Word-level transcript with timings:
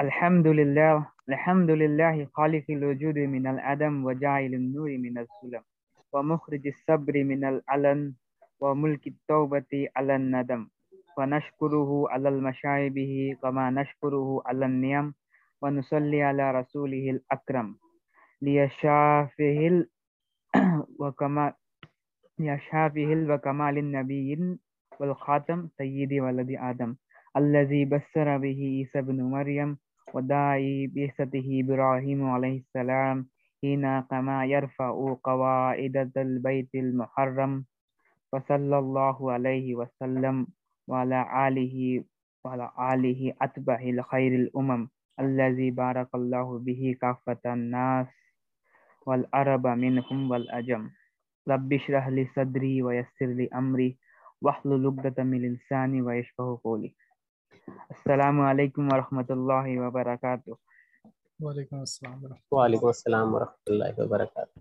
الحمد 0.00 0.46
لله 0.46 1.06
الحمد 1.28 1.70
لله 1.70 2.16
خالق 2.36 2.64
الوجود 2.70 3.18
من 3.18 3.46
العدم 3.46 4.04
وجاعل 4.04 4.52
النور 4.54 4.90
من 4.98 5.18
الظلم 5.18 5.62
ومخرج 6.12 6.66
الصبر 6.66 7.24
من 7.24 7.44
العلن 7.44 8.14
وملك 8.60 9.06
التوبة 9.06 9.88
على 9.96 10.16
الندم 10.16 10.68
ونشكره 11.18 11.90
على 12.10 12.28
المشاعبه 12.28 13.36
كما 13.42 13.70
نشكره 13.70 14.42
على 14.46 14.66
النعم 14.66 15.14
ونصلي 15.62 16.22
على 16.22 16.50
رسوله 16.50 17.10
الأكرم 17.10 17.76
ليشافه 18.42 19.58
ال... 19.72 19.88
وكما 21.00 21.54
ليشافه 22.38 23.10
وكمال 23.30 23.78
النبي 23.78 24.58
والخاتم 25.00 25.68
سيدي 25.78 26.20
ولد 26.20 26.50
آدم 26.58 26.96
الذي 27.36 27.84
بسر 27.84 28.36
به 28.38 28.60
عيسى 28.76 29.00
بن 29.02 29.22
مريم 29.22 29.78
وداعي 30.14 30.86
بعثته 30.86 31.46
إبراهيم 31.64 32.20
عليه 32.30 32.58
السلام 32.58 33.26
حين 33.62 34.00
كما 34.00 34.44
يرفع 34.46 35.16
قواعد 35.24 36.12
البيت 36.16 36.70
المحرم 36.74 37.64
وصلى 38.32 38.78
الله 38.78 39.32
عليه 39.32 39.74
وسلم 39.74 40.46
وعلى 40.88 41.20
آله 41.48 42.04
وعلى 42.44 42.66
آله 42.94 43.20
أتبع 43.42 43.78
الخير 43.82 44.32
الأمم 44.34 44.88
الذي 45.20 45.70
بارك 45.70 46.10
الله 46.14 46.58
به 46.58 46.96
كافة 47.00 47.42
الناس 47.46 48.06
والعرب 49.06 49.66
منهم 49.66 50.30
والأجم 50.30 50.90
رب 51.48 51.72
اشرح 51.72 52.08
لي 52.08 52.26
صدري 52.36 52.82
ويسر 52.82 53.26
لي 53.26 53.48
أمري 53.54 53.98
واحلل 54.42 54.86
عقدة 54.86 55.24
من 55.24 55.42
لساني 55.54 56.02
ويشفه 56.02 56.60
قولي 56.64 56.94
السلام 57.52 58.40
علیکم 58.40 58.88
ورحمۃ 58.92 59.28
اللہ 59.28 59.66
وبرکاتہ۔ 59.80 60.50
وعلیکم 61.40 61.78
السلام 61.78 62.24
وعلیکم 62.50 62.86
السلام 62.86 63.34
ورحمۃ 63.34 63.62
اللہ 63.66 64.00
وبرکاتہ۔ 64.00 64.58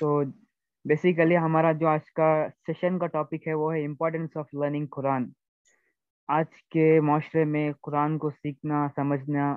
تو 0.00 0.22
بیسیکلی 0.84 1.36
ہمارا 1.36 1.72
جو 1.72 1.88
آج 1.88 2.12
کا 2.12 2.46
سیشن 2.66 2.98
کا 2.98 3.06
ٹاپک 3.06 3.48
ہے 3.48 3.54
وہ 3.54 3.74
ہے 3.74 3.84
امپورٹینس 3.84 4.36
آف 4.36 4.54
لرننگ 4.54 4.86
قرآن 4.86 5.24
آج 6.28 6.62
کے 6.70 7.00
معاشرے 7.00 7.44
میں 7.44 7.72
قرآن 7.82 8.18
کو 8.18 8.30
سیکھنا 8.30 8.86
سمجھنا 8.96 9.52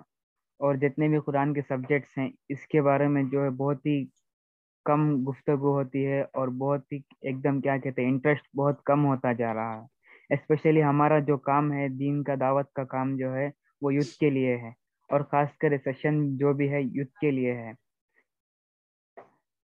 اور 0.59 0.75
جتنے 0.75 1.08
بھی 1.08 1.20
قرآن 1.20 1.53
کے 1.53 1.62
سبجیکٹس 1.67 2.17
ہیں 2.17 2.30
اس 2.50 2.67
کے 2.67 2.81
بارے 2.81 3.08
میں 3.08 3.23
جو 3.23 3.44
ہے 3.44 3.50
بہت 3.50 3.86
ہی 3.86 4.06
کم 4.86 5.16
گفتگو 5.30 5.72
ہوتی 5.72 6.06
ہے 6.08 6.22
اور 6.22 6.47
بہت 6.47 6.92
ہی 6.92 6.97
ایک 7.22 7.44
دم 7.44 7.62
کیا 7.62 7.78
کہتے 7.78 8.02
ہیں 8.02 8.09
انٹرسٹ 8.09 8.56
بہت 8.56 8.84
کم 8.84 9.06
ہوتا 9.06 9.34
جا 9.34 9.53
رہا 9.53 9.81
ہے۔ 9.81 9.98
اسپیشلی 10.30 10.83
ہمارا 10.83 11.19
جو 11.19 11.38
کام 11.38 11.73
ہے، 11.73 11.88
دین 11.89 12.23
کا 12.23 12.33
دعوت 12.39 12.73
کا 12.73 12.83
کام 12.83 13.17
جو 13.17 13.35
ہے، 13.35 13.49
وہ 13.81 13.94
یوتھ 13.94 14.17
کے 14.17 14.30
لیے 14.30 14.58
ہے۔ 14.58 14.69
اور 15.09 15.22
خاص 15.22 15.58
کر 15.58 15.77
سیشن 15.83 16.38
جو 16.38 16.53
بھی 16.53 16.72
ہے، 16.72 16.81
یوتھ 16.81 17.19
کے 17.19 17.31
لیے 17.31 17.53
ہے۔ 17.53 17.72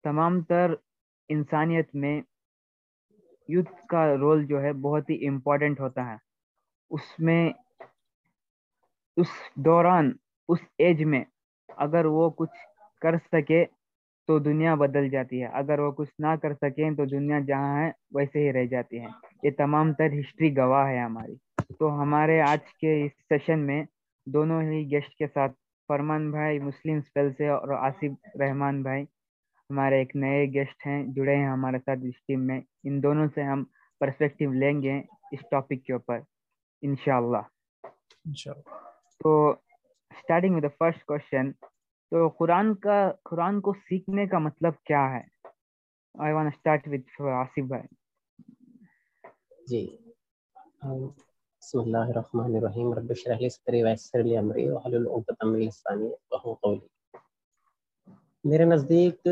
تمام 0.02 0.42
تر 0.42 0.74
انسانیت 1.28 1.94
میں 1.94 2.20
یوتھ 3.48 3.86
کا 3.86 4.16
رول 4.16 4.46
جو 4.46 4.62
ہے، 4.62 4.72
بہت 4.72 5.10
ہی 5.10 5.28
امپورٹنٹ 5.28 5.80
ہوتا 5.80 6.10
ہے۔ 6.10 6.16
اس 6.90 7.02
میں، 7.18 7.50
اس 9.16 9.26
دوران، 9.56 10.12
اس 10.48 10.58
ایج 10.78 11.04
میں 11.04 11.24
اگر 11.68 12.04
وہ 12.04 12.30
کچھ 12.30 12.58
کر 13.00 13.14
سکے 13.32 13.64
تو 14.26 14.38
دنیا 14.38 14.74
بدل 14.74 15.08
جاتی 15.08 15.42
ہے۔ 15.42 15.46
اگر 15.46 15.78
وہ 15.78 15.92
کچھ 15.92 16.14
نہ 16.18 16.36
کر 16.42 16.54
سکیں 16.54 16.90
تو 16.90 17.04
دنیا 17.04 17.40
جہاں 17.40 17.82
ہے، 17.82 17.90
ویسے 18.10 18.38
ہی 18.38 18.52
رہ 18.52 18.64
جاتی 18.64 19.00
ہے۔ 19.00 19.31
یہ 19.42 19.50
تمام 19.50 19.92
تر 19.92 20.06
ہسٹری 20.20 20.56
گواہ 20.56 20.88
ہے 20.88 20.98
ہماری۔ 20.98 21.34
تو 21.78 22.02
ہمارے 22.02 22.40
آج 22.40 22.74
کے 22.74 23.04
اس 23.04 23.12
سیشن 23.28 23.58
میں 23.58 23.82
دونوں 24.26 24.62
ہی 24.62 24.90
گیسٹ 24.90 25.14
کے 25.14 25.26
ساتھ 25.26 25.52
فرمان 25.88 26.30
بھائی 26.30 26.58
مسلم 26.58 26.96
اسپیل 26.96 27.32
سے 27.38 27.48
اور 27.48 27.68
آصف 27.68 28.36
رحمان 28.40 28.82
بھائی 28.82 29.02
ہمارے 29.70 29.98
ایک 29.98 30.16
نئے 30.16 30.44
گیسٹ 30.54 30.86
ہیں 30.86 31.04
جڑے 31.06 31.36
ہیں 31.36 31.46
ہمارے 31.46 31.78
ساتھ 31.78 31.98
اس 32.02 32.24
ٹیم 32.26 32.46
میں۔ 32.46 32.60
ان 32.84 33.02
دونوں 33.02 33.26
سے 33.34 33.42
ہم 33.42 33.64
پرسپیکٹیو 34.00 34.52
لیں 34.52 34.82
گے 34.82 35.00
اس 35.32 35.40
ٹاپک 35.50 35.84
کے 35.84 35.92
اوپر 35.92 36.18
انشاءاللہ۔ 36.82 37.42
تو 39.22 39.50
starting 40.10 40.54
with 40.54 40.62
the 40.62 40.68
first 40.78 41.04
question 41.04 41.52
تو 42.10 42.28
قرآن 42.28 42.74
کا 42.74 43.12
قرآن 43.24 43.60
کو 43.60 43.72
سیکھنے 43.72 44.26
کا 44.26 44.38
مطلب 44.38 44.72
کیا 44.84 45.10
ہے؟ 45.10 45.22
I 46.18 46.32
want 46.32 46.54
start 46.54 46.88
with 46.88 47.22
Asif 47.22 47.64
بھائی۔ 47.64 48.01
جی۔ 49.72 49.96
بسم 51.60 51.80
اللہ 51.80 51.96
الرحمن 51.96 52.56
الرحیم۔ 52.56 52.94
رب 52.94 53.06
اشرح 53.10 53.38
لي 53.38 53.48
صدری 53.48 53.82
ويسر 53.82 54.22
لي 54.22 54.36
امری 54.36 54.68
واحلل 54.68 55.06
عقدۃ 55.06 55.44
من 55.44 55.58
لسانی 55.58 56.06
يفقهوا 56.06 56.54
قولی 56.54 56.86
میرے 58.44 58.64
نزدیک 58.64 59.26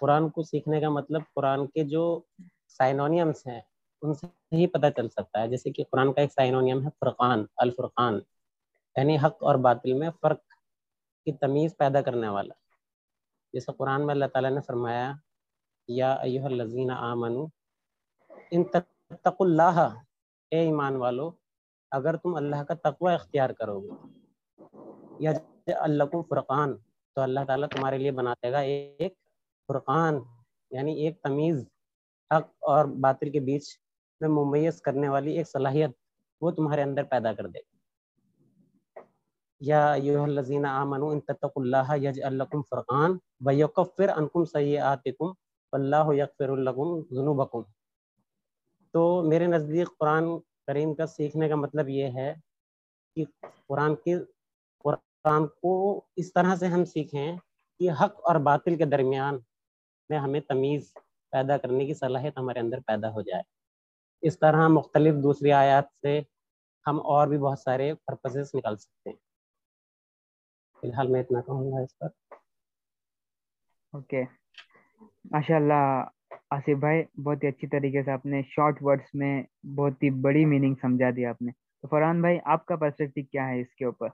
قرآن 0.00 0.28
کو 0.28 0.42
سیکھنے 0.42 0.80
کا 0.80 0.88
مطلب 0.88 1.22
قرآن 1.34 1.66
کے 1.66 1.84
جو 1.84 2.20
سائنونیمس 2.68 3.46
ہیں، 3.46 3.60
ان 4.02 4.14
سے 4.14 4.26
ہی 4.52 4.66
پتہ 4.66 4.86
چل 4.96 5.08
سکتا 5.08 5.40
ہے۔ 5.40 5.48
جیسے 5.48 5.70
کہ 5.70 5.84
قرآن 5.90 6.12
کا 6.12 6.20
ایک 6.20 6.32
سائنونیم 6.32 6.82
ہے، 6.82 6.88
فرقان، 7.00 7.44
الفرقان۔ 7.56 8.20
یعنی 8.96 9.16
حق 9.16 9.42
اور 9.42 9.54
باطل 9.54 9.92
میں 9.92 10.10
فرق 10.20 10.40
کی 11.24 11.32
تمیز 11.32 11.76
پیدا 11.76 12.00
کرنے 12.00 12.28
والا۔ 12.28 12.54
جیسے 13.52 13.72
قرآن 13.72 14.06
میں 14.06 14.14
اللہ 14.14 14.26
تعالیٰ 14.26 14.50
نے 14.50 14.60
فرمایا، 14.60 15.12
یا 15.88 16.12
ایوہ 16.12 16.44
الذین 16.44 16.90
آمنو 16.90 17.46
ان 18.50 18.64
تق 19.24 19.40
اللہ، 19.40 19.78
اے 20.52 20.60
ایمان 20.64 20.96
والو، 20.96 21.30
اگر 21.92 22.16
تم 22.16 22.34
اللہ 22.36 22.62
کا 22.68 22.74
تقوی 22.82 23.12
اختیار 23.14 23.50
کرو 23.58 23.80
گے، 23.80 23.92
یا 25.24 25.32
اللہ 25.80 26.04
فرقان، 26.28 26.76
تو 27.16 27.20
اللہ 27.20 27.40
تعالیٰ 27.46 27.68
تمہارے 27.68 27.98
لیے 27.98 28.10
بنا 28.18 28.32
دے 28.42 28.52
گا 28.52 28.58
ایک 28.58 29.14
فرقان 29.68 30.18
یعنی 30.70 30.92
ایک 31.02 31.20
تمیز، 31.22 31.64
حق 32.30 32.48
اور 32.68 32.84
باطل 33.00 33.30
کے 33.32 33.40
بیچ 33.40 33.68
میں 34.20 34.28
ممیز 34.28 34.80
کرنے 34.82 35.08
والی 35.08 35.36
ایک 35.36 35.48
صلاحیت، 35.48 35.90
وہ 36.42 36.50
تمہارے 36.50 36.82
اندر 36.82 37.04
پیدا 37.10 37.32
کر 37.32 37.46
دے 37.46 37.58
گا 37.58 37.70
یا 39.60 39.82
ایوہ 39.92 40.24
الذین 40.24 40.64
آمنوا 40.66 41.12
ان 41.12 41.20
تتقوا 41.20 41.62
اللہ 41.62 41.96
یجعل 42.02 42.34
لکم 42.38 42.62
فرقان 42.70 43.16
ویکفر 43.46 44.08
عنکم 44.16 44.44
سیئاتکم 44.44 45.32
واللہ 45.72 46.14
یغفر 46.14 46.56
لکم 46.58 47.00
ذنوبکم۔ 47.16 47.62
تو 48.92 49.22
میرے 49.22 49.46
نزدیک 49.46 49.88
قرآن 49.98 50.24
کریم 50.66 50.94
کا 50.94 51.06
سیکھنے 51.06 51.48
کا 51.48 51.54
مطلب 51.54 51.88
یہ 51.88 52.04
ہے 52.04 52.34
کہ 53.16 53.24
قرآن 53.66 53.94
کی 53.94 54.14
قرآن 54.78 55.46
کو 55.46 56.00
اس 56.16 56.32
طرح 56.32 56.56
سے 56.56 56.66
ہم 56.66 56.84
سیکھیں 56.84 57.36
کہ 57.78 57.90
حق 57.90 58.20
اور 58.24 58.36
باطل 58.36 58.76
کے 58.76 58.84
درمیان 58.84 59.38
میں 60.08 60.18
ہمیں 60.18 60.40
تمیز 60.40 60.94
پیدا 61.30 61.56
کرنے 61.56 61.86
کی 61.86 61.94
صلاحیت 61.94 62.38
ہمارے 62.38 62.58
اندر 62.60 62.80
پیدا 62.80 63.10
ہو 63.10 63.20
جائے۔ 63.20 63.42
اس 64.22 64.38
طرح 64.38 64.68
مختلف 64.68 65.22
دوسری 65.22 65.52
آیات 65.52 65.84
سے 66.02 66.20
ہم 66.86 67.00
اور 67.00 67.26
بھی 67.26 67.38
بہت 67.38 67.58
سارے 67.58 67.94
پرپسز 67.94 68.50
نکال 68.54 68.76
سکتے 68.76 69.10
ہیں۔ 69.10 69.16
فی 70.80 70.86
الحال 70.88 71.06
میں 71.06 71.20
اتنا 71.20 71.40
کہوں 71.40 71.72
گا 71.72 71.82
اس 71.82 71.98
پر۔ 71.98 72.08
اوکے۔ 73.92 74.22
ماشاء 75.24 75.56
اللہ 75.56 76.08
آصف 76.52 76.78
بھائی، 76.78 77.20
بہت 77.20 77.42
ہی 77.42 77.48
اچھی 77.48 77.66
طریقے 77.66 78.02
سے 78.02 78.10
آپ 78.10 78.26
نے 78.26 78.42
شارٹ 78.42 78.78
ورڈس 78.80 79.14
میں 79.14 79.42
بہت 79.66 80.02
ہی 80.02 80.10
بڑی 80.10 80.44
میننگ 80.44 80.74
سمجھا 80.82 81.10
دیا 81.16 81.30
آپ 81.30 81.42
نے۔ 81.42 81.52
تو 81.52 81.88
فرحان 81.88 82.20
بھائی، 82.20 82.38
آپ 82.44 82.66
کا 82.66 82.76
پرسپیکٹو 82.76 83.20
کیا 83.32 83.48
ہے 83.48 83.60
اس 83.60 83.74
کے 83.74 83.84
اوپر؟ 83.84 84.08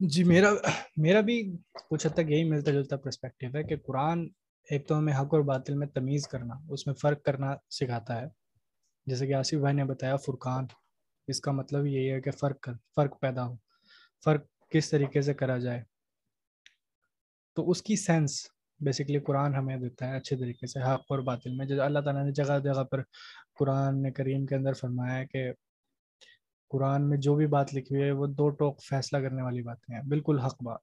جی 0.00 0.24
میرا 0.24 0.50
میرا 0.96 1.20
بھی 1.20 1.56
کچھ 1.90 2.06
حد 2.06 2.14
تک 2.14 2.30
یہی 2.30 2.44
ملتا 2.44 2.70
جلتا 2.70 2.96
پرسپیکٹو 2.96 3.58
ہے 3.58 3.62
کہ 3.62 3.76
قرآن 3.76 4.28
ایک 4.70 4.86
تو 4.88 4.98
ہمیں 4.98 5.12
حق 5.12 5.34
اور 5.34 5.40
باطل 5.40 5.74
میں 5.74 5.86
تمیز 5.86 6.28
کرنا، 6.28 6.54
اس 6.68 6.86
میں 6.86 6.94
فرق 6.94 7.22
کرنا 7.22 7.54
سکھاتا 7.70 8.20
ہے۔ 8.20 8.26
جیسے 9.06 9.26
کہ 9.26 9.34
آصف 9.34 9.54
بھائی 9.54 9.74
نے 9.74 9.84
بتایا، 9.84 10.16
فرقان، 10.16 10.64
اس 11.28 11.40
کا 11.40 11.52
مطلب 11.52 11.86
یہی 11.86 12.10
ہے 12.10 12.20
کہ 12.20 12.30
فرق 12.30 12.60
کر 12.60 12.72
فرق 12.96 13.20
پیدا 13.20 13.46
ہو، 13.46 13.56
فرق 14.24 14.44
کس 14.70 14.90
طریقے 14.90 15.22
سے 15.22 15.34
کرا 15.34 15.58
جائے۔ 15.58 15.82
تو 17.54 17.70
اس 17.70 17.82
کی 17.82 17.96
سینس 17.96 18.46
بیسکلی 18.80 19.18
قرآن 19.18 19.54
ہمیں 19.54 19.76
دیتا 19.76 20.08
ہے 20.08 20.16
اچھے 20.16 20.36
طریقے 20.36 20.66
سے، 20.66 20.80
حق 20.80 21.00
اور 21.08 21.18
باطل 21.18 21.56
میں۔ 21.56 21.66
جیسے 21.66 21.80
اللہ 21.80 21.98
تعالیٰ 21.98 22.24
نے 22.24 22.32
جگہ 22.32 22.58
جگہ 22.58 22.84
پر 22.84 23.02
قرآن 23.58 24.12
کریم 24.12 24.46
کے 24.46 24.54
اندر 24.54 24.72
فرمایا 24.72 25.18
ہے 25.18 25.26
کہ 25.26 25.52
قرآن 26.68 27.08
میں 27.08 27.18
جو 27.18 27.34
بھی 27.34 27.46
بات 27.46 27.74
لکھی 27.74 27.96
ہوئی 27.96 28.06
ہے، 28.06 28.12
وہ 28.12 28.26
دو 28.26 28.48
ٹوک 28.48 28.82
فیصلہ 28.82 29.18
کرنے 29.18 29.42
والی 29.42 29.62
باتیں 29.62 29.94
ہیں۔ 29.94 30.02
بالکل 30.02 30.38
حق 30.38 30.62
بات۔ 30.62 30.80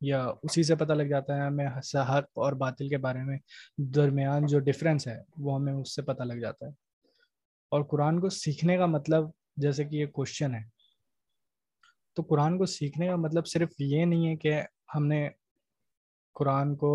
یا 0.00 0.26
اسی 0.42 0.62
سے 0.62 0.76
پتہ 0.76 0.92
لگ 0.92 1.02
جاتا 1.02 1.36
ہے 1.36 1.40
ہمیں 1.40 1.66
حق 1.94 2.24
اور 2.34 2.52
باطل 2.52 2.88
کے 2.88 2.98
بارے 2.98 3.22
میں 3.22 3.38
درمیان 3.76 4.46
جو 4.46 4.58
ڈفرینس 4.58 5.06
ہے، 5.06 5.22
وہ 5.36 5.54
ہمیں 5.54 5.72
اس 5.72 5.94
سے 5.94 6.02
پتہ 6.02 6.22
لگ 6.22 6.34
جاتا 6.34 6.66
ہے۔ 6.66 6.70
اور 7.70 7.82
قرآن 7.82 8.20
کو 8.20 8.28
سیکھنے 8.28 8.76
کا 8.76 8.86
مطلب 8.86 9.24
جیسے 9.56 9.84
کہ 9.84 9.96
یہ 9.96 10.06
کوشچن 10.06 10.54
ہے۔ 10.54 10.80
تو 12.14 12.22
قرآن 12.22 12.58
کو 12.58 12.66
سیکھنے 12.66 13.06
کا 13.06 13.16
مطلب 13.16 13.46
صرف 13.46 13.72
یہ 13.78 14.04
نہیں 14.04 14.28
ہے 14.28 14.36
کہ 14.36 14.62
ہم 14.94 15.06
نے 15.06 15.28
قرآن 16.34 16.74
کو 16.76 16.92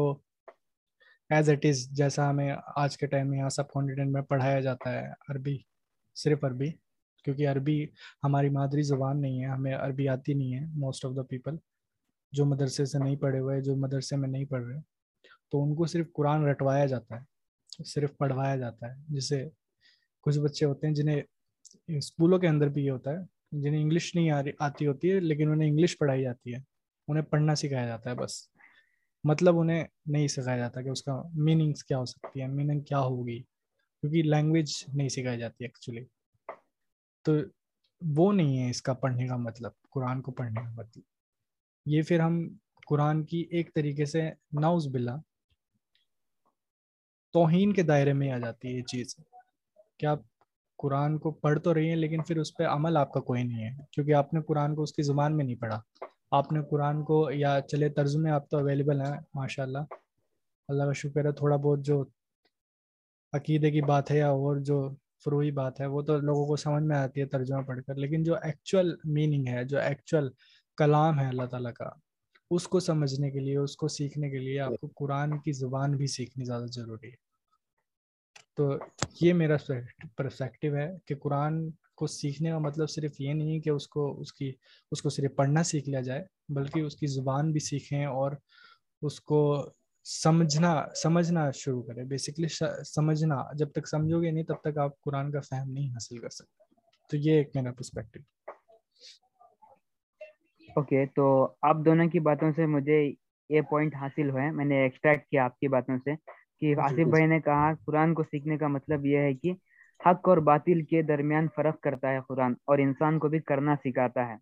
ایز 1.30 1.50
اٹ 1.50 1.66
از 1.66 1.88
جیسا 1.98 2.30
ہمیں 2.30 2.52
آج 2.76 2.98
کے 2.98 3.08
ٹائم 3.08 3.30
میں 3.30 3.38
یہاں 3.38 3.50
سب 3.50 3.70
کانٹینٹ 3.72 4.12
میں 4.12 4.22
پڑھایا 4.22 4.60
جاتا 4.60 4.92
ہے، 4.92 5.06
عربی، 5.30 5.58
صرف 6.16 6.44
عربی، 6.44 6.70
کیونکہ 7.26 7.48
عربی 7.48 7.86
ہماری 8.24 8.50
مادری 8.50 8.82
زبان 8.82 9.22
نہیں 9.22 9.42
ہے، 9.42 9.48
ہمیں 9.48 9.74
عربی 9.74 10.08
آتی 10.10 10.34
نہیں 10.34 10.54
ہے 10.56 10.66
موسٹ 10.76 11.06
آف 11.06 11.16
دا 11.16 11.24
پیپل 11.24 11.56
جو 12.34 12.46
مدرسے 12.46 12.86
سے 12.86 13.00
نہیں 13.00 13.16
پڑھے 13.16 13.40
ہوئے، 13.40 13.62
جو 13.62 13.76
مدرسے 13.76 14.16
میں 14.16 14.30
نہیں 14.30 14.46
پڑھ 14.46 14.64
رہے، 14.64 14.80
تو 15.52 15.64
ان 15.64 15.76
کو 15.76 15.86
صرف 15.86 16.12
قرآن 16.14 16.46
رٹوایا 16.46 16.86
جاتا 16.86 17.16
ہے، 17.16 17.84
صرف 17.84 18.18
پڑھوایا 18.18 18.56
جاتا 18.56 18.88
ہے، 18.88 19.16
جسے 19.16 19.50
کچھ 20.22 20.40
بچے 20.40 20.66
ہوتے 20.66 20.88
ہیں 20.88 20.94
جنہیں 20.94 21.22
اسکولوں 21.98 22.40
کے 22.40 22.48
اندر 22.48 22.70
بھی 22.70 22.86
یہ 22.86 22.92
ہوتا 22.92 23.12
ہے، 23.12 23.62
جنہیں 23.62 23.82
انگلش 23.82 24.16
نہیں 24.16 24.32
آتی 24.60 24.88
ہوتی 24.88 25.12
ہے، 25.12 25.20
لیکن 25.20 25.52
انہیں 25.52 25.70
انگلش 25.70 25.98
پڑھائی 25.98 26.24
جاتی 26.24 26.54
ہے، 26.54 26.60
انہیں 27.08 27.24
پڑھنا 27.24 27.56
سکھایا 27.56 27.86
جاتا 27.88 28.10
ہے 28.10 28.16
بس۔ 28.16 28.55
مطلب 29.30 29.60
انہیں 29.60 29.86
نہیں 30.06 30.27
سکھایا 30.27 30.57
جاتا 30.57 30.81
کہ 30.81 30.89
اس 30.89 31.04
کا 31.04 31.24
میننگس 31.33 31.83
کیا 31.83 31.98
ہو 31.98 32.06
سکتی 32.06 32.42
ہے 32.42 32.48
میننگ 32.48 32.80
کیا 32.80 33.00
ہوگی؟ 33.00 33.39
کیونکہ 34.01 34.24
لینگویج 34.24 34.83
نہیں 34.94 35.10
سکھائی 35.10 35.39
جاتی 35.39 35.63
ایکچولی 35.63 36.06
تو 37.22 37.31
وہ 38.01 38.33
نہیں 38.33 38.60
ہے 38.60 38.69
اس 38.69 38.81
کا 38.81 38.94
پڑھنے 38.94 39.27
کا 39.27 39.36
مطلب 39.36 39.72
قرآن 39.89 40.22
کو 40.22 40.31
پڑھنے 40.31 40.62
کا 40.63 40.72
مطلب۔ 40.72 41.04
یہ 41.86 42.01
پھر 42.01 42.19
ہم 42.19 42.50
قرآن 42.88 43.24
کی 43.24 43.45
ایک 43.51 43.74
طریقے 43.75 44.06
سے 44.06 44.30
ناؤز 44.62 44.88
بلا 44.88 45.16
توہین 47.33 47.74
کے 47.74 47.81
دائرے 47.81 48.13
میں 48.13 48.31
آ 48.31 48.38
جاتی 48.38 48.68
ہے 48.68 48.74
یہ 48.74 48.83
چیز۔ 48.83 49.16
کہ 49.98 50.06
آپ 50.06 50.19
قرآن 50.77 51.18
کو 51.18 51.31
پڑھ 51.31 51.60
تو 51.60 51.74
رہی 51.74 51.89
ہیں 51.89 51.95
لیکن 51.95 52.24
پھر 52.24 52.38
اس 52.38 52.57
پہ 52.57 52.63
عمل 52.63 52.98
آپ 52.98 53.13
کا 53.13 53.19
کوئی 53.19 53.44
نہیں 53.44 53.63
ہے؟ 53.63 53.77
کیونکہ 53.92 54.13
آپ 54.13 54.33
نے 54.33 54.42
قرآن 54.42 54.75
کو 54.75 54.83
اس 54.83 54.94
کی 54.94 55.01
زبان 55.01 55.38
میں 55.38 55.45
نہیں 55.45 55.56
پڑھا۔ 55.56 55.81
آپ 56.31 56.51
نے 56.51 56.60
قرآن 56.69 57.04
کو 57.04 57.31
یا 57.31 57.60
چلے 57.68 57.89
ترجمے 57.89 58.31
آپ 58.31 58.50
تو 58.50 58.57
اویلیبل 58.57 59.01
ہیں 59.01 59.19
ماشاء 59.33 59.63
اللہ 59.63 59.77
اللہ 60.68 60.83
کا 60.83 60.94
شکر 60.94 61.25
ہے، 61.25 61.31
تھوڑا 61.31 61.56
بہت 61.56 61.80
جو 61.80 62.06
عقیدے 63.33 63.72
کی 63.72 63.81
بات 63.81 64.12
ہے 64.12 64.18
یا 64.18 64.27
اور 64.27 64.57
جو 64.57 64.95
فروئی 65.25 65.51
بات 65.51 65.81
ہے، 65.81 65.86
وہ 65.86 66.01
تو 66.01 66.18
لوگوں 66.18 66.45
کو 66.45 66.56
سمجھ 66.56 66.83
میں 66.83 66.98
آتی 66.98 67.22
ہے 67.22 67.25
ترجمہ 67.25 67.62
پڑھ 67.62 67.83
کر۔ 67.88 67.95
لیکن 67.95 68.24
جو 68.24 68.36
ایکچوئل 68.36 68.95
میننگ 69.04 69.48
ہے، 69.48 69.63
جو 69.63 69.80
ایکچوئل 69.80 70.30
کلام 70.77 71.19
ہے 71.19 71.25
اللہ 71.25 71.45
تعالیٰ 71.45 71.74
کا، 71.74 71.89
اس 72.51 72.68
کو 72.68 72.80
سمجھنے 72.80 73.31
کے 73.31 73.39
لیے، 73.39 73.57
اس 73.57 73.77
کو 73.77 73.88
سیکھنے 73.88 74.30
کے 74.30 74.38
لیے 74.38 74.60
آپ 74.60 74.74
کو 74.81 74.88
قرآن 74.95 75.39
کی 75.39 75.51
زبان 75.51 75.92
بھی 75.92 76.07
سیکھنی 76.07 76.45
زیادہ 76.45 76.66
ضروری 76.72 77.07
ہے۔ 77.07 77.25
تو 78.54 78.77
یہ 79.22 79.33
میرا 79.33 79.56
پرسپیکٹو 80.18 80.75
ہے 80.75 80.92
کہ 81.06 81.16
قرآن 81.16 81.69
کو 81.96 82.08
سیکھنے 82.08 82.52
کا 82.52 82.58
مطلب 82.60 82.90
صرف 82.90 83.20
یہ 83.20 83.34
نہیں 83.34 83.60
کہ 83.60 83.70
اس 83.70 83.88
کو 83.88 84.22
اس 84.22 84.34
کی 84.34 84.52
اس 84.92 85.02
کو 85.02 85.10
صرف 85.10 85.36
پڑھنا 85.36 85.64
سیکھ 85.64 85.90
لیا 85.90 86.02
جائے 86.02 86.24
بلکہ 86.50 86.80
اس 86.80 86.96
کی 86.96 87.08
زبان 87.08 87.52
بھی 87.52 87.60
سیکھیں 87.60 88.06
اور 88.06 88.32
اس 89.02 89.20
کو 89.22 89.40
سمجھنا 90.06 90.74
سمجھنا 90.96 91.50
شروع 91.52 91.82
کرے۔ 91.84 92.04
بیسکلی 92.04 92.48
سمجھنا 92.86 93.42
جب 93.54 93.72
تک 93.72 93.88
سمجھو 93.88 94.22
گے 94.22 94.32
نہیں 94.32 94.44
تب 94.44 94.62
تک 94.62 94.78
آپ 94.78 95.00
قرآن 95.02 95.32
کا 95.32 95.40
فہم 95.40 95.72
نہیں 95.72 95.90
حاصل 95.90 96.18
کر 96.18 96.30
سکتے۔ 96.30 96.64
تو 97.10 97.18
یہ 97.18 97.34
ایک 97.34 97.56
میرا 97.56 97.72
پرسپیکٹو 97.72 98.20
اوکے 100.70 101.06
تو 101.16 101.26
آپ 101.62 101.78
دونوں 101.86 102.08
کی 102.10 102.20
باتوں 102.20 102.52
سے 102.56 102.66
مجھے 102.66 103.00
یہ 103.50 103.62
پوائنٹ 103.62 103.96
حاصل 103.96 104.30
ہوئے 104.30 104.50
میں 104.52 104.66
نے 104.66 104.82
ایکسٹریکٹ 104.84 105.30
کیا 105.30 105.44
آپ 105.46 105.60
کی 105.60 105.68
باتوں 105.68 105.98
سے 105.98 106.16
کہ 106.60 106.68
جی، 106.68 106.82
آصف 106.82 107.08
بھائی 107.10 107.26
نے 107.26 107.40
کہا 107.40 107.72
قرآن 107.86 108.14
کو 108.14 108.24
سیکھنے 108.24 108.58
کا 108.58 108.68
مطلب 108.68 109.06
یہ 109.06 109.18
ہے 109.18 109.34
کہ 109.34 109.54
حق 110.06 110.30
اور 110.30 110.38
باطل 110.38 110.82
کے 110.82 111.02
درمیان 111.02 111.48
فرق 111.56 111.80
کرتا 111.80 112.12
ہے 112.12 112.20
قرآن 112.28 112.54
اور 112.68 112.78
انسان 112.78 113.20
کو 113.20 113.28
بھی 113.28 113.40
کرنا 113.40 113.76
سکھاتا 113.76 114.28
ہے۔ 114.28 114.36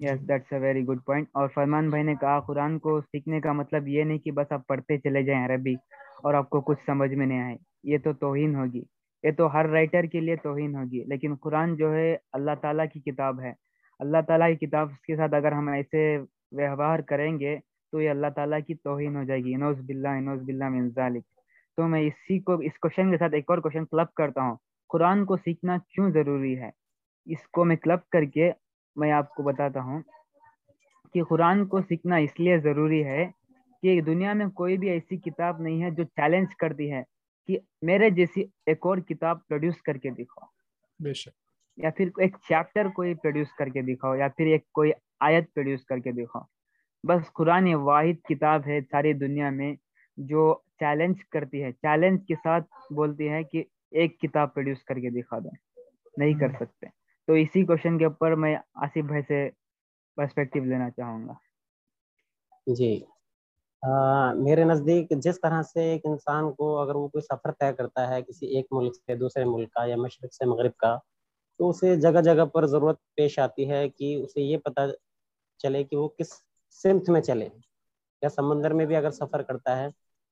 Yes 0.00 0.28
that's 0.28 0.52
a 0.52 0.58
very 0.58 0.84
good 0.84 0.98
point 1.06 1.28
اور 1.34 1.48
فرمان 1.48 1.90
بھائی 1.90 2.02
نے 2.02 2.14
کہا 2.20 2.40
قرآن 2.40 2.78
کو 2.78 3.00
سیکھنے 3.00 3.40
کا 3.40 3.52
مطلب 3.52 3.88
یہ 3.88 4.04
نہیں 4.04 4.18
کہ 4.18 4.30
بس 4.30 4.52
آپ 4.52 4.66
پڑھتے 4.66 4.98
چلے 4.98 5.22
جائیں 5.22 5.46
عربی 5.46 5.74
اور 6.22 6.34
آپ 6.34 6.50
کو 6.50 6.60
کچھ 6.60 6.78
سمجھ 6.86 7.14
میں 7.14 7.26
نہیں 7.26 7.42
آئے۔ 7.42 7.56
یہ 7.84 7.98
تو 8.04 8.12
توہین 8.12 8.54
ہوگی۔ 8.54 8.82
یہ 9.22 9.30
تو 9.30 9.52
ہر 9.52 9.68
رائٹر 9.68 10.04
کے 10.04 10.20
لیے 10.20 10.36
توہین 10.36 10.76
ہوگی۔ 10.76 11.04
لیکن 11.04 11.34
قرآن 11.34 11.76
جو 11.76 11.94
ہے، 11.94 12.16
اللہ 12.32 12.50
تعالیٰ 12.60 12.86
کی 12.92 13.00
کتاب 13.00 13.40
ہے۔ 13.40 13.52
اللہ 13.98 14.18
تعالیٰ 14.26 14.48
کی 14.48 14.66
کتاب 14.66 14.88
کے 15.06 15.16
ساتھ 15.16 15.34
اگر 15.34 15.52
ہم 15.52 15.68
ایسے 15.68 16.18
ویوہار 16.52 16.98
کریں 16.98 17.38
گے 17.40 17.56
تو 17.92 18.00
یہ 18.00 18.10
اللہ 18.10 18.26
تعالیٰ 18.34 18.58
کی 18.66 18.74
توہین 18.74 19.16
ہو 19.16 19.24
جائے 19.24 19.40
گی۔ 19.40 19.54
انوز 19.54 19.78
باللہ 19.86 20.08
انوز 20.08 20.42
باللہ 20.42 20.68
من 20.68 20.88
ذالک 20.88 21.24
تو 21.76 21.88
میں 21.88 22.00
اسی 22.00 22.38
کو، 22.38 22.54
اس 22.54 22.78
کوشچن 22.78 23.10
کے 23.10 23.18
ساتھ 23.18 23.34
ایک 23.34 23.44
اور 23.48 23.58
کوشچن 23.58 23.84
کلب 23.84 24.14
کرتا 24.14 24.42
ہوں۔ 24.42 24.56
قرآن 24.88 25.24
کو 25.24 25.36
سیکھنا 25.36 25.76
کیوں 25.88 26.10
ضروری 26.10 26.58
ہے؟ 26.58 26.70
اس 27.26 27.48
کو 27.48 27.64
میں 27.64 27.76
کلب 27.76 27.98
کر 28.12 28.24
کے 28.24 28.50
میں 28.96 29.12
آپ 29.12 29.34
کو 29.34 29.42
بتاتا 29.42 29.82
ہوں 29.82 30.02
کہ 31.14 31.24
قرآن 31.24 31.66
کو 31.66 31.80
سیکھنا 31.80 32.16
اس 32.16 32.40
لیے 32.40 32.58
ضروری 32.58 33.04
ہے 33.04 33.30
کہ 33.82 34.00
دنیا 34.00 34.32
میں 34.32 34.46
کوئی 34.46 34.78
بھی 34.78 34.90
ایسی 34.90 35.16
کتاب 35.16 35.60
نہیں 35.60 35.82
ہے 35.82 35.90
جو 35.90 36.04
چیلنج 36.04 36.56
کرتی 36.56 36.92
ہے 36.92 37.02
کہ 37.46 37.58
میرے 37.82 38.10
جیسی 38.10 38.40
ایک 38.66 38.86
اور 38.86 38.98
کتاب 38.98 39.46
پروڈیوس 39.48 39.82
کر 39.82 39.96
کے 39.96 40.10
دکھاؤ۔ 40.10 40.46
بے 41.04 41.12
شک۔ 41.12 41.34
یا 41.76 41.90
پھر 41.90 42.08
ایک 42.16 42.36
چیپٹر 42.48 42.88
کوئی 42.88 43.14
پروڈیوس 43.14 43.52
کر 43.52 43.68
کے 43.68 43.82
دکھاؤ 43.82 44.14
یا 44.14 44.28
پھر 44.28 44.46
ایک 44.46 44.72
کوئی 44.72 44.90
آیت 45.20 45.54
پروڈیوس 45.54 45.84
کر 45.84 45.98
کے 45.98 46.12
دکھاؤ۔ 46.12 46.42
بس 47.08 47.32
قرآن 47.32 47.74
واحد 47.74 48.26
کتاب 48.28 48.60
ہے 48.66 48.80
ساری 48.90 49.12
دنیا 49.12 49.50
میں 49.50 49.74
جو 50.16 50.54
چیلنج 50.80 51.24
کرتی 51.24 51.62
ہے۔ 51.62 51.72
چیلنج 51.72 52.20
کے 52.28 52.34
ساتھ 52.34 52.92
بولتی 52.92 53.28
ہے 53.28 53.42
کہ 53.42 53.64
ایک 53.92 54.20
کتاب 54.20 54.54
پروڈیوس 54.54 54.82
کر 54.84 54.94
کے 54.94 55.10
دکھا 55.10 55.38
دیں 55.38 55.56
نہیں 56.16 56.32
کر 56.40 56.48
سکتے۔ 56.60 56.86
تو 57.28 57.32
اسی 57.32 57.64
کوشچن 57.64 57.98
کے 57.98 58.04
اوپر 58.04 58.34
میں 58.34 58.56
آصف 58.74 59.04
بھائی 59.06 59.22
سے 59.22 59.48
پرسپیکٹو 60.16 60.64
لینا 60.64 60.90
چاہوں 60.90 61.28
گا۔ 61.28 61.34
جی۔ 62.66 63.00
میرے 64.34 64.64
نزدیک 64.64 65.10
جس 65.10 65.40
طرح 65.40 65.62
سے 65.62 65.82
ایک 65.82 66.00
انسان 66.04 66.52
کو 66.52 66.78
اگر 66.78 66.94
وہ 66.94 67.08
کوئی 67.08 67.22
سفر 67.22 67.52
طے 67.52 67.72
کرتا 67.72 68.08
ہے 68.08 68.22
کسی 68.22 68.46
ایک 68.46 68.66
ملک 68.70 68.94
سے 68.96 69.14
دوسرے 69.14 69.44
ملک 69.44 69.72
کا 69.72 69.84
یا 69.84 69.96
مشرق 69.96 70.34
سے 70.34 70.44
مغرب 70.44 70.76
کا 70.76 70.98
تو 71.58 71.68
اسے 71.70 71.96
جگہ 71.96 72.20
جگہ 72.20 72.44
پر 72.44 72.66
ضرورت 72.66 72.96
پیش 73.14 73.38
آتی 73.38 73.70
ہے 73.70 73.88
کہ 73.88 74.14
اسے 74.14 74.40
یہ 74.40 74.58
پتہ 74.58 74.80
چلے 75.58 75.84
کہ 75.84 75.96
وہ 75.96 76.08
کس 76.08 76.32
سمت 76.82 77.08
میں 77.10 77.20
چلے۔ 77.20 77.48
یا 78.22 78.28
سمندر 78.28 78.72
میں 78.72 78.86
بھی 78.86 78.96
اگر 78.96 79.10
سفر 79.10 79.42
کرتا 79.42 79.78
ہے 79.78 79.88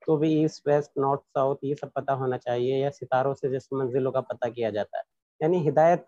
تو 0.06 0.16
بھی 0.16 0.42
ایسٹ 0.42 0.66
ویسٹ، 0.66 0.96
نارتھ، 0.96 1.22
ساؤتھ، 1.34 1.64
یہ 1.64 1.74
سب 1.74 1.92
پتہ 1.92 2.10
ہونا 2.10 2.38
چاہیے 2.38 2.78
یا 2.78 2.90
ستاروں 2.90 3.34
سے 3.34 3.48
جس 3.48 3.72
منزلوں 3.72 4.12
کا 4.12 4.20
پتہ 4.20 4.48
کیا 4.48 4.70
جاتا 4.70 4.98
ہے۔ 4.98 5.02
یعنی 5.40 5.68
ہدایت 5.68 6.02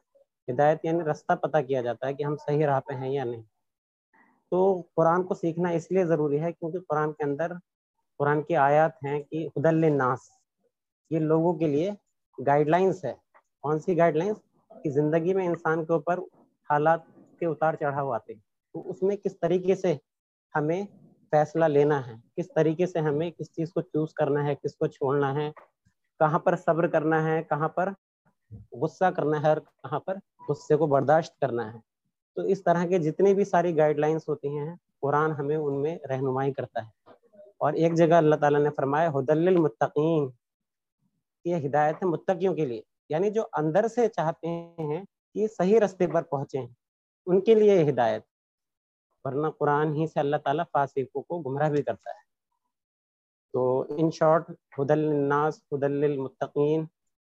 ہدایت 0.49 0.85
یعنی 0.85 1.00
رستہ 1.00 1.33
پتہ 1.33 1.56
کیا 1.67 1.83
جاتا 1.83 2.06
ہے 2.06 2.15
کہ 2.15 2.23
ہم 2.23 2.37
صحیح 2.37 2.67
راہ 2.67 2.81
پہ 2.81 2.93
ہیں 2.93 3.12
یا 3.12 3.25
نہیں۔ 3.25 3.43
تو 4.50 4.83
قرآن 4.97 5.23
کو 5.23 5.35
سیکھنا 5.35 5.69
اس 5.69 5.91
لیے 5.91 6.05
ضروری 6.05 6.41
ہے 6.41 6.53
کیونکہ 6.53 6.79
قرآن 6.89 7.12
کے 7.12 7.23
اندر، 7.23 7.53
قرآن 8.19 8.43
کی 8.43 8.57
آیات 8.57 8.90
ہیں 9.05 9.23
کہ 9.23 9.49
حدل 9.57 9.85
الناس 9.85 10.19
یہ 11.11 11.19
لوگوں 11.19 11.55
کے 11.55 11.67
لیے 11.67 11.90
گائیڈ 12.47 12.69
لائنس 12.69 13.05
ہے۔ 13.05 13.14
کون 13.62 13.78
سی 13.78 13.99
گائیڈ 13.99 14.17
لائنس 14.17 14.37
کہ 14.85 14.90
زندگی 14.90 15.35
میں 15.35 15.47
انسان 15.47 15.85
کے 15.85 15.93
اوپر 15.93 16.19
حالات 16.71 17.00
کے 17.38 17.47
اتار 17.47 17.75
چڑھاؤ 17.75 18.11
آتے 18.11 18.33
ہیں۔ 18.33 18.40
تو 18.73 18.90
اس 18.90 19.02
میں 19.02 19.17
کس 19.17 19.40
طریقے 19.40 19.75
سے 19.75 19.97
ہمیں 20.55 20.83
فیصلہ 21.30 21.64
لینا 21.64 22.06
ہے۔ 22.06 22.12
کس 22.37 22.49
طریقے 22.54 22.87
سے 22.87 22.99
ہمیں 22.99 23.30
کس 23.30 23.52
چیز 23.52 23.73
کو 23.73 23.80
چوز 23.80 24.14
کرنا 24.14 24.47
ہے، 24.47 24.54
کس 24.54 24.76
کو 24.76 24.87
چھوڑنا 24.87 25.35
ہے، 25.35 25.52
کہاں 26.18 26.38
پر 26.38 26.56
صبر 26.56 26.87
کرنا 26.87 27.25
ہے، 27.25 27.42
کہاں 27.42 27.68
پر 27.68 27.88
غصہ 28.73 29.04
کرنا 29.04 29.42
ہے 29.42 29.49
اور 29.49 29.56
کہاں 29.56 30.00
پر 30.00 30.16
غصے 30.49 30.76
کو 30.76 30.87
برداشت 30.87 31.40
کرنا 31.40 31.75
ہے۔ 31.75 31.78
تو 32.35 32.42
اس 32.42 32.62
طرح 32.64 32.87
کے 32.87 32.99
جتنی 32.99 33.35
بھی 33.35 33.44
ساری 33.44 33.76
گائیڈ 33.76 33.99
لائنس 33.99 34.28
ہوتی 34.28 34.58
ہیں، 34.58 34.76
قرآن 35.00 35.32
ہمیں 35.32 35.56
ان 35.56 35.82
میں 35.82 35.99
رہنمائی 36.08 36.52
کرتا 36.52 36.87
ہے۔ 36.87 37.11
اور 37.58 37.73
ایک 37.73 37.94
جگہ 37.94 38.14
اللہ 38.14 38.35
تعالیٰ 38.35 38.61
نے 38.61 38.70
فرمایا 38.70 39.08
حدل 39.08 39.49
المتقین 39.49 40.30
یہ 41.44 41.56
ہدایت 41.66 41.97
ہے 41.97 42.06
متقیوں 42.06 42.54
کے 42.54 42.66
لیے۔ 42.66 42.82
یعنی 43.08 43.30
جو 43.30 43.42
اندر 43.52 43.88
سے 43.88 44.08
چاہتے 44.08 44.49
ہیں 44.49 45.04
کہ 45.35 45.47
صحیح 45.47 45.80
رستے 45.80 46.06
پر 46.06 46.23
پہنچے 46.23 46.58
ہیں۔ 46.58 46.75
ان 47.26 47.40
کے 47.40 47.54
لیے 47.54 47.82
یہ 47.82 47.90
ہدایت۔ 47.90 48.23
ورنہ 49.25 49.47
قرآن 49.59 49.95
ہی 49.95 50.07
سے 50.07 50.21
اللہ 50.21 50.37
تعالیٰ 50.45 50.65
فاسقوں 50.73 51.23
کو 51.23 51.39
گمراہ 51.43 51.71
بھی 51.71 51.83
کرتا 51.83 52.11
ہے۔ 52.11 52.27
تو 53.55 53.85
ان 53.97 54.11
شارٹ 54.11 54.51
حدل 54.79 55.09
الناس 55.09 55.61
حدل 55.73 56.03
المتقین 56.05 56.85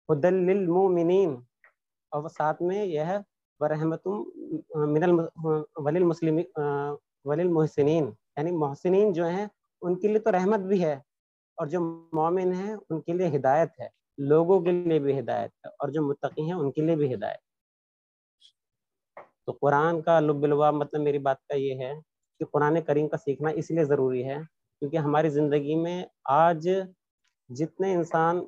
حدل 0.09 0.35
للمؤمنین۔ 0.47 1.35
اور 2.13 2.29
ساتھ 2.29 2.63
میں 2.63 2.85
یہ 2.85 3.01
ہے 3.11 3.19
برحمت 3.61 4.07
من 4.07 5.03
ولی 5.85 5.99
المسلم 5.99 6.39
ولی 7.25 7.43
المحسنین 7.43 8.05
یعنی 8.37 8.51
محسنین 8.53 9.13
جو 9.13 9.27
ہیں، 9.27 9.47
ان 9.83 9.99
کے 10.01 10.09
لیے 10.09 10.19
تو 10.19 10.33
رحمت 10.33 10.61
بھی 10.71 10.83
ہے، 10.85 10.93
اور 11.59 11.67
جو 11.67 11.81
مومن 12.13 12.53
ہیں، 12.55 12.75
ان 12.75 13.01
کے 13.01 13.13
لیے 13.13 13.29
ہدایت 13.37 13.81
ہے۔ 13.81 13.89
لوگوں 14.19 14.61
کے 14.61 14.73
لیے 14.73 14.99
بھی 14.99 15.19
ہدایت 15.19 15.51
ہے، 15.65 15.69
اور 15.71 15.89
جو 15.89 16.03
متقی 16.03 16.43
ہیں، 16.43 16.53
ان 16.53 16.71
کے 16.73 16.83
لیے 16.83 16.97
بھی 16.97 17.15
ہدایت 17.15 17.41
تو 19.47 19.53
قرآن 19.53 20.03
کا 20.03 20.21
لب 20.21 20.43
الوا 20.43 20.71
مطلب 20.71 21.01
میری 21.01 21.19
بات 21.19 21.37
کا 21.47 21.57
یہ 21.57 21.75
ہے 21.79 21.93
کہ 22.39 22.45
قرآن 22.45 22.83
کریم 22.83 23.09
کا 23.09 23.17
سیکھنا 23.17 23.51
اس 23.51 23.71
لیے 23.71 23.85
ضروری 23.85 24.25
ہے 24.29 24.37
کیونکہ 24.79 24.97
ہماری 24.97 25.29
زندگی 25.29 25.75
میں 25.75 26.05
آج 26.25 26.69
جتنے 27.49 27.95
انسان 27.95 28.45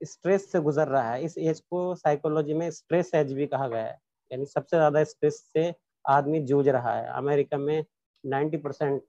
اسٹریس 0.00 0.52
سے 0.52 0.60
گزر 0.60 0.88
رہا 0.88 1.16
ہے، 1.16 1.24
اس 1.24 1.32
ایج 1.36 1.62
کو 1.62 1.94
سائیکولوجی 1.94 2.54
میں 2.54 2.68
اسٹریس 2.68 3.14
ایج 3.14 3.34
بھی 3.34 3.46
کہا 3.46 3.68
گیا 3.68 3.88
ہے۔ 3.88 3.94
یعنی 4.30 4.44
سب 4.44 4.68
سے 4.68 4.76
زیادہ 4.76 4.98
اسٹریس 4.98 5.40
سے 5.40 5.70
آدمی 6.04 6.46
جوجھ 6.46 6.68
رہا 6.68 7.02
ہے۔ 7.02 7.06
امریکہ 7.06 7.56
میں 7.56 7.82
نائنٹی 8.24 8.56
پرسینٹ 8.56 9.02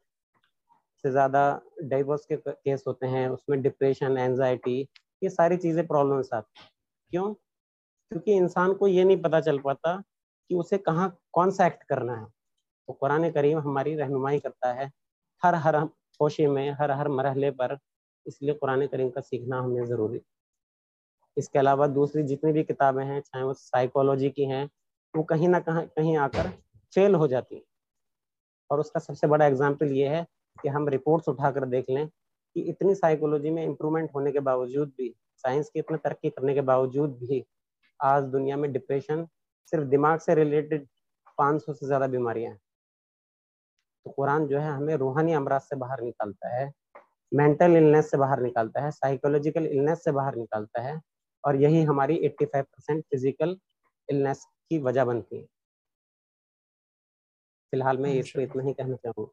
سے 1.02 1.12
زیادہ 1.12 1.60
ڈائیورس 1.90 2.26
کے 2.26 2.38
کیس 2.38 2.88
ہوتے 2.88 3.08
ہیں، 3.08 3.28
اس 3.28 3.40
میں 3.48 3.58
ڈپریشن 3.58 4.18
اینزائٹی 4.18 4.86
یہ 5.22 5.30
ساری 5.30 5.58
چیزیں 5.58 5.84
پرابلمس 5.84 6.34
آتی 6.34 6.60
ہیں۔ 6.62 6.70
کیوں؟ 7.10 7.34
کیونکہ 8.10 8.38
انسان 8.38 8.76
کو 8.76 8.88
یہ 8.88 9.04
نہیں 9.04 9.24
پتہ 9.24 9.40
چل 9.46 9.58
پاتا 9.58 9.98
کہ 10.50 10.54
اسے 10.54 10.78
کہاں 10.78 11.10
کون 11.32 11.52
سا 11.52 11.64
ایکٹ 11.64 11.84
کرنا 11.84 12.22
ہے۔ 12.22 12.26
تو 12.88 12.94
قرآن 12.94 13.32
کریم 13.32 13.58
ہماری 13.58 13.98
رہنمائی 13.98 14.40
کرتا 14.40 14.76
ہے 14.76 14.86
ہر 15.44 15.54
ہر 15.54 15.76
خوشی 16.20 16.48
میں، 16.48 16.72
ہر 16.72 16.90
ہر 16.90 17.06
مرحلے 17.06 17.52
پر۔ 17.52 17.76
اس 18.26 18.42
لیے 18.42 18.54
قرآن 18.54 18.88
کریم 18.88 19.10
کا 19.10 19.22
سیکھنا 19.22 19.60
ہمیں 19.60 19.86
ضروری۔ 19.86 20.20
اس 21.36 21.50
کے 21.50 21.60
علاوہ 21.60 21.88
دوسری 21.88 22.24
جتنی 22.28 22.52
بھی 22.52 22.64
کتابیں 22.64 23.06
ہیں، 23.06 23.22
چاہے 23.22 23.44
وہ 23.44 23.54
سائیکولوجی 23.54 24.30
کی 24.30 24.46
ہیں، 24.46 24.66
وہ 25.14 25.24
کہیں 25.24 25.48
نہ 25.48 25.58
کہیں 25.66 25.86
کہیں 25.96 26.18
آ 26.18 26.28
کر 26.28 26.48
فیل 26.94 27.16
ہو 27.16 27.28
جاتی 27.28 27.56
ہیں۔ 27.56 27.64
اور 28.70 28.80
اس 28.80 28.92
کا 28.92 29.00
سب 29.00 29.18
سے 29.18 29.28
بڑا 29.28 29.46
اگزامپل 29.46 29.92
یہ 29.92 30.10
ہے 30.10 30.24
کہ 30.64 30.68
ہم 30.68 30.88
رپورٹس 30.88 31.30
اٹھا 31.30 31.52
کر 31.52 31.66
دیکھ 31.66 31.90
لیں 31.90 32.06
کہ 32.56 32.70
اتنی 32.70 32.96
سائیکولوجی 32.96 33.50
میں 33.50 33.66
امپرومنٹ 33.68 34.10
ہونے 34.16 34.32
کے 34.32 34.40
باوجود 34.40 34.96
بھی 34.96 35.14
سائنس 35.36 35.72
کی 35.72 35.80
اتنے 35.80 35.98
ترقی 35.98 36.30
کرنے 36.30 36.54
کے 36.54 36.62
باوجود 36.62 37.10
بھی، 37.20 37.44
آج 38.00 38.24
دنیا 38.34 38.56
میں 38.56 38.70
ڈپریشن 38.70 39.24
صرف 39.72 39.92
دماغ 39.92 40.18
سے 40.18 40.36
ریلیٹڈ 40.36 40.86
پانچ 41.38 41.64
سو 41.66 41.74
سے 41.74 41.88
زیادہ 41.88 42.08
بیماریاں 42.12 42.52
ہیں۔ 42.52 42.58
تو 44.06 44.12
قرآن 44.12 44.48
جو 44.48 44.62
ہے 44.62 44.68
ہمیں 44.68 44.96
روحانی 44.96 45.36
امراض 45.36 45.64
سے 45.64 45.76
باہر 45.76 46.02
نکالتا 46.02 46.52
ہے 46.52 46.66
مینٹل 47.32 47.76
النیس 47.76 48.10
سے 48.12 48.18
باہر 48.18 48.42
نکالتا 48.42 48.84
ہے 48.84 48.92
سائیکولوجیکل 48.92 49.66
النیس 49.66 50.04
سے 50.04 50.12
باہر 50.12 50.36
نکالتا 50.36 50.84
ہے 50.84 50.94
اور 51.44 51.54
یہی 51.54 51.88
ہماری 51.88 52.16
eighty 52.16 52.46
five 52.46 52.66
percent 52.66 53.04
physical 53.06 53.56
illness 54.08 54.46
کی 54.70 54.78
وجہ 54.78 55.02
بنتی 55.02 55.42
ہے۔ 55.42 55.46
فی 57.74 57.78
الحال 57.78 57.98
میں 57.98 58.20
اس 58.20 58.34
کو 58.34 58.42
اتنا 58.42 58.64
ہی 58.64 58.74
کہنا 58.74 58.96
چاہوں 58.96 59.26
گا۔ 59.26 59.32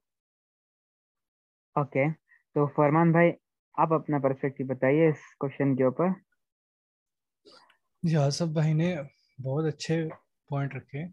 اوکے۔ 1.76 2.04
تو 2.56 2.66
فرمان 2.66 3.12
بھائی 3.12 3.32
آپ 3.74 3.92
اپنا 3.92 4.18
پرسپیکٹو 4.18 4.64
بتائیے 4.66 5.08
اس 5.08 5.22
کوشچن 5.38 5.76
کے 5.76 5.84
اوپر۔ 5.84 6.08
جی 8.02 8.16
آصف 8.16 8.48
بھائی 8.52 8.72
نے 8.72 8.94
بہت 9.44 9.64
اچھے 9.64 9.96
پوائنٹ 10.48 10.74
رکھے 10.74 11.04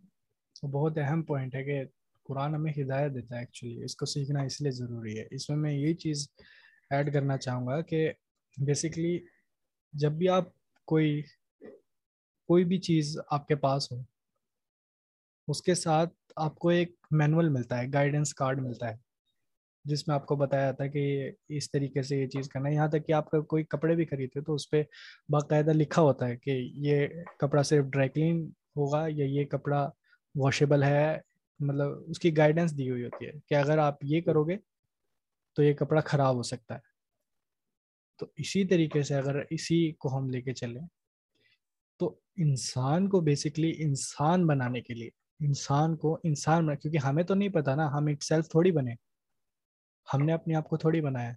بہت 0.72 0.98
اہم 0.98 1.22
پوائنٹ 1.24 1.56
ہے 1.56 1.64
کہ 1.64 1.84
قرآن 2.26 2.56
ہمیں 2.56 2.72
ہدایت 2.72 3.14
دیتا 3.14 3.36
ہے 3.36 3.40
ایکچولی 3.40 3.84
اس 3.84 3.96
کو 3.96 4.06
سیکھنا 4.06 4.42
اس 4.42 4.62
لیے 4.62 4.72
ضروری 4.72 5.18
ہے۔ 5.20 5.26
اس 5.32 5.50
میں 5.50 5.58
میں 5.58 5.72
یہ 5.72 5.94
چیز 5.94 6.28
ایڈ 6.90 7.14
کرنا 7.14 7.38
چاہوں 7.38 7.68
گا 7.68 7.82
کہ 7.82 8.12
بیسکلی 8.58 9.18
جب 9.94 10.12
بھی 10.12 10.30
آپ 10.30 10.50
کوئی 10.88 11.22
کوئی 12.50 12.66
بھی 12.66 12.78
چیز 12.78 13.18
آپ 13.32 13.48
کے 13.48 13.56
پاس 13.56 13.92
ہو، 13.92 13.98
اس 15.48 15.62
کے 15.62 15.76
ساتھ 15.76 16.14
آپ 16.36 16.56
کو 16.56 16.70
ایک 16.70 16.96
مینول 17.12 17.50
ملتا 17.50 17.82
ہے 17.82 17.88
گائیڈنس 17.94 18.34
کارڈ 18.34 18.62
ملتا 18.62 18.90
ہے، 18.90 18.98
جس 19.86 20.08
میں 20.08 20.16
آپ 20.16 20.26
کو 20.26 20.36
بتایا 20.36 20.66
جاتا 20.66 20.84
ہے 20.84 20.90
کہ 20.90 21.32
اس 21.50 21.72
طریقے 21.72 22.02
سے 22.02 22.18
یہ 22.18 22.28
چیز 22.28 22.50
کرنا 22.50 22.70
ہے۔ 22.70 22.74
یہاں 22.74 22.88
تک 22.88 23.08
کہ 23.08 23.14
آپ 23.14 23.30
کا 23.32 23.40
کوئی 23.42 23.64
کپڑے 23.64 23.96
بھی 23.96 24.06
خریدتے 24.06 24.42
تو 24.42 24.56
اس 24.56 24.70
پہ 24.70 24.84
باقاعدہ 25.30 25.74
لکھا 25.74 26.02
ہوتا 26.02 26.28
ہے 26.28 26.38
کہ 26.38 26.52
یہ 26.88 27.08
کپڑا 27.40 27.64
صرف 27.64 27.86
ڈرائی 27.86 28.10
کلین 28.10 28.50
ہوگا 28.76 29.06
یا 29.08 29.26
یہ 29.26 29.46
کپڑا 29.46 29.90
واشیبل 30.36 30.84
ہے؟ 30.84 31.20
مطلب 31.60 31.92
اس 32.08 32.20
کی 32.20 32.38
گائیڈنس 32.38 32.78
دی 32.78 32.90
ہوئی 32.90 33.06
ہوتی 33.06 33.26
ہے 33.26 33.32
کہ 33.50 33.54
اگر 33.54 33.78
آپ 33.78 33.98
یہ 34.02 34.22
کرو 34.22 34.44
گے 34.44 34.58
تو 35.56 35.64
یہ 35.64 35.74
کپڑا 35.74 36.02
خراب 36.02 36.36
ہو 36.36 36.44
سکتا 36.44 36.76
ہے۔ 36.76 36.80
تو 38.18 38.26
اسی 38.36 38.66
طریقے 38.66 39.04
سے 39.04 39.16
اگر 39.16 39.36
اسی 39.50 39.92
کو 39.92 40.18
ہم 40.18 40.30
لے 40.30 40.42
کے 40.42 40.54
چلیں 40.54 40.82
تو 42.00 42.20
انسان 42.36 43.10
کو 43.10 43.20
بیسکلی 43.20 43.74
انسان 43.78 44.48
بنانے 44.48 44.82
کے 44.82 44.94
لیے، 44.94 45.10
انسان 45.40 45.98
کو 45.98 46.20
انسان 46.24 46.66
بنا، 46.66 46.76
کیونکہ 46.76 46.98
ہمیں 46.98 47.24
تو 47.24 47.36
نہیں 47.36 47.50
پتا 47.50 47.76
نا، 47.76 47.88
ہم 47.88 48.08
ایک 48.08 48.24
سیلف 48.24 48.50
تھوڑی 48.50 48.72
بنے۔ 48.72 48.94
ہم 50.14 50.22
نے 50.22 50.34
اپنے 50.34 50.56
آپ 50.56 50.70
کو 50.70 50.78
تھوڑی 50.78 51.02
بنایا۔ 51.02 51.34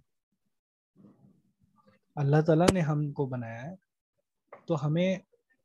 اللہ 2.15 2.41
تعالیٰ 2.41 2.67
نے 2.73 2.79
ہم 2.79 3.11
کو 3.11 3.25
بنایا 3.25 3.63
ہے۔ 3.63 3.75
تو 4.65 4.85
ہمیں 4.85 5.15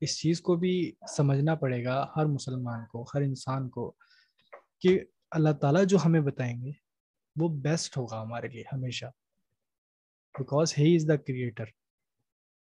اس 0.01 0.19
چیز 0.19 0.41
کو 0.41 0.57
بھی 0.57 0.93
سمجھنا 1.17 1.55
پڑے 1.55 1.85
گا 1.85 2.07
ہر 2.17 2.27
مسلمان 2.27 2.87
کو، 2.93 3.03
ہر 3.03 3.21
انسان 3.21 3.69
کو، 3.69 3.95
کہ 4.81 5.01
اللہ 5.31 5.53
تعالیٰ 5.53 5.85
جو 5.85 5.99
ہمیں 6.05 6.21
بتائیں 6.21 6.65
گے، 6.65 6.71
وہ 7.37 7.49
بیسٹ 7.49 7.97
ہوگا 7.97 8.23
ہمارے 8.23 8.49
لیے 8.49 8.65
ہمیشہ۔ 8.73 9.07
Because 10.39 10.75
he 10.79 10.97
is 10.97 11.09
the 11.09 11.17
creator 11.17 11.65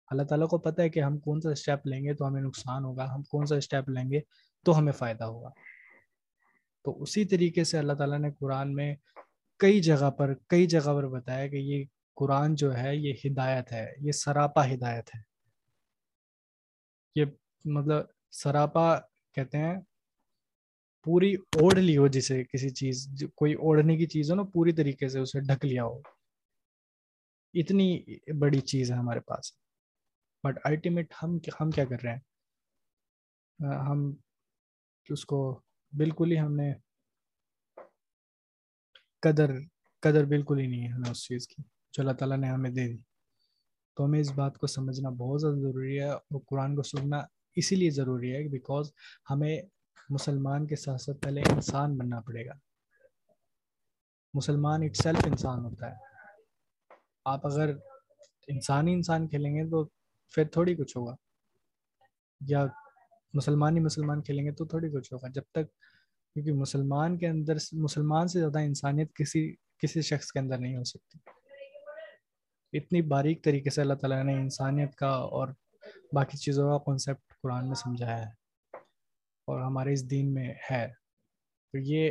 اللہ 0.07 0.23
تعالیٰ 0.23 0.47
کو 0.47 0.57
پتہ 0.57 0.81
ہے 0.81 0.89
کہ 0.89 0.99
ہم 0.99 1.17
کون 1.17 1.41
سا 1.41 1.49
اسٹیپ 1.49 1.87
لیں 1.87 2.03
گے 2.03 2.13
تو 2.13 2.27
ہمیں 2.27 2.41
نقصان 2.41 2.83
ہوگا، 2.83 3.13
ہم 3.15 3.23
کون 3.23 3.45
سا 3.45 3.55
اسٹیپ 3.55 3.89
لیں 3.89 4.11
گے 4.11 4.19
تو 4.65 4.77
ہمیں 4.77 4.91
فائدہ 4.91 5.23
ہوگا۔ 5.23 5.49
تو 6.83 7.01
اسی 7.01 7.25
طریقے 7.25 7.63
سے 7.63 7.77
اللہ 7.77 7.93
تعالیٰ 7.93 8.19
نے 8.19 8.31
قرآن 8.31 8.73
میں 8.73 8.95
کئی 9.57 9.81
جگہ 9.81 10.11
پر، 10.11 10.33
کئی 10.47 10.65
جگہ 10.65 10.93
پر 10.93 11.07
بتایا 11.07 11.47
کہ 11.47 11.55
یہ 11.55 11.85
قرآن 12.15 12.55
جو 12.55 12.77
ہے، 12.77 12.95
یہ 12.95 13.13
ہدایت 13.25 13.71
ہے، 13.71 13.93
یہ 13.97 14.11
سراپا 14.11 14.65
ہدایت 14.65 15.15
ہے۔ 15.15 15.32
مطلب 17.65 18.05
سراپا 18.31 18.99
کہتے 19.33 19.57
ہیں، 19.57 19.75
پوری 21.03 21.33
اوڑھ 21.33 21.79
لی 21.79 21.97
ہو 21.97 22.07
جسے 22.07 22.43
کسی 22.43 22.69
چیز، 22.69 23.23
کوئی 23.35 23.53
اوڑھنے 23.53 23.97
کی 23.97 24.05
چیز 24.05 24.31
ہو 24.31 24.35
نا، 24.35 24.43
پوری 24.43 24.71
طریقے 24.71 25.09
سے 25.09 25.19
اسے 25.19 25.39
ڈھک 25.39 25.65
لیا 25.65 25.83
ہو۔ 25.83 25.99
اتنی 27.53 28.03
بڑی 28.39 28.59
چیز 28.59 28.91
ہے 28.91 28.95
ہمارے 28.95 29.19
پاس۔ 29.19 29.51
بٹ 30.43 30.59
الٹیمیٹ 30.63 31.13
ہم 31.23 31.37
ہم 31.61 31.71
کیا 31.71 31.85
کر 31.85 31.95
رہے 32.03 32.11
ہیں؟ 32.11 32.19
ہم 33.89 34.15
اس 35.09 35.25
کو 35.25 35.61
بالکل 35.97 36.31
ہی 36.31 36.39
ہم 36.39 36.55
نے 36.55 36.73
قدر 39.19 39.51
قدر 39.99 40.25
بالکل 40.25 40.59
ہی 40.59 40.67
نہیں 40.67 40.83
ہے 40.83 40.87
ہمیں 40.87 41.11
اس 41.11 41.25
چیز 41.25 41.47
کی۔ 41.47 41.61
جو 41.93 42.03
اللہ 42.03 42.13
تعالیٰ 42.13 42.37
نے 42.37 42.47
ہمیں 42.47 42.69
دے 42.69 42.87
دی۔ 42.87 43.01
تو 43.95 44.05
ہمیں 44.05 44.19
اس 44.19 44.31
بات 44.31 44.57
کو 44.57 44.67
سمجھنا 44.67 45.09
بہت 45.09 45.41
زیادہ 45.41 45.55
ضروری 45.55 45.99
ہے 45.99 46.09
اور 46.09 46.39
قرآن 46.47 46.75
کو 46.75 46.83
سننا 46.83 47.21
اسی 47.55 47.75
لیے 47.75 47.89
ضروری 47.89 48.35
ہے 48.35 48.47
بیکاز 48.47 48.91
ہمیں 49.29 49.61
مسلمان 50.09 50.67
کے 50.67 50.75
ساتھ 50.75 51.01
ساتھ 51.01 51.17
پہلے 51.17 51.41
انسان 51.41 51.97
بننا 51.97 52.21
پڑے 52.21 52.45
گا۔ 52.45 52.53
مسلمان 54.33 54.83
اٹ 54.83 54.95
سیلف 54.95 55.19
انسان 55.25 55.65
ہوتا 55.65 55.91
ہے۔ 55.91 55.95
آپ 57.25 57.47
اگر 57.47 57.69
انسان 58.47 58.87
ہی 58.87 58.93
انسان 58.93 59.27
کھیلیں 59.27 59.55
گے 59.55 59.69
تو 59.69 59.85
پھر 60.31 60.43
تھوڑی 60.47 60.75
کچھ 60.75 60.97
ہوگا۔ 60.97 61.15
یا 62.47 62.65
مسلمان 63.33 63.77
ہی 63.77 63.81
مسلمان 63.81 64.21
کھیلیں 64.21 64.45
گے 64.45 64.51
تو 64.51 64.65
تھوڑی 64.65 64.89
کچھ 64.89 65.13
ہوگا۔ 65.13 65.27
جب 65.27 65.41
تک 65.51 65.71
کیونکہ 66.33 66.53
مسلمان 66.53 67.17
کے 67.17 67.27
اندر 67.27 67.53
مسلمان 67.71 68.27
سے 68.27 68.39
زیادہ 68.39 68.59
انسانیت 68.59 69.15
کسی 69.15 69.55
کسی 69.77 70.01
شخص 70.01 70.31
کے 70.31 70.39
اندر 70.39 70.57
نہیں 70.57 70.75
ہو 70.75 70.83
سکتی۔ 70.83 71.19
اتنی 72.77 73.01
باریک 73.01 73.43
طریقے 73.43 73.69
سے 73.69 73.81
اللہ 73.81 73.93
تعالیٰ 73.93 74.23
نے 74.23 74.33
انسانیت 74.33 74.95
کا 74.95 75.07
اور 75.07 75.47
باقی 76.13 76.37
چیزوں 76.37 76.71
کا 76.71 76.83
کانسیپٹ 76.83 77.32
قرآن 77.43 77.67
میں 77.67 77.75
سمجھایا 77.75 78.19
ہے 78.19 78.29
اور 79.47 79.61
ہمارے 79.61 79.93
اس 79.93 80.11
دین 80.11 80.33
میں 80.33 80.53
ہے۔ 80.71 80.87
تو 81.73 81.77
یہ 81.77 82.09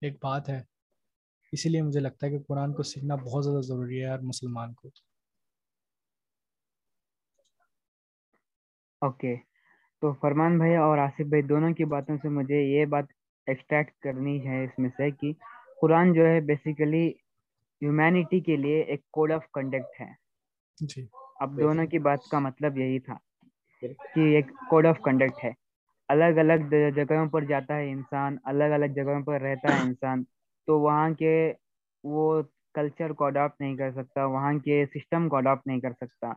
ایک 0.00 0.12
بات 0.14 0.48
ہے۔ 0.48 0.60
اسی 1.52 1.68
لیے 1.68 1.82
مجھے 1.82 2.00
لگتا 2.00 2.26
ہے 2.26 2.30
کہ 2.30 2.38
قرآن 2.48 2.72
کو 2.72 2.82
سیکھنا 2.82 3.14
بہت 3.14 3.44
زیادہ 3.44 3.60
ضروری 3.60 4.04
ہے 4.04 4.08
ہر 4.08 4.18
مسلمان 4.18 4.74
کو۔ 4.74 4.90
اوکے۔ 9.02 9.36
تو 10.00 10.12
فرمان 10.12 10.58
بھائی 10.58 10.76
اور 10.76 10.98
آصف 10.98 11.20
بھائی 11.20 11.42
دونوں 11.42 11.74
کی 11.74 11.84
باتوں 11.84 12.16
سے 12.22 12.28
مجھے 12.28 12.62
یہ 12.62 12.84
بات 12.84 13.04
ایکسٹریکٹ 13.46 13.98
کرنی 13.98 14.46
ہے 14.46 14.64
اس 14.64 14.78
میں 14.78 14.90
سے 14.96 15.10
کہ 15.10 15.32
قرآن 15.80 16.12
جو 16.12 16.26
ہے 16.26 16.40
بیسیکلی 16.40 17.08
ہیومینٹی 17.82 18.40
کے 18.40 18.56
لیے 18.56 18.80
ایک 18.80 19.10
کوڈ 19.10 19.32
آف 19.32 19.50
کنڈکٹ 19.52 20.00
ہے۔ 20.00 20.12
جی۔ 20.80 21.06
اب 21.40 21.60
دونوں 21.60 21.86
کی 21.86 21.98
بات 21.98 22.18
کا 22.30 22.38
مطلب 22.38 22.78
یہی 22.78 23.00
تھا۔ 23.00 23.29
کہ 23.80 24.34
ایک 24.34 24.46
کوڈ 24.70 24.86
آف 24.86 24.98
کنڈکٹ 25.04 25.44
ہے۔ 25.44 25.52
الگ 26.08 26.38
الگ 26.38 26.74
جگہوں 26.94 27.26
پر 27.26 27.44
جاتا 27.44 27.76
ہے 27.76 27.90
انسان 27.90 28.36
الگ 28.44 28.72
الگ 28.76 28.86
جگہوں 28.94 29.20
پر 29.24 29.40
رہتا 29.40 29.74
ہے 29.74 29.80
انسان۔ 29.86 30.22
تو 30.66 30.80
وہاں 30.80 31.10
کے 31.18 31.52
وہ 32.04 32.42
کلچر 32.74 33.12
کو 33.12 33.24
اڈاپٹ 33.24 33.60
نہیں 33.60 33.76
کر 33.76 33.90
سکتا 33.92 34.24
وہاں 34.24 34.52
کے 34.64 34.84
سسٹم 34.94 35.28
کو 35.28 35.36
اڈاپٹ 35.36 35.66
نہیں 35.66 35.80
کر 35.80 35.92
سکتا۔ 36.00 36.32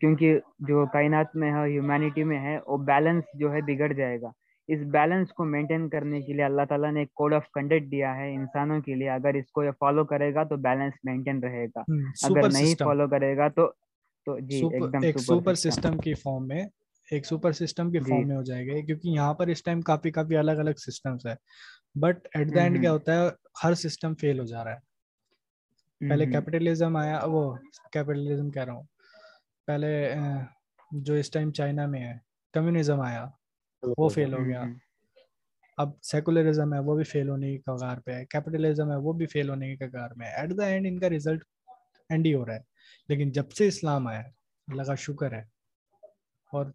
کیونکہ 0.00 0.38
جو 0.68 0.84
کائنات 0.92 1.36
میں 1.36 1.52
ہے 1.52 1.62
ہیومینٹی 1.70 2.24
میں 2.24 2.38
ہے 2.38 2.58
وہ 2.66 2.76
بیلنس 2.86 3.24
جو 3.40 3.52
ہے 3.52 3.60
بگڑ 3.66 3.92
جائے 3.92 4.20
گا۔ 4.20 4.30
اس 4.68 4.80
بیلنس 4.92 5.32
کو 5.36 5.44
مینٹین 5.44 5.88
کرنے 5.88 6.20
کے 6.20 6.32
لیے 6.32 6.44
اللہ 6.44 6.62
تعالیٰ 6.68 6.92
نے 6.92 7.00
ایک 7.00 7.12
کوڈ 7.14 7.34
آف 7.34 7.48
کنڈکٹ 7.54 7.90
دیا 7.90 8.16
ہے 8.16 8.34
انسانوں 8.34 8.80
کے 8.82 8.94
لیے۔ 8.94 9.10
اگر 9.10 9.34
اس 9.34 9.50
کو 9.52 9.64
یہ 9.64 9.70
فالو 9.80 10.04
کرے 10.12 10.32
گا 10.34 10.44
تو 10.50 10.56
بیلنس 10.66 10.94
مینٹین 11.04 11.42
رہے 11.44 11.66
گا۔ 11.66 11.80
اگر 12.26 12.48
نہیں 12.52 12.74
فالو 12.84 13.08
کرے 13.08 13.36
گا 13.36 13.48
تو 13.48 13.70
تو 14.26 14.38
جی 14.38 14.60
ایک 15.02 15.18
سپر 15.18 15.54
سسٹم۔ 15.54 15.98
کی 15.98 16.14
فارم 16.14 16.46
میں 16.46 16.62
ایک 17.10 17.26
سپر 17.26 17.52
سسٹم 17.52 17.90
کی 17.90 17.98
فارم 17.98 18.28
میں 18.28 18.36
ہو 18.36 18.42
جائے 18.42 18.66
گا 18.66 18.80
کیونکہ 18.86 19.08
یہاں 19.08 19.34
پر 19.34 19.46
اس 19.46 19.62
ٹائم 19.62 19.80
کافی 19.80 20.10
کافی 20.10 20.36
الگ 20.36 20.60
الگ 20.62 20.70
ہے 21.26 21.34
بٹ 22.00 22.28
ایٹ 22.34 22.54
دا 22.54 22.62
اینڈ 22.62 22.80
کیا 22.80 22.92
ہوتا 22.92 23.14
ہے 23.14 23.28
ہر 23.64 23.74
سسٹم 23.74 24.14
فیل 24.14 24.40
ہو 24.40 24.44
جا 24.44 24.64
رہا 24.64 24.74
ہے۔ 24.74 26.08
پہلے 26.08 26.26
کیپٹلزم 26.26 26.96
آیا 26.96 27.20
وہ 27.24 27.42
کیپٹلزم 27.92 28.50
کہہ 28.50 28.62
رہا 28.62 28.72
ہوں۔ 28.72 28.82
پہلے 29.66 30.14
جو 30.90 31.14
اس 31.14 31.30
ٹائم 31.30 31.52
چائنا 31.52 31.86
میں 31.86 32.00
ہے 32.00 32.12
کمیونزم 32.54 33.00
آیا 33.00 33.24
وہ 33.98 34.08
فیل 34.08 34.34
ہو 34.34 34.44
گیا۔ 34.44 34.62
اب 35.78 35.90
سیکولرزم 36.02 36.74
ہے 36.74 36.78
وہ 36.78 36.94
بھی 36.96 37.04
فیل 37.04 37.28
ہونے 37.28 37.50
کی 37.52 37.58
کگار 37.58 37.96
پہ 37.96 38.12
ہے۔ 38.12 38.24
کیپٹلزم 38.24 38.90
ہے 38.90 38.96
وہ 38.96 39.12
بھی 39.12 39.26
فیل 39.26 39.48
ہونے 39.50 39.68
کی 39.68 39.76
کگار 39.76 40.10
میں 40.16 40.26
ہے۔ 40.26 40.34
ایٹ 40.34 40.50
دا 40.58 40.66
اینڈ 40.66 40.86
ان 40.86 40.98
کا 40.98 41.10
ریزلٹ 41.10 41.44
اینڈ 42.08 42.26
ہی 42.26 42.34
ہو 42.34 42.46
رہا 42.46 42.54
ہے۔ 42.54 42.60
لیکن 43.08 43.32
جب 43.32 43.50
سے 43.50 43.68
اسلام 43.68 44.06
آیا 44.06 44.20
اللہ 44.66 44.82
کا 44.82 44.94
شکر 44.94 45.32
ہے۔ 45.32 45.42
اور 46.52 46.66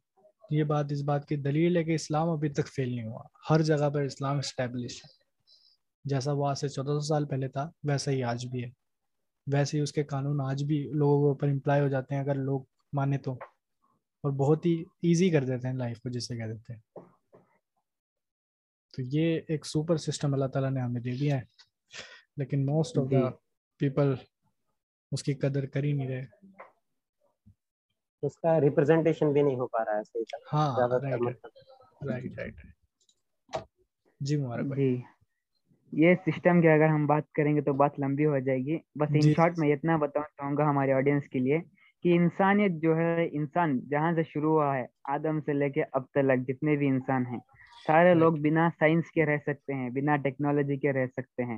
یہ 0.49 0.63
بات 0.63 0.85
اس 0.89 1.01
بات 1.01 1.27
کی 1.27 1.35
دلیل 1.35 1.77
ہے 1.77 1.83
کہ 1.83 1.95
اسلام 1.95 2.29
ابھی 2.29 2.49
تک 2.49 2.67
فیل 2.67 2.89
نہیں 2.89 3.05
ہوا۔ 3.05 3.23
ہر 3.49 3.61
جگہ 3.61 3.89
پر 3.89 4.01
اسلام 4.01 4.37
اسٹیبلش 4.37 5.05
ہے۔ 5.05 5.19
جیسا 6.03 6.31
وہ 6.31 6.47
آج 6.47 6.57
سے 6.57 6.67
چودہ 6.67 6.87
سو 6.87 6.99
سال 6.99 7.25
پہلے 7.25 7.47
تھا 7.47 7.71
ویسا 7.83 8.11
ہی 8.11 8.23
آج 8.23 8.47
بھی 8.47 8.63
ہے۔ 8.63 8.69
ویسے 9.53 9.77
ہی 9.77 9.83
اس 9.83 9.91
کے 9.91 10.03
قانون 10.03 10.41
آج 10.41 10.63
بھی 10.63 10.91
لوگوں 10.93 11.21
کے 11.21 11.27
اوپر 11.27 11.47
امپلائی 11.47 11.81
ہو 11.81 11.87
جاتے 11.87 12.15
ہیں 12.15 12.21
اگر 12.21 12.35
لوگ 12.35 12.61
مانے 12.93 13.17
تو۔ 13.17 13.33
اور 14.23 14.31
بہت 14.31 14.65
ہی 14.65 14.81
ایزی 14.81 15.29
کر 15.29 15.43
دیتے 15.43 15.67
ہیں 15.67 15.75
لائف 15.75 15.99
کو 15.99 16.09
جسے 16.09 16.37
کہہ 16.37 16.45
دیتے 16.45 16.73
ہیں۔ 16.73 16.79
تو 18.93 19.01
یہ 19.01 19.39
ایک 19.47 19.65
سپر 19.65 19.97
سسٹم 19.97 20.33
اللہ 20.33 20.45
تعالیٰ 20.45 20.71
نے 20.71 20.81
ہمیں 20.81 21.01
دے 21.01 21.11
دیا 21.11 21.37
ہے۔ 21.37 21.41
لیکن 22.37 22.65
موسٹ 22.65 22.97
آف 22.97 23.11
دا 23.11 23.29
پیپل 23.77 24.15
اس 25.11 25.23
کی 25.23 25.33
قدر 25.33 25.65
کر 25.65 25.83
ہی 25.83 25.91
نہیں 25.93 26.07
رہے۔ 26.07 26.23
اس 28.23 28.37
کا 28.37 28.59
ریپرزینٹیشن 28.61 29.31
بھی 29.33 29.41
نہیں 29.41 29.55
ہو 29.55 29.67
پا 29.67 29.83
رہا 29.85 29.97
ہے 29.97 30.03
صحیح 30.03 30.35
ہاں 30.53 30.87
رائٹ 32.01 32.37
رائٹ 32.37 32.65
جی 34.21 34.37
مبارک 34.37 34.75
جی۔ 34.75 34.95
یہ 35.93 36.15
سسٹم 36.25 36.61
کی 36.61 36.67
اگر 36.67 36.87
ہم 36.87 37.05
بات 37.07 37.31
کریں 37.31 37.55
گے 37.55 37.61
تو 37.61 37.73
بات 37.73 37.99
لمبی 37.99 38.25
ہو 38.25 38.39
جائے 38.39 38.57
گی۔ 38.57 38.77
بس 38.95 39.15
ان 39.15 39.33
شارٹ 39.33 39.59
میں 39.59 39.73
اتنا 39.73 39.95
بتانا 39.97 40.27
چاہوں 40.37 40.57
گا 40.57 40.69
ہمارے 40.69 40.93
آڈینس 40.93 41.29
کے 41.29 41.39
لیے 41.39 41.59
کہ 42.05 42.15
انسانیت 42.15 42.71
جو 42.81 42.95
ہے 42.97 43.27
انسان 43.31 43.79
جہاں 43.89 44.11
سے 44.15 44.23
شروع 44.23 44.51
ہوا 44.51 44.75
ہے 44.77 44.85
آدم 45.13 45.39
سے 45.45 45.53
لے 45.53 45.69
کے 45.69 45.83
اب 45.91 46.05
تک 46.11 46.47
جتنے 46.47 46.75
بھی 46.75 46.87
انسان 46.87 47.25
ہیں 47.25 47.39
سارے 47.87 48.13
لوگ 48.13 48.33
بنا 48.41 48.69
سائنس 48.79 49.11
کے 49.11 49.25
رہ 49.25 49.37
سکتے 49.45 49.73
ہیں 49.73 49.89
بنا 49.89 50.15
ٹیکنالوجی 50.23 50.77
کے 50.77 50.93
رہ 50.93 51.05
سکتے 51.07 51.43
ہیں۔ 51.43 51.57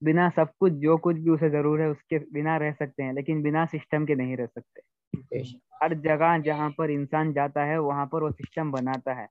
بنا 0.00 0.28
سب 0.34 0.44
کچھ 0.58 0.72
جو 0.72 0.96
کچھ 0.96 1.16
بھی 1.16 1.30
اسے 1.30 1.48
ضرور 1.48 1.78
ہے 1.78 1.84
اس 1.84 2.04
کے 2.10 2.18
بنا 2.18 2.58
رہ 2.58 2.72
سکتے 2.80 3.02
ہیں 3.02 3.12
لیکن 3.12 3.42
بنا 3.42 3.66
سسٹم 3.66 4.06
کے 4.06 4.14
نہیں 4.14 4.36
رہ 4.36 4.46
سکتے۔ 4.46 4.80
ہر 5.82 5.94
جگہ 5.94 6.38
جہاں 6.44 6.70
پر 6.70 6.88
انسان 6.88 7.32
جاتا 7.32 7.66
ہے 7.66 7.78
وہاں 7.78 8.06
پر 8.06 8.22
وہ 8.22 8.30
سسٹم 8.30 8.70
بناتا 8.70 9.16
ہے۔ 9.16 9.26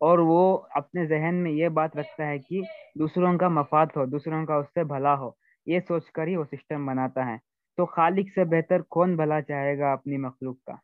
اور 0.00 0.18
وہ 0.18 0.58
اپنے 0.70 1.06
ذہن 1.06 1.34
میں 1.34 1.50
یہ 1.50 1.68
بات 1.68 1.96
رکھتا 1.96 2.26
ہے 2.26 2.38
کہ 2.38 2.60
دوسروں 2.98 3.38
کا 3.38 3.48
مفاد 3.48 3.86
ہو 3.96 4.06
دوسروں 4.06 4.46
کا 4.46 4.54
اس 4.54 4.66
سے 4.66 4.84
بھلا 4.84 5.18
ہو 5.18 5.30
یہ 5.66 5.80
سوچ 5.88 6.10
کر 6.10 6.26
ہی 6.26 6.36
وہ 6.36 6.44
سسٹم 6.44 6.86
بناتا 6.86 7.26
ہے۔ 7.26 7.36
تو 7.76 7.86
خالق 7.86 8.28
سے 8.34 8.44
بہتر 8.44 8.82
کون 8.82 9.16
بھلا 9.16 9.40
چاہے 9.42 9.78
گا 9.78 9.92
اپنی 9.92 10.16
مخلوق 10.16 10.56
کا؟ 10.64 10.74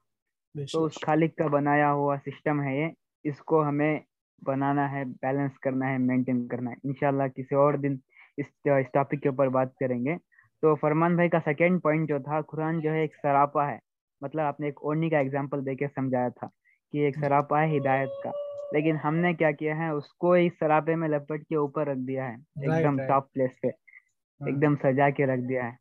تو 0.72 0.84
اس 0.84 0.92
خالق 1.06 1.36
کا 1.38 1.46
بنایا 1.46 1.92
ہوا 1.92 2.16
سسٹم 2.16 2.62
ہے 2.62 2.80
یہ۔ 2.80 2.86
اس 3.24 3.38
کو 3.38 3.64
ہمیں 3.64 4.00
بنانا 4.46 4.92
ہے 4.92 5.04
بیلنس 5.04 5.58
کرنا 5.58 5.92
ہے 5.92 5.98
مینٹین 5.98 6.48
کرنا 6.48 6.70
ہے۔ 6.70 6.76
انشاءاللہ 6.84 7.22
کسی 7.36 7.54
اور 7.54 7.74
دن 7.74 7.96
اس 8.40 8.90
ٹاپک 8.92 9.22
کے 9.22 9.28
اوپر 9.28 9.48
بات 9.48 9.76
کریں 9.76 10.04
گے۔ 10.04 10.16
تو 10.62 10.74
فرمان 10.74 11.14
بھائی 11.14 11.28
کا 11.28 11.38
سیکنڈ 11.44 11.82
پوائنٹ 11.82 12.08
جو 12.08 12.18
تھا 12.18 12.40
قرآن 12.40 12.80
جو 12.80 12.92
ہے 12.92 13.00
ایک 13.00 13.14
سراپا 13.22 13.70
ہے۔ 13.70 13.78
مطلب 14.20 14.42
آپ 14.42 14.60
نے 14.60 14.66
ایک 14.66 14.78
اونی 14.82 15.10
کا 15.10 15.18
ایگزامپل 15.18 15.66
دے 15.66 15.74
کے 15.74 15.86
سمجھایا 15.94 16.28
تھا 16.28 16.46
کہ 16.92 16.98
ایک 16.98 17.18
سراپا 17.18 17.62
ہے 17.62 17.76
ہدایت 17.76 18.08
کا۔ 18.24 18.30
لیکن 18.72 18.96
ہم 19.04 19.16
نے 19.16 19.34
کیا 19.34 19.50
کیا 19.50 19.76
ہے 19.76 19.88
اس 19.88 20.12
کو 20.12 20.32
اس 20.32 20.52
سراپے 20.60 20.94
میں 20.94 21.08
لپٹ 21.08 21.44
کے 21.48 21.56
اوپر 21.56 21.86
رکھ 21.86 21.98
دیا 21.98 22.28
ہے۔ 22.28 22.34
ایک 22.34 22.84
دم 22.84 22.96
ٹاپ 23.08 23.32
پلیس 23.32 23.60
پہ۔ 23.62 23.66
ہاں۔ 23.66 24.48
ایک 24.48 24.62
دم 24.62 24.74
سجا 24.76 25.10
کے 25.10 25.26
رکھ 25.26 25.48
دیا 25.48 25.64
ہے۔ 25.64 25.72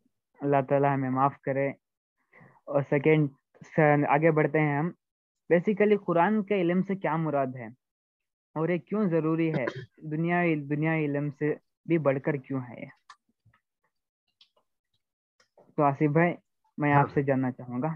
اللہ 0.41 0.57
تعالیٰ 0.69 0.93
ہمیں 0.93 1.09
معاف 1.09 1.41
کرے۔ 1.41 1.67
اور 2.65 2.81
سیکنڈ 2.89 3.29
آگے 4.07 4.31
بڑھتے 4.31 4.59
ہیں 4.59 4.77
ہم۔ 4.77 4.91
بیسیکلی 5.49 5.95
قرآن 5.95 6.43
کے 6.43 6.61
علم 6.61 6.81
سے 6.81 6.95
کیا 6.95 7.15
مراد 7.15 7.47
ہے؟ 7.55 7.65
اور 8.55 8.69
یہ 8.69 8.77
کیوں 8.77 9.05
ضروری 9.05 9.53
ہے؟ 9.53 9.65
دنیا 9.97 10.43
دنیا 10.69 10.95
علم 10.95 11.29
سے 11.39 11.55
بھی 11.89 11.97
بڑھ 11.99 12.19
کر 12.21 12.35
کیوں 12.37 12.61
ہے 12.61 12.85
تو 15.67 15.83
آصف 15.83 16.09
بھائی 16.13 16.33
میں 16.77 16.93
آپ 16.93 17.07
ہاں۔ 17.07 17.13
سے 17.13 17.21
جاننا 17.23 17.51
چاہوں 17.51 17.81
گا۔ 17.81 17.91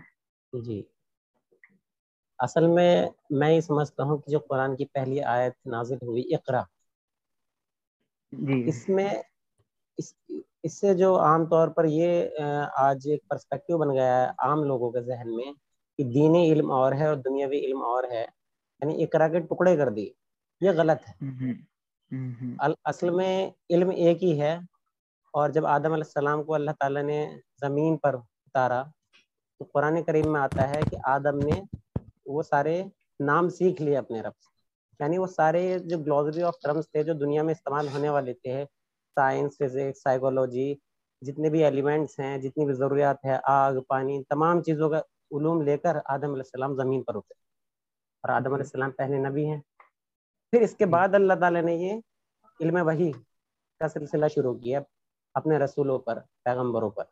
جی۔ 0.53 0.81
اصل 2.39 2.67
میں 2.67 2.91
میں 3.31 3.49
یہ 3.51 3.59
سمجھتا 3.61 4.03
ہوں 4.03 4.17
کہ 4.17 4.31
جو 4.31 4.39
قرآن 4.39 4.75
کی 4.75 4.85
پہلی 4.87 5.21
آیت 5.29 5.53
نازل 5.65 5.97
ہوئی 6.01 6.33
اقرا۔ 6.35 6.61
جی۔ 8.31 8.63
اس 8.65 8.87
میں 8.89 9.09
اس 9.97 10.13
اس 10.63 10.79
سے 10.79 10.93
جو 10.93 11.09
عام 11.19 11.45
طور 11.45 11.67
پر 11.67 11.85
یہ 11.89 12.09
آج 12.79 13.07
ایک 13.07 13.27
پرسپیکٹو 13.27 13.77
بن 13.77 13.93
گیا 13.93 14.15
ہے 14.15 14.27
عام 14.39 14.63
لوگوں 14.63 14.91
کے 14.91 15.01
ذہن 15.01 15.35
میں 15.35 15.51
کہ 15.99 16.03
دینی 16.13 16.51
علم 16.51 16.71
اور 16.71 16.91
ہے 16.91 17.07
اور 17.07 17.15
دنیاوی 17.19 17.59
علم 17.65 17.81
اور 17.83 18.03
ہے 18.11 18.25
یعنی 18.81 19.03
اقرا 19.03 19.27
کے 19.27 19.39
ٹکڑے 19.45 19.75
کر 19.77 19.89
دی 19.89 20.07
یہ 20.61 20.71
غلط 20.71 21.07
ہے۔ 21.07 21.13
اصل 22.83 23.09
میں 23.09 23.51
علم 23.69 23.89
ایک 23.89 24.23
ہی 24.23 24.41
ہے۔ 24.41 24.57
اور 25.33 25.49
جب 25.49 25.65
آدم 25.65 25.83
علیہ 25.83 26.03
السلام 26.03 26.43
کو 26.43 26.53
اللہ 26.53 26.71
تعالیٰ 26.79 27.03
نے 27.03 27.37
زمین 27.61 27.97
پر 27.97 28.13
اتارا، 28.13 28.83
تو 29.59 29.65
قرآن 29.73 30.03
کریم 30.03 30.33
میں 30.33 30.41
آتا 30.41 30.69
ہے 30.69 30.81
کہ 30.89 30.97
آدم 31.03 31.37
نے 31.37 31.61
وہ 32.25 32.43
سارے 32.43 32.83
نام 33.19 33.49
سیکھ 33.49 33.81
لیے 33.81 33.97
اپنے 33.97 34.21
رب 34.21 34.31
سے۔ 34.39 34.53
یعنی 35.03 35.17
وہ 35.17 35.27
سارے 35.27 35.79
جو 35.79 35.97
گلوزری 35.97 36.43
آف 36.43 36.55
ٹرمس 36.63 36.91
تھے 36.91 37.03
جو 37.03 37.13
دنیا 37.13 37.43
میں 37.43 37.53
استعمال 37.53 37.87
ہونے 37.87 38.09
والے 38.09 38.33
تھے 38.33 38.65
سائنس 39.15 39.53
فزکس 39.57 40.03
سائیکولوجی 40.03 40.75
جتنے 41.21 41.49
بھی 41.49 41.63
ایلیمنٹس 41.63 42.19
ہیں، 42.19 42.37
جتنی 42.37 42.65
بھی 42.65 42.73
ضروریات 42.73 43.25
ہے 43.25 43.37
آگ، 43.43 43.73
پانی، 43.87 44.23
تمام 44.23 44.63
چیزوں 44.63 44.89
کا 44.89 44.97
علوم 45.31 45.61
لے 45.61 45.77
کر 45.77 45.97
آدم 46.05 46.23
علیہ 46.23 46.37
السلام 46.37 46.75
زمین 46.75 47.03
پر 47.03 47.15
اترے۔ 47.15 47.43
اور 48.21 48.29
آدم 48.29 48.53
علیہ 48.53 48.63
السلام 48.63 48.91
پہلے 48.91 49.29
نبی 49.29 49.45
ہیں۔ 49.45 49.61
پھر 50.53 50.61
اس 50.61 50.75
کے 50.75 50.85
بعد 50.85 51.07
اللہ 51.13 51.33
تعالیٰ 51.33 51.61
نے 51.61 51.75
یہ 51.75 51.93
علم 52.59 52.77
وحی 52.87 53.11
کا 53.79 53.87
سلسلہ 53.87 54.25
شروع 54.27 54.53
کیا 54.53 54.79
اپنے 55.33 55.57
رسولوں 55.57 55.99
پر 55.99 56.19
پیغمبروں 56.43 56.89
پر۔ 56.89 57.03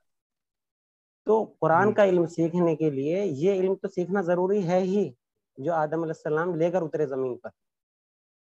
تو 1.25 1.53
قرآن 1.59 1.87
جی۔ 1.87 1.93
کا 1.93 2.05
علم 2.05 2.25
سیکھنے 2.25 2.75
کے 2.75 2.89
لیے 2.89 3.25
یہ 3.25 3.53
علم 3.53 3.75
تو 3.75 3.87
سیکھنا 3.87 4.21
ضروری 4.21 4.67
ہے 4.67 4.79
ہی 4.79 5.11
جو 5.57 5.73
آدم 5.73 6.01
علیہ 6.01 6.13
السلام 6.17 6.55
لے 6.55 6.71
کر 6.71 6.81
اترے 6.81 7.05
زمین 7.05 7.37
پر۔ 7.37 7.49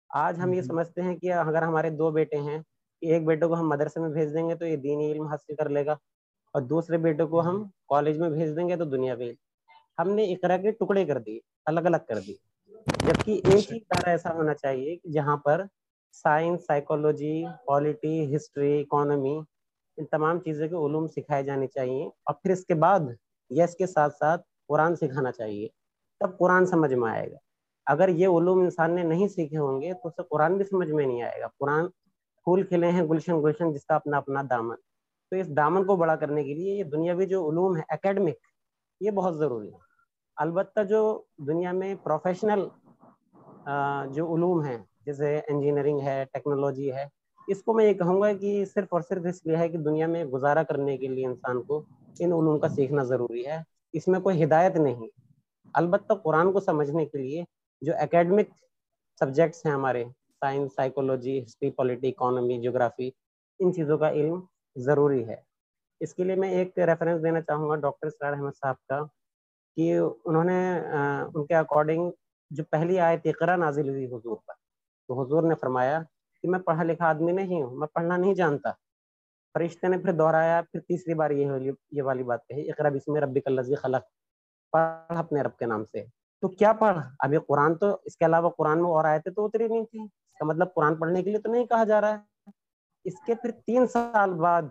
آج 0.09 0.39
ہم 0.39 0.53
یہ 0.53 0.63
سمجھتے 0.63 1.03
ہیں 1.03 1.17
کہ 1.17 1.33
اگر 1.33 1.63
ہمارے 1.63 1.91
دو 1.91 2.11
بیٹے 2.11 2.37
ہیں 2.37 2.59
ایک 3.01 3.25
بیٹے 3.25 3.47
کو 3.47 3.55
ہم 3.55 3.69
مدرسے 3.69 4.01
میں 4.01 4.09
بھیج 4.09 4.35
دیں 4.35 4.49
گے 4.49 4.55
تو 4.55 4.67
یہ 4.67 4.77
دینی 4.77 5.13
علم 5.13 5.27
حاصل 5.27 5.55
کر 5.55 5.69
لے 5.69 5.87
گا 5.87 5.93
اور 6.55 6.63
دوسرے 6.63 6.99
بیٹے 6.99 7.25
کو 7.25 7.41
ہم 7.41 7.65
کالج 7.89 8.19
میں 8.19 8.31
بھیج 8.31 8.57
دیں 8.57 8.69
گے 8.69 8.77
تو 8.77 8.85
دنیا 8.85 9.17
پہ 9.17 9.33
ہم 9.99 10.09
نے 10.09 10.25
اقرا 10.25 10.57
کے 10.57 10.71
ٹکڑے 10.71 11.05
کر 11.05 11.19
دیے 11.19 11.41
الگ 11.65 11.81
الگ 11.81 11.97
کر 12.09 12.19
دیے۔ 12.21 12.56
جبکہ 12.87 13.41
ایک 13.45 13.73
ہی 13.73 13.81
طرح 13.81 14.11
ایسا 14.11 14.35
ہونا 14.35 14.55
چاہیے 14.55 14.97
کہ 14.97 15.09
جہاں 15.09 15.37
پر 15.37 15.65
science 16.13 16.67
psychology 16.67 17.45
polity 17.67 18.37
history 18.37 18.81
economy 18.81 19.41
ان 19.97 20.07
تمام 20.07 20.41
چیزوں 20.41 20.69
کے 20.69 20.75
علوم 20.75 21.07
سکھائے 21.07 21.43
جانے 21.43 21.67
چاہیے 21.67 22.07
اور 22.07 22.35
پھر 22.35 22.51
اس 22.51 22.65
کے 22.67 22.75
بعد 22.75 23.01
یا 23.51 23.65
اس 23.65 23.75
کے 23.75 23.87
ساتھ 23.87 24.17
ساتھ 24.17 24.43
قرآن 24.69 24.97
سکھانا 24.97 25.33
چاہیے 25.33 25.69
تب 26.21 26.39
قرآن 26.39 26.67
سمجھ 26.67 26.95
میں 26.95 27.11
آئے 27.11 27.33
گا۔ 27.33 27.37
اگر 27.87 28.09
یہ 28.09 28.27
علوم 28.27 28.59
انسان 28.59 28.95
نے 28.95 29.03
نہیں 29.03 29.29
سیکھے 29.29 29.59
ہوں 29.59 29.81
گے 29.83 29.93
تو 29.93 30.09
اسے 30.09 30.23
قرآن 30.31 30.57
بھی 30.57 30.65
سمجھ 30.65 30.91
میں 30.91 31.07
نہیں 31.07 31.23
آئے 31.23 31.41
گا۔ 31.41 31.47
قرآن 31.59 31.89
پھول 32.45 32.63
کھلے 32.63 32.91
ہیں 32.91 33.03
گلشن 33.03 33.43
گلشن 33.43 33.73
جس 33.73 33.85
کا 33.85 33.95
اپنا 33.95 34.17
اپنا 34.17 34.43
دامن۔ 34.51 34.77
تو 35.31 35.37
اس 35.37 35.57
دامن 35.57 35.85
کو 35.85 35.97
بڑا 35.97 36.17
کرنے 36.17 36.45
کے 36.45 36.55
لیے 36.55 36.75
یہ 36.75 36.85
دنیاوی 36.85 37.27
جو 37.27 37.51
علوم 37.51 37.77
ہے 37.77 37.83
اکیڈمک 37.89 38.35
یہ 39.01 39.11
بہت 39.11 39.39
ضروری 39.39 39.73
ہے۔ 39.73 39.86
البتہ 40.37 40.83
جو 40.89 41.01
دنیا 41.47 41.73
میں 41.73 41.95
پروفیشنل 42.03 42.67
جو 44.15 44.35
علوم 44.35 44.65
ہیں، 44.65 44.77
جیسے 45.07 45.39
انجینئرنگ 45.49 46.01
ہے 46.01 46.25
ٹیکنالوجی 46.33 46.93
ہے، 46.93 47.05
اس 47.49 47.63
کو 47.63 47.73
میں 47.75 47.85
یہ 47.85 47.93
کہوں 47.95 48.21
گا 48.21 48.33
کہ 48.33 48.65
صرف 48.65 48.89
اور 48.91 49.01
صرف 49.01 49.27
اس 49.29 49.45
لیے 49.47 49.57
ہے 49.57 49.69
کہ 49.69 49.79
دنیا 49.79 50.07
میں 50.07 50.25
گزارا 50.25 50.63
کرنے 50.63 50.97
کے 50.99 51.09
لیے 51.09 51.27
انسان 51.27 51.63
کو 51.63 51.83
ان 52.21 52.33
علوم 52.33 52.59
کا 52.59 52.69
سیکھنا 52.69 53.03
ضروری 53.03 53.47
ہے۔ 53.47 53.59
اس 53.95 54.09
میں 54.09 54.21
کوئی 54.21 54.43
ہدایت 54.45 54.77
نہیں۔ 54.77 55.07
البتہ 55.75 56.13
قرآن 56.15 56.53
کو 56.53 56.61
سمجھنے 56.61 57.05
کے 57.07 57.19
لیے 57.19 57.43
جو 57.83 57.93
اکیڈمک 58.01 58.49
سبجیکٹس 59.21 59.65
ہیں 59.67 59.73
ہمارے 59.73 60.05
science 60.41 60.75
psychology 60.77 61.43
history 61.43 61.71
polity 61.71 62.09
economy 62.09 62.61
جغرافی 62.63 63.11
ان 63.61 63.73
چیزوں 63.75 63.99
کا 63.99 64.11
علم 64.11 64.41
ضروری 64.77 65.27
ہے۔ 65.29 65.37
اس 66.01 66.15
کے 66.15 66.25
لیے 66.25 66.35
میں 66.35 66.51
ایک 66.51 66.79
ریفرنس 66.79 67.23
دینا 67.23 67.41
چاہوں 67.41 67.69
گا 67.71 67.77
ڈاکٹر 67.77 68.07
اسرار 68.07 68.33
احمد 68.33 68.57
صاحب 68.61 68.87
کا۔ 68.89 69.01
کہ 69.77 69.99
انہوں 70.25 70.45
نے 70.45 70.59
ان 71.35 71.47
کے 71.47 71.55
اکارڈنگ 71.55 72.11
جو 72.51 72.65
پہلی 72.71 72.99
آئے 73.01 73.17
اقرا 73.25 73.57
نازل 73.57 73.89
ہوئی 73.89 74.07
حضور 74.07 74.37
پر، 74.47 74.55
تو 75.09 75.23
حضور 75.23 75.43
نے 75.43 75.55
فرمایا 75.55 76.01
کہ 76.43 76.49
میں 76.49 76.59
پڑھا 76.59 76.83
لکھا 76.83 77.09
آدمی 77.09 77.33
نہیں 77.33 77.63
ہوں، 77.63 77.77
میں 77.77 77.89
پڑھنا 77.95 78.17
نہیں 78.17 78.35
جانتا۔ 78.35 78.73
فرشتے 79.55 79.89
نے 79.89 79.99
پھر 79.99 80.13
دہرایا، 80.13 80.61
پھر 80.73 80.81
تیسری 80.81 81.15
بار 81.15 81.31
یہ 81.31 81.71
یہ 81.91 82.03
والی 82.03 82.23
بات 82.23 82.47
کہی، 82.47 82.69
اقرا 82.71 82.89
بسم 82.89 83.17
ربک 83.17 83.47
الذی 83.47 83.75
خلق، 83.75 84.05
پڑھ 84.73 85.19
اپنے 85.19 85.43
رب 85.43 85.57
کے 85.59 85.67
نام 85.67 85.85
سے۔ 85.85 86.05
تو 86.43 86.49
کیا 86.49 86.73
پڑھ؟ 86.73 86.99
ابھی 87.19 87.39
قرآن 87.49 87.75
تو، 87.79 87.97
اس 88.05 88.17
کے 88.17 88.25
علاوہ 88.25 88.51
قرآن 88.51 88.83
میں 88.83 88.91
اور 88.91 89.05
آئے 89.05 89.19
تھے 89.19 89.31
تو 89.31 89.45
اتری 89.45 89.69
نہیں 89.69 89.85
تھی 89.85 90.03
اس 90.03 90.39
کا 90.39 90.45
مطلب 90.45 90.75
قرآن 90.75 90.97
پڑھنے 90.97 91.23
کے 91.23 91.31
لیے 91.31 91.39
تو 91.39 91.53
نہیں 91.53 91.67
کہا 91.67 91.85
جا 91.85 92.01
رہا 92.01 92.13
ہے۔ 92.15 92.51
اس 93.05 93.21
کے 93.27 93.35
پھر 93.35 93.51
تین 93.51 93.87
سال 93.87 94.35
بعد 94.35 94.63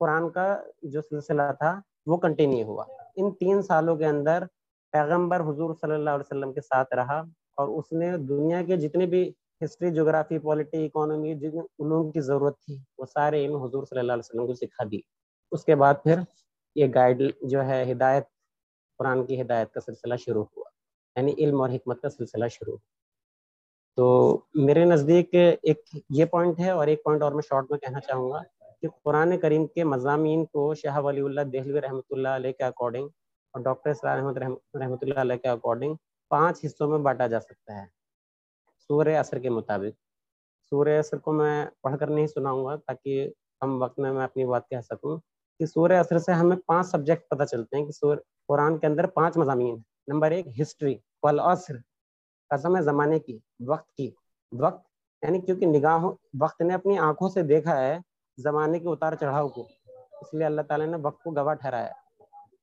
قرآن 0.00 0.30
کا 0.30 0.46
جو 0.82 1.00
سلسلہ 1.00 1.42
تھا 1.58 1.80
وہ 2.06 2.16
کنٹینیو 2.16 2.66
ہوا۔ 2.66 2.84
ان 3.16 3.34
تین 3.34 3.62
سالوں 3.62 3.96
کے 3.96 4.06
اندر 4.06 4.44
پیغمبر 4.92 5.40
حضور 5.40 5.74
صلی 5.80 5.94
اللہ 5.94 6.10
علیہ 6.10 6.34
وسلم 6.34 6.52
کے 6.52 6.60
ساتھ 6.60 6.94
رہا 6.94 7.20
اور 7.54 7.68
اس 7.68 7.92
نے 7.92 8.16
دنیا 8.16 8.62
کے 8.62 8.76
جتنے 8.76 9.06
بھی 9.06 9.32
ہسٹری، 9.64 9.90
جغرافی، 9.90 10.38
پولیٹی، 10.38 10.86
اکانومی، 10.86 11.34
جن 11.34 11.58
علوم 11.58 12.10
کی 12.10 12.20
ضرورت 12.20 12.58
تھی، 12.60 12.78
وہ 12.98 13.06
سارے 13.06 13.44
علم 13.44 13.56
حضور 13.56 13.84
صلی 13.84 13.98
اللہ 13.98 14.12
علیہ 14.12 14.30
وسلم 14.30 14.46
کو 14.46 14.54
سکھا 14.54 14.84
دی۔ 14.90 14.98
اس 15.52 15.64
کے 15.64 15.74
بعد 15.74 15.94
پھر 16.02 16.18
یہ 16.74 16.86
گائیڈ 16.94 17.22
جو 17.42 17.64
ہے، 17.64 17.92
ہدایت، 17.92 18.24
قرآن 18.98 19.26
کی 19.26 19.40
ہدایت 19.42 19.72
کا 19.72 19.80
سلسلہ 19.80 20.14
شروع 20.16 20.44
ہوا۔ 20.44 20.64
یعنی 21.16 21.34
علم 21.38 21.60
اور 21.60 21.70
حکمت 21.70 22.02
کا 22.02 22.08
سلسلہ 22.08 22.44
شروع۔ 22.50 22.72
ہوا 22.72 23.04
تو 23.96 24.38
میرے 24.54 24.84
نزدیک 24.84 25.34
ایک 25.34 25.80
یہ 26.10 26.24
پوائنٹ 26.24 26.60
ہے 26.60 26.70
اور 26.70 26.86
ایک 26.86 27.04
پوائنٹ 27.04 27.22
اور 27.22 27.32
میں 27.32 27.42
شارٹ 27.48 27.64
میں 27.70 27.78
کہنا 27.78 28.00
چاہوں 28.00 28.30
گا۔ 28.30 28.42
کہ 28.84 28.88
قرآن 29.02 29.38
کریم 29.38 29.66
کے 29.66 29.84
مضامین 29.84 30.44
کو 30.44 30.74
شاہ 30.74 31.00
ولی 31.00 31.20
اللہ 31.20 31.40
دہلوی 31.40 31.80
رحمۃ 31.80 32.08
اللہ 32.10 32.28
علیہ 32.28 32.52
کے 32.52 32.64
اکارڈنگ 32.64 33.08
اور 33.54 33.62
ڈاکٹر 33.62 33.90
اسلام 33.90 34.18
احمد 34.18 34.36
رحمۃ 34.74 34.96
اللہ 35.00 35.20
علیہ 35.20 35.36
کے 35.36 35.48
اکارڈنگ 35.48 35.94
پانچ 36.28 36.58
حصوں 36.66 36.88
میں 36.88 36.98
بانٹا 36.98 37.26
جا 37.26 37.40
سکتا 37.40 37.82
ہے۔ 37.82 37.86
سورہ 38.78 39.16
اثر 39.16 39.38
کے 39.38 39.50
مطابق۔ 39.50 40.00
سورہ 40.70 40.98
اثر 40.98 41.18
کو 41.18 41.32
میں 41.32 41.66
پڑھ 41.80 41.98
کر 42.00 42.06
نہیں 42.06 42.26
سناؤں 42.26 42.64
گا 42.64 42.76
تاکہ 42.76 43.30
کم 43.60 43.82
وقت 43.82 43.98
میں 43.98 44.12
میں 44.12 44.24
اپنی 44.24 44.44
بات 44.44 44.68
کہہ 44.68 44.80
سکوں 44.80 45.18
کہ 45.60 45.66
سورہ 45.66 45.92
اثر 45.92 46.18
سے 46.18 46.32
ہمیں 46.32 46.56
پانچ 46.66 46.86
سبجیکٹ 46.86 47.28
پتہ 47.28 47.44
چلتے 47.44 47.76
ہیں 47.76 47.84
کہ 47.84 47.92
سور، 47.92 48.16
قرآن 48.48 48.78
کے 48.78 48.86
اندر 48.86 49.06
پانچ 49.06 49.36
مضامین 49.36 49.74
ہیں۔ 49.76 49.82
نمبر 50.06 50.30
ایک 50.30 50.60
ہسٹری 50.60 50.96
والعصر، 51.22 51.76
قسم 52.50 52.80
زمانے 52.80 53.18
کی، 53.18 53.38
وقت 53.66 53.94
کی۔ 53.94 54.10
وقت 54.52 54.86
یعنی 55.22 55.40
کیونکہ 55.40 55.66
نگاہوں، 55.66 56.12
وقت 56.40 56.60
نے 56.60 56.74
اپنی 56.74 56.98
آنکھوں 56.98 57.28
سے 57.28 57.42
دیکھا 57.42 57.80
ہے 57.80 57.98
زمانے 58.38 58.78
کے 58.78 58.88
اتار 58.88 59.12
چڑھاؤ 59.20 59.48
کو۔ 59.48 59.68
اس 60.20 60.34
لیے 60.34 60.44
اللہ 60.44 60.62
تعالیٰ 60.62 60.86
نے 60.86 60.96
وقت 61.02 61.22
کو 61.22 61.30
گواہ 61.30 61.54
ٹھہرایا۔ 61.54 61.92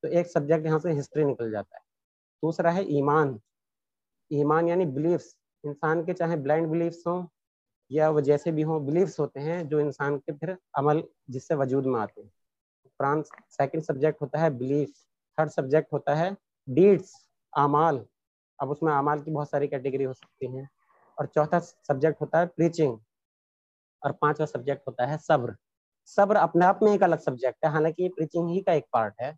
تو 0.01 0.07
ایک 0.07 0.31
سبجیکٹ 0.31 0.65
یہاں 0.65 0.79
سے 0.79 0.99
ہسٹری 0.99 1.23
نکل 1.23 1.51
جاتا 1.51 1.75
ہے۔ 1.75 1.81
دوسرا 2.43 2.73
ہے 2.75 2.81
ایمان۔ 2.81 3.37
ایمان 4.29 4.67
یعنی 4.67 4.85
بلیفس 4.85 5.35
انسان 5.63 6.03
کے 6.03 6.13
چاہے 6.13 6.35
بلائنڈ 6.35 6.69
بلیفس 6.69 7.07
ہوں 7.07 7.27
یا 7.89 8.09
وہ 8.09 8.19
جیسے 8.19 8.51
بھی 8.51 8.63
ہوں 8.63 8.79
بلیفس 8.79 9.19
ہوتے 9.19 9.39
ہیں 9.39 9.63
جو 9.63 9.77
انسان 9.77 10.19
کے 10.19 10.31
پھر 10.31 10.53
عمل 10.73 11.01
جس 11.27 11.47
سے 11.47 11.55
وجود 11.55 11.85
میں 11.85 12.01
آتے 12.01 12.21
ہیں۔ 12.21 12.29
قرآن 12.97 13.23
سیکنڈ 13.49 13.85
سبجیکٹ 13.85 14.21
ہوتا 14.21 14.39
ہے 14.41 14.49
بلیف 14.49 14.89
تھرڈ 15.35 15.51
سبجیکٹ 15.51 15.93
ہوتا 15.93 16.19
ہے 16.19 16.29
ڈیڈس 16.67 17.11
اعمال۔ 17.53 18.03
اب 18.57 18.71
اس 18.71 18.81
میں 18.81 18.93
اعمال 18.93 19.19
کی 19.19 19.31
بہت 19.31 19.47
ساری 19.47 19.67
کیٹیگری 19.67 20.05
ہو 20.05 20.13
سکتی 20.13 20.47
ہیں۔ 20.47 20.65
اور 21.15 21.25
چوتھا 21.25 21.59
سبجیکٹ 21.59 22.21
ہوتا 22.21 22.41
ہے 22.41 22.47
پریچنگ 22.47 22.95
اور 24.01 24.11
پانچواں 24.11 24.47
سبجیکٹ 24.47 24.87
ہوتا 24.87 25.09
ہے 25.09 25.15
صبر۔ 25.27 25.51
صبر 26.05 26.35
اپنے 26.35 26.65
آپ 26.65 26.83
میں 26.83 26.91
ایک 26.91 27.03
الگ 27.03 27.15
سبجیکٹ 27.25 27.65
ہے۔ 27.65 27.69
حالانکہ 27.69 28.01
یہ 28.01 28.09
پریچنگ 28.09 28.49
ہی 28.49 28.61
کا 28.61 28.71
ایک 28.71 28.89
پارٹ 28.91 29.21
ہے۔ 29.21 29.31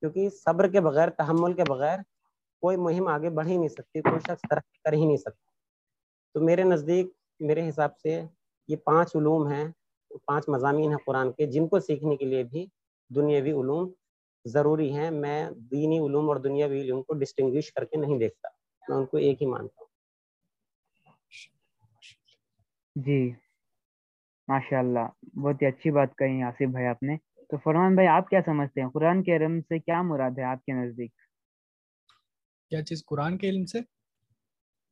کیونکہ 0.00 0.28
صبر 0.30 0.68
کے 0.68 0.80
بغیر، 0.80 1.10
تحمل 1.10 1.52
کے 1.52 1.62
بغیر 1.68 1.98
کوئی 2.62 2.76
مہم 2.76 3.08
آگے 3.08 3.30
بڑھ 3.30 3.48
ہی 3.48 3.56
نہیں 3.56 3.68
سکتی، 3.68 4.00
کوئی 4.00 4.20
شخص 4.20 4.42
ترقی 4.50 4.78
کر 4.84 4.92
ہی 4.92 5.04
نہیں 5.04 5.16
سکتا۔ 5.16 5.50
تو 6.34 6.40
میرے 6.40 6.62
نزدیک، 6.62 7.06
میرے 7.40 7.68
حساب 7.68 7.98
سے 7.98 8.22
یہ 8.68 8.76
پانچ 8.76 9.16
علوم 9.16 9.46
ہیں، 9.48 9.68
پانچ 10.26 10.48
مضامین 10.48 10.90
ہیں 10.90 10.98
قرآن 11.06 11.32
کے، 11.32 11.46
جن 11.46 11.68
کو 11.68 11.80
سیکھنے 11.80 12.16
کے 12.16 12.24
لیے 12.24 12.42
بھی 12.42 12.66
دنیاوی 13.10 13.52
علوم 13.52 13.92
ضروری 14.44 14.92
ہیں۔ 14.92 15.10
میں 15.10 15.50
دینی 15.70 15.98
علوم 15.98 16.28
اور 16.28 16.36
دنیاوی 16.36 16.80
علوم 16.80 17.02
کو 17.02 17.14
ڈسٹنگوش 17.14 17.72
کر 17.72 17.84
کے 17.84 17.96
نہیں 17.96 18.18
دیکھتا۔ 18.18 18.48
میں 18.88 18.96
ان 18.96 19.06
کو 19.06 19.16
ایک 19.16 19.42
ہی 19.42 19.46
مانتا 19.46 19.80
ہوں۔ 19.80 19.88
جی۔ 22.96 23.18
ماشاء 24.48 24.78
اللہ 24.78 25.36
بہت 25.38 25.62
ہی 25.62 25.66
اچھی 25.66 25.90
بات 25.90 26.16
کہی 26.16 26.42
آصف 26.42 26.70
بھائی 26.70 26.86
آپ 26.86 27.02
نے۔ 27.02 27.16
تو 27.50 27.56
فرمان 27.56 27.94
بھائی 27.94 28.08
آپ 28.08 28.28
کیا 28.28 28.40
سمجھتے 28.46 28.80
ہیں؟ 28.80 28.88
قرآن 28.88 29.22
کے 29.22 29.36
علم 29.36 29.60
سے 29.60 29.78
کیا 29.78 30.02
مراد 30.02 30.30
ہے 30.38 30.42
آپ 30.42 30.64
کے 30.64 30.72
نزدیک؟ 30.72 31.10
کیا 32.68 32.82
چیز؟ 32.82 33.04
قرآن 33.06 33.38
کے 33.38 33.48
علم 33.48 33.64
سے؟ 33.64 33.78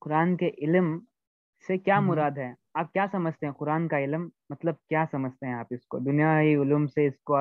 قرآن 0.00 0.36
کے 0.36 0.50
علم 0.58 0.98
سے 1.66 1.78
کیا 1.78 2.00
مراد 2.00 2.38
ہے؟ 2.38 2.52
آپ 2.74 2.92
کیا 2.92 3.06
سمجھتے 3.12 3.46
ہیں 3.46 3.52
قرآن 3.52 3.88
کا 3.88 3.98
علم؟ 3.98 4.28
مطلب 4.50 4.74
کیا 4.88 5.04
سمجھتے 5.10 5.46
ہیں 5.46 5.54
آپ 5.54 5.66
اس 5.70 5.86
کو؟ 5.86 5.98
دنیاوی 5.98 6.54
علوم 6.54 6.86
سے 6.86 7.06
اس 7.06 7.20
کو 7.24 7.36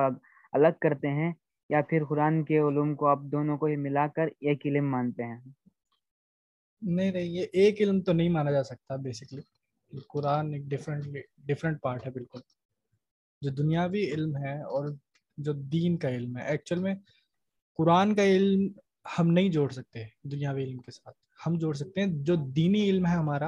الگ 0.52 0.78
کرتے 0.80 1.08
ہیں 1.08 1.32
یا 1.68 1.82
پھر 1.82 2.04
قرآن 2.04 2.44
کے 2.44 2.58
علوم 2.58 2.94
کو 2.94 3.06
آپ 3.06 3.18
دونوں 3.20 3.58
کو 3.58 3.66
ہی 3.66 3.76
ملا 3.76 4.06
کر 4.06 4.28
ایک 4.40 4.66
علم 4.66 4.90
مانتے 4.90 5.22
ہیں؟ 5.22 5.40
نہیں 6.82 7.12
نہیں 7.12 7.24
یہ 7.24 7.46
ایک 7.52 7.80
علم 7.80 8.00
تو 8.00 8.12
نہیں 8.12 8.28
مانا 8.28 8.50
جا 8.50 8.62
سکتا 8.64 8.96
بیسکلی 8.96 9.40
قرآن 10.08 10.54
ایک 10.54 10.62
ڈفرینٹ 10.62 11.06
ڈفرینٹ 11.38 11.82
پارٹ 11.82 12.06
ہے 12.06 12.10
بالکل۔ 12.10 12.40
جو 13.40 13.50
دنیاوی 13.50 14.04
علم 14.12 14.36
ہے 14.36 14.62
اور 14.62 14.88
جو 15.38 15.52
دین 15.52 15.96
کا 15.96 16.08
علم 16.08 16.36
ہے 16.36 16.42
ایکچوئل 16.46 16.80
میں 16.80 16.94
قرآن 17.76 18.14
کا 18.14 18.24
علم 18.24 18.72
ہم 19.18 19.30
نہیں 19.30 19.48
جوڑ 19.48 19.70
سکتے 19.70 20.04
دنیاوی 20.22 20.64
علم 20.64 20.78
کے 20.78 20.90
ساتھ۔ 20.90 21.16
ہم 21.46 21.58
جوڑ 21.58 21.74
سکتے 21.74 22.00
ہیں 22.00 22.08
جو 22.10 22.36
دینی 22.36 22.90
علم 22.90 23.06
ہے 23.06 23.12
ہمارا 23.12 23.46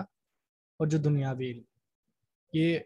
اور 0.76 0.86
جو 0.86 0.98
دنیاوی 0.98 1.50
علم۔ 1.50 1.62
یہ 2.52 2.78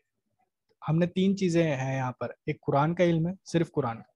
ہم 0.88 0.98
نے 0.98 1.06
تین 1.06 1.36
چیزیں 1.36 1.76
ہیں 1.76 1.96
یہاں 1.96 2.12
پر۔ 2.12 2.30
ایک 2.46 2.60
قرآن 2.60 2.94
کا 2.94 3.04
علم 3.04 3.28
ہے، 3.28 3.32
صرف 3.44 3.72
قرآن۔ 3.72 3.96
کا 3.96 4.12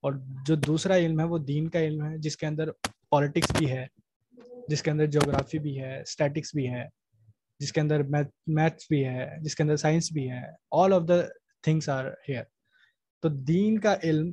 اور 0.00 0.12
جو 0.46 0.54
دوسرا 0.54 0.96
علم 0.96 1.20
ہے، 1.20 1.24
وہ 1.24 1.38
دین 1.38 1.68
کا 1.68 1.80
علم 1.80 2.04
ہے، 2.04 2.18
جس 2.18 2.36
کے 2.36 2.46
اندر 2.46 2.70
پالیٹکس 3.08 3.52
بھی 3.58 3.70
ہے، 3.70 3.86
جس 4.68 4.82
کے 4.82 4.90
اندر 4.90 5.06
جغرافی 5.06 5.58
بھی 5.58 5.80
ہے 5.80 6.00
اسٹیٹکس 6.00 6.54
بھی 6.54 6.70
ہے۔ 6.70 7.03
جس 7.60 7.72
کے 7.72 7.80
اندر 7.80 8.00
میتھس 8.02 8.86
بھی 8.88 9.04
ہے، 9.04 9.26
جس 9.42 9.54
کے 9.54 9.62
اندر 9.62 9.76
سائنس 9.76 10.12
بھی 10.12 10.30
ہے 10.30 10.42
all 10.82 10.92
of 10.92 11.02
the 11.08 11.20
things 11.64 11.88
are 11.88 12.04
here 12.28 12.44
تو 13.22 13.28
دین 13.48 13.78
کا 13.80 13.94
علم 14.02 14.30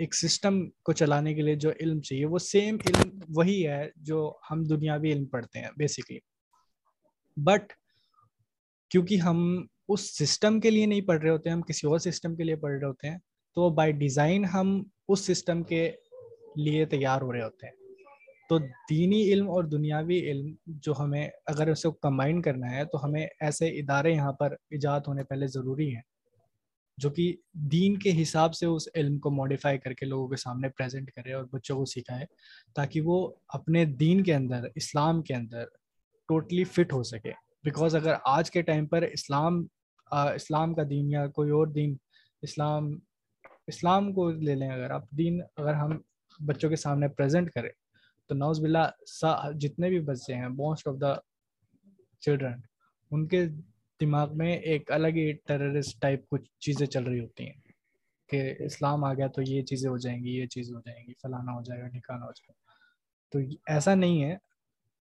ایک 0.00 0.14
سسٹم 0.14 0.60
کو 0.84 0.92
چلانے 0.92 1.34
کے 1.34 1.42
لیے 1.42 1.54
جو 1.54 1.70
علم 1.80 2.00
چاہیے، 2.00 2.24
وہ 2.24 2.38
سیم 2.38 2.76
علم 2.86 3.18
وہی 3.36 3.66
ہے 3.68 3.84
جو 3.96 4.32
ہم 4.50 4.62
دنیاوی 4.64 5.12
علم 5.12 5.24
پڑھتے 5.26 5.58
ہیں 5.58 5.68
بیسکلی 5.76 6.18
بٹ 7.36 7.72
کیونکہ 8.90 9.20
ہم 9.20 9.66
اس 9.88 10.00
سسٹم 10.18 10.60
کے 10.60 10.70
لیے 10.70 10.86
نہیں 10.86 11.00
پڑھ 11.00 11.20
رہے 11.22 11.30
ہوتے 11.30 11.48
ہیں 11.48 11.56
ہم 11.56 11.62
کسی 11.62 11.86
اور 11.86 11.98
سسٹم 11.98 12.36
کے 12.36 12.44
لیے 12.44 12.56
پڑھ 12.56 12.72
رہے 12.72 12.86
ہوتے 12.86 13.08
ہیں، 13.08 13.18
تو 13.56 13.68
بائی 13.74 13.92
ڈیزائن 13.92 14.44
ہم 14.44 14.82
اس 15.08 15.26
سسٹم 15.26 15.62
کے 15.62 15.90
لیے 16.56 16.84
تیار 16.86 17.20
ہو 17.20 17.32
رہے 17.32 17.42
ہوتے 17.42 17.66
ہیں۔ 17.66 17.74
تو 18.48 18.58
دینی 18.90 19.22
علم 19.32 19.50
اور 19.50 19.64
دنیاوی 19.64 20.18
علم 20.30 20.54
جو 20.66 20.92
ہمیں 20.98 21.28
اگر 21.46 21.68
اسے 21.68 21.88
کمبائن 22.02 22.42
کرنا 22.42 22.70
ہے 22.70 22.84
تو 22.84 23.04
ہمیں 23.04 23.26
ایسے 23.40 23.68
ادارے 23.78 24.12
یہاں 24.12 24.32
پر 24.32 24.52
ایجاد 24.70 25.00
ہونے 25.08 25.24
پہلے 25.24 25.46
ضروری 25.46 25.94
ہیں، 25.94 26.02
جو 26.98 27.10
کہ 27.10 27.34
دین 27.72 27.98
کے 27.98 28.22
حساب 28.22 28.54
سے 28.54 28.66
اس 28.66 28.88
علم 28.94 29.18
کو 29.18 29.30
ماڈیفائی 29.30 29.78
کر 29.78 29.92
کے 29.92 30.06
لوگوں 30.06 30.28
کے 30.28 30.36
سامنے 30.36 30.68
پریزنٹ 30.68 31.10
کرے 31.10 31.32
اور 31.32 31.44
بچوں 31.52 31.76
کو 31.76 31.84
سکھائے 31.84 32.26
تاکہ 32.74 33.00
وہ 33.00 33.30
اپنے 33.48 33.84
دین 33.84 34.22
کے 34.22 34.34
اندر، 34.34 34.64
اسلام 34.74 35.22
کے 35.22 35.34
اندر 35.34 35.64
ٹوٹلی 36.28 36.64
فٹ 36.64 36.92
ہو 36.92 37.02
سکے۔ 37.02 37.32
بیکاز 37.64 37.96
اگر 37.96 38.14
آج 38.26 38.50
کے 38.50 38.62
ٹائم 38.62 38.86
پر 38.86 39.02
اسلام 39.02 39.64
اسلام 40.10 40.74
کا 40.74 40.82
دین 40.90 41.10
یا 41.10 41.26
کوئی 41.26 41.50
اور 41.50 41.66
دین 41.66 41.96
اسلام 42.42 42.90
اسلام 43.66 44.12
کو 44.12 44.30
لے 44.30 44.54
لیں، 44.54 44.70
اگر 44.70 44.90
آپ 44.90 45.10
دین 45.10 45.40
اگر 45.56 45.74
ہم 45.74 45.98
بچوں 46.46 46.70
کے 46.70 46.76
سامنے 46.76 47.08
پریزنٹ 47.08 47.50
کریں 47.50 47.70
تو 48.30 48.34
نوز 48.34 48.60
بلا 48.60 48.84
جتنے 49.60 49.88
بھی 49.88 50.00
بچے 50.00 50.34
ہیں 50.34 50.48
موسٹ 50.48 50.88
آف 50.88 50.94
دا 51.00 51.14
چلڈرن 52.22 52.60
ان 53.10 53.26
کے 53.28 53.46
دماغ 54.00 54.36
میں 54.36 54.52
ایک 54.70 54.90
الگ 54.92 55.16
ہی 55.16 55.32
ٹیررسٹ 55.46 56.00
ٹائپ 56.02 56.28
کچھ 56.30 56.50
چیزیں 56.60 56.86
چل 56.86 57.04
رہی 57.04 57.20
ہوتی 57.20 57.46
ہیں 57.46 57.60
کہ 58.30 58.42
اسلام 58.64 59.04
آ 59.04 59.12
گیا 59.14 59.26
تو 59.34 59.42
یہ 59.42 59.62
چیزیں 59.62 59.88
ہو 59.90 59.96
جائیں 59.96 60.18
گی، 60.24 60.36
یہ 60.36 60.46
چیز 60.46 60.72
ہو 60.72 60.80
جائیں 60.80 61.00
گی، 61.06 61.12
فلانا 61.22 61.52
ہو 61.52 61.62
جائے 61.62 61.80
گا 61.82 61.86
ٹھکانا 61.88 62.26
ہو 62.26 62.30
جائے 62.30 62.52
گا۔ 62.52 62.74
تو 63.32 63.38
ایسا 63.72 63.94
نہیں 63.94 64.22
ہے، 64.24 64.36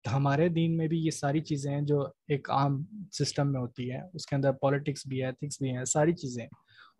ہمارے 0.05 0.47
دین 0.49 0.77
میں 0.77 0.87
بھی 0.87 0.99
یہ 1.05 1.11
ساری 1.11 1.39
چیزیں 1.49 1.71
ہیں 1.71 1.81
جو 1.81 2.01
ایک 2.27 2.49
عام 2.49 2.81
سسٹم 3.19 3.51
میں 3.51 3.59
ہوتی 3.61 3.91
ہے 3.91 3.99
اس 4.13 4.25
کے 4.25 4.35
اندر 4.35 4.51
پالیٹکس 4.61 5.05
بھی 5.07 5.21
ہے 5.21 5.25
ایتھکس 5.25 5.61
بھی 5.61 5.75
ہیں، 5.77 5.85
ساری 5.85 6.13
چیزیں 6.13 6.45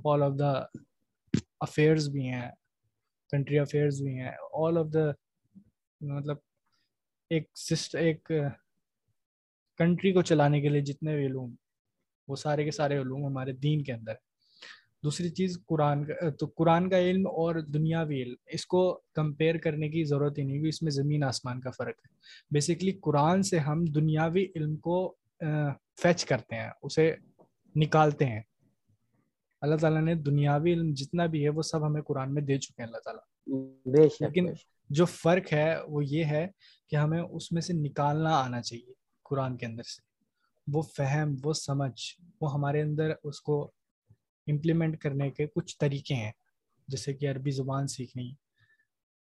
آل 0.05 0.23
آف 0.23 0.33
دا 0.39 0.51
افیئرز 1.61 2.09
بھی 2.09 2.27
ہیں 2.29 2.49
کنٹری 3.29 3.59
افیئرز 3.59 4.01
بھی 4.01 4.17
ہیں 4.19 4.31
آل 4.65 4.77
آف 4.77 4.93
دا 4.93 5.09
مطلب 6.01 6.37
ایک 7.29 7.49
ایک 7.93 8.31
کنٹری 9.77 10.13
کو 10.13 10.21
چلانے 10.21 10.61
کے 10.61 10.69
لیے 10.69 10.81
جتنے 10.81 11.15
بھی 11.15 11.25
علوم 11.25 11.55
وہ 12.27 12.35
سارے 12.35 12.63
کے 12.63 12.71
سارے 12.71 12.97
علوم 12.97 13.25
ہمارے 13.25 13.51
دین 13.51 13.83
کے 13.83 13.93
اندر 13.93 14.13
دوسری 15.03 15.29
چیز 15.29 15.59
قرآن 15.65 16.05
کا 16.05 16.29
تو 16.29 16.45
قرآن 16.45 16.89
کا 16.89 16.99
علم 16.99 17.27
اور 17.27 17.55
دنیاوی 17.55 18.23
علم 18.23 18.35
اس 18.45 18.65
کو 18.65 19.01
کمپیئر 19.13 19.57
کرنے 19.57 19.89
کی 19.89 20.03
ضرورت 20.03 20.37
ہی 20.37 20.43
نہیں 20.43 20.57
ہوئی 20.57 20.69
اس 20.69 20.81
میں 20.81 20.91
زمین 20.91 21.23
آسمان 21.23 21.59
کا 21.59 21.69
فرق 21.69 22.05
ہے۔ 22.05 22.07
بیسکلی 22.51 22.91
قرآن 22.91 23.43
سے 23.43 23.59
ہم 23.59 23.85
دنیاوی 23.85 24.45
علم 24.55 24.75
کو 24.75 25.15
فیچ 25.95 26.25
کرتے 26.25 26.55
ہیں 26.55 26.69
اسے 26.81 27.15
نکالتے 27.75 28.25
ہیں۔ 28.25 28.41
اللہ 29.61 29.75
تعالیٰ 29.75 30.01
نے 30.01 30.15
دنیاوی 30.15 30.73
علم 30.73 30.93
جتنا 30.93 31.25
بھی 31.25 31.43
ہے 31.43 31.49
وہ 31.49 31.61
سب 31.61 31.87
ہمیں 31.87 32.01
قرآن 32.01 32.33
میں 32.33 32.41
دے 32.41 32.57
چکے 32.57 32.83
ہیں 32.83 32.87
اللہ 32.87 32.97
تعالیٰ۔ 32.97 33.21
لیکن 34.21 34.47
جو 34.89 35.05
فرق 35.05 35.53
ہے 35.53 35.75
وہ 35.87 36.05
یہ 36.05 36.25
ہے 36.25 36.47
کہ 36.89 36.95
ہمیں 36.95 37.21
اس 37.21 37.51
میں 37.51 37.61
سے 37.61 37.73
نکالنا 37.73 38.39
آنا 38.39 38.61
چاہیے 38.61 38.93
قرآن 39.23 39.57
کے 39.57 39.65
اندر 39.65 39.83
سے۔ 39.83 40.01
وہ 40.73 40.81
فہم، 40.81 41.35
وہ 41.43 41.53
سمجھ، 41.53 42.01
وہ 42.41 42.53
ہمارے 42.53 42.81
اندر 42.81 43.11
اس 43.23 43.41
کو 43.41 43.71
امپلیمنٹ 44.47 44.97
کرنے 44.97 45.31
کے 45.31 45.47
کچھ 45.47 45.77
طریقے 45.79 46.13
ہیں۔ 46.13 46.31
جیسے 46.87 47.13
کہ 47.13 47.31
عربی 47.31 47.51
زبان 47.51 47.87
سیکھنی 47.87 48.31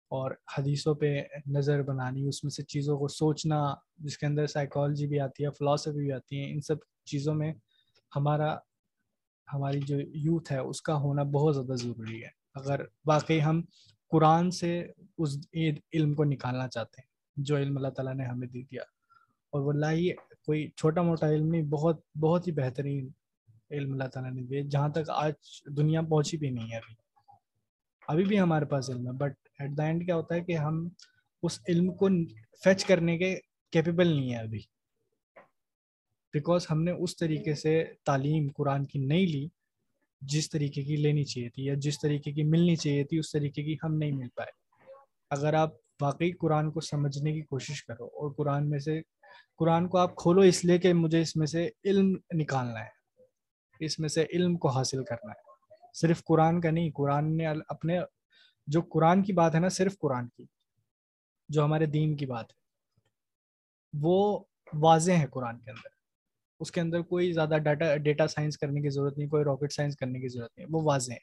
اور 0.09 0.31
حدیثوں 0.57 0.95
پہ 0.95 1.23
نظر 1.47 1.81
بنانی، 1.81 2.27
اس 2.27 2.43
میں 2.43 2.51
سے 2.51 2.63
چیزوں 2.63 2.97
کو 2.97 3.07
سوچنا، 3.07 3.73
جس 3.97 4.17
کے 4.17 4.25
اندر 4.25 4.47
سائیکالوجی 4.47 5.07
بھی 5.07 5.19
آتی 5.19 5.45
ہے 5.45 5.49
فلاسفی 5.49 5.99
بھی 5.99 6.11
آتی 6.11 6.39
ہے 6.39 6.51
ان 6.51 6.61
سب 6.61 6.75
چیزوں 7.05 7.35
میں 7.35 7.53
ہمارا، 8.15 8.57
ہماری 9.53 9.79
جو 9.79 9.99
یوتھ 9.99 10.51
ہے، 10.51 10.57
اس 10.57 10.81
کا 10.81 10.95
ہونا 10.95 11.23
بہت 11.23 11.55
زیادہ 11.55 11.75
ضروری 11.75 12.23
ہے۔ 12.23 12.29
اگر 12.55 12.81
واقعی 13.05 13.43
ہم 13.43 13.61
قرآن 14.13 14.51
سے 14.51 14.91
اس 15.17 15.37
علم 15.93 16.13
کو 16.13 16.23
نکالنا 16.23 16.67
چاہتے 16.67 17.01
ہیں، 17.01 17.07
جو 17.37 17.57
علم 17.57 17.77
اللہ 17.77 17.87
تعالیٰ 17.87 18.15
نے 18.15 18.23
ہمیں 18.23 18.47
دی 18.47 18.63
دیا۔ 18.63 18.81
اور 19.49 19.61
وہ 19.61 19.65
واللہ 19.65 20.13
کوئی 20.45 20.69
چھوٹا 20.77 21.01
موٹا 21.01 21.29
علم 21.29 21.47
نہیں، 21.47 21.61
بہت 21.61 22.01
بہت 22.21 22.47
ہی 22.47 22.51
بہترین 22.51 23.09
علم 23.71 23.91
اللہ 23.91 24.03
تعالیٰ 24.03 24.33
نے 24.33 24.41
دیا۔ 24.41 24.61
جہاں 24.71 24.89
تک 24.89 25.09
آج 25.09 25.33
دنیا 25.77 26.01
پہنچی 26.01 26.37
بھی 26.37 26.49
نہیں 26.49 26.71
ہے 26.71 26.77
ابھی۔ 26.77 26.95
ابھی 28.07 28.23
بھی 28.23 28.39
ہمارے 28.39 28.65
پاس 28.65 28.89
علم 28.89 29.07
ہے 29.07 29.11
بٹ 29.11 29.33
ایٹ 29.59 29.77
دا 29.77 29.83
اینڈ 29.83 30.05
کیا 30.05 30.15
ہوتا 30.15 30.35
ہے 30.35 30.41
کہ 30.41 30.57
ہم 30.57 30.89
اس 31.43 31.59
علم 31.67 31.93
کو 31.93 32.09
فیچ 32.63 32.85
کرنے 32.85 33.17
کے 33.17 33.39
کیپیبل 33.71 34.07
نہیں 34.07 34.33
ہے 34.33 34.39
ابھی۔ 34.39 34.61
بیکاز 36.33 36.65
ہم 36.71 36.83
نے 36.83 36.91
اس 36.91 37.17
طریقے 37.17 37.55
سے 37.55 37.85
تعلیم 38.05 38.47
قرآن 38.55 38.85
کی 38.85 38.99
نہیں 38.99 39.27
لی 39.27 39.47
جس 40.25 40.49
طریقے 40.49 40.83
کی 40.83 40.95
لینی 40.95 41.23
چاہیے 41.23 41.49
تھی 41.49 41.65
یا 41.65 41.73
جس 41.77 41.99
طریقے 41.99 42.31
کی 42.31 42.43
ملنی 42.43 42.75
چاہیے 42.75 43.03
تھی، 43.03 43.19
اس 43.19 43.31
طریقے 43.31 43.63
کی 43.63 43.75
ہم 43.83 43.93
نہیں 43.95 44.11
مل 44.11 44.29
پائے۔ 44.35 44.51
اگر 45.29 45.53
آپ 45.53 45.69
واقعی 46.01 46.31
قرآن 46.31 46.71
کو 46.71 46.81
سمجھنے 46.81 47.33
کی 47.33 47.41
کوشش 47.41 47.85
کرو 47.85 48.05
اور 48.05 48.33
قرآن 48.33 48.69
میں 48.69 48.79
سے، 48.79 49.01
قرآن 49.57 49.87
کو 49.87 49.97
آپ 49.97 50.15
کھولو 50.15 50.41
اس 50.41 50.65
لیے 50.65 50.77
کہ 50.77 50.93
مجھے 50.93 51.21
اس 51.21 51.35
میں 51.35 51.47
سے 51.47 51.69
علم 51.85 52.15
نکالنا 52.35 52.79
ہے، 52.79 53.85
اس 53.85 53.99
میں 53.99 54.09
سے 54.09 54.25
علم 54.33 54.57
کو 54.57 54.67
حاصل 54.69 55.03
کرنا 55.03 55.31
ہے۔ 55.31 55.41
صرف 55.93 56.23
قرآن 56.23 56.61
کا 56.61 56.71
نہیں، 56.71 56.91
قرآن 56.95 57.37
نے 57.37 57.47
اپنے 57.67 57.99
جو 58.67 58.81
قرآن 58.81 59.23
کی 59.23 59.33
بات 59.33 59.55
ہے 59.55 59.59
نا، 59.59 59.69
صرف 59.69 59.97
قرآن 59.99 60.27
کی، 60.27 60.45
جو 61.49 61.63
ہمارے 61.65 61.85
دین 61.85 62.15
کی 62.15 62.25
بات 62.25 62.45
ہے، 62.51 62.55
وہ 63.93 64.43
واضح 64.73 65.11
ہے 65.11 65.25
قرآن 65.31 65.59
کے 65.59 65.71
اندر۔ 65.71 66.02
اس 66.63 66.71
کے 66.71 66.81
اندر 66.81 67.01
کوئی 67.01 67.31
زیادہ 67.31 67.57
ڈاٹا 67.57 67.97
ڈیٹا 67.97 68.27
سائنس 68.27 68.57
کرنے 68.57 68.81
کی 68.81 68.89
ضرورت 68.89 69.17
نہیں، 69.17 69.29
کوئی 69.29 69.43
راکٹ 69.43 69.73
سائنس 69.73 69.95
کرنے 69.95 70.19
کی 70.19 70.27
ضرورت 70.27 70.57
نہیں، 70.57 70.67
وہ 70.71 70.81
واضح 70.83 71.11
ہے۔ 71.11 71.17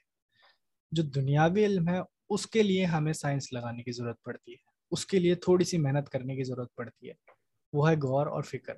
جو 0.91 1.03
دنیاوی 1.03 1.65
علم 1.65 1.89
ہے، 1.89 1.99
اس 2.29 2.47
کے 2.47 2.63
لیے 2.63 2.85
ہمیں 2.85 3.13
سائنس 3.13 3.53
لگانے 3.53 3.83
کی 3.83 3.93
ضرورت 3.93 4.23
پڑتی 4.23 4.53
ہے۔ 4.53 4.57
اس 4.91 5.07
کے 5.07 5.19
لیے 5.19 5.35
تھوڑی 5.35 5.65
سی 5.65 5.79
محنت 5.79 6.09
کرنے 6.09 6.37
کی 6.37 6.45
ضرورت 6.45 6.75
پڑتی 6.75 7.09
ہے۔ 7.09 7.13
وہ 7.73 7.91
ہے 7.91 7.97
غور 7.97 8.27
اور 8.27 8.43
فکر۔ 8.43 8.75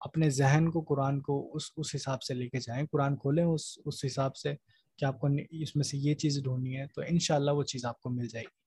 اپنے 0.00 0.30
ذہن 0.30 0.70
کو 0.70 0.80
قرآن 0.80 1.20
کو 1.20 1.56
اس 1.56 1.62
اس 1.76 1.94
حساب 1.94 2.22
سے 2.22 2.34
لے 2.34 2.48
کے 2.48 2.58
جائیں۔ 2.60 2.86
قرآن 2.92 3.16
کھولیں، 3.16 3.44
اس 3.44 3.78
اس 3.84 4.04
حساب 4.04 4.36
سے 4.36 4.54
کہ 4.98 5.04
آپ 5.04 5.20
کو 5.20 5.28
اس 5.50 5.76
میں 5.76 5.84
سے 5.84 5.98
یہ 5.98 6.14
چیز 6.14 6.42
ڈھونڈنی 6.42 6.76
ہے، 6.76 6.86
تو 6.86 7.02
انشاءاللہ 7.08 7.50
وہ 7.50 7.62
چیز 7.62 7.84
آپ 7.84 8.00
کو 8.00 8.10
مل 8.10 8.28
جائے 8.28 8.44
گی۔ 8.44 8.60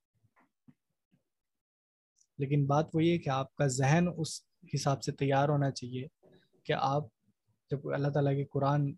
لیکن 2.37 2.65
بات 2.65 2.85
وہ 2.93 3.03
یہ 3.03 3.17
کہ 3.17 3.29
آپ 3.29 3.55
کا 3.55 3.67
ذہن 3.67 4.05
اس 4.17 4.52
حساب 4.73 5.03
سے 5.03 5.11
تیار 5.11 5.49
ہونا 5.49 5.71
چاہیے 5.71 6.07
کہ 6.63 6.73
آپ 6.77 7.03
جب 7.69 7.93
اللہ 7.93 8.07
تعالیٰ 8.07 8.35
کے 8.35 8.45
قرآن 8.45 8.93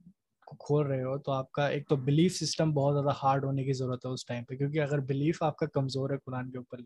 کو 0.45 0.56
کھول 0.56 0.88
رہے 0.88 1.04
ہو 1.04 1.17
تو 1.17 1.32
آپ 1.32 1.51
کا 1.51 1.67
ایک 1.67 1.88
تو 1.88 1.95
بلیف 1.95 2.36
سسٹم 2.36 2.73
بہت 2.73 2.93
زیادہ 2.93 3.17
ہارڈ 3.23 3.45
ہونے 3.45 3.63
کی 3.63 3.73
ضرورت 3.73 4.06
ہے 4.06 4.12
اس 4.12 4.25
ٹائم 4.25 4.43
پہ، 4.43 4.56
کیونکہ 4.56 4.80
اگر 4.80 4.99
بلیف 4.99 5.43
آپ 5.43 5.56
کا 5.58 5.65
کمزور 5.65 6.10
ہے 6.10 6.17
قرآن 6.17 6.51
کے 6.51 6.58
اوپر 6.58 6.78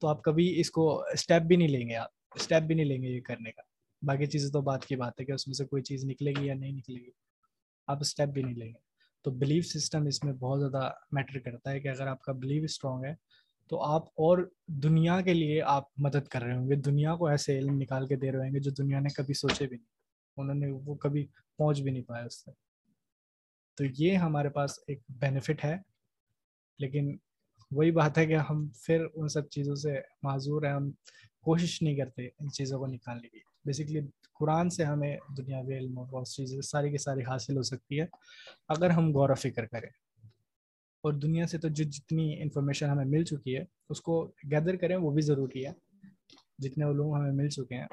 تو 0.00 0.08
آپ 0.08 0.22
کبھی 0.22 0.60
اس 0.60 0.70
کو 0.70 1.04
اسٹیپ 1.12 1.42
بھی 1.42 1.56
نہیں 1.56 1.68
لیں 1.68 1.88
گے 1.88 1.96
آپ 1.96 2.08
اسٹیپ 2.34 2.62
بھی 2.62 2.74
نہیں 2.74 2.86
لیں 2.86 3.02
گے 3.02 3.08
یہ 3.08 3.20
کرنے 3.20 3.52
کا۔ 3.52 3.62
باقی 4.02 4.26
چیزیں 4.26 4.50
تو 4.50 4.60
بات 4.60 4.84
کی 4.84 4.96
بات 4.96 5.20
ہے 5.20 5.24
کہ 5.24 5.32
اس 5.32 5.46
میں 5.46 5.54
سے 5.54 5.64
کوئی 5.64 5.82
چیز 5.82 6.04
نکلے 6.04 6.30
گی 6.30 6.46
یا 6.46 6.54
نہیں 6.54 6.72
نکلے 6.72 7.00
گی، 7.00 7.10
آپ 7.86 7.96
اسٹیپ 8.00 8.28
بھی 8.28 8.42
نہیں 8.42 8.54
لیں 8.54 8.68
گے۔ 8.68 8.92
تو 9.22 9.30
بلیف 9.30 9.66
سسٹم 9.66 10.06
اس 10.06 10.24
میں 10.24 10.32
بہت 10.32 10.60
زیادہ 10.60 10.90
میٹر 11.12 11.38
کرتا 11.38 11.70
ہے 11.70 11.80
کہ 11.80 11.88
اگر 11.88 12.06
آپ 12.06 12.22
کا 12.22 12.32
بلیو 12.32 12.64
اسٹرانگ 12.64 13.04
ہے 13.04 13.14
تو 13.68 13.82
آپ 13.82 14.06
اور 14.08 14.50
دنیا 14.66 15.20
کے 15.20 15.34
لیے 15.34 15.62
آپ 15.62 15.84
مدد 15.96 16.28
کر 16.28 16.42
رہے 16.42 16.56
ہوں 16.56 16.70
گے۔ 16.70 16.74
دنیا 16.74 17.16
کو 17.16 17.26
ایسے 17.26 17.58
علم 17.58 17.74
نکال 17.74 18.06
کے 18.06 18.16
دے 18.16 18.32
رہے 18.32 18.38
ہوں 18.38 18.54
گے 18.54 18.60
جو 18.60 18.70
دنیا 18.70 19.00
نے 19.00 19.08
کبھی 19.14 19.34
سوچے 19.34 19.66
بھی 19.66 19.76
نہیں۔ 19.76 19.86
انہوں 20.36 20.54
نے 20.54 20.66
وہ 20.84 20.94
کبھی 20.94 21.26
پہنچ 21.58 21.80
بھی 21.80 21.90
نہیں 21.90 22.02
پایا 22.02 22.24
اس 22.24 22.44
سے۔ 22.44 22.50
تو 23.76 23.84
یہ 23.98 24.16
ہمارے 24.16 24.48
پاس 24.48 24.78
ایک 24.86 25.00
بینیفٹ 25.08 25.64
ہے۔ 25.64 25.76
لیکن 26.78 27.16
وہی 27.70 27.90
بات 27.90 28.18
ہے 28.18 28.26
کہ 28.26 28.36
ہم 28.50 28.68
پھر 28.82 29.04
ان 29.14 29.28
سب 29.28 29.48
چیزوں 29.48 29.74
سے 29.74 29.94
معذور 30.22 30.62
ہیں۔ 30.62 30.72
ہم 30.72 30.90
کوشش 31.42 31.82
نہیں 31.82 31.96
کرتے 31.96 32.26
ان 32.26 32.50
چیزوں 32.50 32.78
کو 32.78 32.86
نکالنے 32.86 33.28
کی۔ 33.28 33.38
بیسکلی 33.64 34.00
قرآن 34.38 34.70
سے 34.70 34.84
ہمیں 34.84 35.16
دنیاوی 35.38 35.78
علم 35.78 35.98
اور 35.98 36.06
بہت 36.06 36.28
چیزیں 36.28 36.60
ساری 36.60 36.90
کی 36.90 36.98
ساری 36.98 37.20
حاصل 37.20 37.56
ہو 37.56 37.62
سکتی 37.62 38.00
ہے۔ 38.00 38.06
اگر 38.68 38.90
ہم 38.90 39.12
غور 39.12 39.30
و 39.30 39.34
فکر 39.34 39.66
کریں۔ 39.66 40.01
اور 41.02 41.12
دنیا 41.12 41.46
سے 41.46 41.58
تو 41.58 41.68
جو 41.68 41.84
جتنی 41.84 42.42
انفارمیشن 42.42 42.86
ہمیں 42.86 43.04
مل 43.04 43.24
چکی 43.24 43.56
ہے، 43.56 43.64
اس 43.88 44.00
کو 44.00 44.32
گیدر 44.50 44.76
کریں، 44.76 44.96
وہ 44.96 45.10
بھی 45.10 45.22
ضروری 45.22 45.66
ہے۔ 45.66 45.72
جتنے 46.58 46.84
علوم 46.84 47.16
ہمیں 47.16 47.32
مل 47.32 47.48
چکے 47.48 47.74
ہیں، 47.74 47.86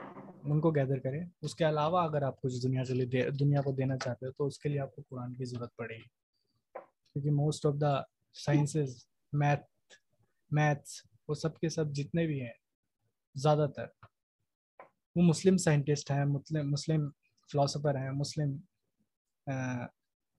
ان 0.43 0.61
کو 0.61 0.71
گیدر 0.71 0.99
کریں۔ 0.99 1.25
اس 1.41 1.55
کے 1.55 1.69
علاوہ 1.69 1.99
اگر 1.99 2.21
آپ 2.21 2.41
کچھ 2.41 2.63
دنیا 2.63 2.83
کے 2.83 2.93
لیے 2.93 3.29
دنیا 3.29 3.61
کو 3.61 3.71
دینا 3.71 3.97
چاہتے 3.97 4.25
ہو، 4.25 4.31
تو 4.31 4.45
اس 4.45 4.59
کے 4.59 4.69
لیے 4.69 4.79
آپ 4.79 4.95
کو 4.95 5.01
قرآن 5.09 5.33
کی 5.35 5.45
ضرورت 5.45 5.75
پڑے 5.75 5.95
گی۔ 5.95 6.07
کیونکہ 7.13 7.31
most 7.31 7.65
of 7.65 7.73
the 7.81 7.93
sciences 8.33 9.03
math 9.33 9.95
maths 10.51 11.01
وہ 11.27 11.33
سب 11.33 11.57
کے 11.57 11.69
سب 11.69 11.91
جتنے 11.91 12.27
بھی 12.27 12.41
ہیں، 12.41 12.53
زیادہ 13.35 13.67
تر۔ 13.75 13.85
وہ 15.15 15.21
مسلم 15.21 15.57
سائنٹسٹ 15.57 16.11
ہیں، 16.11 16.25
مسلم 16.25 16.71
مسلم 16.71 17.09
فلاسفر 17.51 17.95
ہیں، 17.95 18.11
مسلم 18.11 18.57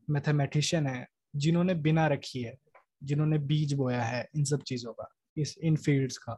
میتھمیٹیشین 0.09 0.87
ہیں۔ 0.87 1.05
جنہوں 1.35 1.65
نے 1.65 1.75
بنا 1.75 2.09
رکھی 2.09 2.47
ہے، 2.47 2.55
جنہوں 3.01 3.27
نے 3.27 3.39
بیج 3.39 3.75
بویا 3.75 4.11
ہے 4.11 4.21
ان 4.21 4.45
سب 4.45 4.65
چیزوں 4.65 4.95
کا، 4.95 5.05
اس 5.37 5.59
ان 5.63 5.77
فیلڈس 5.77 6.19
کا۔ 6.19 6.35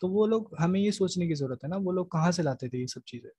تو 0.00 0.08
وہ 0.08 0.26
لوگ، 0.26 0.60
ہمیں 0.60 0.80
یہ 0.80 0.90
سوچنے 0.90 1.26
کی 1.26 1.34
ضرورت 1.34 1.64
ہے 1.64 1.68
نا، 1.68 1.76
وہ 1.82 1.92
لوگ 1.92 2.06
کہاں 2.06 2.30
سے 2.30 2.42
لاتے 2.42 2.68
تھے 2.68 2.78
یہ 2.78 2.86
سب 2.86 3.00
چیزیں؟ 3.04 3.30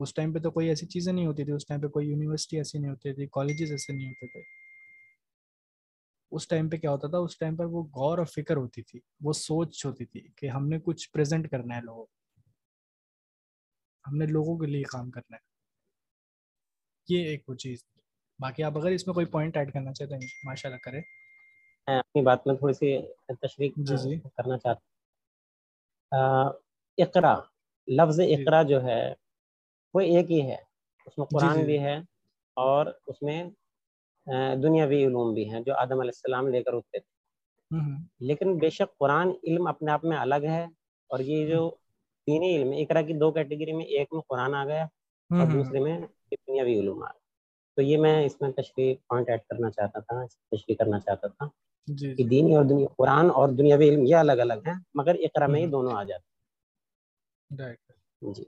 اس 0.00 0.14
ٹائم 0.14 0.32
پہ 0.32 0.38
تو 0.38 0.50
کوئی 0.50 0.68
ایسی 0.68 0.86
چیزیں 0.86 1.12
نہیں 1.12 1.26
ہوتی 1.26 1.44
تھی، 1.44 1.52
اس 1.52 1.66
ٹائم 1.66 1.80
پہ 1.80 1.88
کوئی 1.88 2.08
یونیورسٹی 2.08 2.56
ایسی 2.56 2.78
نہیں 2.78 2.90
ہوتی 2.90 3.14
تھی 3.14 3.26
کالجز 3.26 3.70
ایسے 3.70 3.92
نہیں 3.92 4.08
ہوتے 4.08 4.26
تھے۔ 4.26 4.40
اس 6.30 6.48
ٹائم 6.48 6.68
پہ 6.68 6.76
کیا 6.76 6.90
ہوتا 6.90 7.08
تھا، 7.08 7.18
اس 7.18 7.38
ٹائم 7.38 7.56
پر 7.56 7.64
وہ 7.64 7.82
غور 7.82 8.18
اور 8.18 8.26
فکر 8.26 8.56
ہوتی 8.56 8.82
تھی، 8.82 9.00
وہ 9.20 9.32
سوچ 9.32 9.86
ہوتی 9.86 10.04
تھی 10.04 10.28
کہ 10.36 10.46
ہم 10.46 10.68
نے 10.68 10.78
کچھ 10.80 11.10
پریزنٹ 11.10 11.50
کرنا 11.50 11.76
ہے 11.76 11.80
لوگوں 11.80 12.06
ہم 14.06 14.16
نے 14.16 14.26
لوگوں 14.26 14.58
کے 14.58 14.66
لیے 14.66 14.82
کام 14.82 15.10
کرنا 15.10 15.36
ہے۔ 15.36 15.56
یہ 17.08 17.24
ایک 17.24 17.48
وہ 17.48 17.54
چیز۔ 17.54 17.95
باقی 18.40 18.62
آپ 18.62 18.76
اگر 18.76 18.90
اس 18.90 19.06
میں 19.06 19.14
کوئی 19.14 19.26
پوائنٹ 19.26 19.56
ایڈ 19.56 19.72
کرنا 19.72 19.92
چاہتے 19.92 20.14
ہیں 20.14 20.26
ماشاء 20.44 20.68
اللہ 20.68 20.78
کرے 20.82 21.00
اپنی 21.88 22.22
بات 22.22 22.46
میں 22.46 22.54
تھوڑی 22.54 22.72
سی 22.74 22.96
تشریح 23.36 23.70
جی 23.78 23.96
جی۔ 23.98 24.18
کرنا 24.36 24.58
چاہتا 24.58 24.80
اقرا 26.98 27.34
لفظ 27.88 28.16
جی۔ 28.18 28.34
اقرا 28.34 28.62
جو 28.62 28.82
ہے 28.82 29.02
وہ 29.94 30.00
ایک 30.02 30.30
ہی 30.30 30.40
ہے۔ 30.42 30.56
اس 31.06 31.18
میں 31.18 31.26
جی، 31.26 31.36
قرآن 31.36 31.56
جی۔ 31.56 31.64
بھی 31.64 31.78
ہے 31.78 31.96
اور 32.56 32.86
اس 33.06 33.22
میں 33.22 33.42
دنیاوی 34.62 35.04
علوم 35.06 35.32
بھی 35.34 35.48
ہیں 35.50 35.60
جو 35.60 35.74
آدم 35.76 36.00
علیہ 36.00 36.14
السلام 36.14 36.48
لے 36.48 36.62
کر 36.62 36.72
اٹھتے 36.72 36.98
تھے۔ 36.98 37.14
لیکن 38.20 38.56
بے 38.58 38.70
شک 38.70 38.96
قرآن 38.98 39.30
علم 39.44 39.66
اپنے 39.66 39.92
آپ 39.92 40.04
میں 40.04 40.16
الگ 40.18 40.44
ہے 40.48 40.64
اور 41.10 41.18
یہ 41.22 41.46
جو 41.48 41.68
دینی 42.26 42.56
علم 42.56 42.70
اقرا 42.78 43.02
کی 43.02 43.12
دو 43.12 43.30
کیٹیگری 43.32 43.72
میں 43.72 43.84
ایک 43.86 44.08
میں 44.12 44.20
قرآن 44.28 44.54
آ 44.54 44.64
گیا 44.64 44.84
اور 45.30 45.46
دوسرے 45.52 45.80
میں 45.80 45.98
دنیاوی 46.32 46.78
علوم 46.80 47.02
آ 47.02 47.06
گیا 47.06 47.24
تو 47.76 47.82
یہ 47.82 47.96
میں 47.96 48.24
اس 48.26 48.40
میں 48.40 48.50
تشریح 48.52 48.94
پوائنٹ 49.08 49.28
ایڈ 49.28 49.40
کرنا 49.48 49.70
چاہتا 49.70 50.00
تھا 50.00 50.24
تشریح 50.26 50.76
کرنا 50.78 51.00
چاہتا 51.00 51.26
تھا 51.28 51.48
جی، 51.86 52.14
کہ 52.14 52.22
جی۔ 52.22 52.28
دینی 52.28 52.56
اور 52.56 52.64
دنیا 52.64 52.86
قرآن 52.98 53.30
اور 53.30 53.48
دنیاوی 53.48 53.88
علم 53.88 54.04
یہ 54.06 54.16
الگ 54.16 54.32
الگ 54.32 54.66
ہیں 54.66 54.74
مگر 54.94 55.14
اقرا 55.14 55.46
میں 55.46 55.60
ہی 55.60 55.66
دونوں 55.66 55.92
آ 55.92 56.02
جاتے 56.02 56.24
جی۔ 58.32 58.44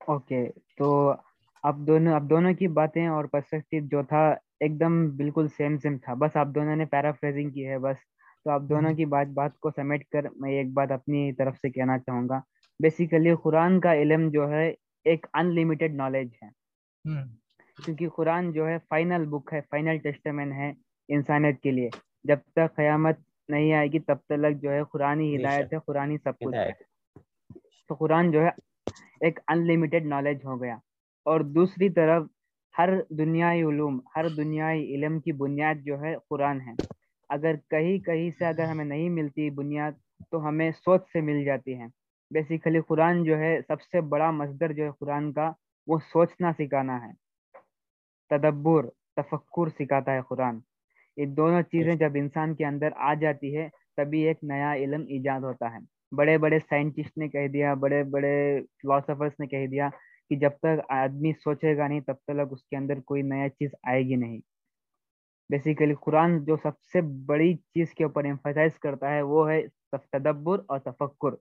اوکے 0.00 0.46
تو 0.78 1.14
اب 1.62 1.76
دونوں 1.86 2.14
اب 2.14 2.30
دونوں 2.30 2.54
کی 2.54 2.68
باتیں 2.68 3.06
اور 3.06 3.24
پرسپیکٹو 3.24 3.86
جو 3.88 4.02
تھا 4.02 4.28
ایک 4.60 4.80
دم 4.80 5.16
بالکل 5.16 5.48
سیم 5.48 5.78
سیم 5.78 5.98
تھا۔ 5.98 6.14
بس 6.14 6.36
آپ 6.36 6.46
دونوں 6.46 6.76
نے 6.76 6.84
پیرافریزنگ 6.84 7.50
کی 7.50 7.68
ہے 7.68 7.78
بس۔ 7.78 7.96
تو 8.44 8.50
آپ 8.50 8.62
دونوں 8.62 8.94
کی 8.94 9.04
بات 9.04 9.26
بات 9.26 9.58
کو 9.60 9.70
سمیٹ 9.76 10.08
کر 10.08 10.26
میں 10.36 10.52
ایک 10.52 10.72
بات 10.72 10.90
اپنی 10.90 11.32
طرف 11.32 11.56
سے 11.56 11.70
کہنا 11.70 11.98
چاہوں 11.98 12.28
گا۔ 12.28 12.40
بیسیکلی 12.80 13.34
قرآن 13.42 13.80
کا 13.80 13.94
علم 13.94 14.30
جو 14.30 14.50
ہے 14.50 14.74
ایک 15.04 15.26
ان 15.34 15.54
لمیٹیڈ 15.54 15.94
نالج 15.94 16.28
ہے۔ 16.42 16.61
کیونکہ 17.84 18.08
قرآن 18.08 18.52
جو 18.52 18.68
ہے 18.68 18.76
فائنل 18.88 19.24
بک 19.26 19.52
ہے 19.52 19.60
فائنل 19.70 19.98
ٹیسٹمن 19.98 20.52
ہے 20.52 20.72
انسانیت 21.08 21.60
کے 21.60 21.70
لیے۔ 21.70 21.88
جب 22.24 22.38
تک 22.52 22.76
قیامت 22.76 23.18
نہیں 23.48 23.72
آئے 23.72 23.88
گی 23.92 23.98
تب 23.98 24.16
تک 24.28 24.62
جو 24.62 24.72
ہے 24.72 24.80
قرآن 24.92 25.20
ہدایت 25.20 25.72
ہے 25.72 25.78
قرآن 25.86 26.16
سب 26.24 26.38
کچھ 26.38 26.54
ہے۔ 26.54 26.70
تو 27.88 27.94
قرآن 27.94 28.30
جو 28.30 28.42
ہے 28.42 28.50
ایک 29.20 29.40
ان 29.48 30.08
نالج 30.08 30.44
ہو 30.44 30.62
گیا۔ 30.62 30.74
اور 31.24 31.40
دوسری 31.40 31.88
طرف 31.88 32.22
ہر 32.78 32.88
دنیائی 33.10 33.62
علوم 33.62 34.00
ہر 34.16 34.28
دنیائی 34.28 34.94
علم 34.94 35.20
کی 35.20 35.32
بنیاد 35.32 35.74
جو 35.84 36.00
ہے 36.00 36.14
قرآن 36.28 36.60
ہے۔ 36.60 36.72
اگر 37.28 37.54
کہیں 37.70 37.98
کہیں 37.98 38.30
سے 38.30 38.46
اگر 38.46 38.64
ہمیں 38.64 38.84
نہیں 38.84 39.08
ملتی 39.08 39.50
بنیاد 39.50 39.92
تو 40.30 40.48
ہمیں 40.48 40.70
سوچ 40.70 41.02
سے 41.12 41.20
مل 41.20 41.44
جاتی 41.44 41.78
ہے۔ 41.78 41.86
بیسیکلی 42.30 42.80
قرآن 42.80 43.24
جو 43.24 43.38
ہے 43.38 43.60
سب 43.68 43.82
سے 43.82 44.00
بڑا 44.00 44.30
مصدر 44.30 44.72
جو 44.72 44.84
ہے 44.84 44.90
قرآن 45.00 45.32
کا 45.32 45.52
وہ 45.86 45.98
سوچنا 46.12 46.52
سکھانا 46.52 46.98
ہے۔ 47.06 47.12
تدبر 48.30 48.88
تفکر 49.16 49.68
سکھاتا 49.68 50.12
ہے 50.12 50.20
قرآن۔ 50.28 50.58
یہ 51.16 51.26
دونوں 51.26 51.62
چیزیں 51.62 51.94
جب 51.94 52.12
انسان 52.14 52.54
کے 52.54 52.66
اندر 52.66 52.88
آ 52.96 53.14
جاتی 53.14 53.56
ہے 53.56 53.68
تبھی 53.96 54.20
ایک 54.26 54.38
نیا 54.42 54.72
علم 54.74 55.00
ایجاد 55.08 55.40
ہوتا 55.40 55.72
ہے۔ 55.74 55.78
بڑے 56.16 56.38
بڑے 56.38 56.58
سائنٹسٹ 56.58 57.18
نے 57.18 57.28
کہہ 57.28 57.48
دیا 57.48 57.74
بڑے 57.74 58.02
بڑے 58.04 58.34
فلاسفرس 58.82 59.32
نے 59.40 59.46
کہہ 59.46 59.66
دیا 59.66 59.88
کہ 60.30 60.36
جب 60.36 60.50
تک 60.62 60.80
آدمی 60.88 61.32
سوچے 61.32 61.76
گا 61.76 61.86
نہیں 61.88 62.00
تب 62.00 62.14
تک 62.14 62.52
اس 62.52 62.64
کے 62.64 62.76
اندر 62.76 63.00
کوئی 63.00 63.22
نیا 63.22 63.48
چیز 63.48 63.70
آئے 63.82 64.02
گی 64.02 64.16
نہیں۔ 64.16 64.40
بیسیکلی 65.50 65.94
قرآن 66.00 66.44
جو 66.44 66.56
سب 66.56 66.80
سے 66.92 67.00
بڑی 67.26 67.54
چیز 67.54 67.94
کے 67.94 68.04
اوپر 68.04 68.24
امفسائز 68.24 68.78
کرتا 68.78 69.10
ہے 69.10 69.22
وہ 69.22 69.50
ہے 69.50 69.60
تدبر 70.12 70.60
اور 70.68 70.78
تفکر۔ 70.78 71.34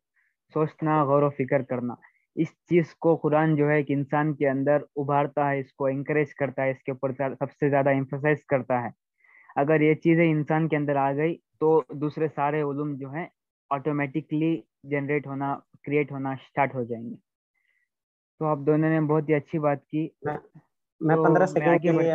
سوچنا 0.54 1.04
غور 1.04 1.24
و 1.24 1.30
فکر 1.30 1.62
کرنا۔ 1.62 1.94
اس 2.36 2.48
چیز 2.70 2.94
کو 2.96 3.16
قرآن 3.16 3.56
جو 3.56 3.70
ہے 3.70 3.76
ایک 3.76 3.86
انسان 3.90 4.34
کے 4.36 4.48
اندر 4.50 4.82
ابھارتا 4.96 5.50
ہے 5.50 5.60
اس 5.60 5.74
کو 5.74 5.86
انکریج 5.86 6.34
کرتا 6.36 6.64
ہے 6.64 6.72
اس 6.72 6.84
کے 6.84 6.92
اوپر 6.92 7.12
سب 7.40 7.52
سے 7.52 7.70
زیادہ 7.70 7.90
امفسائز 7.90 8.46
کرتا 8.46 8.82
ہے۔ 8.84 8.90
اگر 9.56 9.82
یہ 9.82 9.94
چیزیں 9.94 10.30
انسان 10.32 10.68
کے 10.68 10.76
اندر 10.78 10.96
آ 10.96 11.12
گئی 11.14 11.36
تو 11.60 11.82
دوسرے 12.02 12.28
سارے 12.36 12.62
علوم 12.62 12.96
جو 12.96 13.10
ہیں 13.12 13.26
آٹومیٹکلی 13.72 14.56
جنریٹ 14.92 15.28
ہونا 15.28 15.56
کریٹ 15.84 16.12
ہونا 16.12 16.32
اسٹارٹ 16.32 16.76
ہو 16.76 16.84
جائیں 16.84 17.10
گے۔ 17.10 17.16
تو 18.40 18.46
آپ 18.46 18.58
دونوں 18.58 18.90
نے 18.90 19.00
بہت 19.08 19.30
ہی 19.30 19.36
اچھی 19.36 19.60
بات 19.60 19.86
کی۔ 19.88 20.08
میں 20.26 21.16
پندرہ 21.16 21.46
سیکنڈ 21.46 21.82
کے 21.82 21.92
لیے 21.92 22.14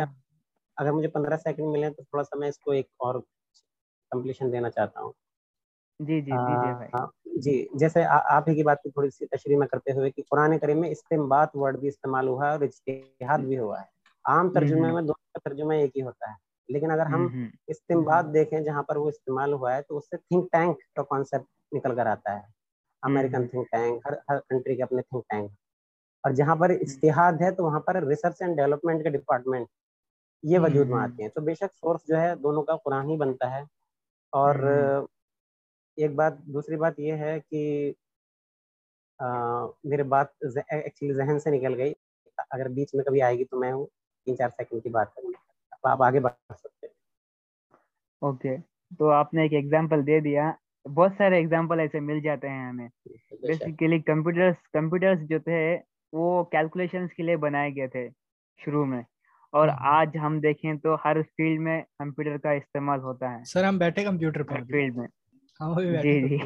اگر 0.77 0.91
مجھے 0.91 1.07
پندرہ 1.07 1.37
سیکنڈ 1.37 1.71
ملے 1.71 1.89
تو 1.89 2.03
تھوڑا 2.03 2.23
سا 2.23 2.39
میں 2.39 2.47
اس 2.47 2.59
کو 2.59 2.71
ایک 2.71 2.87
اور 2.97 3.15
کمپلیشن 4.11 4.51
دینا 4.51 4.69
چاہتا 4.69 5.01
ہوں۔ 5.01 5.11
جی 5.99 6.19
جی 6.21 6.37
جی 6.39 6.55
جی 7.39 7.53
جیسے 7.73 8.03
آپ 8.05 8.47
ہی 8.49 8.55
کی 8.55 8.63
بات 8.63 8.81
کی 8.83 8.89
تھوڑی 8.89 9.09
سی 9.09 9.25
تشریح 9.27 9.57
میں 9.57 9.67
کرتے 9.67 9.91
ہوئے 9.91 10.09
کہ 10.11 10.23
قرآن 10.29 10.57
کریم 10.59 10.79
میں 10.81 10.89
استمباد 10.91 11.47
ورڈ 11.53 11.79
بھی 11.79 11.87
استعمال 11.87 12.27
ہوا 12.27 12.45
ہے 12.45 12.51
اور 12.51 12.61
اجتہاد 12.61 13.39
بھی 13.41 13.57
ہوا 13.57 13.79
ہے۔ 13.79 13.85
عام 14.25 14.49
ترجمے 14.51 14.91
میں 14.91 15.01
دونوں 15.01 15.13
کا 15.33 15.49
ترجمہ 15.49 15.73
ایک 15.75 15.97
ہی 15.97 16.01
ہوتا 16.01 16.29
ہے۔ 16.29 16.35
لیکن 16.69 16.91
اگر 16.91 17.05
ہم 17.07 17.27
استمباد 17.67 18.23
دیکھیں 18.33 18.59
جہاں 18.59 18.83
پر 18.83 18.97
وہ 18.97 19.09
استعمال 19.09 19.53
ہوا 19.53 19.75
ہے 19.75 19.81
تو 19.81 19.97
اس 19.97 20.05
سے 20.05 20.17
تھنک 20.19 20.51
ٹینک 20.51 20.77
کا 20.95 21.03
کانسیپٹ 21.05 21.45
نکل 21.71 21.95
کر 21.95 22.05
آتا 22.07 22.35
ہے۔ 22.35 22.41
امریکن 23.03 23.45
تھنک 23.45 23.67
ٹینک 23.67 24.05
ہر 24.05 24.13
ہر 24.29 24.39
کنٹری 24.41 24.75
کے 24.75 24.83
اپنے 24.83 25.01
تھنک 25.01 25.23
ٹینک 25.27 25.51
اور 26.23 26.31
جہاں 26.33 26.55
پر 26.55 26.69
اشتہاد 26.71 27.41
ہے 27.41 27.51
تو 27.51 27.63
وہاں 27.63 27.79
پر 27.81 28.01
ریسرچ 28.03 28.41
اینڈ 28.41 28.55
ڈیولپمنٹ 28.57 29.03
کے 29.03 29.09
ڈپارٹمنٹ 29.11 29.67
یہ 30.43 30.59
وجود 30.59 30.89
میں 30.89 30.99
آتے 30.99 31.23
ہیں۔ 31.23 31.29
تو 31.29 31.41
بے 31.41 31.53
شک 31.55 31.75
سورس 31.75 32.07
جو 32.07 32.19
ہے 32.19 32.33
دونوں 32.37 32.63
کا 32.63 32.75
قرآن 32.77 33.09
ہی 33.09 33.17
بنتا 33.17 33.51
ہے۔ 33.51 33.61
اور 34.33 34.55
ایک 35.97 36.11
بات 36.15 36.37
دوسری 36.45 36.75
بات 36.75 36.99
یہ 36.99 37.13
ہے 37.13 37.39
کہ 37.49 37.93
میرے 39.83 40.03
بات 40.03 40.27
ایکچولی 40.69 41.13
ذہن 41.13 41.39
سے 41.39 41.49
نکل 41.51 41.77
گئی۔ 41.77 41.93
اگر 42.49 42.67
بیچ 42.67 42.93
میں 42.95 43.03
کبھی 43.03 43.21
آئے 43.21 43.37
گی 43.37 43.45
تو 43.45 43.59
میں 43.59 43.71
ہوں 43.71 43.85
تین 44.25 44.37
چار 44.37 44.49
سیکنڈ 44.49 44.83
کی 44.83 44.89
بات 44.89 45.13
کروں 45.15 45.29
گا 45.29 45.89
آپ 45.91 46.03
آگے 46.03 46.19
بڑھ 46.19 46.33
سکتے 46.57 46.87
اوکے 48.21 48.55
تو 48.99 49.09
آپ 49.11 49.33
نے 49.33 49.41
ایک 49.41 49.53
ایگزامپل 49.53 50.05
دے 50.07 50.19
دیا۔ 50.19 50.51
بہت 50.85 51.11
سارے 51.17 51.35
ایگزامپل 51.37 51.79
ایسے 51.79 51.99
مل 51.99 52.19
جاتے 52.23 52.49
ہیں 52.49 52.67
ہمیں۔ 52.69 52.87
بیسیکلی 53.41 53.99
کمپیوٹرس 54.01 54.55
کمپیوٹرس 54.73 55.27
جو 55.29 55.39
تھے 55.39 55.59
وہ 56.13 56.43
کیلکولیشن 56.51 57.07
کے 57.07 57.23
لیے 57.23 57.37
بنائے 57.45 57.75
گئے 57.75 57.87
تھے 57.87 58.07
شروع 58.59 58.85
میں۔ 58.85 59.01
اور 59.53 59.67
آج 59.97 60.17
ہم 60.23 60.39
دیکھیں 60.39 60.73
تو 60.83 60.95
ہر 61.05 61.21
فیلڈ 61.37 61.59
میں 61.61 61.81
کمپیوٹر 61.99 62.37
کا 62.37 62.51
استعمال 62.51 62.99
ہوتا 62.99 63.31
ہے۔ 63.31 63.43
سر 63.43 63.63
ہم 63.63 63.77
بیٹھے 63.77 64.03
کمپیوٹر 64.03 64.43
پر۔ 64.43 64.63
فیلڈ 64.71 64.95
میں۔ 64.97 65.07
جی 66.01 66.21
جی۔ 66.29 66.37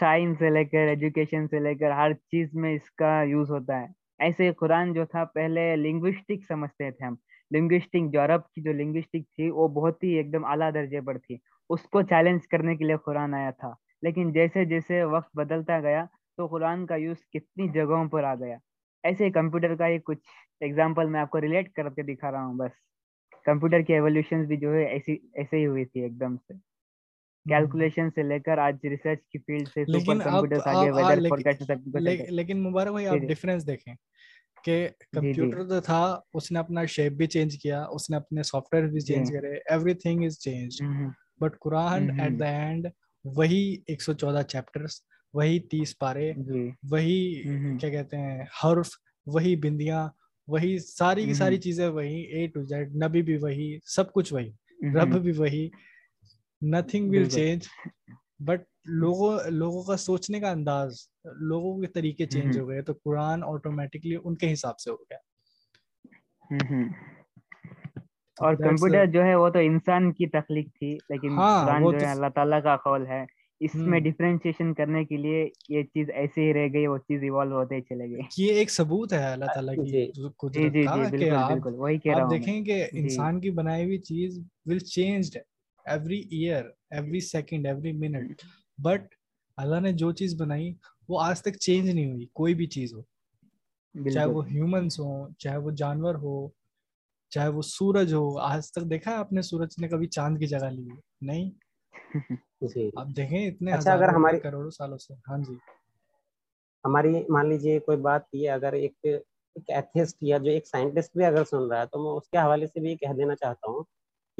سائنس 0.00 0.38
سے 0.38 0.50
لے 0.50 0.64
کر 0.64 0.78
ایجوکیشن 0.78 1.48
سے 1.48 1.58
لے 1.58 1.74
کر 1.74 1.90
ہر 1.90 2.12
چیز 2.12 2.54
میں 2.54 2.74
اس 2.74 2.90
کا 2.90 3.22
یوز 3.22 3.50
ہوتا 3.50 3.80
ہے۔ 3.80 3.86
ایسے 4.18 4.52
قرآن 4.52 4.92
جو 4.92 5.04
تھا 5.04 5.24
پہلے 5.24 5.76
لنگوسٹک 5.76 6.44
سمجھتے 6.48 6.90
تھے 6.90 7.04
ہم۔ 7.04 7.14
لنگوسٹک 7.50 8.16
عرب 8.16 8.40
کی 8.44 8.62
جو 8.62 8.72
لنگوسٹک 8.72 9.30
تھی 9.36 9.50
وہ 9.50 9.68
بہت 9.68 10.04
ہی 10.04 10.08
ایک 10.08 10.32
دم 10.32 10.44
اعلیٰ 10.44 10.74
درجے 10.74 11.00
پر 11.00 11.18
تھی۔ 11.18 11.36
اس 11.70 11.82
کو 11.82 12.02
چیلنج 12.02 12.48
کرنے 12.48 12.76
کے 12.76 12.84
لیے 12.84 12.96
قرآن 12.96 13.34
آیا 13.34 13.50
تھا۔ 13.50 13.72
لیکن 14.02 14.32
جیسے 14.32 14.64
جیسے 14.64 15.04
وقت 15.04 15.36
بدلتا 15.36 15.80
گیا 15.80 16.04
تو 16.36 16.46
قرآن 16.46 16.86
کا 16.86 16.94
یوز 16.96 17.16
کتنی 17.32 17.68
جگہوں 17.68 18.08
پر 18.08 18.24
آ 18.24 18.34
گیا۔ 18.34 18.56
ایسے 19.04 19.30
کمپیوٹر 19.30 19.74
کا 19.76 19.88
ہی 19.88 19.98
کچھ 20.04 20.28
ایگزامپل 20.60 21.08
میں 21.08 21.20
آپ 21.20 21.30
کو 21.30 21.40
ریلیٹ 21.40 21.72
کر 21.72 21.88
کے 21.88 22.02
دکھا 22.02 22.32
رہا 22.32 22.44
ہوں 22.46 22.54
بس۔ 22.54 22.72
کمپیوٹر 23.44 23.80
کی 23.80 23.92
ایولیوشن 23.92 24.44
بھی 24.44 24.56
جو 24.56 24.74
ہے 24.74 24.84
ایسی 24.84 25.16
ایسے 25.34 25.56
ہی 25.56 25.66
ہوئی 25.66 25.84
تھی 25.84 26.00
ایک 26.00 26.20
دم 26.20 26.36
سے۔ 26.36 26.69
کیلکولیشن 27.46 28.10
سے 28.10 28.22
لے 28.22 28.38
کر 28.38 28.58
آج 28.58 28.86
ریسرچ 28.86 29.18
کی 29.26 29.38
فیلڈ 29.38 29.68
سے 29.68 29.84
سپر 29.86 30.24
آگے 30.66 30.90
ویدر 30.90 31.28
فورکاسٹ 31.28 31.70
لیکن 32.30 32.62
مبارک 32.62 32.92
بھائی 32.92 33.06
آپ 33.06 33.28
ڈیفرنس 33.28 33.66
دیکھیں 33.66 33.94
کہ 34.64 34.88
کمپیوٹر 35.12 35.64
جو 35.64 35.80
تھا 35.80 36.00
اس 36.34 36.50
نے 36.52 36.58
اپنا 36.58 36.84
شیپ 36.84 37.12
بھی 37.12 37.26
چینج 37.26 37.56
کیا 37.62 37.82
اس 37.84 38.10
نے 38.10 38.16
اپنے 38.16 38.42
سافٹ 38.42 38.74
ویئر 38.74 38.86
بھی 38.86 39.00
چینج 39.00 39.30
کرے 39.32 39.54
everything 39.94 40.24
is 40.24 40.38
change 40.38 40.82
but 41.40 41.58
Quran 41.60 42.08
at 42.18 42.38
the 42.40 42.46
end 42.46 42.86
وہی 43.24 43.76
ایک 43.86 44.02
سو 44.02 44.12
چودہ 44.12 44.42
چیپٹرس 44.42 45.00
وہی 45.34 45.58
تیس 45.60 45.98
پارے 45.98 46.32
وہی 46.82 47.42
کیا 47.78 47.90
کہتے 47.90 48.16
ہیں 48.16 48.44
حرف 48.64 48.88
وہی 49.26 49.56
بندیاں 49.56 50.08
وہی 50.48 50.78
ساری 50.78 51.24
کی 51.24 51.34
ساری 51.34 51.56
چیزیں 51.56 51.88
وہی 51.88 52.20
اے 52.22 52.46
ٹو 52.46 52.62
زیڈ 52.64 52.94
نبی 52.96 53.22
بھی 53.22 53.36
وہی 53.36 53.78
سب 53.86 54.12
کچھ 54.12 54.32
وہی 54.32 54.50
رب 54.94 55.16
بھی 55.22 55.32
وہی۔ 55.32 55.68
نتھنگ 56.62 57.10
ول 57.10 57.24
چینج 57.24 57.66
بٹ 58.38 58.62
لوگوں 58.84 59.38
لوگوں 59.50 59.82
کا 59.82 59.96
سوچنے 59.96 60.40
کا 60.40 60.50
انداز 60.50 60.94
لوگوں 61.24 61.80
کے 61.80 61.86
طریقے 61.86 62.26
چینج 62.26 62.58
ہو 62.58 62.68
گئے 62.68 62.82
تو 62.82 62.92
قرآن 63.04 63.42
آٹومیٹکلی 63.44 64.16
ان 64.24 64.34
کے 64.34 64.52
حساب 64.52 64.78
سے 64.78 64.90
ہو 64.90 64.96
گیا۔ 64.96 65.18
اور 68.38 68.54
کمپیوٹر 68.54 69.06
جو 69.06 69.24
ہے 69.24 69.34
وہ 69.34 69.48
تو 69.48 69.58
انسان 69.58 70.12
کی 70.12 70.26
تخلیق 70.26 70.66
تھی 70.78 70.98
لیکن 71.08 71.28
قرآن 71.28 71.90
جو 71.90 71.96
ہے 71.96 72.10
اللہ 72.10 72.26
تعالیٰ 72.34 72.62
کا 72.62 72.76
قول 72.76 73.06
ہے۔ 73.06 73.24
اس 73.60 73.74
میں 73.74 74.00
ڈیفرینشیشن 74.00 74.74
کرنے 74.74 75.04
کے 75.04 75.16
لیے 75.16 75.48
یہ 75.68 75.82
چیز 75.82 76.10
ایسے 76.14 76.40
ہی 76.40 76.54
رہ 76.54 76.66
گئی 76.72 76.86
وہ 76.86 76.98
چیز 76.98 77.22
ایوالو 77.22 77.56
ہوتے 77.56 77.80
چلے 77.80 78.10
گئے 78.10 78.20
یہ 78.38 78.52
ایک 78.52 78.70
ثبوت 78.70 79.12
ہے 79.12 79.24
اللہ 79.24 79.44
تعالیٰ 79.44 79.74
کی 79.74 80.10
قدرت 80.38 80.72
کا 80.84 81.08
کہ 81.98 82.10
آپ 82.10 82.30
دیکھیں 82.30 82.64
کہ 82.64 82.84
انسان 82.92 83.40
کی 83.40 83.50
بنائی 83.50 83.84
ہوئی 83.84 83.98
چیز 83.98 84.38
will 84.66 84.78
changed 84.78 85.38
every 85.90 86.18
year 86.30 86.64
every 86.90 87.20
second 87.26 87.66
every 87.66 87.92
minute 87.92 88.42
but 88.78 89.14
Allah 89.58 89.80
نے 89.80 89.92
جو 89.92 90.10
چیز 90.12 90.40
بنائی 90.40 90.72
وہ 91.08 91.20
آج 91.22 91.40
تک 91.42 91.58
چینج 91.58 91.88
نہیں 91.90 92.10
ہوئی 92.12 92.26
کوئی 92.32 92.54
بھی 92.54 92.66
چیز 92.68 92.94
ہو۔ 92.94 93.02
چاہے 93.94 94.26
وہ 94.26 94.46
ہیومنس 94.46 94.98
ہو 95.00 95.08
چاہے 95.38 95.56
وہ 95.56 95.70
جانور 95.76 96.14
ہو 96.14 96.34
چاہے 97.32 97.48
وہ 97.48 97.62
سورج 97.64 98.12
ہو 98.14 98.38
آج 98.40 98.70
تک 98.72 98.90
دیکھا 98.90 99.16
آپ 99.18 99.32
نے 99.32 99.42
سورج 99.42 99.74
نے 99.80 99.88
کبھی 99.88 100.06
چاند 100.08 100.38
کی 100.38 100.46
جگہ 100.46 100.70
لی۔ 100.70 100.88
نہیں؟ 101.22 101.50
جی۔ 102.74 102.90
آپ 102.96 103.06
دیکھیں 103.16 103.46
اتنے 103.46 103.72
اچھا 103.72 103.92
اگر 103.92 104.08
ہماری 104.08 104.38
کروڑوں 104.40 104.70
سالوں 104.70 104.98
سے۔ 104.98 105.14
ہاں 105.28 105.38
جی۔ 105.38 105.54
ہماری 106.84 107.12
مان 107.28 107.48
لیجیے 107.48 107.78
کوئی 107.80 107.98
بات 107.98 108.22
یہ 108.32 108.50
اگر 108.50 108.72
ایک 108.72 108.94
ایک 109.56 109.70
ایتھسٹ 109.70 110.16
یا 110.20 110.38
جو 110.38 110.50
ایک 110.50 110.66
سائنٹسٹ 110.66 111.16
بھی 111.16 111.24
اگر 111.24 111.44
سن 111.44 111.70
رہا 111.70 111.80
ہے 111.80 111.86
تو 111.86 112.02
میں 112.04 112.12
اس 112.12 112.28
کے 112.30 112.38
حوالے 112.38 112.66
سے 112.66 112.80
بھی 112.80 112.90
یہ 112.90 112.96
کہہ 112.96 113.14
دینا 113.16 113.34
چاہتا 113.34 113.70
ہوں 113.70 113.82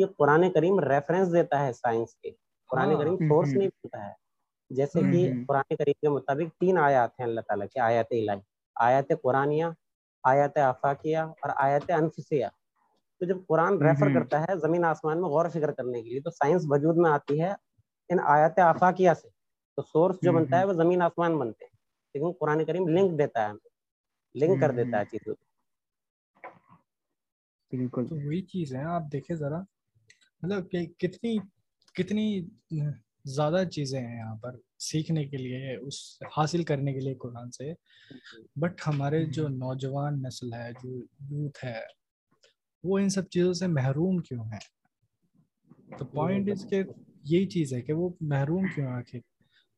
کہ 0.01 0.13
قرآن 0.19 0.53
کریم 0.53 0.81
ریفرنس 0.81 1.33
دیتا 1.33 1.67
ہے 1.67 1.73
سائنس 1.73 2.15
کے۔ 2.15 2.31
قرآن 2.69 2.97
کریم 2.99 3.17
سورس 3.17 3.57
نہیں 3.57 3.69
بولتا 3.69 4.07
ہے۔ 4.09 4.13
جیسے 4.71 5.03
کہ 5.03 5.33
قرآن 5.47 5.77
کریم 5.77 5.93
کے 5.93 6.09
مطابق 6.09 6.61
تین 6.61 6.79
آیات 6.79 7.11
ہیں 7.21 7.27
اللہ 7.27 7.41
تعالیٰ 7.41 7.67
کی 7.69 7.79
آیات 7.79 8.07
الہی 8.11 8.41
آیات 8.75 9.13
قرآنیہ 9.23 9.65
آیات 10.25 10.59
آفاقیہ 10.59 11.19
اور 11.19 11.51
آیات 11.57 11.91
انفسیہ۔ 11.91 12.47
تو 13.21 13.27
جب 13.27 13.37
قرآن 13.49 13.83
ریفر 13.83 14.09
کرتا 14.15 14.41
ہے 14.43 14.59
زمین 14.59 14.85
آسمان 14.85 15.21
میں 15.21 15.29
غور 15.29 15.49
فکر 15.49 15.73
کرنے 15.73 16.03
کے 16.03 16.11
لیے 16.11 16.21
تو 16.21 16.31
سائنس 16.31 16.63
وجود 16.69 16.97
میں 16.97 17.11
آتی 17.11 17.41
ہے 17.43 17.51
ان 18.09 18.19
آیات 18.25 18.59
آفاقیہ 18.59 19.11
سے۔ 19.23 19.29
تو 19.77 19.83
سورس 19.83 20.17
جو 20.23 20.33
بنتا 20.33 20.59
ہے 20.59 20.65
وہ 20.65 20.73
زمین 20.73 21.03
آسمان 21.03 21.39
بنتے 21.39 21.65
ہیں۔ 21.65 21.77
لیکن 22.15 22.33
قرآن 22.41 22.65
کریم 22.65 22.89
لنک 22.89 23.19
دیتا 23.19 23.49
ہے 23.49 23.53
لنک 24.35 24.61
کر 24.61 24.71
دیتا 24.71 24.99
ہے 24.99 25.05
چیزوں 25.05 25.35
بالکل۔ 27.73 28.09
تو 28.09 28.17
وہی 28.17 28.43
چیز 28.43 28.75
ہے 28.75 28.83
آپ 28.85 29.03
دیکھیں 29.13 29.37
ذرا۔ 29.37 29.61
مطلب 30.43 30.71
کہ 30.71 30.87
کتنی 30.87 31.37
کتنی 31.95 32.43
زیادہ 33.25 33.65
چیزیں 33.73 34.01
ہیں 34.01 34.19
یہاں 34.19 34.37
پر 34.37 34.57
سیکھنے 34.79 35.25
کے 35.25 35.37
لیے 35.37 35.77
اس 35.77 36.23
حاصل 36.37 36.63
کرنے 36.63 36.93
کے 36.93 37.01
لیے 37.01 37.15
قرآن 37.15 37.51
سے۔ 37.51 37.73
بٹ 38.57 38.81
ہمارے 38.87 39.25
جو 39.25 39.49
نوجوان 39.49 40.23
نسل 40.23 40.53
ہے 40.53 40.71
جو 40.85 40.91
یوتھ 41.31 41.65
ہے 41.65 41.81
وہ 42.85 42.99
ان 42.99 43.09
سب 43.09 43.29
چیزوں 43.29 43.53
سے 43.53 43.67
محروم 43.67 44.19
کیوں 44.19 44.45
ہے 44.45 44.81
تو 45.99 46.05
پوائنٹ 46.05 46.51
اس 46.51 46.67
کے 46.71 46.83
یہی 47.25 47.47
چیز 47.47 47.73
ہے 47.75 47.83
کہ 47.83 47.93
وہ 47.93 48.11
محروم 48.21 48.67
کیوں 48.75 48.87
آخر؟ 48.87 49.19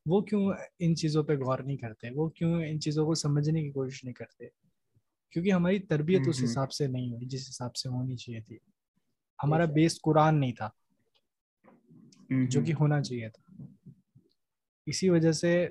وہ 0.06 0.20
کیوں 0.20 0.52
ان 0.78 0.96
چیزوں 0.96 1.24
پہ 1.24 1.32
غور 1.32 1.58
نہیں 1.58 1.76
کرتے؟ 1.76 2.08
وہ 2.10 2.28
کیوں 2.28 2.62
ان 2.62 2.80
چیزوں 2.80 3.06
کو 3.06 3.14
سمجھنے 3.14 3.62
کی 3.62 3.70
کوشش 3.70 4.04
نہیں 4.04 4.14
کرتے؟ 4.14 4.44
کیونکہ 5.30 5.52
ہماری 5.52 5.78
تربیت 5.78 6.20
اس 6.28 6.40
حساب 6.44 6.72
سے 6.72 6.86
نہیں 6.86 7.12
ہوئی 7.12 7.26
جس 7.26 7.48
حساب 7.50 7.76
سے 7.76 7.88
ہونی 7.88 8.16
چاہیے 8.16 8.40
تھی۔ 8.40 8.58
ہمارا 9.42 9.64
بیس 9.64 10.00
قرآن 10.02 10.40
نہیں 10.40 10.52
تھا۔ 10.52 10.70
جو 12.48 12.60
کہ 12.64 12.72
ہونا 12.80 13.02
چاہیے 13.02 13.28
تھا۔ 13.28 13.64
اسی 14.86 15.08
وجہ 15.08 15.32
سے 15.32 15.68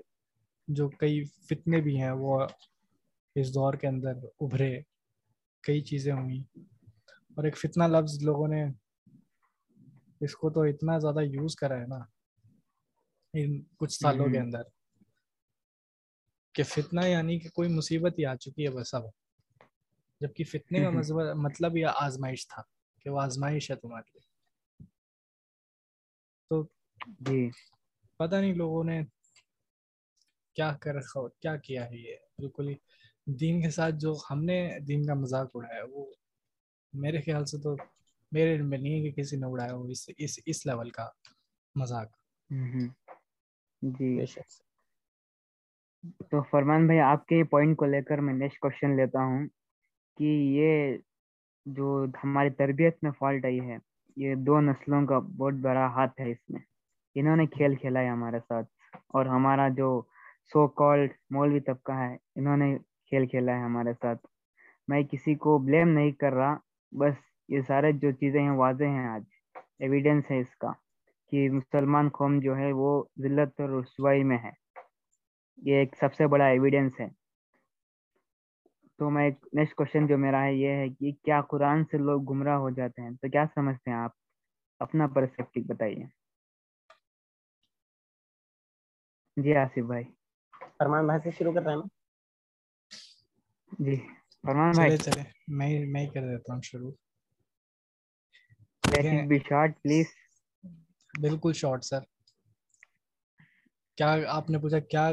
جو 0.68 0.90
کئی 0.90 1.24
فتنے 1.24 1.82
بھی 1.82 2.02
ہیں 2.02 2.12
وہ 2.12 2.48
اس 3.36 3.54
دور 3.54 3.74
کے 3.74 3.88
اندر 3.88 4.14
ابھرے۔ 4.40 4.82
کئی 5.64 5.82
چیزیں 5.82 6.14
ہوئیں۔ 6.14 6.60
اور 7.36 7.44
ایک 7.44 7.58
فتنہ 7.58 7.84
لفظ 7.84 8.24
لوگوں 8.24 8.48
نے 8.48 8.66
اس 10.22 10.36
کو 10.36 10.50
تو 10.50 10.62
اتنا 10.62 10.98
زیادہ 10.98 11.22
یوز 11.22 11.56
کرا 11.56 11.76
ہے 11.76 11.88
نا 11.88 12.00
ان 13.34 13.62
کچھ 13.78 13.94
سالوں 13.94 14.26
کے 14.26 14.40
اندر۔ 14.40 14.62
کہ 16.54 16.64
فتنہ 16.64 17.06
یعنی 17.06 17.40
کہ 17.40 17.50
کوئی 17.50 17.70
مصیبت 17.70 18.20
ہی 18.20 18.26
آ 18.26 18.36
چکی 18.36 18.66
ہے 18.66 18.70
بس 18.70 18.94
اب۔ 18.94 19.04
جبکہ 20.22 20.44
فتنے 20.44 20.80
کا 20.80 20.90
مطلب 21.34 21.78
یہ 21.78 21.86
آزمائش 21.96 22.48
تھا۔ 22.48 22.62
کہ 23.04 23.10
وہ 23.10 23.22
آزمائش 23.22 23.72
ہے 23.72 23.76
تمہارے 23.76 24.10
لیے۔ 24.14 24.30
تو 26.50 26.64
جی۔ 27.20 27.50
پتہ 28.18 28.36
نہیں 28.36 28.54
لوگوں 28.54 28.84
نے 28.84 29.02
کیا 30.56 30.72
کر 30.82 30.96
رکھا 30.96 31.28
کیا 31.40 31.56
کیا 31.58 31.90
ہے 31.90 31.96
یہ۔ 31.96 32.16
بالکل 32.38 32.68
ہی 32.68 32.76
دین 33.26 33.62
کے 33.62 33.70
ساتھ 33.70 33.96
جو 34.00 34.14
ہم 34.30 34.44
نے 34.44 34.80
دین 34.80 35.06
کا 35.06 35.14
مذاق 35.14 35.50
اڑایا 35.54 35.84
وہ 35.92 36.06
میرے 36.94 37.22
خیال 37.22 37.46
سے 37.46 37.58
تو 37.58 37.76
میرے 38.32 38.56
علم 38.56 38.70
میں 38.70 38.78
نہیں 38.78 38.94
ہے 38.94 39.12
کہ 39.12 39.22
کسی 39.22 39.38
نے 39.38 39.46
اڑایا 39.46 39.74
ہو 39.74 39.84
اس 39.88 40.10
اس 40.18 40.40
اس 40.46 40.66
لیول 40.66 40.90
کا 40.90 41.10
مذاق۔ 41.76 42.10
جی۔ 43.82 44.26
تو 46.04 46.42
فرمان 46.42 46.86
بھائی 46.86 47.00
آپ 47.00 47.26
کے 47.26 47.44
پوائنٹ 47.44 47.78
کو 47.78 47.86
لے 47.86 48.02
کر 48.02 48.18
میں 48.18 48.34
نیکسٹ 48.34 48.60
کوشچن 48.60 48.96
لیتا 48.96 49.20
ہوں 49.20 49.48
کہ 50.18 50.24
یہ 50.24 50.98
جو 51.66 52.06
ہماری 52.24 52.50
تربیت 52.50 52.98
میں 53.04 53.12
فالٹ 53.12 53.46
آئی 53.46 53.60
ہے، 53.60 53.78
یہ 54.18 54.36
دو 54.36 54.60
نسلوں 54.62 55.06
کا 55.06 55.20
بہت 55.20 55.54
بڑا 55.54 55.86
ہاتھ 55.88 56.22
ہے 56.22 56.32
اس 56.32 56.50
میں۔ 56.50 56.62
انہوں 57.16 57.36
نے 57.36 57.46
کھیل 57.46 57.76
کھیلا 57.76 58.00
ہے 58.00 58.10
ہمارے 58.10 58.40
ساتھ، 58.40 58.68
اور 59.08 59.26
ہمارا 59.26 59.68
جو 59.68 60.02
سو 60.54 60.68
کالڈ 60.68 61.12
مولوی 61.30 61.60
طبقہ 61.60 61.92
ہے، 61.92 62.16
انہوں 62.36 62.58
نے 62.58 62.78
کھیل 63.10 63.26
کھیلا 63.28 63.52
ہے 63.52 63.64
ہمارے 63.64 63.94
ساتھ۔ 64.02 64.26
میں 64.88 65.02
کسی 65.04 65.36
کو 65.36 65.58
بلیم 65.58 65.90
نہیں 65.90 66.12
کر 66.12 66.34
رہا، 66.34 66.56
بس 66.92 67.14
یہ 67.50 67.62
سارے 67.68 67.92
جو 67.92 68.12
چیزیں 68.12 68.42
ہیں 68.42 68.58
واضح 68.58 68.84
ہیں 68.86 69.08
آج 69.08 69.24
ایویڈینس 69.80 70.32
ہے 70.32 70.40
اس 70.40 70.56
کا 70.56 70.72
کہ 71.32 71.50
مسلمان 71.50 72.10
قوم 72.10 72.40
جو 72.40 72.58
ہے 72.58 72.72
وہ 72.72 73.04
ذلت 73.22 73.60
اور 73.62 73.70
رسوائی 73.70 74.24
میں 74.24 74.38
ہے۔ 74.38 74.52
یہ 75.58 75.76
ایک 75.76 75.96
سب 76.00 76.14
سے 76.14 76.28
بڑا 76.28 76.46
ایویڈینس 76.46 77.00
ہے۔ 77.00 77.08
تو 79.02 79.10
میں 79.10 79.30
نیکسٹ 79.54 79.76
کوشچن 79.76 80.08
جو 80.08 80.18
میرا 80.18 80.44
ہے 80.44 80.54
یہ 80.54 80.70
ہے 80.70 80.90
کہ 80.90 81.12
کیا 81.24 81.42
قرآن 81.42 81.84
سے 81.86 81.98
لوگ 81.98 82.22
گمراہ 82.30 82.58
ہو 82.58 82.70
جاتے 82.70 83.02
ہیں؟ 83.02 83.10
تو 83.12 83.30
کیا 83.30 83.46
سمجھتے 83.56 83.92
ہیں 83.92 83.98
آپ؟ 83.98 84.12
اپنا 84.80 85.08
پرسپیکٹو 85.08 85.62
بتائیے۔ 85.68 86.06
جی 89.38 89.56
آصف 89.56 89.86
بھائی۔ 89.88 90.04
فرمان 90.78 91.06
بھائی 91.06 91.20
سے 91.24 91.32
شروع 91.32 91.54
کر 91.54 91.62
رہے 91.62 91.74
ہیں 91.74 91.82
جی۔ 93.80 93.96
فرمان 94.44 94.72
بھائی۔ 94.72 94.98
چلے 94.98 95.24
میں 95.48 95.86
میں 95.86 96.06
کر 96.08 96.22
دیتا 96.22 96.54
ہوں 96.54 96.62
شروع۔ 96.62 96.92
لیٹ 98.84 99.28
بی 99.28 99.38
شارٹ 99.40 99.82
پلیز 99.82 100.06
بالکل 101.22 101.54
شارٹ 101.54 101.84
سر 101.84 102.00
کیا 103.98 104.16
آپ 104.28 104.50
نے 104.50 104.58
پوچھا 104.58 104.80
کیا 104.80 105.10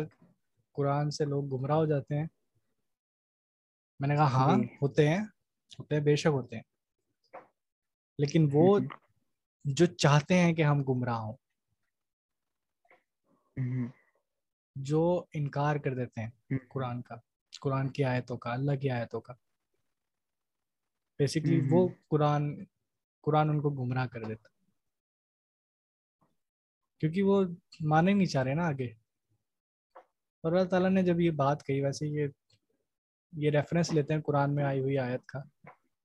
قرآن 0.73 1.11
سے 1.11 1.25
لوگ 1.25 1.45
گمراہ 1.45 1.77
ہو 1.77 1.87
جاتے 1.87 2.19
ہیں؟ 2.19 2.27
میں 4.01 4.09
نے 4.09 4.17
کہا 4.17 4.25
ہاں 4.25 4.57
جی۔ 4.57 4.65
ہوتے 4.83 5.09
ہیں 5.09 5.21
ہوتے 5.79 5.95
ہیں 5.95 6.03
بے 6.03 6.17
شک 6.17 6.27
ہوتے 6.27 6.57
ہیں۔ 6.57 6.63
لیکن 8.19 8.49
وہ 8.53 8.79
جو 9.65 9.87
چاہتے 9.87 10.35
ہیں 10.35 10.53
کہ 10.53 10.63
ہم 10.63 10.83
گمراہ 10.83 11.17
ہوں۔ 11.17 11.37
جو 14.77 15.25
انکار 15.35 15.77
کر 15.77 15.95
دیتے 15.95 16.21
ہیں 16.21 16.31
قرآن 16.69 17.03
کا 17.03 17.15
قرآن 17.61 17.89
کی 17.89 18.05
آیتوں 18.05 18.37
کا 18.37 18.53
اللہ 18.53 18.77
کی 18.77 18.91
آیتوں 18.91 19.21
کا۔ 19.21 19.33
بیسکلی 21.19 21.61
وہ 21.71 21.89
قرآن 22.09 22.65
قرآن 23.21 23.49
ان 23.51 23.61
کو 23.61 23.71
گمراہ 23.71 24.07
کر 24.07 24.23
دیتا۔ 24.25 24.49
کیونکہ 26.99 27.23
وہ 27.23 27.45
مانے 27.81 28.15
نہیں 28.15 28.27
چاہ 28.27 28.43
رہے 28.43 28.55
نا 28.55 28.67
آگے۔ 28.67 28.93
اور 30.43 30.53
اللہ 30.53 30.69
تعالیٰ 30.69 30.91
نے 30.91 31.03
جب 31.03 31.21
یہ 31.21 31.31
بات 31.31 31.65
کہی 31.67 31.85
ویسے 31.85 32.07
یہ 32.07 32.27
یہ 33.33 33.51
ریفرنس 33.51 33.93
لیتے 33.93 34.15
ہیں 34.15 34.21
قرآن 34.21 34.55
میں 34.55 34.65
آئی 34.65 34.81
ہوئی 34.81 34.99
آیت 34.99 35.27
کا 35.27 35.39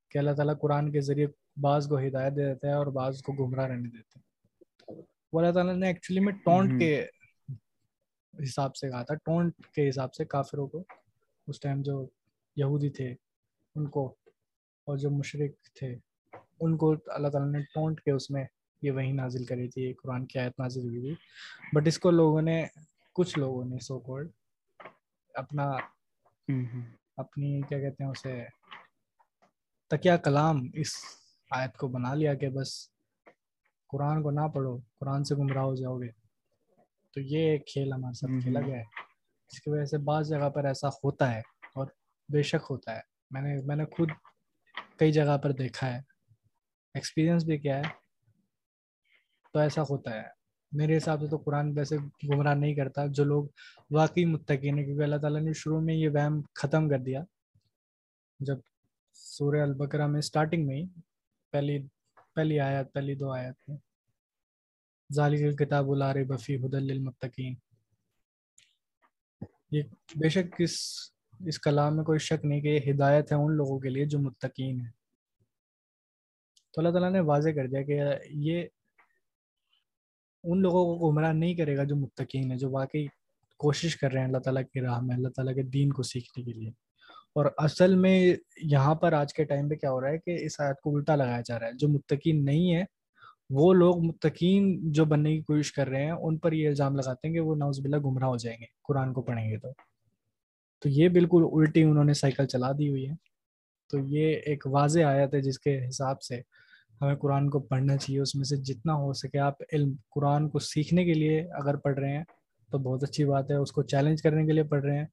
کہ 0.09 0.17
اللہ 0.17 0.31
تعالیٰ 0.31 0.59
قرآن 0.59 0.91
کے 0.91 1.01
ذریعے 1.01 1.27
بعض 1.61 1.87
کو 1.87 1.97
ہدایت 1.97 2.35
دے 2.35 2.45
دیتا 2.45 2.67
ہے 2.67 2.73
اور 2.73 2.87
بعض 2.87 3.21
کو 3.21 3.33
گمراہ 3.33 3.65
رہنے 3.65 3.89
دیتے 3.89 4.19
ہیں 4.19 4.23
وہ 5.33 5.39
اللہ 5.39 5.51
تعالیٰ 5.51 5.75
نے 5.75 5.87
ایکچولی 5.87 6.19
میں 6.19 6.33
ٹونٹ 6.33 6.79
کے 6.79 7.05
حساب 8.43 8.75
سے 8.75 8.89
کہا 8.89 9.03
تھا 9.03 9.15
ٹونٹ 9.15 9.53
کے 9.75 9.89
حساب 9.89 10.13
سے 10.13 10.25
کافروں 10.25 10.67
کو۔ 10.67 10.83
اس 11.47 11.59
ٹائم 11.59 11.81
جو 11.81 12.07
یہودی 12.55 12.89
تھے 12.89 13.15
ان 13.75 13.87
کو 13.87 14.15
اور 14.83 14.97
جو 14.97 15.09
مشرق 15.09 15.77
تھے 15.79 15.95
ان 16.59 16.77
کو 16.77 16.95
اللہ 17.05 17.27
تعالیٰ 17.27 17.51
نے 17.51 17.59
ٹونٹ 17.61 18.01
کے 18.01 18.11
اس 18.11 18.31
میں 18.31 18.45
یہ 18.81 18.91
وہی 18.91 19.11
نازل 19.11 19.45
کری 19.45 19.67
تھی 19.67 19.93
قرآن 19.93 20.25
کی 20.25 20.39
آیت 20.39 20.59
نازل 20.59 20.81
ہوئی 20.81 21.01
تھی۔ 21.01 21.15
بٹ 21.73 21.87
اس 21.87 21.99
کو 21.99 22.11
لوگوں 22.11 22.41
نے 22.41 22.65
کچھ 23.13 23.39
لوگوں 23.39 23.65
نے 23.65 23.79
سو 23.79 23.99
کورڈ 23.99 24.27
اپنا 25.33 25.71
اپنی 27.17 27.61
کیا 27.61 27.79
کہتے 27.79 28.03
ہیں 28.03 28.11
اسے 28.11 28.45
تکیہ 29.89 30.11
کلام 30.23 30.55
اس 30.73 30.87
آیت 31.51 31.77
کو 31.77 31.87
بنا 31.87 32.13
لیا 32.13 32.33
کہ 32.33 32.49
بس 32.49 32.89
قرآن 33.87 34.23
کو 34.23 34.31
نہ 34.31 34.47
پڑھو 34.47 34.77
قرآن 34.99 35.23
سے 35.23 35.35
گمراہ 35.35 35.63
ہو 35.63 35.75
جاؤ 35.75 35.97
گے۔ 35.97 36.11
تو 37.11 37.19
یہ 37.19 37.39
ایک 37.39 37.67
کھیل 37.67 37.93
ہمارے 37.93 38.13
ساتھ 38.13 38.43
کھیلا 38.43 38.61
گیا 38.61 38.77
ہے۔ 38.77 38.83
جس 39.49 39.61
کی 39.61 39.69
وجہ 39.69 39.85
سے 39.85 39.97
بعض 39.97 40.29
جگہ 40.29 40.49
پر 40.49 40.65
ایسا 40.65 40.87
ہوتا 40.87 41.33
ہے 41.33 41.39
اور 41.75 41.87
بے 42.29 42.41
شک 42.41 42.65
ہوتا 42.69 42.95
ہے۔ 42.95 43.01
میں 43.31 43.41
نے 43.41 43.61
میں 43.65 43.75
نے 43.75 43.85
خود 43.85 44.09
کئی 44.97 45.11
جگہ 45.11 45.37
پر 45.37 45.51
دیکھا 45.51 45.93
ہے۔ 45.93 45.99
ایکسپیرئنس 46.93 47.43
بھی 47.45 47.57
کیا 47.57 47.77
ہے۔ 47.77 47.83
تو 49.53 49.59
ایسا 49.59 49.81
ہوتا 49.81 50.11
ہے۔ 50.15 50.42
میرے 50.73 50.97
حساب 50.97 51.21
سے 51.21 51.27
تو 51.27 51.37
قرآن 51.37 51.77
ویسے 51.77 51.97
گمراہ 51.97 52.53
نہیں 52.53 52.75
کرتا، 52.75 53.05
جو 53.05 53.23
لوگ 53.23 53.45
واقعی 53.91 54.25
متقین 54.25 54.77
ہیں، 54.77 54.85
کیونکہ 54.85 55.03
اللہ 55.03 55.15
تعالیٰ 55.15 55.41
نے 55.41 55.53
شروع 55.53 55.81
میں 55.81 55.93
یہ 55.93 56.09
وہم 56.09 56.41
ختم 56.55 56.89
کر 56.89 56.99
دیا۔ 56.99 57.23
جب 58.39 58.57
سورہ 59.13 59.61
البقرہ 59.61 60.07
میں 60.07 60.19
اسٹارٹنگ 60.19 60.65
میں 60.65 60.77
ہی 60.77 60.85
پہلی 61.51 61.87
پہلی 62.35 62.59
آیت، 62.59 62.93
پہلی 62.93 63.15
دو 63.15 63.31
آیت 63.31 63.69
میں 63.69 63.77
ظالی 65.13 65.55
کتاب 65.55 65.91
الار 65.91 66.15
بفی 66.27 66.55
حد 66.55 66.73
المتقین 66.73 67.55
یہ 69.71 69.83
بے 70.15 70.29
شک 70.29 70.55
اس 70.59 70.77
اس 71.45 71.59
کلام 71.59 71.95
میں 71.95 72.03
کوئی 72.03 72.19
شک 72.19 72.45
نہیں 72.45 72.61
کہ 72.61 72.67
یہ 72.67 72.91
ہدایت 72.91 73.31
ہے 73.31 73.37
ان 73.37 73.55
لوگوں 73.55 73.79
کے 73.79 73.89
لیے 73.89 74.05
جو 74.05 74.19
متقین 74.19 74.79
ہیں۔ 74.79 74.91
تو 76.73 76.81
اللہ 76.81 76.91
تعالیٰ 76.91 77.11
نے 77.11 77.19
واضح 77.19 77.49
کر 77.49 77.67
دیا 77.67 77.81
کہ 77.81 78.01
یہ 78.29 78.63
ان 80.43 80.61
لوگوں 80.61 80.99
کو 80.99 81.11
گمراہ 81.11 81.33
نہیں 81.33 81.55
کرے 81.55 81.77
گا 81.77 81.83
جو 81.83 81.95
متقین 81.95 82.51
ہیں، 82.51 82.57
جو 82.57 82.71
واقعی 82.71 83.05
کوشش 83.57 83.97
کر 83.97 84.11
رہے 84.11 84.19
ہیں 84.19 84.27
اللہ 84.27 84.37
تعالیٰ 84.37 84.63
کی 84.73 84.81
راہ 84.81 85.01
میں، 85.01 85.15
اللہ 85.15 85.27
تعالیٰ 85.27 85.55
کے 85.55 85.63
دین 85.63 85.89
کو 85.89 86.03
سیکھنے 86.03 86.43
کے 86.43 86.51
لیے۔ 86.51 86.69
اور 87.35 87.45
اصل 87.57 87.95
میں 87.95 88.33
یہاں 88.61 88.95
پر 88.95 89.13
آج 89.13 89.33
کے 89.33 89.43
ٹائم 89.43 89.69
پہ 89.69 89.75
کیا 89.75 89.91
ہو 89.91 90.01
رہا 90.01 90.09
ہے 90.09 90.17
کہ 90.17 90.37
اس 90.45 90.61
آیت 90.61 90.81
کو 90.81 90.95
الٹا 90.95 91.15
لگایا 91.15 91.41
جا 91.45 91.59
رہا 91.59 91.67
ہے۔ 91.67 91.71
جو 91.73 91.87
متقین 91.87 92.45
نہیں 92.45 92.75
ہے 92.75 92.83
وہ 93.49 93.73
لوگ 93.73 94.03
متقین 94.03 94.91
جو 94.91 95.05
بننے 95.05 95.35
کی 95.35 95.41
کوشش 95.41 95.71
کر 95.71 95.87
رہے 95.87 96.03
ہیں، 96.03 96.11
ان 96.11 96.37
پر 96.37 96.51
یہ 96.51 96.67
الزام 96.67 96.95
لگاتے 96.95 97.27
ہیں 97.27 97.35
کہ 97.35 97.39
وہ 97.39 97.55
نوز 97.55 97.79
بلّہ 97.79 97.97
گمراہ 97.97 98.27
ہو 98.27 98.37
جائیں 98.37 98.57
گے۔ 98.61 98.65
قرآن 98.87 99.13
کو 99.13 99.21
پڑھیں 99.21 99.49
گے 99.49 99.57
تو۔ 99.57 99.67
تو 100.79 100.89
یہ 100.89 101.09
بالکل 101.09 101.41
الٹی 101.53 101.83
انہوں 101.83 102.03
نے 102.03 102.13
سائیکل 102.13 102.45
چلا 102.45 102.71
دی 102.71 102.89
ہوئی 102.89 103.09
ہے۔ 103.09 103.13
تو 103.91 103.99
یہ 103.99 104.35
ایک 104.45 104.67
واضح 104.67 104.99
آیت 104.99 105.33
ہے 105.33 105.41
جس 105.41 105.59
کے 105.59 105.87
حساب 105.87 106.21
سے 106.21 106.41
ہمیں 107.01 107.15
قرآن 107.15 107.49
کو 107.49 107.59
پڑھنا 107.59 107.97
چاہیے، 107.97 108.19
اس 108.19 108.35
میں 108.35 108.43
سے 108.43 108.57
جتنا 108.57 108.93
ہو 108.93 109.13
سکے 109.13 109.39
آپ 109.39 109.53
علم، 109.73 109.95
قرآن 110.09 110.49
کو 110.49 110.59
سیکھنے 110.59 111.05
کے 111.05 111.13
لیے 111.13 111.41
اگر 111.41 111.75
پڑھ 111.75 111.99
رہے 111.99 112.17
ہیں، 112.17 112.23
تو 112.71 112.77
بہت 112.77 113.03
اچھی 113.03 113.25
بات 113.25 113.51
ہے، 113.51 113.55
اس 113.55 113.71
کو 113.71 113.83
چیلنج 113.83 114.21
کرنے 114.21 114.45
کے 114.45 114.51
لیے 114.51 114.63
پڑھ 114.63 114.85
رہے 114.85 114.97
ہیں۔ 114.97 115.05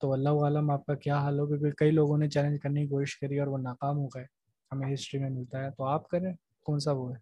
تو 0.00 0.12
اللہ 0.12 0.28
عالم، 0.28 0.70
آپ 0.70 0.86
کا 0.86 0.94
کیا 0.94 1.18
حال 1.18 1.38
ہو؟ 1.38 1.46
کیونکہ 1.46 1.70
کئی 1.70 1.90
لوگوں 1.90 2.18
نے 2.18 2.28
چیلنج 2.28 2.60
کرنے 2.60 2.82
کی 2.82 2.86
کوشش 2.86 3.18
کری 3.18 3.38
اور 3.38 3.46
وہ 3.46 3.58
ناکام 3.58 3.98
ہو 3.98 4.06
گئے۔ 4.06 4.24
ہمیں 4.72 4.94
ہسٹری 4.94 5.20
میں 5.20 5.30
ملتا 5.30 5.64
ہے۔ 5.64 5.70
تو 5.70 5.84
آپ 5.84 6.08
کریں، 6.08 6.32
کون 6.64 6.78
سا 6.78 6.92
وہ 6.92 7.10
ہے؟ 7.10 7.16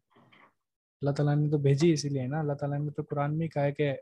اللہ 1.01 1.11
تعالیٰ 1.11 1.37
نے 1.37 1.51
تو 1.51 1.59
بھیجی 1.59 1.93
اسی 1.93 2.09
لیے 2.09 2.27
نا۔ 2.27 2.41
اللہ 2.41 2.53
تعالیٰ 2.53 2.79
نے 2.79 2.91
تو 2.91 3.03
قرآن 3.11 3.39
میں 3.39 3.49
کہا 3.49 3.63
ہے 3.63 3.73
کہ 3.73 3.95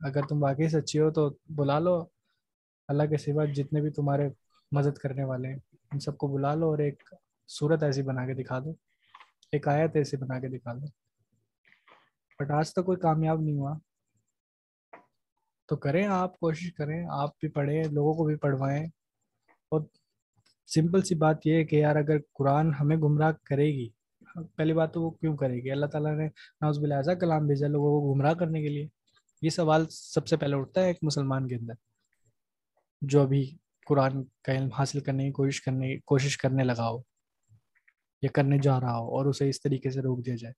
اگر 0.00 0.20
تم 0.28 0.42
واقعی 0.42 0.68
سچی 0.68 1.00
ہو 1.00 1.10
تو 1.10 1.30
بلا 1.48 1.78
لو۔ 1.78 2.04
اللہ 2.88 3.02
کے 3.02 3.16
سوا 3.16 3.44
جتنے 3.44 3.80
بھی 3.80 3.90
تمہارے 3.90 4.28
مدد 4.72 4.98
کرنے 4.98 5.24
والے 5.24 5.48
ہیں، 5.48 5.56
ان 5.92 6.00
سب 6.00 6.18
کو 6.18 6.28
بلا 6.28 6.54
لو 6.54 6.66
اور 6.66 6.78
ایک 6.78 7.02
صورت 7.48 7.82
ایسی 7.82 8.02
بنا 8.02 8.26
کے 8.26 8.34
دکھا 8.34 8.58
دو۔ 8.58 8.89
ایک 9.52 9.68
آیت 9.68 9.90
ایسے 9.94 10.16
بنا 10.16 10.40
کے 10.40 10.48
دکھا 10.48 10.72
دو۔ 10.74 10.86
بٹ 12.38 12.50
آج 12.50 12.72
تک 12.72 12.84
کوئی 12.84 12.98
کامیاب 12.98 13.40
نہیں 13.40 13.54
ہوا۔ 13.54 13.78
تو 15.68 15.76
کریں 15.76 16.06
آپ 16.06 16.38
کوشش 16.38 16.72
کریں، 16.72 17.06
آپ 17.10 17.38
بھی 17.38 17.48
پڑھیں، 17.48 17.84
لوگوں 17.84 18.14
کو 18.14 18.24
بھی 18.24 18.36
پڑھوائیں۔ 18.36 18.86
اور 19.48 19.80
سمپل 20.66 21.02
سی 21.02 21.14
بات 21.14 21.46
یہ 21.46 21.54
ہے 21.54 21.64
کہ 21.64 21.76
یار 21.76 21.96
اگر 21.96 22.16
قرآن 22.34 22.72
ہمیں 22.80 22.96
گمراہ 22.96 23.32
کرے 23.44 23.66
گی، 23.66 23.88
پہلی 24.56 24.72
بات 24.72 24.94
تو 24.94 25.02
وہ 25.02 25.10
کیوں 25.10 25.36
کرے 25.36 25.54
گی؟ 25.54 25.70
اللہ 25.70 25.86
تعالیٰ 25.86 26.16
نے 26.16 26.28
ناز 26.60 26.78
بلازا 26.78 27.14
کلام 27.14 27.46
بھیجا 27.46 27.66
لوگوں 27.66 28.00
کو 28.00 28.14
گمراہ 28.14 28.34
کرنے 28.34 28.62
کے 28.62 28.68
لیے۔ 28.68 28.88
یہ 29.42 29.50
سوال 29.50 29.86
سب 29.90 30.26
سے 30.26 30.36
پہلے 30.36 30.56
اٹھتا 30.56 30.80
ہے 30.80 30.86
ایک 30.86 30.98
مسلمان 31.02 31.48
کے 31.48 31.54
اندر، 31.54 31.74
جو 33.02 33.22
ابھی 33.22 33.56
قرآن 33.86 34.24
کا 34.24 34.52
علم 34.52 34.68
حاصل 34.78 35.00
کرنے 35.00 35.26
کی 35.26 35.32
کوشش 35.32 35.62
کرنے 35.62 35.98
کوشش 35.98 36.38
کرنے 36.38 36.64
لگا 36.64 36.88
ہو۔ 36.88 37.09
یا 38.22 38.30
کرنے 38.34 38.58
جا 38.58 38.80
رہا 38.80 38.98
ہو 38.98 39.16
اور 39.16 39.26
اسے 39.26 39.48
اس 39.48 39.62
طریقے 39.62 39.90
سے 39.90 40.00
روک 40.00 40.26
دیا 40.26 40.34
جائے۔ 40.36 40.54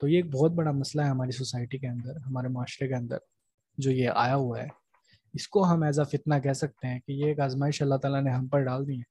تو 0.00 0.08
یہ 0.08 0.16
ایک 0.16 0.26
بہت 0.26 0.50
بڑا 0.50 0.70
مسئلہ 0.70 1.02
ہے 1.02 1.08
ہماری 1.08 1.30
سوسائٹی 1.30 1.78
کے 1.78 1.88
اندر، 1.88 2.16
ہمارے 2.16 2.48
معاشرے 2.48 2.88
کے 2.88 2.94
اندر 2.94 3.16
جو 3.78 3.90
یہ 3.90 4.10
آیا 4.14 4.36
ہوا 4.36 4.62
ہے۔ 4.62 4.68
اس 5.34 5.48
کو 5.48 5.72
ہم 5.72 5.82
ایز 5.82 6.00
اے 6.00 6.16
فتنہ 6.16 6.34
کہہ 6.38 6.52
سکتے 6.52 6.88
ہیں 6.88 7.00
کہ 7.00 7.12
یہ 7.12 7.26
ایک 7.26 7.40
آزمائش 7.40 7.82
اللہ 7.82 7.94
تعالیٰ 7.94 8.22
نے 8.22 8.30
ہم 8.30 8.46
پر 8.46 8.60
ڈال 8.60 8.88
دی 8.88 8.98
ہے، 8.98 9.02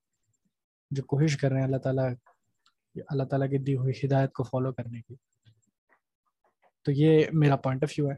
جو 0.91 1.03
کوشش 1.03 1.38
کر 1.38 1.49
رہے 1.49 1.57
ہیں 1.57 1.66
اللہ 1.66 1.78
تعالیٰ 1.78 2.09
اللہ 3.07 3.24
تعالیٰ 3.24 3.49
کی 3.49 3.57
دی 3.57 3.76
ہوئی 3.76 4.07
ہدایت 4.07 4.32
کو 4.32 4.43
فالو 4.43 4.74
کرنے 4.74 5.01
کی۔ 5.01 5.16
تو 6.86 6.91
یہ 6.91 7.26
میرا 7.34 7.55
پوائنٹ 7.55 7.84
آف 7.84 7.91
ویو 7.97 8.09
ہے۔ 8.12 8.16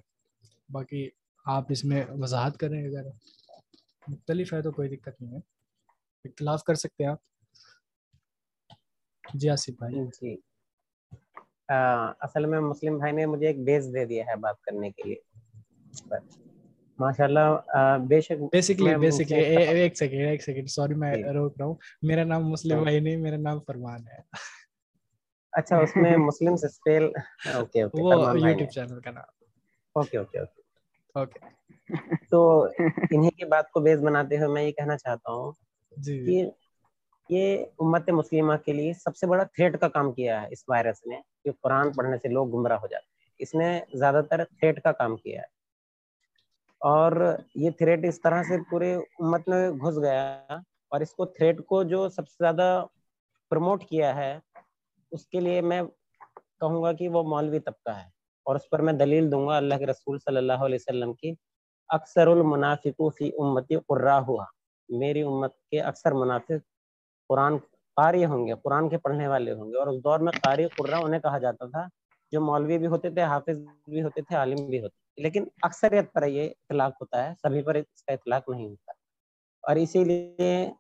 باقی 0.70 1.10
آپ 1.46 1.66
اس 1.70 1.86
میں 1.86 2.06
وضاحت 2.10 2.58
کریں 2.58 2.88
اگر 2.88 3.04
مختلف 4.08 4.54
ہے 4.54 4.62
تو 4.62 4.72
کوئی 4.72 4.90
دقت 4.90 5.22
نہیں 5.22 5.32
ہے۔ 5.32 5.40
اختلاف 6.26 6.64
کر 6.64 6.76
سکتے 6.76 7.04
ہیں 7.04 7.12
آپ۔ 7.12 7.33
جی 9.34 9.50
آصف 9.50 9.74
بھائی۔ 9.80 9.96
جی۔ 10.12 10.36
اصل 12.20 12.46
میں 12.46 12.60
مسلم 12.60 12.98
بھائی 12.98 13.14
نے 13.14 13.26
مجھے 13.26 13.48
ایک 13.48 13.64
بیس 13.64 13.94
دے 13.94 14.06
دیا 14.06 14.24
ہے 14.28 14.36
بات 14.36 14.62
کرنے 14.62 14.90
کے 14.92 15.04
لیے۔ 15.04 15.20
ماشاء 17.00 17.24
اللہ 17.24 17.48
بے 18.08 18.22
شک 18.22 18.42
بیسکلی 18.52 18.96
بیسکلی 18.96 19.40
ایک 19.40 19.98
سیکنڈ 19.98 20.28
ایک 20.28 20.44
سیکنڈ 20.44 20.70
سوری 20.70 20.94
میں 20.94 21.14
روک 21.34 21.54
رہا 21.58 21.66
ہوں۔ 21.66 21.76
میرا 22.02 22.24
نام 22.24 22.50
مسلم 22.50 22.84
بھائی 22.84 23.00
نہیں 23.00 23.18
میرا 23.18 23.38
نام 23.38 23.60
فرمان 23.60 24.08
ہے۔ 24.08 24.20
اچھا 25.54 25.78
اس 25.78 25.96
میں 25.96 26.18
مسلم 26.18 26.56
سے 26.56 26.68
سپیل 26.68 27.04
اوکے 27.54 27.82
اوکے 27.82 28.02
وہ 28.02 28.14
یوٹیوب 28.40 28.70
چینل 28.70 29.00
کا 29.00 29.12
نام۔ 29.12 29.30
اوکے 29.96 30.18
اوکے 30.18 30.40
اوکے 30.40 30.62
اوکے 31.16 31.40
تو 32.30 32.64
انہی 33.12 33.30
کی 33.30 33.46
بات 33.46 33.72
کو 33.72 33.80
بیس 33.80 34.00
بناتے 34.00 34.38
ہوئے 34.38 34.48
میں 34.48 34.64
یہ 34.64 34.72
کہنا 34.72 34.98
چاہتا 34.98 35.32
ہوں 35.32 35.52
جی۔ 35.98 36.26
کہ 36.26 36.50
یہ 37.30 37.66
امت 37.80 38.10
مسلمہ 38.10 38.54
کے 38.66 38.74
لیے 38.74 38.94
سب 38.94 39.16
سے 39.16 39.28
بڑا 39.28 39.44
تھریٹ 39.44 39.80
کا 39.80 39.88
کام 39.88 40.12
کیا 40.12 40.42
ہے 40.42 40.48
اس 40.52 40.64
وائرس 40.68 41.06
نے 41.06 41.22
کہ 41.44 41.52
قرآن 41.62 41.92
پڑھنے 41.92 42.18
سے 42.18 42.28
لوگ 42.28 42.50
گمراہ 42.50 42.78
ہو 42.78 42.88
جاتے 42.88 43.06
ہیں۔ 43.06 43.32
اس 43.40 43.56
نے 43.56 43.98
زیادہ 43.98 44.22
تر 44.30 44.44
تھریٹ 44.44 44.84
کا 44.84 44.92
کام 44.92 45.16
کیا 45.16 45.42
ہے۔ 45.42 45.46
اور 46.80 47.38
یہ 47.56 47.70
تھریٹ 47.72 48.06
اس 48.06 48.22
طرح 48.22 48.44
سے 48.44 48.58
پورے 48.70 48.96
امت 48.96 49.48
میں 49.48 49.70
گھس 49.70 49.98
گیا 49.98 50.44
اور 50.90 51.00
اس 51.00 51.14
کو 51.14 51.26
تھریٹ 51.26 51.66
کو 51.66 51.84
جو 51.84 52.10
سب 52.10 52.28
سے 52.28 52.36
زیادہ 52.40 52.86
پروموٹ 53.50 53.84
کیا 53.86 54.16
ہے، 54.16 54.40
اس 55.12 55.28
کے 55.28 55.40
لیے 55.40 55.62
میں 55.62 55.82
کہوں 56.60 56.84
گا 56.84 56.94
کہ 56.94 57.10
وہ 57.10 57.24
مولوی 57.24 57.60
طبقہ 57.60 57.90
ہے۔ 57.90 58.10
اور 58.44 58.56
اس 58.56 58.70
پر 58.70 58.80
میں 58.80 58.94
دلیل 58.94 59.32
دوں 59.32 59.48
گا 59.48 59.58
اللہ 59.58 59.76
کے 59.76 59.86
رسول 59.86 60.20
صلی 60.20 60.38
اللہ 60.38 60.54
علیہ 60.54 60.76
وسلم 60.76 61.14
کی، 61.14 61.34
اکثر 61.88 62.28
المنافق 62.28 63.02
فی 63.18 63.28
امتی 63.38 63.76
قرا 63.76 64.20
ہوا۔ 64.20 64.46
میری 64.90 65.22
امت 65.22 65.56
کے 65.72 65.82
اکثر 65.82 66.12
منافق 66.12 66.73
قرآن 67.34 67.58
قاری 67.96 68.26
ہوں 68.26 68.48
گے، 68.48 68.54
قرآن 68.64 68.90
کے 68.90 68.98
پڑھنے 68.98 69.28
والے 69.28 69.52
ہوں 69.54 69.72
گے۔ 69.72 69.80
اور 69.80 69.88
اس 69.88 70.04
دور 70.04 70.20
میں 70.20 70.34
قاری 70.42 70.66
قرا 70.78 70.98
انہیں 70.98 71.22
کہا 71.22 71.38
جاتا 71.38 71.66
تھا، 71.66 71.86
جو 72.32 72.42
مولوی 72.42 72.78
بھی 72.78 72.88
ہوتے 72.88 73.10
تھے، 73.10 73.24
حافظ 73.24 73.58
بھی 73.90 74.04
ہوتے 74.04 74.22
تھے، 74.22 74.36
عالم 74.36 74.66
بھی 74.66 74.80
ہوتے 74.82 74.98
تھے۔ 74.98 75.24
لیکن 75.24 75.44
اکثریت 75.62 76.14
پر 76.14 76.28
یہ 76.28 76.50
اطلاق 76.50 76.92
ہوتا 77.02 77.30
ہے، 77.30 77.34
سبھی 77.42 77.62
پر 77.62 77.76
اس 77.76 78.04
کا 78.04 78.14
اطلاق 78.14 78.50
نہیں 78.50 78.68
ہوتا۔ 78.70 78.92
اور 79.62 79.76
اسی 79.76 80.04
لیے 80.04 80.72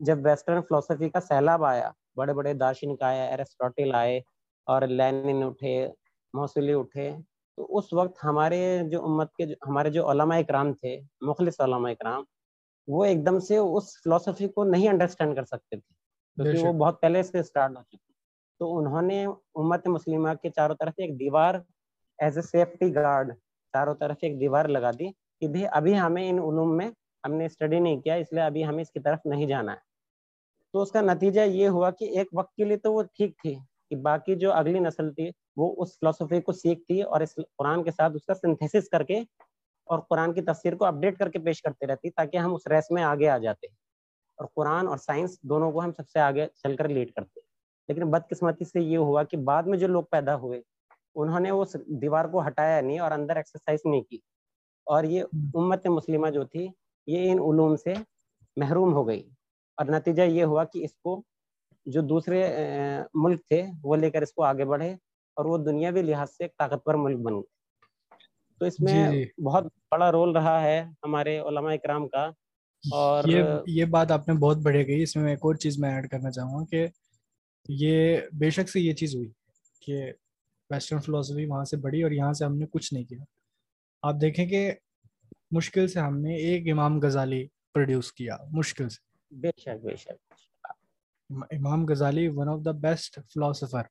جب 0.00 0.18
ویسٹرن 0.24 0.60
فلسفی 0.68 1.08
کا 1.08 1.20
سیلاب 1.20 1.64
آیا، 1.64 1.90
بڑے 2.16 2.32
بڑے 2.32 2.54
دارشنک 2.54 3.02
آئے 3.02 3.20
ایرسٹوٹل 3.20 3.94
آئے 3.94 4.20
اور 4.66 4.82
لینن 4.82 5.42
اٹھے 5.42 5.88
موصلی 6.34 6.72
اٹھے، 6.72 7.16
تو 7.56 7.78
اس 7.78 7.92
وقت 7.92 8.24
ہمارے 8.24 8.78
جو 8.90 9.04
امت 9.04 9.34
کے 9.34 9.46
جو، 9.46 9.54
ہمارے 9.68 9.90
جو 9.90 10.10
علماء 10.10 10.38
اکرام 10.38 10.72
تھے، 10.72 11.00
مخلص 11.20 11.60
علماء 11.60 11.90
اکرام، 11.90 12.24
وہ 12.86 13.04
ایک 13.04 13.26
دم 13.26 13.38
سے 13.38 13.56
اس 13.56 13.84
فلسفی 14.04 14.48
کو 14.48 14.64
نہیں 14.64 14.88
انڈرسٹینڈ 14.88 15.36
کر 15.36 15.44
سکتے 15.44 15.76
تھے۔ 15.76 16.01
کیونکہ 16.38 16.58
وہ 16.58 16.72
بہت 16.74 17.00
پہلے 17.00 17.22
سے 17.22 17.38
اسٹارٹ 17.38 17.76
ہو 17.76 17.82
چکی 17.82 18.12
تو 18.60 18.76
انہوں 18.78 19.02
نے 19.02 19.24
امت 19.54 19.86
مسلمہ 19.86 20.34
کے 20.42 20.50
چاروں 20.50 20.74
طرف 20.74 20.92
ایک 20.96 21.18
دیوار 21.20 21.54
ایز 22.18 22.36
اے 22.38 22.42
سیفٹی 22.42 22.94
گارڈ 22.94 23.32
چاروں 23.74 23.94
طرف 23.94 24.16
ایک 24.22 24.40
دیوار 24.40 24.64
لگا 24.64 24.90
دی 24.90 25.10
کہ 25.40 25.48
بھی 25.48 25.66
ابھی 25.70 25.98
ہمیں 25.98 26.28
ان 26.30 26.38
علوم 26.38 26.76
میں 26.76 26.90
ہم 27.24 27.34
نے 27.34 27.46
اسٹڈی 27.46 27.78
نہیں 27.78 28.00
کیا 28.00 28.14
اس 28.14 28.32
لیے 28.32 28.42
ابھی 28.42 28.64
ہمیں 28.64 28.82
اس 28.82 28.90
کی 28.90 29.00
طرف 29.00 29.18
نہیں 29.24 29.46
جانا 29.46 29.72
ہے۔ 29.72 29.90
تو 30.74 30.82
اس 30.82 30.92
کا 30.92 31.00
نتیجہ 31.00 31.40
یہ 31.40 31.68
ہوا 31.68 31.90
کہ 31.90 32.04
ایک 32.18 32.28
وقت 32.32 32.54
کے 32.54 32.64
لیے 32.64 32.76
تو 32.76 32.92
وہ 32.92 33.02
ٹھیک 33.02 33.36
تھی 33.42 33.54
کہ 33.90 33.96
باقی 33.96 34.34
جو 34.34 34.52
اگلی 34.52 34.78
نسل 34.78 35.12
تھی 35.12 35.30
وہ 35.56 35.74
اس 35.78 35.98
فلسفی 36.00 36.40
کو 36.40 36.52
سیکھتی 36.52 37.02
اور 37.02 37.20
اس 37.20 37.34
قرآن 37.34 37.84
کے 37.84 37.90
ساتھ 37.90 38.12
اس 38.14 38.24
کا 38.26 38.34
سنتھیسس 38.34 38.88
کر 38.88 39.02
کے 39.02 39.18
اور 39.88 39.98
قرآن 39.98 40.34
کی 40.34 40.42
تفسیر 40.42 40.76
کو 40.76 40.84
اپڈیٹ 40.84 41.18
کر 41.18 41.28
کے 41.28 41.38
پیش 41.38 41.62
کرتے 41.62 41.86
رہتی 41.86 42.10
تاکہ 42.10 42.36
ہم 42.36 42.54
اس 42.54 42.66
ریس 42.66 42.90
میں 42.90 43.02
آگے 43.02 43.28
آ 43.28 43.38
جاتے۔ 43.38 43.66
اور 44.42 44.48
قرآن 44.54 44.88
اور 44.88 44.96
سائنس 44.96 45.38
دونوں 45.42 45.72
کو 45.72 45.80
ہم 45.80 45.92
سب 45.92 46.08
سے 46.08 46.18
آگے 46.18 46.46
چل 46.54 46.76
کر 46.76 46.88
لیڈ 46.88 47.12
کرتے 47.12 47.40
لیکن 47.88 48.10
بدقسمتی 48.10 48.64
سے 48.64 48.80
یہ 48.80 48.98
ہوا 48.98 49.22
کہ 49.22 49.36
بعد 49.36 49.62
میں 49.62 49.78
جو 49.78 49.86
لوگ 49.86 50.02
پیدا 50.10 50.36
ہوئے 50.36 50.60
انہوں 51.14 51.40
نے 51.40 51.50
اس 51.50 51.76
دیوار 52.02 52.24
کو 52.24 52.46
ہٹایا 52.46 52.80
نہیں 52.80 52.98
اور 52.98 53.10
اندر 53.10 53.36
ایکسرسائز 53.36 53.80
نہیں 53.84 54.02
کی۔ 54.02 54.18
اور 54.86 55.04
یہ 55.04 55.22
امت 55.54 55.86
مسلمہ 55.86 56.30
جو 56.30 56.44
تھی 56.44 56.68
یہ 57.06 57.32
ان 57.32 57.38
علوم 57.38 57.76
سے 57.76 57.94
محروم 58.56 58.92
ہو 58.92 59.06
گئی۔ 59.06 59.22
اور 59.76 59.86
نتیجہ 59.86 60.22
یہ 60.22 60.44
ہوا 60.44 60.64
کہ 60.64 60.84
اس 60.84 60.94
کو 60.94 61.22
جو 61.86 62.00
دوسرے 62.00 62.50
ملک 63.14 63.40
تھے 63.48 63.66
وہ 63.82 63.96
لے 63.96 64.10
کر 64.10 64.22
اس 64.22 64.32
کو 64.32 64.42
آگے 64.42 64.64
بڑھے 64.64 64.92
اور 65.36 65.44
وہ 65.44 65.58
دنیاوی 65.58 66.02
لحاظ 66.02 66.30
سے 66.30 66.44
ایک 66.44 66.56
طاقتور 66.58 66.94
ملک 66.94 67.18
بن 67.18 67.34
گئے۔ 67.34 67.50
تو 68.58 68.64
اس 68.64 68.80
میں 68.80 69.10
جی، 69.10 69.24
جی۔ 69.24 69.42
بہت 69.42 69.64
بڑا 69.90 70.12
رول 70.12 70.32
رہا 70.32 70.62
ہے 70.62 70.84
ہمارے 71.02 71.38
علماء 71.38 71.72
اکرام 71.72 72.08
کا۔ 72.08 72.30
اور 72.90 73.24
یہ 73.24 73.44
یہ 73.66 73.84
بات 73.84 74.10
آپ 74.10 74.28
نے 74.28 74.34
بہت 74.34 74.56
بڑھے 74.56 74.86
گئی 74.86 75.02
اس 75.02 75.16
میں 75.16 75.30
ایک 75.30 75.38
اور 75.42 75.54
چیز 75.54 75.78
میں 75.78 75.90
ایڈ 75.90 76.10
کرنا 76.10 76.30
چاہوں 76.30 76.60
گا 76.60 76.64
کہ 76.70 76.86
یہ 77.68 78.16
بے 78.32 78.50
شک 78.50 78.68
سے 78.68 78.80
یہ 78.80 78.92
چیز 78.92 79.14
ہوئی 79.14 79.28
کہ 79.80 80.12
ویسٹرن 80.70 81.00
فلاسفی 81.00 81.46
وہاں 81.46 81.64
سے 81.64 81.76
بڑھی 81.76 82.02
اور 82.02 82.10
یہاں 82.10 82.32
سے 82.32 82.44
ہم 82.44 82.56
نے 82.56 82.66
کچھ 82.70 82.94
نہیں 82.94 83.04
کیا۔ 83.04 83.24
آپ 84.02 84.14
دیکھیں 84.20 84.46
کہ 84.46 84.72
مشکل 85.50 85.88
سے 85.88 86.00
ہم 86.00 86.20
نے 86.20 86.36
ایک 86.36 86.72
امام 86.72 87.00
غزالی 87.00 87.46
پروڈیوس 87.74 88.12
کیا 88.12 88.36
مشکل 88.50 88.88
سے۔ 88.88 89.14
بے 89.30 89.50
شک 89.60 89.84
بے 89.84 89.96
شک۔ 89.96 90.34
Imam 91.30 91.86
Ghazali 91.86 92.28
one 92.28 92.48
of 92.48 92.60
the 92.64 92.70
best 92.70 93.18
philosopher 93.34 93.82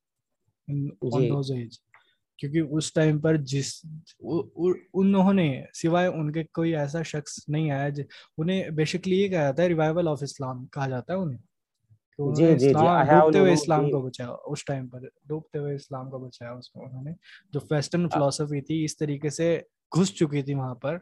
کیونکہ 2.42 2.60
اس 2.72 2.94
ٹائم 2.94 3.20
پر 3.20 3.36
جس 3.38 3.74
انہوں 4.94 5.34
نے 5.34 5.64
سوائے 5.74 6.08
ان 6.08 6.32
کے 6.32 6.44
کوئی 6.44 6.76
ایسا 6.76 7.02
شخص 7.04 7.40
نہیں 7.48 7.72
آیا 7.72 7.90
انہیں 8.38 8.70
بیسکلی 8.70 9.22
یہ 9.22 9.28
کہا 9.28 9.42
جاتا 9.44 9.64
ہے 9.64 9.68
ریوائول 9.68 10.08
آف 10.08 10.18
اسلام 10.22 10.66
کہا 10.66 10.88
جاتا 10.90 11.14
ہے 11.14 11.18
انہیں۔ 11.18 11.40
جی، 12.36 12.46
جی، 12.46 12.68
جی، 12.68 12.74
ڈوبتے 13.22 13.40
ہوئے 13.40 13.54
اسلام 13.54 13.92
کو 13.92 14.02
بچایا 14.02 14.30
اس 14.46 14.66
ٹائم 14.66 14.88
پر 14.88 15.00
ڈوبتے 15.24 15.60
ہوئے 15.60 15.76
اسلام 15.76 16.10
کو 16.10 16.20
بچایا 16.20 16.52
اس 16.52 16.76
میں 16.76 16.86
انہوں 16.86 17.04
نے۔ 17.04 17.12
جو 17.54 17.60
ویسٹرن 17.72 18.10
فلاسفی 18.10 18.62
تھی 18.62 18.84
اس 18.84 18.98
طریقے 18.98 19.30
سے 19.30 19.62
گھس 19.92 20.16
چکی 20.16 20.42
تھی 20.42 20.54
وہاں 20.54 20.76
پر 20.76 20.98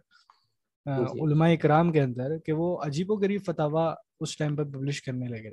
علماء 1.23 1.49
اکرام 1.49 1.91
کے 1.91 2.01
اندر 2.01 2.37
کہ 2.37 2.51
وہ 2.51 2.77
عجیب 2.83 3.11
و 3.11 3.15
غریب 3.15 3.41
فتوا 3.45 3.95
اس 4.19 4.37
ٹائم 4.37 4.55
پر 4.55 4.63
پبلش 4.63 5.01
کرنے 5.01 5.27
لگے۔ 5.27 5.49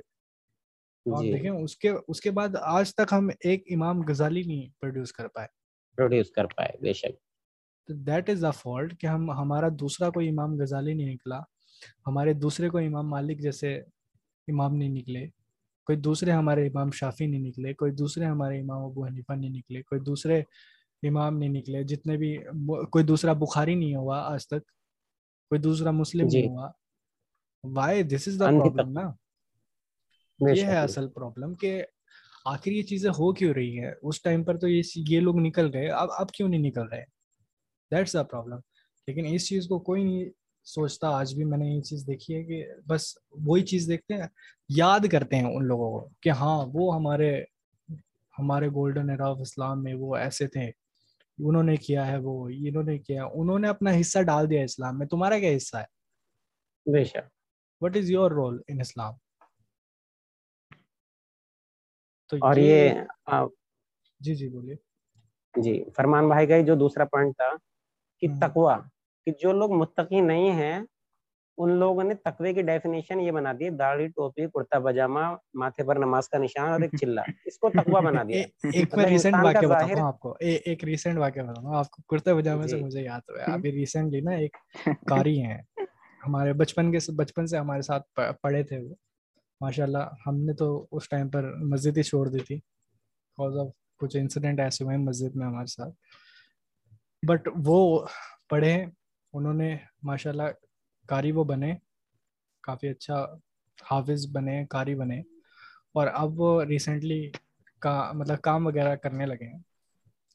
جی۔ 1.21 1.33
دیکھیں 1.33 1.49
اس 1.49 1.77
کے 1.77 1.91
اس 2.07 2.21
کے 2.21 2.31
بعد 2.31 2.49
آج 2.61 2.95
تک 2.95 3.13
ہم 3.13 3.29
ایک 3.39 3.63
امام 3.69 4.01
غزالی 4.07 4.41
نہیں 4.41 4.67
پروڈیوس 4.81 5.11
کر 5.11 5.27
پائے۔ 5.27 5.47
پروڈیوس 5.97 6.31
کر 6.31 6.45
پائے 6.45 6.77
بے 6.81 6.93
شک۔ 6.93 7.27
دیٹ 7.89 8.29
از 8.29 8.41
دا 8.41 8.51
فالٹ 8.51 8.99
کہ 8.99 9.07
ہم 9.07 9.31
ہمارا 9.31 9.67
دوسرا 9.79 10.09
کوئی 10.09 10.29
امام 10.29 10.57
غزالی 10.59 10.93
نہیں 10.93 11.13
نکلا۔ 11.13 11.39
ہمارے 12.07 12.33
دوسرے 12.33 12.69
کوئی 12.69 12.87
امام 12.87 13.09
مالک 13.09 13.39
جیسے 13.39 13.75
امام 14.47 14.75
نہیں 14.75 14.89
نکلے۔ 14.89 15.27
کوئی 15.85 15.97
دوسرے 15.97 16.31
ہمارے 16.31 16.67
امام 16.67 16.91
شافی 16.91 17.25
نہیں 17.25 17.41
نکلے۔ 17.41 17.73
کوئی 17.73 17.91
دوسرے 17.91 18.25
ہمارے 18.25 18.59
امام 18.59 18.85
ابو 18.85 19.05
حنیفہ 19.05 19.33
نہیں 19.33 19.49
نکلے۔ 19.49 19.81
کوئی 19.81 20.01
دوسرے 20.01 20.43
امام 21.07 21.37
نہیں 21.37 21.49
نکلے۔ 21.49 21.83
جتنے 21.83 22.17
بھی 22.17 22.37
کوئی 22.91 23.05
دوسرا 23.05 23.33
بخاری 23.33 23.75
نہیں 23.75 23.95
ہوا 23.95 24.33
آج 24.33 24.47
تک۔ 24.47 24.65
کوئی 25.49 25.61
دوسرا 25.61 25.91
مسلم 25.91 26.27
جی. 26.27 26.41
نہیں 26.41 26.49
ہوا۔ 26.49 26.71
Why 27.63 28.03
this 28.03 28.27
is 28.27 28.39
the 28.39 28.45
problem 28.45 28.91
نا؟ 28.91 29.11
یہ 30.55 30.63
ہے 30.63 30.77
اصل 30.77 31.09
پرابلم 31.09 31.53
کہ 31.53 31.83
آخر 32.53 32.71
یہ 32.71 32.83
چیزیں 32.83 33.09
ہو 33.09 33.33
کیوں 33.33 33.53
رہی 33.53 33.79
ہے 33.79 33.91
اس 34.01 34.21
ٹائم 34.21 34.43
پر 34.43 34.57
تو 34.57 34.67
یہ 34.67 35.19
لوگ 35.19 35.39
نکل 35.39 35.69
گئے۔ 35.73 35.89
اب 35.89 36.09
اب 36.17 36.31
کیوں 36.31 36.49
نہیں 36.49 36.61
نکل 36.61 36.87
رہے؟ 36.87 37.03
دیٹس 37.91 38.13
دا 38.13 38.23
پرابلم 38.23 38.59
لیکن 39.07 39.25
اس 39.29 39.47
چیز 39.47 39.67
کو 39.67 39.79
کوئی 39.79 40.03
نہیں 40.03 40.29
سوچتا۔ 40.63 41.09
آج 41.09 41.35
بھی 41.35 41.43
میں 41.43 41.57
نے 41.57 41.65
یہ 41.65 41.81
چیز 41.81 42.07
دیکھی 42.07 42.35
ہے 42.35 42.43
کہ 42.43 42.65
بس 42.87 43.13
وہی 43.31 43.61
چیز 43.61 43.87
دیکھتے 43.87 44.13
ہیں 44.13 44.27
یاد 44.69 44.99
کرتے 45.11 45.35
ہیں 45.35 45.55
ان 45.55 45.65
لوگوں 45.65 45.99
کو 45.99 46.09
کہ 46.21 46.29
ہاں 46.29 46.65
وہ 46.73 46.95
ہمارے 46.95 47.43
ہمارے 48.39 48.67
گولڈن 48.67 49.09
ایرا 49.09 49.29
آف 49.29 49.37
اسلام 49.39 49.83
میں 49.83 49.93
وہ 49.93 50.15
ایسے 50.15 50.47
تھے۔ 50.47 50.71
انہوں 51.39 51.63
نے 51.63 51.75
کیا 51.75 52.07
ہے 52.07 52.17
وہ؟ 52.17 52.49
انہوں 52.49 52.83
نے 52.83 52.97
کیا 52.97 53.25
انہوں 53.33 53.59
نے 53.59 53.67
اپنا 53.67 53.91
حصہ 53.99 54.19
ڈال 54.19 54.49
دیا 54.49 54.63
اسلام 54.63 54.99
میں۔ 54.99 55.07
تمہارا 55.07 55.39
کیا 55.39 55.57
حصہ 55.57 55.77
ہے؟ 55.77 55.85
بے 56.91 57.03
شک۔ 57.03 57.27
What 57.81 57.97
is 57.97 58.11
your 58.11 58.31
role 58.31 58.61
in 58.67 58.79
Islam 58.79 59.13
تو 62.31 62.37
اور 62.39 62.55
یہ 62.57 62.89
جی 64.21 64.35
جی 64.35 64.47
بولیے۔ 64.49 64.75
جی 65.55 65.83
فرمان 65.95 66.27
بھائی 66.27 66.47
کا 66.47 66.59
جو 66.61 66.75
دوسرا 66.75 67.05
پوائنٹ 67.05 67.35
تھا 67.35 67.49
کہ 68.21 68.27
تقوا 68.41 68.77
کہ 69.27 69.33
جو 69.39 69.51
لوگ 69.53 69.71
متقی 69.73 70.21
نہیں 70.21 70.51
ہیں 70.53 70.79
ان 71.57 71.69
لوگوں 71.73 72.03
نے 72.03 72.13
تقوی 72.23 72.53
کی 72.53 72.61
ڈیفینیشن 72.63 73.19
یہ 73.19 73.31
بنا 73.31 73.51
دی 73.53 73.69
داڑھی 73.77 74.07
ٹوپی 74.09 74.45
کرتا 74.47 74.79
پاجامہ 74.79 75.19
ماتھے 75.53 75.83
پر 75.83 75.95
نماز 75.97 76.29
کا 76.29 76.37
نشان 76.37 76.69
اور 76.69 76.81
ایک 76.81 76.91
چلا 76.95 77.21
اس 77.45 77.57
کو 77.59 77.69
تقوی 77.71 78.01
بنا 78.01 78.23
دیا۔ 78.23 78.43
ایک 78.73 78.95
میں 78.97 79.05
ریسنٹ 79.05 79.35
واقعہ 79.37 79.67
بتاتا 79.67 79.93
ہوں 79.93 80.07
آپ 80.07 80.19
کو۔ 80.19 80.33
ایک 80.41 80.83
ریسنٹ 80.83 81.17
واقعہ 81.17 81.43
آپ 81.75 81.89
کو۔ 81.91 82.01
کرتے 82.09 82.33
پاجامے 82.33 82.67
سے 82.67 82.77
جی۔ 82.77 82.83
مجھے 82.83 83.01
یاد 83.01 83.21
ہوا 83.29 83.53
ابھی 83.53 83.71
ریسنٹلی 83.73 84.21
نا 84.21 84.31
ایک 84.37 84.57
قاری 85.05 85.39
ہیں۔ 85.41 85.57
ہمارے 86.21 86.53
بچپن 86.53 86.91
کے 86.91 86.99
بچپن 87.15 87.47
سے 87.47 87.57
ہمارے 87.57 87.81
ساتھ 87.81 88.05
پڑھے 88.41 88.63
تھے 88.63 88.79
وہ۔ 88.79 88.93
ماشاء 89.61 89.83
اللہ 89.83 89.97
ہم 90.27 90.37
نے 90.37 90.53
تو 90.53 90.87
اس 90.91 91.09
ٹائم 91.09 91.29
پر 91.29 91.55
مسجد 91.55 91.97
ہی 91.97 92.03
چھوڑ 92.03 92.29
دی 92.29 92.39
تھی۔ 92.39 92.55
بیکاز 92.55 93.57
آف 93.57 93.67
کچھ 93.97 94.17
انسیڈنٹ 94.17 94.59
ایسے 94.59 94.83
ہوئے 94.83 94.97
ہیں 94.97 95.03
مسجد 95.03 95.35
میں 95.35 95.47
ہمارے 95.47 95.65
ساتھ۔ 95.65 95.95
بٹ 97.27 97.49
وہ 97.65 98.05
پڑھے، 98.49 98.85
انہوں 99.33 99.53
نے 99.53 99.77
ماشاء 100.03 100.29
اللہ 100.29 100.43
قاری 101.07 101.31
وہ 101.31 101.43
بنے، 101.43 101.75
کافی 102.61 102.87
اچھا 102.87 103.25
حافظ 103.91 104.27
بنے، 104.31 104.65
قاری 104.65 104.95
بنے۔ 104.95 105.19
اور 105.93 106.07
اب 106.13 106.39
وہ 106.39 106.63
ریسنٹلی 106.63 107.31
کا 107.79 108.11
مطلب 108.13 108.41
کام 108.41 108.67
وغیرہ 108.67 108.95
کرنے 108.95 109.25
لگے 109.25 109.53
ہیں۔ 109.53 109.59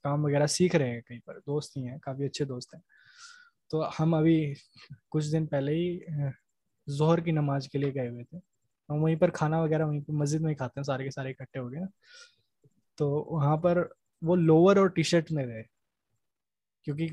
کام 0.03 0.25
وغیرہ 0.25 0.47
سیکھ 0.47 0.77
رہے 0.77 0.91
ہیں 0.91 1.01
کہیں 1.01 1.21
پر، 1.21 1.39
دوست 1.39 1.77
ہی 1.77 1.89
ہیں، 1.89 1.99
کافی 1.99 2.25
اچھے 2.25 2.45
دوست 2.45 2.75
ہیں۔ 2.75 2.83
تو 3.71 3.89
ہم 4.01 4.15
ابھی 4.15 4.55
کچھ 5.09 5.33
دن 5.33 5.47
پہلے 5.47 5.73
ہی 5.73 6.01
ظہر 6.91 7.19
کی 7.19 7.31
نماز 7.31 7.69
کے 7.69 7.79
لیے 7.79 7.95
گئے 7.95 8.09
ہوئے 8.09 8.25
تھے۔ 8.25 8.52
ہم 8.93 9.03
وہیں 9.03 9.17
پر 9.17 9.31
کھانا 9.31 9.61
وغیرہ 9.61 9.85
وہیں 9.87 10.01
پہ 10.01 10.13
مسجد 10.13 10.41
میں 10.41 10.55
کھاتے 10.55 10.81
ہیں، 10.81 10.85
سارے 10.85 11.05
کے 11.05 11.11
سارے 11.11 11.31
اکٹھے 11.31 11.61
ہو 11.61 11.73
گئے۔ 11.73 11.81
تو 12.95 13.09
وہاں 13.11 13.57
پر 13.57 13.87
وہ 14.23 14.37
لوور 14.37 14.77
اور 14.77 14.87
ٹی 14.87 15.03
شرٹ 15.03 15.33
میں 15.33 15.47
گئے۔ 15.47 15.63
کیونکہ 16.85 17.07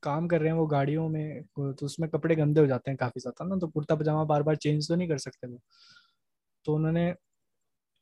کام 0.00 0.28
کر 0.28 0.38
رہے 0.38 0.46
ہیں 0.46 0.56
وہ 0.56 0.66
گاڑیوں 0.70 1.08
میں، 1.08 1.40
تو 1.54 1.86
اس 1.86 1.98
میں 1.98 2.08
کپڑے 2.08 2.36
گندے 2.36 2.60
ہو 2.60 2.66
جاتے 2.66 2.90
ہیں 2.90 2.98
کافی 2.98 3.20
زیادہ 3.20 3.48
نا، 3.48 3.54
تو 3.60 3.68
کرتا 3.68 3.94
پاجامہ 3.94 4.24
بار 4.24 4.40
بار 4.40 4.54
چینج 4.54 4.88
تو 4.88 4.94
نہیں 4.94 5.08
کر 5.08 5.18
سکتے 5.18 5.46
وہ۔ 5.46 5.58
تو 6.64 6.76
انہوں 6.76 6.92
نے 6.92 7.12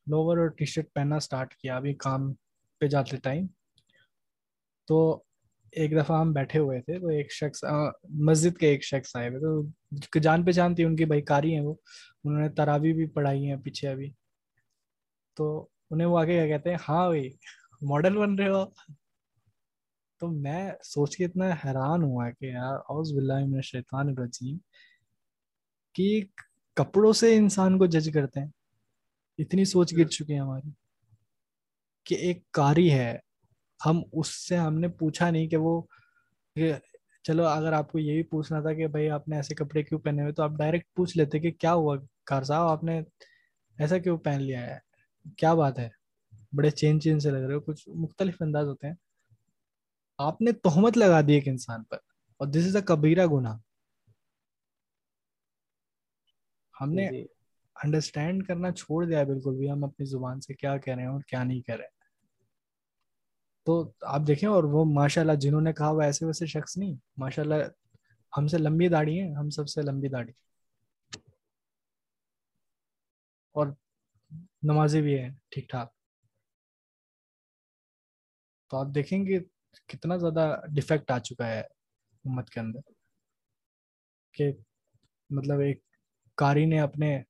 لوور 0.06 0.38
اور 0.38 0.46
ٹی 0.46 0.64
شرٹ 0.64 0.92
پہننا 0.94 1.16
اسٹارٹ 1.16 1.54
کیا، 1.54 1.76
ابھی 1.76 1.94
کام 1.94 2.32
پہ 2.80 2.86
جاتے 2.86 3.16
ٹائم۔ 3.16 3.46
تو 4.86 5.22
ایک 5.72 5.92
دفعہ 5.92 6.20
ہم 6.20 6.32
بیٹھے 6.32 6.58
ہوئے 6.58 6.80
تھے، 6.80 6.98
تو 6.98 7.08
ایک 7.08 7.32
شخص 7.32 7.64
مسجد 8.26 8.56
کے 8.58 8.68
ایک 8.68 8.84
شخص 8.84 9.14
آئے 9.16 9.28
ہوئے 9.28 9.40
تو 9.40 10.18
جان 10.20 10.44
پہچان 10.44 10.74
تھی 10.74 10.84
ان 10.84 10.96
کی 10.96 11.04
بھائی 11.04 11.22
کاری 11.22 11.54
ہیں 11.54 11.60
وہ، 11.60 11.74
انہوں 12.24 12.40
نے 12.40 12.48
تراوی 12.56 12.92
بھی 12.92 13.06
پڑھائی 13.14 13.48
ہیں 13.48 13.56
پیچھے 13.64 13.88
ابھی۔ 13.88 14.10
تو 15.36 15.46
انہیں 15.90 16.08
وہ 16.08 16.18
آگے 16.18 16.34
کیا 16.34 16.46
کہتے 16.48 16.70
ہیں 16.70 16.76
ہاں 16.88 17.06
بھائی 17.08 17.28
ماڈل 17.82 18.16
بن 18.18 18.34
رہے 18.34 18.48
ہو۔ 18.48 18.64
تو 20.20 20.28
میں 20.42 20.70
سوچ 20.84 21.16
کے 21.16 21.24
اتنا 21.24 21.50
حیران 21.64 22.02
ہوا 22.02 22.30
کہ 22.30 22.46
یار 22.46 22.76
اوز 22.88 23.12
باللہ 23.12 23.44
من 23.46 23.54
الشیطان 23.54 24.08
الرجیم، 24.08 24.56
کہ 25.94 26.20
کپڑوں 26.76 27.12
سے 27.12 27.34
انسان 27.36 27.78
کو 27.78 27.86
جج 27.86 28.10
کرتے 28.14 28.40
ہیں۔ 28.40 28.50
اتنی 29.38 29.64
سوچ 29.64 29.96
گر 29.96 30.06
چکی 30.06 30.34
ہے 30.34 30.38
ہماری 30.38 30.70
کہ 32.06 32.14
ایک 32.14 32.50
کاری 32.52 32.90
ہے 32.92 33.16
ہم 33.84 34.02
اس 34.12 34.48
سے 34.48 34.56
ہم 34.56 34.78
نے 34.78 34.88
پوچھا 34.88 35.30
نہیں 35.30 35.48
کہ 35.48 35.56
وہ 35.56 35.82
چلو 37.22 37.46
اگر 37.46 37.72
آپ 37.72 37.92
کو 37.92 37.98
یہ 37.98 38.14
بھی 38.14 38.22
پوچھنا 38.22 38.60
تھا 38.60 38.72
کہ 38.72 38.86
بھائی 38.86 39.10
آپ 39.10 39.28
نے 39.28 39.36
ایسے 39.36 39.54
کپڑے 39.54 39.82
کیوں 39.82 40.00
پہنے 40.00 40.22
ہوئے 40.22 40.32
تو 40.32 40.42
آپ 40.42 40.50
ڈائریکٹ 40.50 40.94
پوچھ 40.94 41.16
لیتے 41.16 41.38
کہ 41.38 41.50
کیا 41.50 41.72
ہوا 41.74 41.96
کار 42.24 42.42
صاحب 42.42 42.68
آپ 42.68 42.84
نے 42.84 43.00
ایسا 43.78 43.98
کیوں 43.98 44.18
پہن 44.18 44.42
لیا 44.42 44.66
ہے؟ 44.66 44.78
کیا 45.36 45.54
بات 45.54 45.78
ہے؟ 45.78 45.88
بڑے 46.52 46.70
چین 46.70 47.00
چین 47.00 47.20
سے 47.20 47.30
لگ 47.30 47.46
رہے 47.46 47.54
ہو 47.54 47.60
کچھ 47.60 47.88
مختلف 47.88 48.36
انداز 48.40 48.66
ہوتے 48.66 48.86
ہیں۔ 48.86 48.94
آپ 50.18 50.40
نے 50.42 50.52
تہمت 50.52 50.96
لگا 50.98 51.20
دی 51.20 51.32
ایک 51.32 51.48
انسان 51.48 51.84
پر 51.84 51.96
اور 52.40 52.46
دس 52.46 52.66
از 52.66 52.76
اے 52.76 52.82
کبیرہ 52.82 53.26
گناہ۔ 53.26 53.58
ہم 56.80 56.92
نے 56.92 57.08
انڈرسٹینڈ 57.84 58.42
جی۔ 58.42 58.46
کرنا 58.46 58.70
چھوڑ 58.70 59.04
دیا 59.06 59.24
بالکل 59.24 59.56
بھی 59.56 59.70
ہم 59.70 59.84
اپنی 59.84 60.06
زبان 60.06 60.40
سے 60.40 60.54
کیا 60.54 60.76
کہہ 60.76 60.94
رہے 60.94 61.02
ہیں 61.02 61.10
اور 61.10 61.20
کیا 61.20 61.44
نہیں 61.44 61.60
کہہ 61.60 61.74
رہے۔ 61.74 61.95
تو 63.66 63.92
آپ 64.02 64.20
دیکھیں 64.26 64.48
اور 64.48 64.64
وہ 64.64 64.84
ماشاء 64.84 65.22
اللہ 65.22 65.32
جنہوں 65.32 65.60
نے 65.60 65.72
کہا 65.72 65.90
وہ 65.90 66.02
ایسے 66.02 66.26
ویسے 66.26 66.46
شخص 66.46 66.76
نہیں 66.76 66.94
ماشاء 67.16 67.42
اللہ 67.42 67.54
ہم 68.36 68.46
سے 68.46 68.58
لمبی 68.58 68.88
داڑھی 68.88 69.20
ہے 69.20 69.32
ہم 69.32 69.50
سب 69.50 69.68
سے 69.68 69.82
لمبی 69.82 70.08
داڑھی۔ 70.08 70.32
اور 73.52 73.66
نمازی 74.62 75.02
بھی 75.02 75.18
ہے 75.18 75.28
ٹھیک 75.48 75.70
ٹھاک۔ 75.70 75.92
تو 78.70 78.76
آپ 78.76 78.86
دیکھیں 78.94 79.26
گے 79.26 79.38
کتنا 79.86 80.16
زیادہ 80.16 80.60
ڈیفیکٹ 80.74 81.10
آ 81.10 81.18
چکا 81.18 81.46
ہے 81.46 81.60
امت 82.24 82.50
کے 82.50 82.60
اندر۔ 82.60 82.80
کہ 84.32 84.52
مطلب 85.30 85.60
ایک 85.60 85.82
کاری 86.34 86.66
نے 86.66 86.80
اپنے 86.80 87.22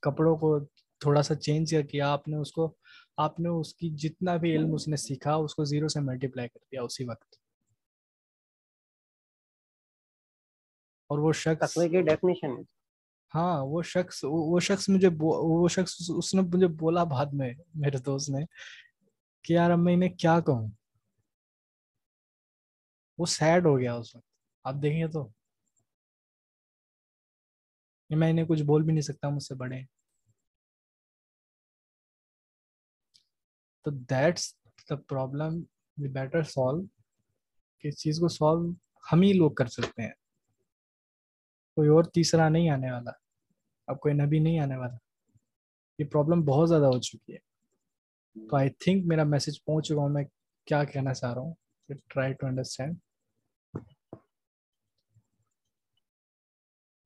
کپڑوں 0.00 0.36
کو 0.36 0.58
تھوڑا 1.00 1.22
سا 1.22 1.34
چینج 1.34 1.74
کیا 1.90 2.12
آپ 2.12 2.28
نے 2.28 2.36
اس 2.36 2.52
کو 2.52 2.74
آپ 3.16 3.40
نے 3.40 3.48
اس 3.48 3.74
کی 3.74 3.90
جتنا 3.90 4.36
بھی 4.36 4.56
علم 4.56 4.74
اس 4.74 4.88
نے 4.88 4.96
سیکھا 4.96 5.34
اس 5.34 5.54
کو 5.54 5.64
زیرو 5.64 5.88
سے 5.88 6.00
ملٹیپلائی 6.00 6.48
کر 6.48 6.58
دیا 6.72 6.82
اسی 6.82 7.04
وقت۔ 7.04 7.34
اور 11.06 11.18
وہ 11.18 11.32
شخص 11.32 11.78
ہاں 13.34 13.64
وہ 13.64 13.82
شخص 13.82 14.20
وہ 14.22 14.60
شخص 14.60 14.88
مجھے 14.88 15.08
وہ 15.20 15.68
شخص 15.68 16.10
اس 16.16 16.34
نے 16.34 16.40
مجھے 16.40 16.66
بولا 16.66 17.04
بعد 17.04 17.26
میں 17.32 17.54
میرے 17.74 17.98
دوست 17.98 18.30
نے 18.30 18.44
کہ 19.42 19.52
یار 19.52 19.70
اب 19.70 19.78
میں 19.78 19.94
انہیں 19.94 20.10
کیا 20.10 20.40
کہوں؟ 20.40 20.68
وہ 23.18 23.26
سیڈ 23.26 23.66
ہو 23.66 23.78
گیا 23.78 23.94
اس 23.94 24.16
وقت۔ 24.16 24.26
آپ 24.64 24.74
دیکھیں 24.82 25.06
تو۔ 25.06 25.28
میں 28.10 28.30
انہیں 28.30 28.46
کچھ 28.48 28.62
بول 28.62 28.82
بھی 28.82 28.92
نہیں 28.92 29.02
سکتا 29.02 29.28
مجھ 29.28 29.42
سے 29.42 29.54
بڑے 29.54 29.76
تو 33.86 33.90
that's 33.90 34.54
the 34.90 34.96
problem 34.96 35.62
we 35.96 36.08
better 36.08 36.42
solve 36.42 36.82
کہ 37.78 37.88
اس 37.88 37.98
چیز 37.98 38.18
کو 38.18 38.28
سالو 38.28 38.70
ہم 39.12 39.22
ہی 39.22 39.32
لوگ 39.32 39.50
کر 39.50 39.66
سکتے 39.66 40.02
ہیں۔ 40.02 40.12
کوئی 41.74 41.88
اور 41.88 42.04
تیسرا 42.04 42.48
نہیں 42.48 42.70
آنے 42.70 42.92
والا۔ 42.92 43.10
اب 43.86 44.00
کوئی 44.00 44.14
نبی 44.14 44.38
نہیں 44.38 44.60
آنے 44.60 44.76
والا۔ 44.76 44.96
یہ 45.98 46.04
پرابلم 46.04 46.40
بہت 46.40 46.68
زیادہ 46.68 46.84
ہو 46.84 47.00
چکی 47.00 47.34
ہے۔ 47.34 47.38
تو 48.48 48.56
آئی 48.56 48.70
تھنک 48.70 49.06
میرا 49.06 49.24
میسج 49.24 49.64
پہنچ 49.64 49.88
چکا 49.88 50.00
ہوں 50.00 50.08
میں 50.08 50.24
کیا 50.64 50.84
کہنا 50.84 51.14
چاہ 51.14 51.34
رہا 51.34 51.40
ہوں۔ 51.40 51.54
ٹرائی 52.08 52.32
ٹو 52.32 52.46
انڈرسٹینڈ 52.46 52.96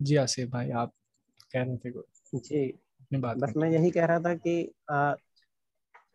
جی 0.01 0.19
آصف 0.19 0.49
بھائی 0.51 0.73
آپ 0.73 0.89
کہہ 1.51 1.61
رہے 1.61 1.77
تھے۔ 1.77 1.91
جی۔ 2.39 2.73
بس 3.41 3.57
میں 3.57 3.71
یہی 3.71 3.91
کہہ 3.91 4.07
رہا 4.07 4.19
تھا 4.19 4.35
کہ 4.35 4.69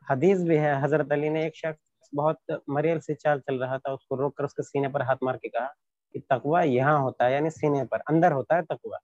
حدیث 0.08 0.41
بھی 0.41 0.58
ہے 0.58 0.74
حضرت 0.82 1.12
علی 1.12 1.30
نے 1.30 1.43
ایک 1.43 1.56
شخص 1.56 1.82
بہت 2.14 2.38
مریل 2.68 2.99
سے 2.99 3.16
چال 3.16 3.39
چل 3.39 3.56
رہا 3.56 3.78
تھا 3.78 3.91
اس 3.91 4.06
کو 4.06 4.18
روک 4.18 4.36
کر 4.36 4.43
اس 4.43 4.53
کے 4.53 4.64
سینے 4.64 4.88
پر 4.88 5.01
ہاتھ 5.01 5.24
مار 5.24 5.36
کے 5.36 5.49
کہا 5.49 5.68
کہ 6.16 6.20
تقوا 6.30 6.62
یہاں 6.62 6.97
ہوتا 6.99 7.26
ہے 7.26 7.34
یعنی 7.34 7.49
سینے 7.49 7.84
پر 7.86 7.99
اندر 8.08 8.32
ہوتا 8.32 8.56
ہے 8.56 8.62
تقوا 8.62 8.97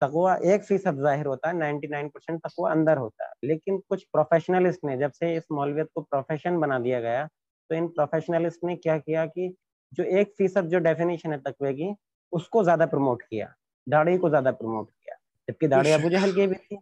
تقوا 0.00 0.34
ایک 0.42 0.66
فیصد 0.66 1.00
ظاہر 1.00 1.26
ہوتا 1.26 1.48
ہے 1.48 1.52
نائنٹی 1.52 1.86
نائن 1.86 2.08
پرسینٹ 2.08 2.42
تقوا 2.42 2.70
اندر 2.72 2.96
ہوتا 2.96 3.24
ہے۔ 3.24 3.46
لیکن 3.46 3.78
کچھ 3.88 4.06
پروفیشنلسٹ 4.12 4.84
نے 4.84 4.96
جب 4.96 5.14
سے 5.14 5.36
اس 5.36 5.50
مولویت 5.50 5.92
کو 5.92 6.00
پروفیشن 6.02 6.60
بنا 6.60 6.78
دیا 6.78 7.00
گیا 7.00 7.26
تو 7.70 7.74
ان 7.74 7.88
پروفیشنلسٹ 7.88 8.64
نے 8.64 8.76
کیا 8.76 8.98
کیا 8.98 9.26
کہ 9.26 9.48
جو 9.92 10.04
ایک 10.04 10.32
فیصد 10.38 10.70
جو 10.70 10.78
ڈیفینیشن 10.78 11.32
ہے 11.32 11.38
تقوی 11.38 11.74
کی 11.74 11.90
اس 12.32 12.48
کو 12.48 12.62
زیادہ 12.62 12.86
پروموٹ 12.90 13.22
کیا 13.22 13.46
داڑھی 13.86 14.18
کو 14.18 14.28
زیادہ 14.28 14.50
پروموٹ 14.58 14.90
کیا۔ 14.90 15.14
جبکہ 15.48 15.66
داڑھی 15.66 15.92
ابو 15.92 16.08
جہل 16.08 16.32
کی 16.32 16.46
بھی 16.46 16.56
تھی۔ 16.68 16.76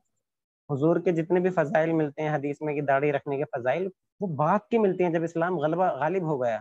حضور 0.71 0.97
کے 0.97 1.13
جتنے 1.13 1.41
بھی 1.41 1.51
فضائل 1.51 1.93
ملتے 1.93 2.23
ہیں 2.23 2.35
حدیث 2.35 2.57
میں 2.61 2.75
کہ 2.75 2.81
داڑھی 2.81 3.13
رکھنے 3.13 3.37
کے 3.37 3.45
فضائل، 3.45 3.89
وہ 4.21 4.27
بات 4.27 4.69
کی 4.69 4.79
ملتی 4.79 5.05
ہیں 5.05 5.11
جب 5.11 5.23
اسلام 5.23 5.59
غلبہ 5.59 5.89
غالب 5.91 6.23
ہو 6.23 6.43
گیا۔ 6.43 6.61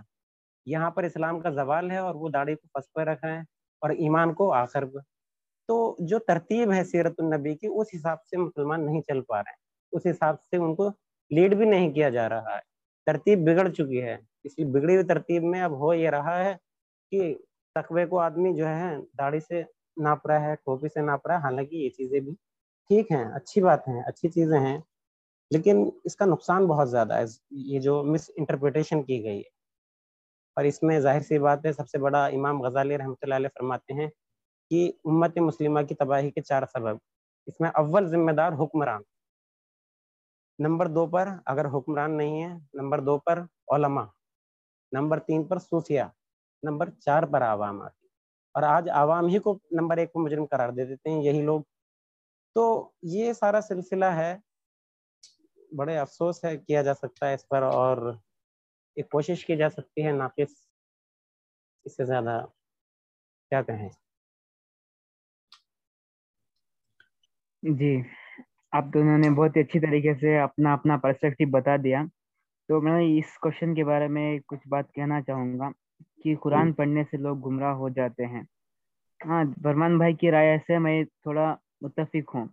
یہاں 0.65 0.91
پر 0.91 1.03
اسلام 1.03 1.39
کا 1.39 1.49
زوال 1.49 1.91
ہے 1.91 1.97
اور 1.97 2.15
وہ 2.15 2.29
داڑھی 2.29 2.55
کو 2.55 2.67
پس 2.73 2.93
پہ 2.93 3.01
رکھ 3.01 3.25
رہے 3.25 3.33
ہیں 3.33 3.43
اور 3.81 3.89
ایمان 3.89 4.33
کو 4.33 4.53
آخر 4.53 4.83
تو 5.69 5.95
جو 5.99 6.19
ترتیب 6.19 6.71
ہے 6.71 6.83
سیرت 6.83 7.13
النبی 7.17 7.55
کی، 7.55 7.67
اس 7.67 7.87
حساب 7.95 8.23
سے 8.25 8.37
مسلمان 8.37 8.85
نہیں 8.85 9.01
چل 9.01 9.21
پا 9.21 9.39
رہے 9.39 9.51
ہیں۔ 9.51 9.57
اس 9.91 10.15
حساب 10.15 10.43
سے 10.43 10.57
ان 10.57 10.75
کو 10.75 10.89
لیڈ 11.31 11.55
بھی 11.55 11.65
نہیں 11.65 11.91
کیا 11.91 12.09
جا 12.09 12.29
رہا 12.29 12.55
ہے۔ 12.55 12.59
ترتیب 13.05 13.39
بگڑ 13.39 13.67
چکی 13.69 14.01
ہے۔ 14.03 14.17
اس 14.43 14.57
لیے 14.57 14.67
بگڑی 14.67 14.95
ہوئی 14.95 15.05
ترتیب 15.05 15.43
میں 15.43 15.61
اب 15.61 15.79
ہو 15.79 15.93
یہ 15.93 16.09
رہا 16.09 16.43
ہے 16.43 16.53
کہ 17.11 17.33
تقوی 17.75 18.05
کو 18.05 18.19
آدمی 18.19 18.53
جو 18.55 18.67
ہے 18.67 18.95
داڑھی 19.17 19.39
سے 19.39 19.61
ناپ 19.97 20.27
رہا 20.27 20.41
ہے 20.41 20.55
ٹوپی 20.55 20.87
سے 20.89 21.01
ناپ 21.01 21.27
رہا 21.27 21.35
ہے۔ 21.35 21.41
حالانکہ 21.41 21.75
یہ 21.75 21.89
چیزیں 21.89 22.19
بھی 22.19 22.33
ٹھیک 22.89 23.11
ہیں، 23.11 23.25
اچھی 23.25 23.61
بات 23.61 23.87
ہیں، 23.87 24.01
اچھی 24.05 24.29
چیزیں 24.29 24.59
ہیں، 24.59 24.77
لیکن 25.51 25.89
اس 26.03 26.15
کا 26.15 26.25
نقصان 26.25 26.67
بہت 26.67 26.89
زیادہ 26.89 27.13
ہے۔ 27.13 27.23
یہ 27.51 27.79
جو 27.79 28.03
مس 28.03 28.31
انٹرپریٹیشن 28.35 29.03
کی 29.03 29.23
گئی 29.23 29.37
ہے۔ 29.37 29.57
اور 30.55 30.63
اس 30.63 30.83
میں 30.83 30.99
ظاہر 30.99 31.19
سی 31.19 31.39
بات 31.39 31.65
ہے، 31.65 31.73
سب 31.73 31.89
سے 31.89 31.97
بڑا 31.97 32.25
امام 32.25 32.61
غزالی 32.61 32.97
رحمۃ 32.97 33.15
اللہ 33.21 33.35
علیہ 33.35 33.47
فرماتے 33.47 33.93
ہیں 33.93 34.07
کہ 34.69 34.91
امت 35.05 35.37
مسلمہ 35.37 35.81
کی 35.81 35.95
تباہی 35.95 36.31
کے 36.31 36.41
چار 36.41 36.63
سبب۔ 36.73 36.97
اس 37.45 37.59
میں 37.59 37.69
اول 37.69 38.07
ذمہ 38.07 38.31
دار 38.31 38.51
حکمران۔ 38.53 39.01
نمبر 40.59 40.87
دو 40.87 41.07
پر 41.07 41.29
اگر 41.45 41.65
حکمران 41.65 42.17
نہیں 42.17 42.43
ہے 42.43 42.57
نمبر 42.73 42.99
دو 42.99 43.17
پر 43.17 43.39
علماء۔ 43.67 44.05
نمبر 44.91 45.19
تین 45.19 45.43
پر 45.43 45.59
صوفیہ 45.59 46.01
نمبر 46.63 46.89
چار 46.89 47.23
پر 47.23 47.41
عوام 47.41 47.81
آتی۔ 47.81 48.07
اور 48.53 48.63
آج 48.63 48.89
عوام 48.89 49.25
ہی 49.27 49.39
کو 49.39 49.59
نمبر 49.71 49.97
ایک 49.97 50.13
کو 50.13 50.19
مجرم 50.19 50.45
قرار 50.45 50.69
دے 50.69 50.85
دیتے 50.85 51.09
ہیں، 51.09 51.23
یہی 51.23 51.41
لوگ 51.41 51.61
تو 52.57 52.63
یہ 53.11 53.33
سارا 53.33 53.61
سلسلہ 53.61 54.05
ہے۔ 54.15 54.31
بڑے 55.71 55.97
افسوس 55.97 56.43
ہے 56.43 56.55
کیا 56.57 56.81
جا 56.83 56.93
سکتا 56.95 57.29
ہے 57.29 57.33
اس 57.33 57.47
پر 57.47 57.61
اور 57.71 57.97
ایک 58.97 59.09
کوشش 59.09 59.45
کی 59.45 59.57
جا 59.57 59.69
سکتی 59.69 60.05
ہے 60.05 60.11
ناقص۔ 60.13 60.53
اس 61.85 61.95
سے 61.95 62.05
زیادہ 62.05 62.35
کیا 63.51 63.61
کہیں؟ 63.63 63.89
جی 67.63 67.89
آپ 68.73 68.85
دونوں 68.93 69.17
نے 69.17 69.29
بہت 69.31 69.55
ہی 69.55 69.61
اچھی 69.61 69.79
طریقے 69.79 70.13
سے 70.15 70.37
اپنا 70.39 70.73
اپنا 70.73 70.97
پرسپیکٹو 70.97 71.49
بتا 71.51 71.75
دیا۔ 71.83 72.03
تو 72.69 72.81
میں 72.81 72.97
اس 73.09 73.37
کوشچن 73.39 73.73
کے 73.75 73.83
بارے 73.83 74.07
میں 74.09 74.27
کچھ 74.47 74.67
بات 74.67 74.91
کہنا 74.91 75.21
چاہوں 75.21 75.57
گا 75.59 75.69
کہ 76.19 76.35
قرآن 76.41 76.73
پڑھنے 76.73 77.03
سے 77.03 77.17
لوگ 77.17 77.45
گمراہ 77.45 77.73
ہو 77.75 77.89
جاتے 77.91 78.25
ہیں۔ 78.25 78.43
ہاں 79.19 79.43
برمان 79.61 79.97
بھائی 79.97 80.13
کی 80.15 80.31
رائے 80.31 80.57
سے 80.59 80.77
میں 80.79 80.93
تھوڑا 81.21 81.53
متفق 81.81 82.35
ہوں 82.35 82.47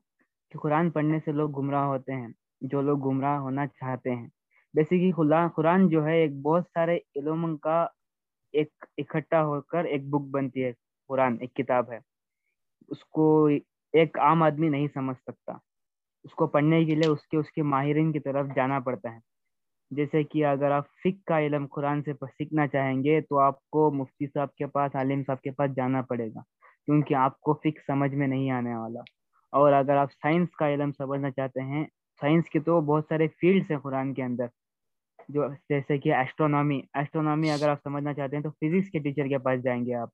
کہ 0.51 0.59
قرآن 0.59 0.91
پڑھنے 0.91 1.19
سے 1.25 1.33
لوگ 1.33 1.51
گمراہ 1.51 1.85
ہوتے 1.85 2.13
ہیں، 2.13 2.29
جو 2.61 2.83
لوگ 2.83 2.99
گمراہ 2.99 3.39
ہونا 3.39 3.67
چاہتے 3.67 4.15
ہیں۔ 4.15 4.29
بیسیکلی 4.75 5.11
قرآن 5.57 5.89
جو 5.89 6.05
ہے 6.05 6.17
ایک 6.17 6.33
بہت 6.43 6.65
سارے 6.75 6.99
علوم 7.17 7.57
کا 7.57 7.87
ایک 8.53 8.69
اکٹھا 8.99 9.45
ہو 9.45 9.61
کر 9.61 9.85
ایک 9.85 10.09
بک 10.09 10.31
بنتی 10.31 10.65
ہے۔ 10.65 10.73
قرآن 11.09 11.37
ایک 11.41 11.55
کتاب 11.55 11.93
ہے۔ 11.93 11.99
اس 12.89 13.05
کو 13.05 13.47
ایک 13.93 14.19
عام 14.19 14.43
آدمی 14.43 14.69
نہیں 14.69 14.89
سمجھ 14.95 15.17
سکتا۔ 15.17 15.53
اس 16.25 16.35
کو 16.35 16.47
پڑھنے 16.47 16.85
کے 16.85 16.95
لیے 16.95 17.09
اس 17.11 17.27
کے 17.27 17.37
اس 17.37 17.53
کے 17.53 17.63
ماہرین 17.63 18.13
کی 18.13 18.21
طرف 18.21 18.47
جانا 18.57 18.81
پڑتا 18.81 19.15
ہے۔ 19.15 19.19
جیسے 19.91 20.23
کہ 20.23 20.47
اگر 20.47 20.71
آپ 20.71 20.85
فک 20.89 21.25
کا 21.27 21.41
علم 21.41 21.67
قرآن 21.67 22.03
سے 22.03 22.13
سیکھنا 22.13 22.67
چاہیں 22.67 23.05
گے 23.05 23.21
تو 23.21 23.39
آپ 23.39 23.71
کو 23.71 23.91
مفتی 23.91 24.27
صاحب 24.27 24.55
کے 24.55 24.67
پاس، 24.67 24.97
عالم 24.97 25.23
صاحب 25.27 25.41
کے 25.41 25.51
پاس 25.51 25.71
جانا 25.77 26.03
پڑے 26.03 26.29
گا۔ 26.29 26.41
کیونکہ 26.87 27.15
آپ 27.15 27.41
کو 27.41 27.55
فک 27.55 27.79
سمجھ 27.87 28.15
میں 28.15 28.27
نہیں 28.27 28.51
آنے 28.51 28.77
والا۔ 28.77 29.01
اور 29.53 29.73
اگر 29.73 29.97
آپ 29.97 30.13
سائنس 30.13 30.51
کا 30.51 30.75
علم 30.75 30.93
سمجھنا 30.93 31.31
چاہتے 31.31 31.61
ہیں، 31.61 31.85
سائنس 32.21 32.51
کے 32.51 32.61
تو 32.61 32.81
بہت 32.81 33.05
سارے 33.09 33.29
فیلڈس 33.29 33.71
ہیں 33.71 33.79
قرآن 33.79 34.15
کے 34.15 34.25
اندر۔ 34.25 34.47
جو 35.29 35.49
جیسے 35.69 35.99
کہ 35.99 36.15
ایسٹرونامی 36.15 36.81
ایسٹرونامی 36.95 37.51
اگر 37.51 37.69
آپ 37.69 37.79
سمجھنا 37.85 38.15
چاہتے 38.15 38.37
ہیں 38.37 38.43
تو 38.43 38.51
فزکس 38.51 38.91
کے 38.91 38.99
ٹیچر 38.99 39.27
کے 39.27 39.39
پاس 39.39 39.63
جائیں 39.63 39.87
گے 39.87 39.95
آپ۔ 39.95 40.09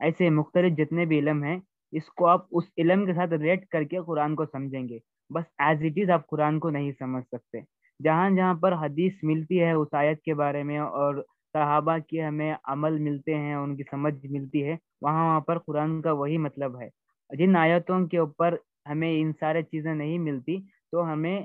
ایسے 0.00 0.30
مختلف 0.30 0.76
جتنے 0.76 1.04
بھی 1.04 1.18
علم 1.18 1.42
ہیں، 1.42 1.60
اس 1.92 2.04
کو 2.06 2.26
آپ 2.26 2.46
اس 2.50 2.64
علم 2.78 3.06
کے 3.06 3.14
ساتھ 3.14 3.30
ریٹ 3.30 3.68
کر 3.68 3.84
کے 3.84 3.98
قرآن 4.06 4.34
کو 4.34 4.44
سمجھیں 4.44 4.88
گے۔ 4.88 4.98
بس 5.34 5.44
ایز 5.58 5.82
اٹ 5.82 5.92
از 5.96 6.10
آپ 6.10 6.26
قرآن 6.26 6.58
کو 6.58 6.70
نہیں 6.70 6.92
سمجھ 6.98 7.24
سکتے۔ 7.24 7.58
جہاں 8.04 8.30
جہاں 8.30 8.54
پر 8.54 8.72
حدیث 8.72 9.12
ملتی 9.22 9.62
ہے 9.62 9.72
اس 9.72 9.88
آیت 9.92 10.22
کے 10.22 10.34
بارے 10.34 10.62
میں 10.62 10.78
اور 10.78 11.14
صحابہ 11.52 11.98
کے 12.08 12.24
ہمیں 12.24 12.54
عمل 12.64 12.98
ملتے 12.98 13.34
ہیں، 13.34 13.54
ان 13.54 13.76
کی 13.76 13.82
سمجھ 13.90 14.26
ملتی 14.26 14.64
ہے، 14.64 14.76
وہاں 15.02 15.24
وہاں 15.24 15.40
پر 15.40 15.58
قرآن 15.58 16.02
کا 16.02 16.12
وہی 16.12 16.38
مطلب 16.38 16.80
ہے۔ 16.80 16.88
جن 17.36 17.56
آیتوں 17.56 18.06
کے 18.06 18.18
اوپر 18.18 18.56
ہمیں 18.88 19.20
ان 19.20 19.32
سارے 19.40 19.62
چیزیں 19.62 19.94
نہیں 19.94 20.18
ملتی، 20.18 20.56
تو 20.92 21.12
ہمیں 21.12 21.42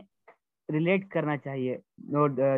ریلیٹ 0.73 1.09
کرنا 1.09 1.37
چاہیے۔ 1.37 1.77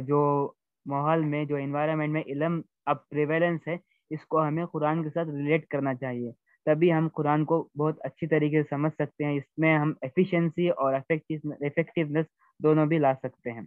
جو 0.01 0.51
ماحول 0.85 1.25
میں، 1.25 1.45
جو 1.45 1.55
انوائرمنٹ 1.55 2.09
میں 2.09 2.23
علم 2.25 2.61
اب 2.85 3.09
پریویلنس 3.09 3.67
ہے، 3.67 3.77
اس 4.09 4.25
کو 4.25 4.43
ہمیں 4.43 4.65
قرآن 4.65 5.03
کے 5.03 5.09
ساتھ 5.09 5.29
ریلیٹ 5.29 5.67
کرنا 5.67 5.95
چاہیے۔ 5.95 6.31
تبھی 6.65 6.93
ہم 6.93 7.07
قرآن 7.13 7.45
کو 7.45 7.69
بہت 7.79 7.95
اچھی 7.99 8.27
طریقے 8.27 8.63
سے 8.63 8.67
سمجھ 8.69 8.93
سکتے 8.93 9.23
ہیں، 9.23 9.37
اس 9.37 9.43
میں 9.57 9.77
ہم 9.77 9.93
ایفیشنسی 10.01 10.69
اور 10.69 10.93
افیکٹونیس 10.93 12.25
دونوں 12.63 12.85
بھی 12.85 12.97
لا 12.97 13.13
سکتے 13.13 13.51
ہیں۔ 13.51 13.61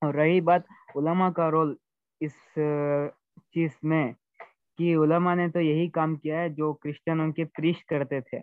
اور 0.00 0.14
رہی 0.14 0.40
بات 0.40 0.62
علماء 0.96 1.30
کا 1.30 1.50
رول 1.50 1.74
اس 2.20 2.32
چیز 3.54 3.70
میں 3.82 4.12
کہ 4.78 4.94
علماء 4.96 5.34
نے 5.34 5.48
تو 5.48 5.60
یہی 5.60 5.88
کام 5.88 6.16
کیا 6.16 6.40
ہے 6.40 6.48
جو 6.48 6.72
کرسچنوں 6.72 7.32
کے 7.32 7.44
پریش 7.44 7.84
کرتے 7.84 8.20
تھے 8.20 8.38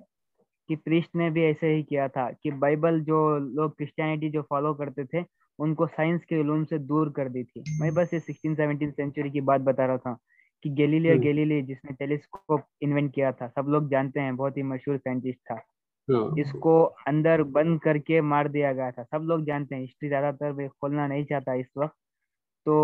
کہ 0.70 0.76
پریسٹ 0.76 1.16
نے 1.16 1.30
بھی 1.30 1.42
ایسے 1.42 1.74
ہی 1.76 1.84
کیا 1.84 2.08
تھا 2.08 2.30
کہ 2.44 2.52
بائبل 2.52 3.04
جو 3.04 3.38
لوگ 3.38 3.70
کرسچینٹی 3.70 4.30
جو 4.30 4.42
فالو 4.50 4.74
کرتے 4.74 5.04
تھے 5.04 5.22
ان 5.60 5.76
کو 5.76 5.86
سائنس 5.96 6.26
کے 6.26 6.42
علوم 6.42 6.66
سے 6.66 6.78
دور 6.78 7.08
کر 7.12 7.28
دی 7.28 7.44
تھی۔ 7.44 7.62
میں 7.80 7.92
بس 7.92 8.14
یہ 8.14 8.20
سکسٹین 8.20 8.56
سیونٹین 8.56 8.92
سینچری 8.92 9.30
کی 9.30 9.42
بات 9.42 9.62
بتا 9.62 9.88
رہا 9.88 9.96
تھا 9.96 10.14
کہ 10.66 10.70
گیلیلیا 10.78 11.14
گیلیلی 11.24 11.62
جس 11.62 11.84
نے 11.84 11.96
ٹیلیسکوپ 12.00 12.62
انوینٹ 12.82 13.14
کیا 13.16 13.32
تھا 13.32 13.48
سب 13.56 13.70
لوگ 13.70 13.90
جانتے 13.90 14.22
ہیں 14.22 14.32
بہت 14.32 14.58
ہی 14.58 14.64
مشہور 14.64 14.98
سائنٹسٹ 14.98 15.46
تھا۔ 15.48 15.56
اس 16.38 16.52
کو 16.62 16.74
اندر 17.06 17.44
بند 17.54 17.78
کر 17.80 17.98
کے 17.98 18.22
مار 18.22 18.46
دیا 18.46 18.74
گیا 18.74 18.90
تھا۔ 18.90 19.04
سب 19.04 19.24
لوگ 19.24 19.40
جانتے 19.40 19.76
ہیں 19.76 19.84
ہسٹری 19.84 20.10
زیادہ 20.10 20.32
تر 20.40 20.68
کھولنا 20.68 21.08
نہیں 21.08 21.26
چاہتا 21.26 21.52
اس 21.52 21.76
وقت۔ 21.76 21.96
تو 22.66 22.76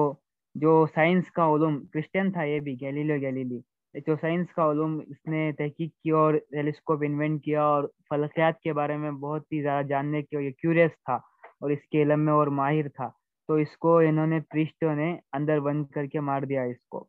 جو 0.55 0.85
سائنس 0.95 1.31
کا 1.31 1.45
علوم، 1.45 1.85
کرسچن 1.85 2.31
تھا 2.31 2.43
یہ 2.43 2.59
بھی، 2.59 2.75
گیلیلیو 2.81 3.21
گیلیلی 3.21 3.59
جو 4.07 4.15
سائنس 4.21 4.53
کا 4.53 4.69
علوم 4.71 4.99
اس 5.07 5.25
نے 5.27 5.51
تحقیق 5.57 5.91
کی 6.03 6.09
اور 6.09 6.33
ٹیلیسکوپ 6.51 7.03
انوینٹ 7.05 7.43
کیا 7.43 7.63
اور 7.63 7.83
فلکیات 8.09 8.59
کے 8.59 8.73
بارے 8.73 8.97
میں 8.97 9.11
بہت 9.11 9.51
ہی 9.51 9.61
زیادہ 9.61 9.85
جاننے 9.85 10.21
کے 10.21 10.51
کیوریس 10.51 10.91
تھا 10.91 11.15
اور 11.61 11.69
اس 11.69 11.79
کے 11.91 12.01
علم 12.01 12.25
میں 12.25 12.33
اور 12.33 12.47
ماہر 12.47 12.89
تھا۔ 12.89 13.09
تو 13.47 13.53
اس 13.53 13.77
کو 13.77 13.97
انہوں 13.97 14.27
نے 14.27 14.39
پرسٹوں 14.49 14.95
نے 14.95 15.17
اندر 15.33 15.59
بند 15.59 15.85
کر 15.85 16.05
کے 16.05 16.19
مار 16.19 16.41
دیا 16.41 16.63
اس 16.63 16.85
کو۔ 16.89 17.05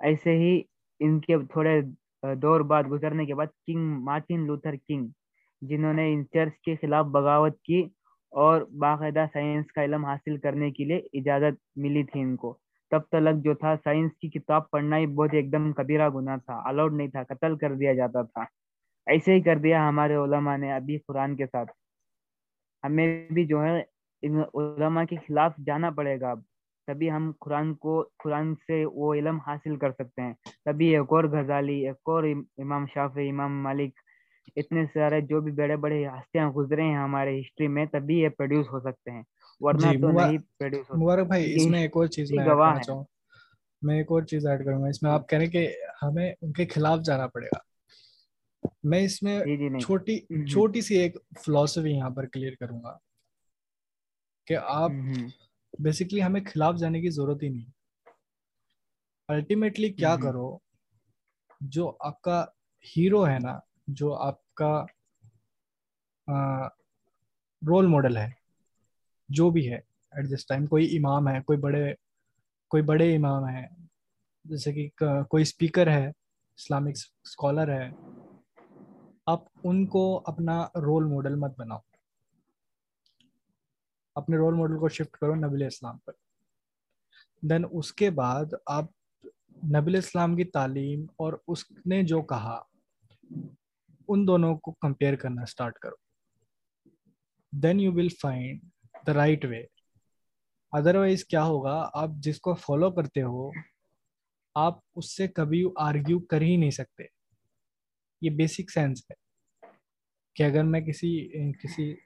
ایسے 0.00 0.36
ہی 0.36 0.60
ان 1.00 1.20
کے 1.20 1.38
تھوڑے 1.52 1.80
دور 2.34 2.60
بعد 2.60 2.84
گزرنے 2.90 3.26
کے 3.26 3.34
بعد 3.34 3.46
کنگ، 3.66 4.02
مارٹن 4.04 4.46
لوتھر 4.46 4.74
کنگ، 4.88 5.06
جنہوں 5.62 5.94
نے 5.94 6.12
ان 6.12 6.24
چرچ 6.32 6.60
کے 6.60 6.74
خلاف 6.76 7.06
بغاوت 7.06 7.60
کی 7.62 7.82
اور 8.32 8.62
باقاعدہ 8.78 9.24
سائنس 9.32 9.72
کا 9.72 9.84
علم 9.84 10.04
حاصل 10.04 10.36
کرنے 10.36 10.70
کے 10.70 10.84
لیے 10.84 11.00
اجازت 11.12 11.60
ملی 11.76 12.02
تھی 12.02 12.20
ان 12.20 12.36
کو۔ 12.36 12.56
تب 12.90 13.00
تلک 13.10 13.42
جو 13.44 13.54
تھا، 13.54 13.74
سائنس 13.84 14.12
کی 14.20 14.28
کتاب 14.28 14.70
پڑھنا 14.70 14.96
ہی 14.98 15.06
بہت 15.06 15.30
ایک 15.32 15.52
دم 15.52 15.72
کبیرہ 15.72 16.08
گناہ 16.10 16.36
تھا 16.36 16.60
الاؤڈ 16.68 16.94
نہیں 16.94 17.08
تھا، 17.08 17.22
قتل 17.28 17.56
کر 17.56 17.74
دیا 17.74 17.92
جاتا 17.94 18.22
تھا۔ 18.22 18.44
ایسے 19.06 19.34
ہی 19.34 19.40
کر 19.42 19.58
دیا 19.58 19.88
ہمارے 19.88 20.14
علماء 20.14 20.56
نے 20.56 20.72
ابھی 20.72 20.98
قرآن 21.06 21.36
کے 21.36 21.46
ساتھ۔ 21.46 21.70
ہمیں 22.84 23.06
بھی 23.30 23.44
جو 23.46 23.62
ہے 23.64 23.80
علماء 24.54 25.04
کے 25.10 25.16
خلاف 25.26 25.52
جانا 25.66 25.90
پڑے 25.96 26.20
گا 26.20 26.30
اب۔ 26.30 26.40
تبھی 26.86 27.10
ہم 27.10 27.30
قرآن 27.40 27.74
کو، 27.74 27.94
قرآن 28.24 28.54
سے 28.66 28.84
وہ 28.84 29.14
علم 29.14 29.38
حاصل 29.46 29.76
کر 29.76 29.90
سکتے 29.92 30.22
ہیں۔ 30.22 30.32
تبھی 30.64 30.86
ایک 30.96 31.12
اور 31.12 31.24
غزالی، 31.32 31.78
ایک 31.86 32.08
اور 32.12 32.24
امام 32.62 32.86
شاف 32.94 33.16
امام 33.30 33.62
مالک 33.62 33.92
اتنے 34.56 34.84
سارے 34.94 35.20
جو 35.20 35.40
بھی 35.40 35.52
بڑے 35.52 35.76
بڑے 35.76 36.06
ہستیاں 36.06 36.50
گزرے 36.50 36.82
ہیں 36.82 36.96
ہمارے 36.96 37.40
ہسٹری 37.40 37.68
میں 37.68 37.86
تبھی 37.86 38.18
یہ 38.18 38.28
پروڈیوس 38.28 38.66
ہو 38.72 38.80
سکتے 38.80 39.10
ہیں۔ 39.10 39.22
ورنہ 39.60 39.80
جی، 39.80 40.00
تو 40.00 40.10
نہیں 40.10 40.38
پروڈیوس 40.58 40.90
ہو 40.90 40.96
مبارک 40.96 41.26
بھائی 41.26 41.54
اس 41.54 41.66
میں 41.66 41.80
ایک 41.80 41.90
اور 41.94 42.06
چیز 42.06 42.32
میں 42.32 42.46
گواہ 42.46 42.78
چاہوں۔ 42.78 43.04
میں 43.82 43.96
ایک 43.96 44.06
اور 44.08 44.22
چیز 44.22 44.46
ایڈ 44.46 44.64
کروں 44.64 44.82
گا۔ 44.82 44.88
اس 44.88 45.02
میں 45.02 45.10
آپ 45.10 45.28
کہہ 45.28 45.38
رہے 45.38 45.44
ہیں 45.44 45.52
کہ 45.52 45.72
ہمیں 46.02 46.32
ان 46.42 46.52
کے 46.52 46.66
خلاف 46.66 46.98
جانا 47.04 47.26
پڑے 47.26 47.46
گا۔ 47.46 47.58
میں 48.84 49.00
اس 49.00 49.22
میں 49.22 49.40
جی، 49.40 49.56
جی، 49.56 49.80
چھوٹی 49.80 50.18
چھوٹی 50.46 50.80
سی 50.80 50.94
ایک 50.94 51.16
فلسفی 51.46 51.90
یہاں 51.90 52.10
پر 52.10 52.26
کلیئر 52.26 52.52
کروں 52.60 52.80
گا۔ 52.84 52.98
کہ 54.46 54.56
آپ 54.64 54.90
بیسکلی 55.78 56.22
ہمیں 56.22 56.40
خلاف 56.46 56.76
جانے 56.76 57.00
کی 57.00 57.08
ضرورت 57.08 57.42
ہی 57.42 57.48
نہیں۔ 57.48 57.70
الٹیمیٹلی 59.28 59.92
کیا 59.92 60.16
کرو 60.16 60.58
جو 61.60 61.96
آپ 62.00 62.20
کا 62.20 62.44
ہیرو 62.96 63.26
ہے 63.26 63.38
نا 63.38 63.58
جو 63.86 64.14
آپ 64.14 64.54
کا 64.54 64.84
رول 67.62 67.86
ماڈل 67.86 68.16
ہے، 68.16 68.30
جو 69.28 69.50
بھی 69.50 69.70
ہے 69.72 69.76
ایٹ 69.76 70.38
دس 70.38 70.46
ٹائم 70.46 70.66
کوئی 70.66 70.96
امام 70.96 71.28
ہے، 71.28 71.42
کوئی 71.42 71.58
بڑے 71.58 71.94
کوئی 72.68 72.82
بڑے 72.82 73.16
امام 73.16 73.48
ہے 73.48 73.66
جیسے 74.44 74.72
کہ 74.72 74.88
کوئی 75.30 75.42
اسپیکر 75.42 75.86
ہے 75.86 76.06
اسلامک 76.08 76.96
اسکالر 77.24 77.68
ہے، 77.68 77.90
آپ 79.26 79.40
ان 79.64 79.86
کو 79.86 80.22
اپنا 80.26 80.64
رول 80.64 81.04
ماڈل 81.04 81.34
مت 81.34 81.58
بناؤ۔ 81.58 81.78
اپنے 84.14 84.36
رول 84.36 84.54
ماڈل 84.54 84.78
کو 84.78 84.88
شفٹ 84.88 85.16
کرو 85.16 85.34
نبی 85.34 85.64
اسلام 85.64 85.98
پر۔ 85.98 86.12
دین 87.42 87.64
اس 87.72 87.92
کے 87.92 88.10
بعد 88.10 88.44
آپ 88.66 88.84
نبی 89.76 89.96
اسلام 89.96 90.36
کی 90.36 90.44
تعلیم 90.44 91.06
اور 91.16 91.32
اس 91.48 91.64
نے 91.86 92.02
جو 92.02 92.22
کہا 92.22 92.62
ان 94.08 94.26
دونوں 94.26 94.56
کو 94.56 94.72
کمپیئر 94.72 95.16
کرنا 95.16 95.42
اسٹارٹ 95.42 95.78
کرو۔ 95.78 95.94
Then 97.52 97.80
you 97.80 97.92
will 97.92 98.08
find 98.08 98.60
the 99.06 99.14
right 99.14 99.44
way 99.44 99.64
otherwise 100.94 101.24
کیا 101.24 101.44
ہوگا؟ 101.44 101.90
آپ 101.94 102.10
جس 102.18 102.40
کو 102.40 102.54
فالو 102.54 102.90
کرتے 102.90 103.22
ہو، 103.22 103.50
آپ 104.54 104.78
اس 104.96 105.16
سے 105.16 105.28
کبھی 105.28 105.64
آرگیو 105.76 106.20
کر 106.20 106.40
ہی 106.40 106.56
نہیں 106.56 106.70
سکتے۔ 106.70 107.02
یہ 108.20 108.30
بیسک 108.30 108.70
سینس 108.70 109.02
ہے۔ 109.10 109.22
کہ 110.34 110.42
اگر 110.42 110.64
میں 110.64 110.80
کسی 110.80 111.28
کسی 111.52 111.96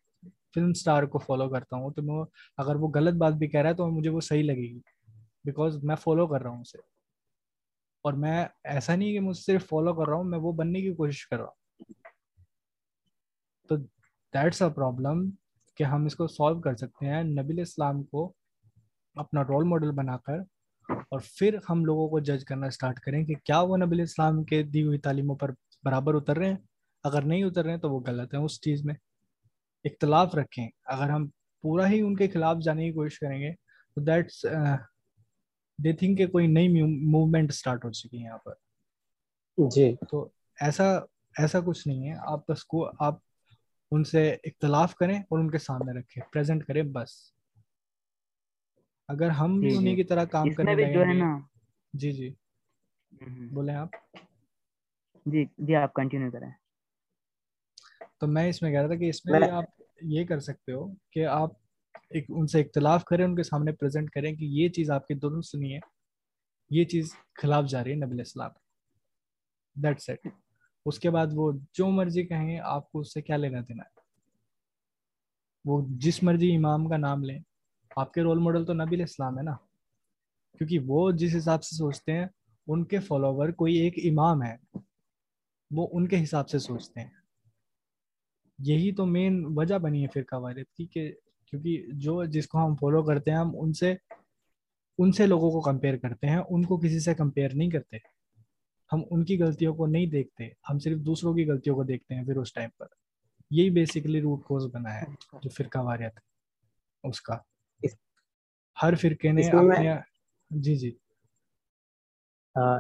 فلم 0.55 0.71
اسٹار 0.71 1.03
کو 1.03 1.19
فالو 1.19 1.49
کرتا 1.49 1.77
ہوں، 1.77 1.91
تو 1.91 2.03
میں، 2.03 2.25
اگر 2.57 2.75
وہ 2.75 2.89
غلط 2.95 3.15
بات 3.15 3.33
بھی 3.33 3.49
کہہ 3.49 3.61
رہا 3.61 3.71
ہے، 3.71 3.75
تو 3.75 3.91
مجھے 3.91 4.11
وہ 4.11 4.21
صحیح 4.21 4.43
لگے 4.43 4.75
گی۔ 4.75 4.81
بیکاز 5.45 5.85
میں 5.85 5.97
فالو 5.97 6.27
کر 6.27 6.43
رہا 6.43 6.51
ہوں 6.51 6.61
اسے۔ 6.61 6.79
اور 8.03 8.13
میں، 8.13 8.47
ایسا 8.65 8.97
نہیں 8.97 9.13
کہ 9.13 9.21
مجھ 9.21 9.37
صرف 9.37 9.67
فالو 9.67 9.95
کر 9.95 10.09
رہا 10.09 10.17
ہوں، 10.17 10.25
میں 10.25 10.39
وہ 10.39 10.53
بننے 10.53 10.81
کی 10.81 10.95
کوشش 10.95 11.29
کر 11.29 11.37
رہا 11.37 11.45
ہوں۔ 11.45 11.66
دیٹس 14.37 14.63
اے 14.63 14.71
پرابلم 14.71 15.31
کہ 15.77 15.85
ہم 15.85 16.05
اس 16.05 16.17
کو 16.17 16.27
سالو 16.27 16.61
کر 16.61 16.77
سکتے 16.77 17.07
ہیں۔ 17.07 17.23
نبی 17.23 17.61
اسلام 17.61 18.03
کو 18.03 18.33
اپنا 19.15 19.43
رول 19.43 19.65
ماڈل 19.65 19.91
بنا 19.91 20.17
کر 20.17 20.39
اور 20.89 21.21
پھر 21.35 21.59
ہم 21.71 21.85
لوگوں 21.85 22.09
کو 22.09 22.19
جج 22.19 22.45
کرنا 22.45 22.67
اسٹارٹ 22.67 23.01
کریں 23.01 23.25
کہ 23.25 23.35
کیا 23.45 23.61
وہ 23.61 23.77
نبی 23.77 24.03
اسلام 24.03 24.45
کے 24.45 24.63
دی 24.63 24.83
ہوئی 24.83 24.99
تعلیموں 24.99 25.37
پر 25.37 25.51
برابر 25.85 26.15
اتر 26.15 26.37
رہے 26.37 26.49
ہیں۔ 26.49 26.57
اگر 27.05 27.23
نہیں 27.23 27.45
اتر 27.45 27.63
رہے 27.63 27.71
ہیں 27.71 27.79
تو 27.79 27.91
وہ 27.91 28.01
غلط 28.07 28.35
ہیں۔ 28.35 28.41
اس 28.41 28.61
چیز 28.61 28.85
میں 28.85 28.95
اختلاف 29.85 30.35
رکھیں۔ 30.35 30.69
اگر 30.85 31.11
ہم 31.11 31.27
پورا 31.63 31.89
ہی 31.89 32.01
ان 32.01 32.17
کے 32.17 32.29
خلاف 32.29 32.57
جانے 32.63 32.87
کی 32.87 32.93
کوشش 32.93 33.19
کریں 33.19 33.41
گے 33.41 33.53
تو 33.95 34.01
دیٹس 34.01 34.47
دے 35.85 35.93
تھنک 35.93 36.19
کہ 36.19 36.27
کوئی 36.27 36.47
نئی 36.47 36.69
موومنٹ 37.11 37.51
اسٹارٹ 37.51 37.85
ہو 37.85 37.91
چکی 37.91 38.19
ہے 38.19 38.25
یہاں 38.25 38.39
پر۔ 38.39 38.53
جی۔ 39.71 39.97
تو 40.11 40.29
ایسا 40.61 40.97
ایسا 41.39 41.61
کچھ 41.61 41.89
نہیں 41.89 42.11
ہے۔ 42.11 42.17
آپ 42.19 42.51
بس 42.51 42.65
کو 42.65 42.91
آپ 42.99 43.26
ان 43.91 44.05
سے 44.05 44.31
اختلاف 44.45 44.95
کریں 44.95 45.19
اور 45.19 45.39
ان 45.39 45.51
کے 45.51 45.59
سامنے 45.59 45.99
رکھیں۔ 45.99 46.23
پریزنٹ 46.33 46.65
کریں 46.67 46.83
بس۔ 46.83 47.33
اگر 49.09 49.29
ہم 49.29 49.61
بھی 49.61 49.77
انہیں 49.77 49.97
کی 49.97 50.05
طرح 50.05 50.25
کام 50.25 50.53
کرنے 50.53 50.75
لگیں 50.75 51.41
جی 51.93 52.13
جی۔ 52.13 52.35
بولیں 53.51 53.75
آپ؟ 53.75 53.89
جی 55.27 55.45
جی 55.59 55.75
آپ 55.77 55.93
کنٹینیو 55.93 56.31
کریں۔ 56.31 56.51
تو 58.21 58.27
میں 58.27 58.49
اس 58.49 58.63
میں 58.63 58.71
کہہ 58.71 58.81
رہا 58.81 58.87
تھا 58.87 58.97
کہ 58.97 59.09
اس 59.09 59.27
میں 59.27 59.51
آپ 59.51 59.65
یہ 60.03 60.25
کر 60.25 60.41
سکتے 60.41 60.73
ہو 60.73 60.95
کہ 61.13 61.27
آپ 61.27 61.51
ایک 62.11 62.25
ان 62.29 62.47
سے 62.47 62.61
اختلاف 62.61 63.05
کریں 63.05 63.25
ان 63.25 63.37
کے 63.37 63.43
سامنے 63.43 63.73
پریزنٹ 63.73 64.11
کریں 64.11 64.33
کہ 64.35 64.45
یہ 64.45 64.69
چیز 64.69 64.91
آپ 64.91 65.07
کی 65.07 65.15
دونوں 65.15 65.43
سنی 65.43 65.75
ہے۔ 65.75 65.81
یہ 66.71 66.85
چیز 66.85 67.15
خلاف 67.35 67.65
جا 67.69 67.85
رہی 67.85 67.91
ہے 67.91 67.97
نبی 67.97 68.21
اسلام 68.21 68.51
دیٹ 69.75 70.01
سیٹ 70.01 70.27
اس 70.87 70.99
کے 70.99 71.11
بعد 71.11 71.27
وہ 71.33 71.53
جو 71.73 71.87
مرضی 71.87 72.27
کہیں 72.27 72.61
آپ 72.61 72.93
کو 72.93 73.01
اس 73.01 73.15
سے 73.15 73.23
کیا 73.23 73.37
لینا 73.37 73.59
دینا 73.69 73.83
ہے؟ 73.83 74.01
وہ 75.65 75.87
جس 75.91 76.23
مرضی 76.23 76.57
امام 76.57 76.89
کا 76.89 76.97
نام 76.97 77.25
لیں، 77.25 77.39
آپ 77.97 78.13
کے 78.13 78.23
رول 78.23 78.39
ماڈل 78.39 78.65
تو 78.65 78.73
نبی 78.73 79.03
اسلام 79.03 79.39
ہے 79.39 79.43
نا؟ 79.43 79.55
کیونکہ 80.59 80.79
وہ 80.87 81.11
جس 81.11 81.37
حساب 81.37 81.65
سے 81.65 81.77
سوچتے 81.77 82.13
ہیں، 82.13 82.27
ان 82.67 82.85
کے 82.85 82.99
فالوور 82.99 83.49
کوئی 83.49 83.75
ایک 83.75 83.95
امام 83.99 84.43
ہے، 84.43 84.57
وہ 85.71 85.89
ان 85.93 86.09
کے 86.09 86.23
حساب 86.23 86.49
سے 86.49 86.59
سوچتے 86.59 87.01
ہیں۔ 87.01 87.11
یہی 88.59 88.95
تو 88.95 89.07
مین 89.07 89.47
وجہ 89.57 89.79
بنی 89.79 90.03
ہے 90.03 90.09
فرقہ 90.15 90.37
وارد 90.37 90.75
کی 90.77 90.87
کہ 90.87 91.13
کیونکہ 91.51 91.87
جو 91.93 92.25
جس 92.25 92.47
کو 92.47 92.67
ہم 92.67 92.75
فالو 92.75 93.03
کرتے 93.03 93.31
ہیں، 93.31 93.39
ہم 93.39 93.51
ان 93.55 93.73
سے 93.73 93.95
ان 94.99 95.13
سے 95.13 95.27
لوگوں 95.27 95.51
کو 95.51 95.61
کمپیئر 95.61 95.97
کرتے 95.97 96.27
ہیں، 96.27 96.39
ان 96.51 96.63
کو 96.63 96.77
کسی 96.77 97.01
سے 97.01 97.15
کمپیئر 97.15 97.49
نہیں 97.55 97.71
کرتے۔ 97.71 98.16
ہم 98.93 99.03
ان 99.11 99.25
کی 99.25 99.43
غلطیوں 99.43 99.75
کو 99.75 99.87
نہیں 99.87 100.07
دیکھتے 100.07 100.49
ہم 100.71 100.79
صرف 100.79 100.99
دوسروں 100.99 101.35
کی 101.35 101.49
غلطیوں 101.51 101.75
کو 101.77 101.83
دیکھتے 101.83 102.15
ہیں 102.15 102.25
پھر 102.25 102.37
اس 102.37 102.53
ٹائم 102.53 102.71
پر۔ 102.79 102.87
یہی 103.51 103.71
بیسیکلی 103.71 104.21
روٹ 104.21 104.45
کوز 104.45 104.67
بنا 104.67 104.95
ہے 104.95 105.05
جو 105.43 105.49
فرقہ 105.49 105.79
واریت 105.79 106.19
اس 107.05 107.21
کا۔ 107.21 107.37
ہر 108.77 108.95
فرقے 108.95 109.33
نے 109.33 109.43
اپنے 109.49 109.95
جی 110.51 110.75
جی۔ 110.77 110.91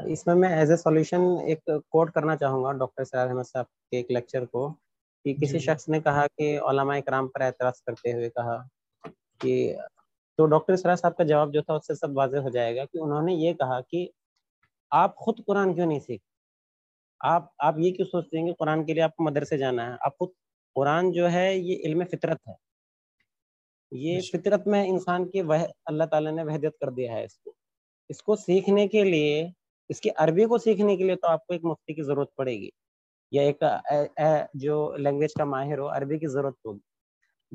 اس 0.04 0.26
میں 0.26 0.34
میں 0.34 0.48
ایز 0.48 0.70
اے 0.70 0.76
سولوشن 0.76 1.20
ایک 1.46 1.64
کوٹ 1.64 2.12
کرنا 2.12 2.36
چاہوں 2.36 2.64
گا 2.64 2.72
ڈاکٹر 2.72 3.04
سیاد 3.04 3.28
احمد 3.28 3.44
صاحب 3.44 3.64
کے 3.90 3.96
ایک 3.96 4.10
لیکچر 4.10 4.44
کو۔ 4.44 4.74
کہ 5.24 5.34
کسی 5.34 5.46
جی، 5.46 5.52
جی۔ 5.52 5.58
شخص 5.58 5.88
نے 5.88 6.00
کہا 6.00 6.26
کہ 6.36 6.58
علماء 6.60 6.96
اکرام 6.96 7.28
پر 7.28 7.40
اعتراض 7.40 7.82
کرتے 7.82 8.12
ہوئے 8.12 8.30
کہا 8.30 8.56
کہ 9.40 9.76
تو 10.38 10.46
ڈاکٹر 10.46 10.76
سرا 10.76 10.94
صاحب 10.94 11.16
کا 11.16 11.24
جواب 11.24 11.52
جو 11.52 11.62
تھا 11.62 11.74
اس 11.74 11.86
سے 11.86 11.94
سب 11.94 12.16
واضح 12.16 12.36
ہو 12.36 12.48
جائے 12.48 12.76
گا 12.76 12.84
کہ 12.84 12.98
انہوں 12.98 13.22
نے 13.22 13.34
یہ 13.34 13.52
کہا 13.52 13.80
کہ 13.80 14.06
آپ 14.90 15.16
خود 15.16 15.40
قرآن 15.46 15.74
کیوں 15.74 15.86
نہیں 15.86 16.00
سیکھ 16.00 16.22
آپ 17.20 17.44
آپ 17.58 17.74
یہ 17.78 17.90
کیوں 17.92 18.06
سوچتے 18.10 18.38
ہیں 18.38 18.46
کہ 18.46 18.52
قرآن 18.52 18.84
کے 18.84 18.94
لیے 18.94 19.02
آپ 19.02 19.16
کو 19.16 19.24
مدرسے 19.24 19.58
جانا 19.58 19.86
ہے؟ 19.86 19.96
آپ 20.00 20.18
خود 20.18 20.28
قرآن 20.74 21.12
جو 21.12 21.30
ہے 21.32 21.56
یہ 21.56 21.76
علم 21.84 22.04
فطرت 22.04 22.48
ہے۔ 22.48 22.52
یہ 23.90 24.20
فطرت 24.20 24.66
میں 24.66 24.88
انسان 24.88 25.28
کی 25.30 25.42
وہ 25.42 25.54
اللہ 25.84 26.04
تعالیٰ 26.04 26.32
نے 26.32 26.42
وحدت 26.42 26.78
کر 26.80 26.90
دیا 26.90 27.12
ہے 27.12 27.24
اس 27.24 27.38
کو۔ 27.38 27.52
اس 28.08 28.22
کو 28.22 28.36
سیکھنے 28.36 28.88
کے 28.88 29.04
لیے 29.04 29.48
اس 29.88 30.00
کی 30.00 30.10
عربی 30.16 30.44
کو 30.44 30.58
سیکھنے 30.58 30.96
کے 30.96 31.04
لیے 31.04 31.16
تو 31.16 31.28
آپ 31.28 31.46
کو 31.46 31.52
ایک 31.52 31.64
مفتی 31.64 31.94
کی 31.94 32.02
ضرورت 32.02 32.34
پڑے 32.36 32.52
گی۔ 32.52 32.68
یا 33.30 33.42
ایک 33.42 33.62
جو 34.54 34.96
لینگویج 34.96 35.34
کا 35.34 35.44
ماہر 35.44 35.78
ہو 35.78 35.88
عربی 35.88 36.18
کی 36.18 36.26
ضرورت 36.26 36.54
ہوگی۔ 36.64 36.96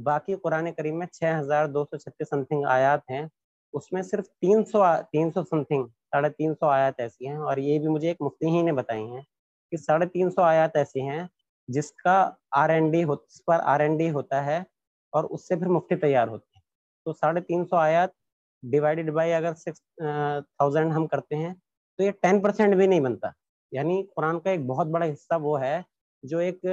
باقی 0.03 0.35
قرآن 0.35 0.73
کریم 0.73 0.99
میں 0.99 1.07
چھ 1.07 1.23
ہزار 1.39 1.67
دو 1.67 1.85
سو 1.85 1.97
چھتیس 1.97 2.29
سم 2.29 2.43
تھنگ 2.43 2.65
آیات 2.65 2.99
ہیں۔ 3.09 3.25
اس 3.73 3.91
میں 3.91 4.01
صرف 4.01 4.25
تین 4.41 4.65
سو 4.65 4.83
تین 5.11 5.31
سو 5.31 5.43
سم 5.43 5.63
تھنگ 5.63 5.87
ساڑھے 6.13 6.29
تین 6.29 6.53
سو 6.55 6.67
آیات 6.67 6.99
ایسی 6.99 7.27
ہیں 7.27 7.37
اور 7.37 7.57
یہ 7.57 7.79
بھی 7.79 7.87
مجھے 7.87 8.07
ایک 8.07 8.21
مفتی 8.21 8.47
ہی 8.47 8.61
نے 8.61 8.71
بتائی 8.73 9.03
ہیں 9.03 9.21
کہ 9.71 9.77
ساڑھے 9.77 10.05
تین 10.05 10.29
سو 10.31 10.41
آیات 10.43 10.75
ایسی 10.75 11.01
ہیں 11.01 11.23
جس 11.69 11.91
کا 11.93 12.15
آر 12.57 12.69
این 12.69 12.89
ڈی 12.91 13.03
اس 13.03 13.43
پر 13.45 13.59
آر 13.63 13.79
این 13.79 13.97
ڈی 13.97 14.09
ہوتا 14.11 14.45
ہے 14.45 14.57
اور 15.13 15.23
اس 15.29 15.47
سے 15.47 15.55
پھر 15.55 15.67
مفتی 15.67 15.95
تیار 15.95 16.27
ہوتے 16.27 16.55
ہیں۔ 16.55 16.61
تو 17.05 17.13
ساڑھے 17.13 17.41
تین 17.41 17.65
سو 17.65 17.75
آیات 17.77 18.09
ڈیوائڈیڈ 18.63 19.11
بائی 19.13 19.33
اگر 19.33 19.53
سکس 19.55 19.81
تھاؤزینڈ 19.97 20.91
ہم 20.93 21.07
کرتے 21.07 21.35
ہیں 21.35 21.53
تو 21.99 22.03
یہ 22.03 22.11
ٹین 22.21 22.41
پرسینٹ 22.41 22.75
بھی 22.75 22.87
نہیں 22.87 22.99
بنتا۔ 22.99 23.29
یعنی 23.71 24.03
قرآن 24.15 24.39
کا 24.39 24.49
ایک 24.49 24.65
بہت 24.67 24.87
بڑا 24.87 25.05
حصہ 25.05 25.39
وہ 25.41 25.59
ہے 25.61 25.81
جو 26.23 26.37
ایک، 26.37 26.65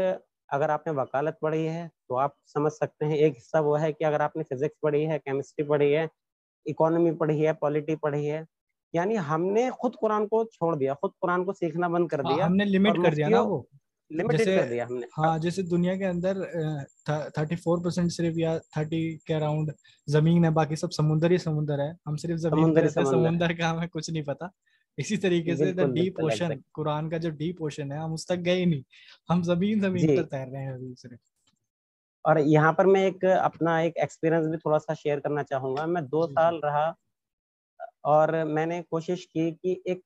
اگر 0.51 0.69
آپ 0.69 0.87
نے 0.87 0.93
وکالت 0.93 1.41
پڑھی 1.41 1.69
ہے 1.69 1.87
تو 2.09 2.19
آپ 2.19 2.31
سمجھ 2.47 2.73
سکتے 2.73 3.05
ہیں 3.05 3.17
ایک 3.17 3.37
حصہ 3.39 3.59
وہ 3.63 3.81
ہے 3.81 3.93
کہ 3.93 4.05
اگر 4.05 4.21
آپ 4.21 4.37
نے 4.37 4.43
فزکس 4.45 4.81
پڑھی 4.81 5.07
ہے 5.09 5.19
کیمسٹری 5.19 5.65
پڑھی 5.69 5.95
ہے 5.97 6.05
اکانومی 6.67 7.11
پڑھی 7.19 7.47
ہے 7.47 7.53
پالیٹی 7.53 7.97
پڑھی 7.97 8.31
ہے 8.31 8.43
یعنی 8.93 9.17
ہم 9.31 9.45
نے 9.45 9.71
خود 9.71 9.97
قرآن 10.01 10.29
کو 10.29 10.45
چھوڑ 10.45 10.77
دیا 10.77 10.95
خود 10.95 11.11
قرآن 11.21 11.45
کو 11.45 11.53
سیکھنا 11.53 11.89
بند 11.89 12.09
کر 12.09 12.21
ہاں، 12.21 12.37
دیا 12.37 12.47
ہم 12.47 12.57
نے 12.57 12.65
لمٹ 12.65 13.05
کر 13.05 13.15
دیا 13.15 13.29
نا 13.29 13.41
وہ۔ 13.41 13.63
ہاں 15.19 15.39
جیسے 15.39 15.63
دنیا 15.63 15.95
کے 15.97 16.07
اندر 16.07 16.43
تھرٹی 17.07 17.57
فور 17.57 17.85
پرسینٹ 17.85 18.13
صرف 18.13 18.39
یا 18.39 18.59
تھرٹی 18.59 19.19
کے 19.19 19.35
اراؤنڈ 19.35 19.71
زمین 20.07 20.45
ہے 20.45 20.51
باقی 20.51 20.77
سب 20.77 20.93
سمندر 20.93 21.31
ہی 21.31 21.39
سمندر 21.39 21.79
ہے۔ 21.79 21.91
ہم 22.07 22.17
صرف 22.17 22.39
زمین 22.39 22.89
سمندر 22.89 23.53
کا 23.53 23.71
ہمیں 23.71 23.87
کچھ 23.87 24.11
نہیں 24.11 24.23
پتا۔ 24.23 24.47
اسی 24.99 25.17
طریقے 25.17 25.57
سے 25.57 25.73
ڈیپ 25.73 26.21
اوشن 26.21 26.51
قرآن 26.73 27.11
کا 27.11 27.17
جو 27.17 27.31
ڈیپ 27.31 27.63
اوشن 27.63 27.93
ہے 27.93 27.97
ہم 27.97 28.13
اس 28.13 28.27
تک 28.27 28.45
گئے 28.45 28.65
نہیں۔ 28.65 28.83
ہم 29.31 29.43
زمین 29.43 29.81
زمین 29.81 30.07
جی۔ 30.07 30.17
پر 30.17 30.23
تیر 30.23 30.47
رہے 30.49 30.63
ہیں 30.63 30.73
ابھی 30.73 30.95
صرف۔ 30.99 31.19
اور 32.25 32.37
یہاں 32.37 32.73
پر 32.73 32.85
میں 32.85 33.05
ایک 33.05 33.25
اپنا 33.25 33.77
ایک 33.79 33.97
ایکسپیرینس 33.97 34.47
بھی 34.47 34.59
تھوڑا 34.59 34.79
سا 34.79 34.95
شیئر 34.95 35.21
کرنا 35.21 35.43
چاہوں 35.43 35.77
گا۔ 35.77 35.87
میں 35.87 36.03
دو 36.03 36.27
جی، 36.27 36.29
جی۔ 36.29 36.35
سال 36.35 36.59
رہا 36.61 36.91
اور 38.05 38.29
میں 38.47 38.67
نے 38.67 38.83
کوشش 38.91 39.27
کی 39.29 39.51
کہ 39.63 39.75
ایک 39.85 40.01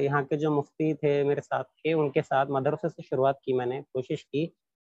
یہاں 0.00 0.22
کے 0.22 0.36
جو 0.36 0.50
مفتی 0.50 0.92
تھے 0.94 1.22
میرے 1.22 1.40
ساتھ 1.40 1.68
تھے 1.72 1.92
ان 1.92 2.10
کے 2.10 2.22
ساتھ 2.22 2.50
مدرسے 2.50 2.88
سے 2.88 3.02
شروعات 3.02 3.40
کی 3.40 3.52
میں 3.52 3.66
نے 3.66 3.80
کوشش 3.92 4.26
کی 4.26 4.46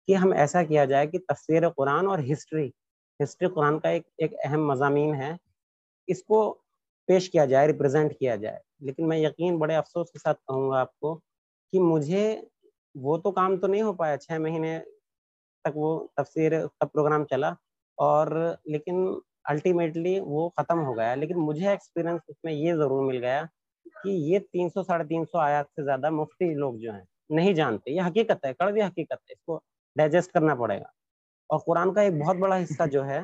کہ 0.09 0.14
ہم 0.14 0.32
ایسا 0.32 0.62
کیا 0.62 0.84
جائے 0.84 1.07
کہ 1.07 1.18
تفسیر 1.28 1.68
قرآن 1.70 2.07
اور 2.07 2.18
ہسٹری 2.32 2.68
ہسٹری 3.20 3.49
قرآن 3.49 3.78
کا 3.80 3.89
ایک 3.89 4.03
ایک 4.18 4.34
اہم 4.45 4.66
مضامین 4.66 5.14
ہے، 5.14 5.32
اس 6.09 6.22
کو 6.24 6.39
پیش 7.09 7.30
کیا 7.30 7.45
جائے 7.45 7.66
ریپرزینٹ 7.66 8.12
کیا 8.18 8.36
جائے۔ 8.36 8.59
لیکن 8.80 9.09
میں 9.09 9.18
یقین 9.18 9.59
بڑے 9.59 9.74
افسوس 9.76 10.11
کے 10.12 10.18
ساتھ 10.18 10.39
کہوں 10.41 10.70
گا 10.70 10.80
آپ 10.80 10.99
کو 11.01 11.14
کہ 11.72 11.80
مجھے 11.80 12.24
وہ 12.95 13.16
تو 13.18 13.30
کام 13.32 13.57
تو 13.57 13.66
نہیں 13.66 13.82
ہو 13.82 13.93
پایا، 13.93 14.16
چھ 14.16 14.41
مہینے 14.41 14.78
تک 15.64 15.76
وہ 15.76 15.91
تفسیر 16.16 16.53
کا 16.68 16.86
پروگرام 16.86 17.24
چلا 17.24 17.49
اور 17.99 18.26
لیکن 18.64 19.07
الٹیمیٹلی 19.49 20.20
وہ 20.20 20.49
ختم 20.57 20.84
ہو 20.84 20.96
گیا۔ 20.96 21.14
لیکن 21.14 21.34
مجھے 21.36 21.68
ایکسپیرینس 21.68 22.20
اس 22.28 22.36
میں 22.44 22.53
یہ 22.53 22.74
ضرور 22.74 23.07
مل 23.07 23.24
گیا 23.24 23.42
کہ 24.05 24.09
یہ 24.09 24.38
تین 24.53 24.68
سو، 24.68 24.82
ساڑھے 24.82 25.05
تین 25.05 25.24
سو 25.24 25.38
آیات 25.38 25.66
سے 25.66 25.84
زیادہ 25.84 26.11
مفتی 26.11 26.55
لوگ 26.55 26.74
جو 26.74 26.92
ہیں، 26.92 27.05
نہیں 27.30 27.53
جانتے۔ 27.53 27.90
یہ 27.90 28.03
حقیقت 28.03 28.44
ہے، 28.44 28.55
کڑوی 28.55 28.82
حقیقت 28.82 29.12
ہے، 29.12 29.32
اس 29.32 29.42
کو 29.42 29.61
ڈائجسٹ 29.96 30.32
کرنا 30.32 30.55
پڑے 30.55 30.78
گا۔ 30.78 30.88
اور 31.49 31.59
قرآن 31.59 31.94
کا 31.94 32.01
ایک 32.01 32.14
بہت 32.24 32.36
بڑا 32.36 32.62
حصہ 32.62 32.86
جو 32.92 33.07
ہے، 33.07 33.20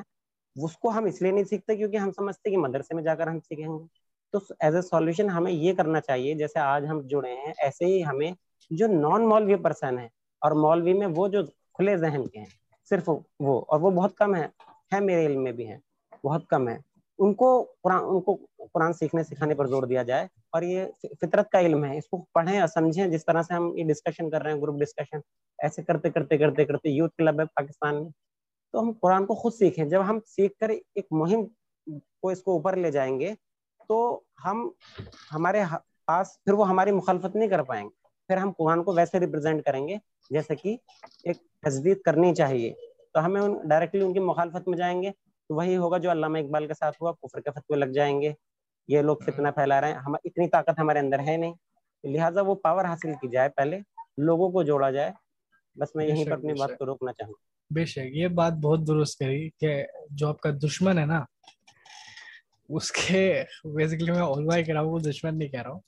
اس 0.63 0.77
کو 0.77 0.89
ہم 0.89 1.05
اس 1.05 1.21
لیے 1.21 1.31
نہیں 1.31 1.43
سیکھتے 1.43 1.75
کیونکہ 1.75 1.97
ہم 1.97 2.11
سمجھتے 2.11 2.49
کہ 2.49 2.57
مدرسے 2.57 2.95
میں 2.95 3.03
جا 3.03 3.15
کر 3.15 3.27
ہم 3.27 3.39
سیکھیں 3.39 3.67
گے۔ 3.67 3.83
تو 4.31 4.53
ایز 4.59 4.75
اے 4.75 4.81
سولوشن 4.81 5.29
ہمیں 5.29 5.51
یہ 5.51 5.73
کرنا 5.73 6.01
چاہیے، 6.01 6.33
جیسے 6.33 6.59
آج 6.59 6.85
ہم 6.89 7.01
جڑے 7.01 7.33
ہیں، 7.33 7.53
ایسے 7.57 7.85
ہی 7.85 8.05
ہمیں 8.05 8.31
جو 8.69 8.87
نان 8.87 9.29
مولوی 9.29 9.55
پرسن 9.55 9.99
ہے 9.99 10.05
اور 10.41 10.51
مولوی 10.51 10.93
میں 10.93 11.07
وہ 11.15 11.27
جو 11.27 11.45
کھلے 11.73 11.97
ذہن 11.97 12.27
کے 12.27 12.39
ہیں، 12.39 12.45
صرف 12.89 13.09
وہ، 13.39 13.61
اور 13.67 13.79
وہ 13.79 13.91
بہت 13.91 14.15
کم 14.15 14.35
ہے 14.35 14.45
ہے 14.93 14.99
میرے 14.99 15.25
علم 15.25 15.43
میں 15.43 15.51
بھی 15.51 15.67
ہیں۔ 15.67 15.77
بہت 16.25 16.47
کم 16.47 16.67
ہے۔ 16.67 16.77
ان 17.17 17.33
کو 17.33 17.73
قرآن، 17.83 18.03
ان 18.03 18.21
کو 18.21 18.37
قرآن 18.73 18.93
سیکھنے 18.93 19.23
سکھانے 19.23 19.55
پر 19.55 19.65
زور 19.67 19.83
دیا 19.83 20.03
جائے 20.03 20.27
اور 20.51 20.61
یہ 20.61 20.85
فطرت 21.21 21.49
کا 21.49 21.59
علم 21.59 21.83
ہے۔ 21.85 21.97
اس 21.97 22.07
کو 22.07 22.25
پڑھیں 22.33 22.59
اور 22.59 22.67
سمجھیں۔ 22.67 23.07
جس 23.07 23.25
طرح 23.25 23.41
سے 23.41 23.53
ہم 23.53 23.77
یہ 23.77 23.83
ڈسکشن 23.83 24.29
کر 24.29 24.41
رہے 24.43 24.53
ہیں 24.53 24.61
گروپ 24.61 24.79
ڈسکشن 24.79 25.17
ایسے 25.59 25.83
کرتے 25.83 26.09
کرتے 26.09 26.37
کرتے 26.37 26.65
کرتے 26.65 26.89
یوتھ 26.89 27.15
کلب 27.17 27.39
ہے 27.39 27.45
پاکستان 27.45 28.03
میں، 28.03 28.11
تو 28.71 28.79
ہم 28.79 28.91
قرآن 29.01 29.25
کو 29.25 29.35
خود 29.35 29.53
سیکھیں۔ 29.53 29.85
جب 29.85 30.01
ہم 30.09 30.19
سیکھ 30.25 30.57
کر 30.59 30.69
ایک 30.69 31.07
مہم 31.11 31.45
کو 32.21 32.29
اس 32.29 32.41
کو 32.41 32.51
اوپر 32.51 32.75
لے 32.75 32.91
جائیں 32.91 33.19
گے، 33.19 33.33
تو 33.87 34.19
ہم 34.45 34.69
ہمارے 35.33 35.61
پاس 36.05 36.43
پھر 36.43 36.53
وہ 36.53 36.69
ہماری 36.69 36.91
مخالفت 36.91 37.35
نہیں 37.35 37.49
کر 37.49 37.63
پائیں 37.63 37.85
گے۔ 37.85 38.07
پھر 38.27 38.37
ہم 38.37 38.51
قرآن 38.57 38.83
کو 38.83 38.93
ویسے 38.93 39.19
ریپرزینٹ 39.19 39.65
کریں 39.65 39.87
گے، 39.87 39.97
جیسے 40.29 40.55
کہ 40.55 40.77
ایک 41.23 41.37
تجدید 41.61 42.01
کرنی 42.01 42.35
چاہیے۔ 42.35 42.73
تو 43.13 43.25
ہمیں 43.25 43.41
ڈائریکٹلی 43.63 44.01
ان 44.01 44.13
کی 44.13 44.19
مخالفت 44.19 44.67
میں 44.67 44.77
جائیں 44.77 45.03
گے۔ 45.03 45.11
تو 45.49 45.55
وہی 45.55 45.77
ہوگا 45.77 45.97
جو 45.97 46.11
علامہ 46.11 46.37
اقبال 46.37 46.67
کے 46.67 46.73
ساتھ 46.73 46.97
ہوا 47.01 47.11
کفر 47.11 47.41
کے 47.41 47.51
فتوے 47.51 47.77
لگ 47.77 47.85
جائیں 47.85 48.21
گے۔ 48.21 48.33
یہ 48.87 49.01
لوگ 49.01 49.17
فتنہ 49.25 49.47
پھیلا 49.47 49.81
رہے 49.81 49.91
ہیں۔ 49.91 49.99
ہم 49.99 50.15
اتنی 50.23 50.49
طاقت 50.49 50.79
ہمارے 50.79 50.99
اندر 50.99 51.19
ہے 51.19 51.37
نہیں۔ 51.37 51.53
لہٰذا 52.03 52.41
وہ 52.41 52.55
پاور 52.55 52.85
حاصل 52.85 53.13
کی 53.21 53.27
جائے 53.27 53.49
پہلے 53.49 53.79
لوگوں 54.17 54.51
کو 54.51 54.63
جوڑا 54.63 54.91
جائے۔ 54.91 55.11
بس 55.75 55.95
میں 55.95 56.05
یہیں 56.05 56.25
پر 56.25 56.31
اپنی 56.31 56.53
بات 56.53 56.69
کو 56.77 56.85
روکنا 56.85 57.13
چاہوں۔ 57.13 57.33
بے 57.69 57.85
شک 57.85 57.99
یہ 57.99 58.27
بات 58.27 58.53
بہت 58.53 58.87
درست 58.87 59.19
کری 59.19 59.49
کہ 59.59 59.85
جو 60.09 60.27
آپ 60.27 60.39
کا 60.41 60.49
دشمن 60.63 60.97
ہے 60.97 61.05
نا 61.05 61.23
اس 62.69 62.91
کے 62.91 63.43
بیسکلی 63.63 64.11
میں 64.11 64.21
علماء 64.21 64.57
کرام 64.67 64.89
کو 64.89 64.99
دشمن 64.99 65.37
نہیں 65.37 65.49
کہہ 65.49 65.61
رہا 65.61 65.71
ہوں۔ 65.71 65.79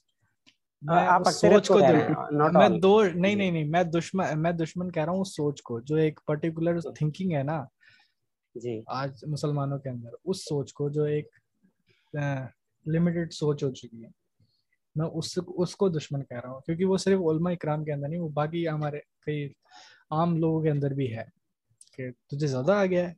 سوچ 1.32 1.68
کو 1.68 1.80
میں 2.54 2.70
دو 2.80 3.04
نہیں 3.04 3.36
نہیں 3.36 3.52
نہیں 3.52 3.64
میں 3.64 3.84
دشمن 3.84 4.42
میں 4.42 4.52
دشمن 4.52 4.92
کہہ 4.92 5.06
رہا 5.06 5.12
ہوں 5.12 5.22
اس 5.22 5.36
سوچ 5.36 5.62
کو 5.62 5.80
جو 5.80 5.96
ایک 5.96 6.20
پرٹیکولر 6.28 6.80
تھنکنگ 6.80 7.32
ہے 7.32 7.44
نا۔ 7.44 7.64
جی۔ 8.62 8.82
آج 8.88 9.26
مسلمانوں 9.28 9.80
کے 9.80 9.90
اندر 9.90 10.10
اس 10.26 10.42
سوچ 10.42 10.74
کو 10.74 10.90
جو 10.90 11.04
ایک 11.04 11.28
لمیٹڈ 12.86 13.34
سوچ 13.34 13.64
ہو 13.64 13.72
چکی 13.72 14.04
ہے۔ 14.06 14.10
میں 14.96 15.08
اس 15.14 15.38
اس 15.58 15.76
کو 15.76 15.90
دشمن 15.90 16.24
کہہ 16.24 16.38
رہا 16.38 16.52
ہوں 16.52 16.62
کیونکہ 16.62 16.86
وہ 16.86 16.98
صرف 16.98 17.20
علماء 17.20 17.52
اکرام 17.52 17.84
کے 17.84 17.94
اندر 17.94 18.08
نہیں 18.08 18.20
وہ 18.20 18.30
باقی 18.30 18.68
ہمارے 18.68 19.00
کئی 19.26 19.46
عام 20.12 20.38
لوگوں 20.38 20.62
کے 20.64 20.70
اندر 20.70 20.92
بھی 20.92 21.18
ہے 21.18 21.24
کہ 21.92 22.12
تجھے 22.12 22.48
زیادہ 22.48 22.72
آ 22.72 22.86
گیا 22.86 23.10
ہے 23.10 23.14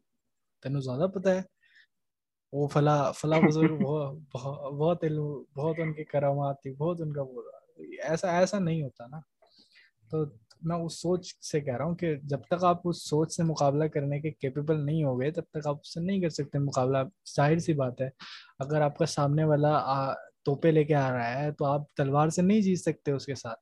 تینوں 0.64 0.82
زیادہ 0.82 1.08
پتہ 1.12 1.30
ہے۔ 1.30 1.42
وہ 2.54 2.68
فلاں 2.68 3.14
فلاں 3.14 3.40
بزرگ 3.42 3.78
بہت 4.34 4.74
بہت 4.74 5.04
علم 5.04 5.44
بہت 5.56 5.76
ان 5.80 5.94
کی 5.94 6.04
کرامات 6.04 6.62
تھی 6.62 6.74
بہت 6.74 7.02
ان 7.02 7.14
کا 7.14 7.22
وہ 7.22 7.42
ایسا 8.04 8.38
ایسا 8.40 8.60
نہیں 8.60 8.82
ہوتا 8.84 9.08
نا۔ 9.08 9.20
تو 10.12 10.26
میں 10.62 10.76
اس 10.76 11.02
سوچ 11.02 11.34
سے 11.52 11.60
کہہ 11.62 11.78
رہا 11.78 11.86
ہوں 11.86 11.96
کہ 11.96 12.16
جب 12.24 12.40
تک 12.50 12.64
آپ 12.64 12.88
اس 12.88 13.10
سوچ 13.10 13.34
سے 13.34 13.44
مقابلہ 13.44 13.84
کرنے 13.84 14.20
کے 14.20 14.32
کیپیبل 14.32 14.86
نہیں 14.86 15.04
ہو 15.04 15.20
گئے 15.22 15.32
تب 15.32 15.44
تک 15.52 15.68
آپ 15.68 15.78
اس 15.82 15.94
سے 15.94 16.00
نہیں 16.00 16.22
کر 16.22 16.30
سکتے 16.30 16.60
مقابلہ۔ 16.60 16.98
ظاہر 17.36 17.58
سی 17.58 17.74
بات 17.74 18.02
ہے، 18.02 18.10
اگر 18.60 18.82
آپ 18.82 18.98
کا 18.98 19.06
سامنے 19.06 19.44
والا 19.44 20.14
توپے 20.46 20.72
لے 20.72 20.84
کے 20.84 20.96
آ 20.96 21.12
رہا 21.12 21.40
ہے 21.40 21.52
تو 21.52 21.66
آپ 21.66 21.94
تلوار 21.94 22.30
سے 22.30 22.42
نہیں 22.42 22.62
جیت 22.62 22.80
سکتے 22.80 23.12
اس 23.12 23.26
کے 23.26 23.36
ساتھ۔ 23.36 23.60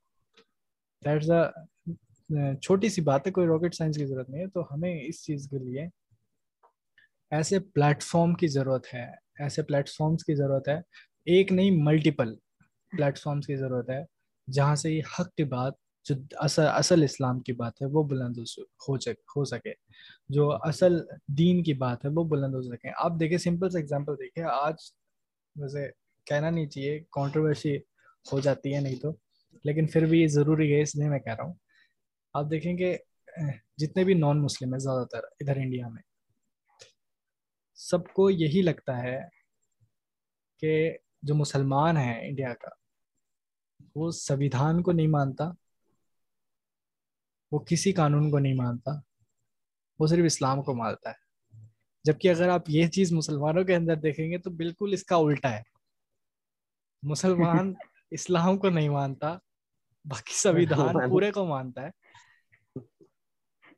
دیٹس 1.05 1.29
اے 1.29 2.55
چھوٹی 2.55 2.89
سی 2.89 3.01
بات 3.01 3.27
ہے، 3.27 3.31
کوئی 3.31 3.47
راکٹ 3.47 3.75
سائنس 3.75 3.97
کی 3.97 4.05
ضرورت 4.05 4.29
نہیں 4.29 4.41
ہے۔ 4.41 4.47
تو 4.47 4.61
ہمیں 4.71 5.01
اس 5.03 5.23
چیز 5.23 5.47
کے 5.49 5.57
لیے 5.57 5.87
ایسے 7.31 7.59
پلیٹ 7.59 8.03
فارم 8.03 8.33
کی 8.33 8.47
ضرورت 8.47 8.93
ہے، 8.93 9.05
ایسے 9.39 9.63
پلیٹ 9.63 9.89
فارمس 9.89 10.23
کی 10.23 10.35
ضرورت 10.35 10.67
ہے۔ 10.67 10.77
ایک 11.25 11.51
نہیں 11.51 11.71
ملٹیپل 11.71 12.35
پلیٹ 12.91 13.17
فارمس 13.19 13.47
کی 13.47 13.55
ضرورت 13.55 13.89
ہے۔ 13.89 14.03
جہاں 14.51 14.75
سے 14.75 14.91
یہ 14.91 15.01
حق 15.19 15.33
کی 15.35 15.43
بات 15.43 15.73
جو 16.09 16.15
اصل 16.31 16.61
اصل 16.61 17.03
اسلام 17.03 17.39
کی 17.39 17.53
بات 17.53 17.73
ہے، 17.81 17.87
وہ 17.87 18.03
بلند 18.03 18.37
ہو 18.37 18.61
ہو 19.17 19.45
سکے۔ 19.45 19.73
جو 20.29 20.51
اصل 20.61 20.99
دین 21.27 21.63
کی 21.63 21.73
بات 21.73 22.05
ہے، 22.05 22.09
وہ 22.15 22.23
بلند 22.23 22.53
ہو 22.53 22.61
سکے۔ 22.61 22.89
آپ 22.97 23.11
دیکھیں 23.19 23.37
سمپل 23.37 23.69
سے 23.69 23.77
ایگزامپل 23.77 24.13
دیکھیں۔ 24.13 24.43
آج 24.43 24.73
ویسے 25.55 25.89
کہنا 26.25 26.49
نہیں 26.49 26.67
چاہیے 26.67 26.99
کانٹروورسی 27.11 27.77
ہو 28.31 28.39
جاتی 28.39 28.75
ہے 28.75 28.81
نہیں 28.81 28.95
تو۔ 28.95 29.11
لیکن 29.63 29.87
پھر 29.87 30.05
بھی 30.05 30.21
یہ 30.21 30.27
ضروری 30.27 30.75
ہے، 30.75 30.81
اس 30.81 30.95
لیے 30.95 31.09
میں 31.09 31.19
کہہ 31.19 31.35
رہا 31.35 31.43
ہوں۔ 31.43 31.53
آپ 32.33 32.45
دیکھیں 32.51 32.77
کہ 32.77 32.97
جتنے 33.77 34.03
بھی 34.03 34.13
نان 34.13 34.43
مسلم 34.43 34.73
ہیں، 34.73 34.79
زیادہ 34.79 35.05
تر 35.05 35.17
ادھر 35.17 35.55
انڈیا 35.55 35.87
میں۔ 35.87 36.01
سب 37.75 38.13
کو 38.13 38.29
یہی 38.29 38.61
لگتا 38.61 39.03
ہے 39.03 39.19
کہ 40.59 40.97
جو 41.21 41.35
مسلمان 41.35 41.97
ہیں 41.97 42.27
انڈیا 42.29 42.53
کا، 42.53 42.69
وہ 43.95 44.11
سویدھان 44.11 44.83
کو 44.83 44.91
نہیں 44.91 45.07
مانتا۔ 45.07 45.51
وہ 47.51 47.59
کسی 47.59 47.91
قانون 47.91 48.31
کو 48.31 48.39
نہیں 48.39 48.53
مانتا 48.53 48.91
وہ 49.99 50.07
صرف 50.07 50.25
اسلام 50.25 50.61
کو 50.61 50.75
مانتا 50.75 51.09
ہے۔ 51.09 51.27
جبکہ 52.03 52.27
اگر 52.27 52.49
آپ 52.49 52.61
یہ 52.67 52.87
چیز 52.87 53.13
مسلمانوں 53.13 53.63
کے 53.63 53.75
اندر 53.75 53.95
دیکھیں 53.95 54.31
گے 54.31 54.37
تو 54.37 54.49
بالکل 54.49 54.89
اس 54.93 55.03
کا 55.03 55.15
الٹا 55.15 55.51
ہے۔ 55.51 55.61
مسلمان 57.03 57.73
اسلام 58.11 58.57
کو 58.57 58.69
نہیں 58.69 58.89
مانتا 58.89 59.37
باقی 60.05 60.33
سویدھان 60.33 60.95
پورے 61.11 61.31
کو 61.31 61.45
مانتا 61.45 61.87
ہے۔ 61.87 61.89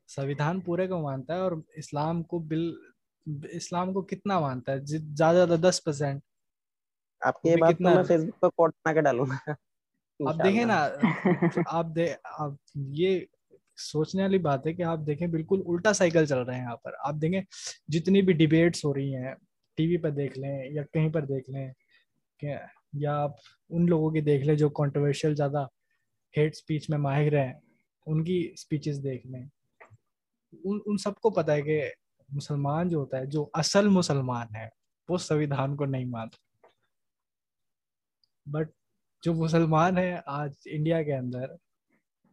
سویدھان 0.07 0.59
پورے 0.59 0.87
کو 0.87 1.01
مانتا 1.01 1.33
ہے 1.33 1.39
اور 1.39 1.51
اسلام 1.75 2.23
کو 2.23 2.39
بل 2.39 2.71
اسلام 3.51 3.93
کو 3.93 4.01
کتنا 4.01 4.39
مانتا 4.39 4.71
ہے؟ 4.71 4.77
زیادہ 4.85 5.35
زیادہ 5.35 5.59
دس 5.59 5.83
پرسینٹ 5.83 6.21
آپ 7.21 7.41
کی 7.41 7.55
بات 7.61 7.81
میں 7.81 8.03
فیس 8.03 8.23
بک 8.23 8.39
پر 8.39 8.49
کوٹ 8.49 8.73
بنا 8.73 8.93
کے 8.93 9.01
ڈالوں 9.01 9.25
گا۔ 9.25 9.51
آپ 10.29 10.35
دیکھیں 10.43 10.65
نا 10.65 10.87
آپ 11.65 11.85
یہ 12.75 13.19
سوچنے 13.79 14.21
والی 14.21 14.37
بات 14.37 14.67
ہے 14.67 14.73
کہ 14.73 14.83
آپ 14.83 14.99
دیکھیں 15.07 15.27
بالکل 15.27 15.61
الٹا 15.65 15.93
سائیکل 15.93 16.25
چل 16.25 16.37
رہے 16.37 16.55
ہیں 16.55 16.61
یہاں 16.61 16.75
پر۔ 16.75 16.91
آپ 16.99 17.15
دیکھیں 17.21 17.41
جتنی 17.87 18.21
بھی 18.21 18.33
ڈیبیٹس 18.33 18.85
ہو 18.85 18.93
رہی 18.93 19.15
ہیں، 19.15 19.33
ٹی 19.77 19.87
وی 19.87 19.97
پر 19.97 20.09
دیکھ 20.09 20.39
لیں 20.39 20.69
یا 20.69 20.83
کہیں 20.83 21.09
پر 21.09 21.25
دیکھ 21.25 21.49
لیں 21.49 21.73
کہ 22.39 22.55
یا 22.93 23.15
آپ 23.21 23.31
ان 23.69 23.85
لوگوں 23.85 24.11
کی 24.11 24.21
دیکھ 24.21 24.45
لیں 24.45 24.55
جو 24.55 24.69
کانٹروورشل 24.69 25.35
زیادہ 25.35 25.65
ہیٹ 26.37 26.51
اسپیچ 26.55 26.89
میں 26.89 26.97
ماہر 26.97 27.37
ہیں، 27.37 27.53
ان 28.05 28.23
کی 28.23 28.49
اسپیچز 28.53 29.03
دیکھ 29.03 29.27
لیں۔ 29.27 29.45
ان 30.63 30.79
ان 30.85 30.97
سب 30.97 31.15
کو 31.15 31.29
پتہ 31.29 31.51
ہے 31.51 31.61
کہ 31.61 31.89
مسلمان 32.29 32.89
جو 32.89 32.97
ہوتا 32.97 33.17
ہے، 33.17 33.25
جو 33.25 33.49
اصل 33.53 33.87
مسلمان 33.87 34.47
ہے، 34.55 34.67
وہ 35.09 35.17
سویدھان 35.17 35.75
کو 35.75 35.85
نہیں 35.85 36.05
مانتا۔ 36.05 36.37
بٹ 38.45 38.69
جو 39.23 39.33
مسلمان 39.33 39.97
ہے 39.97 40.17
آج 40.25 40.53
انڈیا 40.65 41.03
کے 41.03 41.15
اندر، 41.15 41.45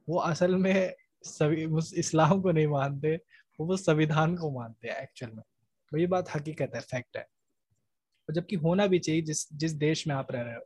وہ 0.09 0.23
اصل 0.23 0.57
میں 0.57 0.89
سبھی 1.27 1.67
اسلام 1.93 2.43
کو 2.43 2.53
نہیں 2.53 2.67
مانتے، 2.67 3.17
وہ 3.59 3.77
سویدھان 3.77 4.37
کو 4.37 4.51
مانتے 4.51 4.89
ہیں 4.89 4.95
ایکچوئل 4.95 5.31
میں۔ 5.33 5.43
تو 5.91 5.99
یہ 5.99 6.07
بات 6.07 6.37
حقیقت 6.37 6.75
ہے 6.75 6.81
فیکٹ 6.81 7.17
ہے۔ 7.17 7.23
اور 7.23 8.33
جبکہ 8.33 8.57
ہونا 8.57 8.87
بھی 8.87 8.99
چاہیے، 8.99 9.21
جس 9.21 9.51
جس 9.51 9.81
دیش 9.81 10.07
میں 10.07 10.17
آپ 10.17 10.31
رہ 10.31 10.43
رہے 10.43 10.55
ہو، 10.55 10.61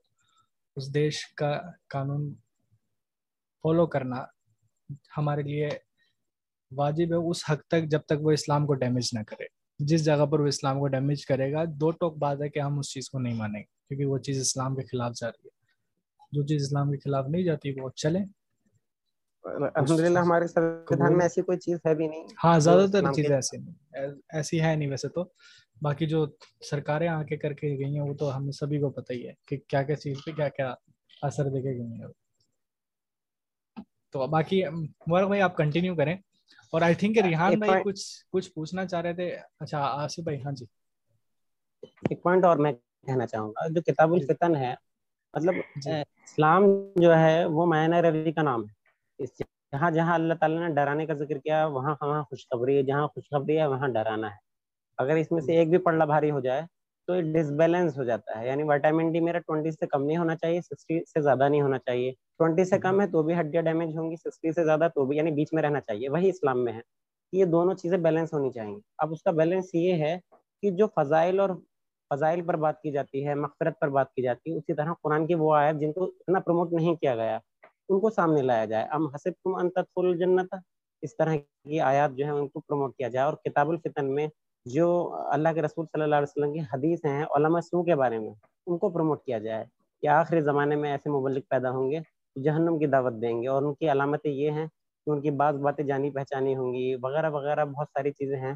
اس 0.76 0.94
دیش 0.94 1.26
کا 1.36 1.60
قانون 1.88 2.34
فالو 3.62 3.86
کرنا 3.86 4.24
ہمارے 5.16 5.42
لیے 5.42 5.68
واجب 6.76 7.04
ہے۔ 7.04 7.30
اس 7.30 7.44
حد 7.48 7.56
تک 7.56 7.90
جب 7.90 8.00
تک 8.00 8.12
وہ 8.20 8.30
اسلام 8.30 8.66
کو 8.66 8.74
ڈیمیج 8.74 9.10
نہ 9.12 9.22
کرے۔ 9.22 9.44
جس 9.78 10.04
جگہ 10.04 10.26
پر 10.26 10.40
وہ 10.40 10.46
اسلام 10.46 10.78
کو 10.78 10.88
ڈیمیج 10.88 11.26
کرے 11.26 11.52
گا، 11.52 11.64
دو 11.64 11.90
ٹوک 11.90 12.18
بات 12.18 12.36
ہے 12.42 12.48
کہ 12.48 12.58
ہم 12.58 12.78
اس 12.78 12.92
چیز 12.92 13.10
کو 13.10 13.18
نہیں 13.18 13.34
مانیں 13.34 13.60
گے، 13.60 13.88
کیونکہ 13.88 14.04
وہ 14.04 14.18
چیز 14.18 14.40
اسلام 14.40 14.76
کے 14.76 14.82
خلاف 14.82 15.12
جا 15.16 15.28
رہی 15.28 15.46
ہے۔ 15.46 15.60
جو 16.32 16.42
چیز 16.42 16.62
اسلام 16.62 16.90
کے 16.90 16.98
خلاف 16.98 17.26
نہیں 17.28 17.42
جاتی، 17.42 17.80
وہ 17.80 17.90
چلیں۔ 17.96 18.24
الحمد 19.44 20.00
للہ 20.00 20.18
ہمارے 20.18 20.46
سنویدھان 20.48 21.16
میں 21.16 21.24
ایسی 21.24 21.42
کوئی 21.42 21.58
چیز 21.58 21.78
ہے 21.86 21.94
بھی 21.94 22.06
نہیں۔ 22.08 22.26
ہاں 22.44 22.58
زیادہ 22.58 22.86
تر 22.92 23.04
چیزیں 23.12 23.34
ایسی 23.34 23.56
نہیں 23.56 23.74
ایسی 24.30 24.60
ہے 24.62 24.74
نہیں 24.76 24.90
ویسے 24.90 25.08
تو۔ 25.08 25.22
باقی 25.82 26.06
جو 26.06 26.24
سرکاریں 26.60 27.08
آ 27.08 27.22
کے 27.22 27.36
کر 27.36 27.52
کے 27.52 27.68
گئی 27.78 27.94
ہیں 27.94 28.08
وہ 28.08 28.14
تو 28.14 28.36
ہمیں 28.36 28.52
سبھی 28.52 28.78
کو 28.78 28.90
پتہ 28.90 29.12
ہی 29.12 29.26
ہے 29.28 29.32
کہ 29.46 29.56
کیا 29.68 29.82
کیا 29.82 29.96
چیز 29.96 30.16
پہ 30.26 30.32
کیا 30.32 30.48
کیا 30.48 30.74
اثر 31.22 31.44
دے 31.44 31.60
کے 31.62 31.70
گئی 31.70 31.92
ہیں۔ 31.92 32.08
تو 34.14 34.26
باقی 34.26 34.58
مبارک 35.00 35.26
بھائی 35.26 35.40
آپ 35.40 35.56
کنٹینیو 35.56 35.94
کریں۔ 35.94 36.14
اور 36.72 36.82
آئی 36.82 36.94
تھنک 36.94 37.18
ریحان 37.18 37.58
بھائی 37.58 37.82
کچھ 37.82 38.02
کچھ 38.30 38.50
پوچھنا 38.52 38.86
چاہ 38.86 39.00
رہے 39.00 39.14
تھے۔ 39.14 39.28
اچھا 39.60 39.78
آصف 39.94 40.22
بھائی 40.24 40.38
ہاں 40.42 40.52
جی۔ 40.52 40.64
ایک 42.08 42.22
پوائنٹ 42.22 42.44
اور 42.44 42.56
میں 42.56 42.72
کہنا 42.72 43.26
چاہوں 43.26 43.50
گا۔ 43.50 43.66
جو 43.68 43.82
کتاب 43.82 44.12
الفتن 44.12 44.56
ہے 44.56 44.74
مطلب 45.34 45.54
جی۔ 45.76 45.90
اسلام 46.24 46.62
جو 46.96 47.14
ہے 47.16 47.44
وہ 47.46 47.66
معنی 47.66 48.00
روی 48.02 48.32
کا 48.32 48.42
نام 48.42 48.64
ہے۔ 48.64 48.78
اس 49.20 49.38
جہاں 49.38 49.90
جہاں 49.90 50.14
اللہ 50.14 50.34
تعالیٰ 50.34 50.68
نے 50.68 50.74
ڈرانے 50.74 51.06
کا 51.06 51.14
ذکر 51.14 51.38
کیا، 51.38 51.66
وہاں 51.66 51.94
وہاں 52.00 52.22
خوشخبری 52.22 52.76
ہے، 52.76 52.82
جہاں 52.82 53.08
خوشخبری 53.08 53.58
ہے، 53.58 53.66
وہاں 53.66 53.88
ڈرانا 53.88 54.30
ہے۔ 54.30 54.36
اگر 54.98 55.16
اس 55.16 55.32
میں 55.32 55.40
سے 55.40 55.52
ایک 55.52 55.70
بھی 55.70 55.78
پڑھنا 55.78 56.04
بھاری 56.04 56.30
ہو 56.30 56.40
جائے 56.40 56.62
تو 57.06 57.20
ڈس 57.20 57.50
بیلنس 57.50 57.98
ہو 57.98 58.04
جاتا 58.04 58.40
ہے۔ 58.40 58.46
یعنی 58.48 58.62
وائٹامن 58.62 59.12
ڈی 59.12 59.20
میرا 59.20 59.38
ٹوئنٹی 59.38 59.70
سے 59.70 59.86
کم 59.86 60.04
نہیں 60.04 60.16
ہونا 60.16 60.36
چاہیے 60.36 60.60
سکسٹی 60.60 61.00
سے 61.04 61.20
زیادہ 61.20 61.48
نہیں 61.48 61.62
ہونا 61.62 61.78
چاہیے۔ 61.78 62.12
ٹوئنٹی 62.38 62.64
سے 62.64 62.78
کم 62.78 63.00
ہے 63.00 63.06
تو 63.06 63.22
بھی 63.22 63.40
ہڈیاں 63.40 63.62
ڈیمیج 63.62 63.96
ہوں 63.96 64.10
گی 64.10 64.16
سکسٹی 64.16 64.52
سے 64.52 64.64
زیادہ 64.64 64.88
تو 64.94 65.04
بھی 65.04 65.16
یعنی 65.16 65.30
بیچ 65.30 65.48
میں 65.52 65.62
رہنا 65.62 65.80
چاہیے۔ 65.80 66.08
وہی 66.08 66.28
اسلام 66.28 66.64
میں 66.64 66.72
ہے۔ 66.72 66.80
یہ 67.32 67.44
دونوں 67.44 67.74
چیزیں 67.74 67.98
بیلنس 67.98 68.34
ہونی 68.34 68.50
چاہیے۔ 68.50 68.76
اب 68.98 69.12
اس 69.12 69.22
کا 69.22 69.30
بیلنس 69.30 69.74
یہ 69.74 69.92
ہے 69.92 70.18
کہ 70.62 70.70
جو 70.70 70.86
فضائل 70.96 71.40
اور 71.40 71.50
فضائل 72.14 72.42
پر 72.42 72.56
بات 72.56 72.82
کی 72.82 72.90
جاتی 72.92 73.26
ہے، 73.26 73.34
مغفرت 73.34 73.80
پر 73.80 73.88
بات 73.88 74.14
کی 74.14 74.22
جاتی 74.22 74.52
ہے، 74.52 74.56
اسی 74.56 74.74
طرح 74.74 74.92
قرآن 75.02 75.26
کی 75.26 75.34
وہ 75.34 75.54
آیت 75.54 75.76
جن 75.76 75.92
کو 75.92 76.04
اتنا 76.04 76.40
پروموٹ 76.40 76.72
نہیں 76.72 76.94
کیا 76.94 77.16
گیا 77.16 77.38
ان 77.90 78.00
کو 78.00 78.10
سامنے 78.10 78.42
لایا 78.42 78.64
جائے۔ 78.64 78.86
ام 78.90 79.06
حسب 79.06 79.30
تم 79.44 79.54
انت 79.54 79.78
الجنت 79.96 80.54
اس 81.02 81.16
طرح 81.16 81.34
کی 81.36 81.80
آیات 81.80 82.10
جو 82.12 82.24
ہے 82.24 82.30
ان 82.30 82.48
کو 82.48 82.60
پروموٹ 82.60 82.96
کیا 82.96 83.08
جائے 83.08 83.24
اور 83.26 83.34
کتاب 83.34 83.70
الفتن 83.70 84.14
میں 84.14 84.26
جو 84.64 84.86
اللہ 85.28 85.48
کے 85.54 85.62
رسول 85.62 85.86
صلی 85.86 86.02
اللہ 86.02 86.14
علیہ 86.14 86.26
وسلم 86.28 86.52
کی 86.52 86.60
حدیث 86.60 87.04
ہیں، 87.04 87.24
علماء 87.36 87.60
سو 87.60 87.82
کے 87.82 87.94
بارے 87.94 88.18
میں، 88.18 88.32
ان 88.66 88.78
کو 88.78 88.88
پروموٹ 88.90 89.24
کیا 89.24 89.38
جائے 89.38 89.64
کہ 90.02 90.06
آخری 90.06 90.40
زمانے 90.40 90.76
میں 90.76 90.90
ایسے 90.90 91.10
مبلک 91.10 91.48
پیدا 91.48 91.70
ہوں 91.70 91.90
گے 91.90 91.98
جہنم 92.42 92.78
کی 92.78 92.86
دعوت 92.86 93.12
دیں 93.22 93.42
گے 93.42 93.48
اور 93.48 93.62
ان 93.62 93.74
کی 93.74 93.90
علامتیں 93.92 94.30
یہ 94.30 94.50
ہیں 94.50 94.66
کہ 95.06 95.10
ان 95.10 95.20
کی 95.20 95.30
بعض 95.30 95.54
باتیں 95.54 95.84
جانی 95.84 96.10
پہچانی 96.10 96.56
ہوں 96.56 96.72
گی، 96.74 96.94
وغیرہ 97.02 97.30
وغیرہ 97.30 97.64
بہت 97.64 97.86
ساری 97.92 98.10
چیزیں 98.10 98.40
ہیں۔ 98.40 98.54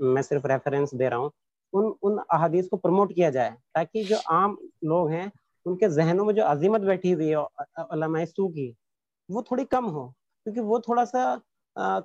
میں 0.00 0.22
صرف 0.22 0.44
ریفرنس 0.44 0.98
دے 0.98 1.10
رہا 1.10 1.16
ہوں۔ 1.16 1.30
ان 1.72 1.92
ان 2.02 2.18
احادیث 2.30 2.68
کو 2.68 2.76
پروموٹ 2.76 3.14
کیا 3.14 3.30
جائے 3.30 3.50
تاکہ 3.74 4.02
جو 4.02 4.16
عام 4.26 4.54
لوگ 4.82 5.08
ہیں 5.08 5.26
ان 5.66 5.76
کے 5.78 5.88
ذہنوں 5.88 6.24
میں 6.24 6.34
جو 6.34 6.44
عظیمت 6.46 6.80
بیٹھی 6.80 7.14
ہوئی 7.14 7.32
ہے 7.34 7.82
علامہ 7.92 8.24
سو 8.24 8.48
کی، 8.48 8.70
وہ 9.28 9.42
تھوڑی 9.42 9.64
کم 9.70 9.90
ہو 9.90 10.08
کیونکہ 10.46 10.60
وہ 10.60 10.78
تھوڑا 10.78 11.04
سا 11.04 11.34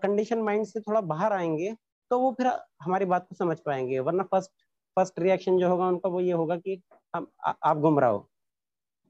کنڈیشن 0.01 0.43
مائنڈ 0.45 0.67
سے 0.67 0.79
تھوڑا 0.79 0.99
باہر 1.11 1.31
آئیں 1.31 1.57
گے 1.57 1.69
تو 2.11 2.19
وہ 2.21 2.31
پھر 2.31 2.45
ہماری 2.85 3.05
بات 3.05 3.27
کو 3.29 3.35
سمجھ 3.35 3.61
پائیں 3.63 3.87
گے۔ 3.89 3.99
ورنہ 3.99 4.23
فرسٹ 4.31 4.51
فرسٹ 4.97 5.19
ریئیکشن 5.19 5.57
جو 5.57 5.67
ہوگا، 5.67 5.85
ان 5.87 5.99
کا 5.99 6.07
وہ 6.09 6.23
یہ 6.23 6.33
ہوگا 6.33 6.59
کہ 6.59 6.75
ہم 7.13 7.25
آپ 7.43 7.77
گمراہ 7.83 8.09
ہو۔ 8.09 8.19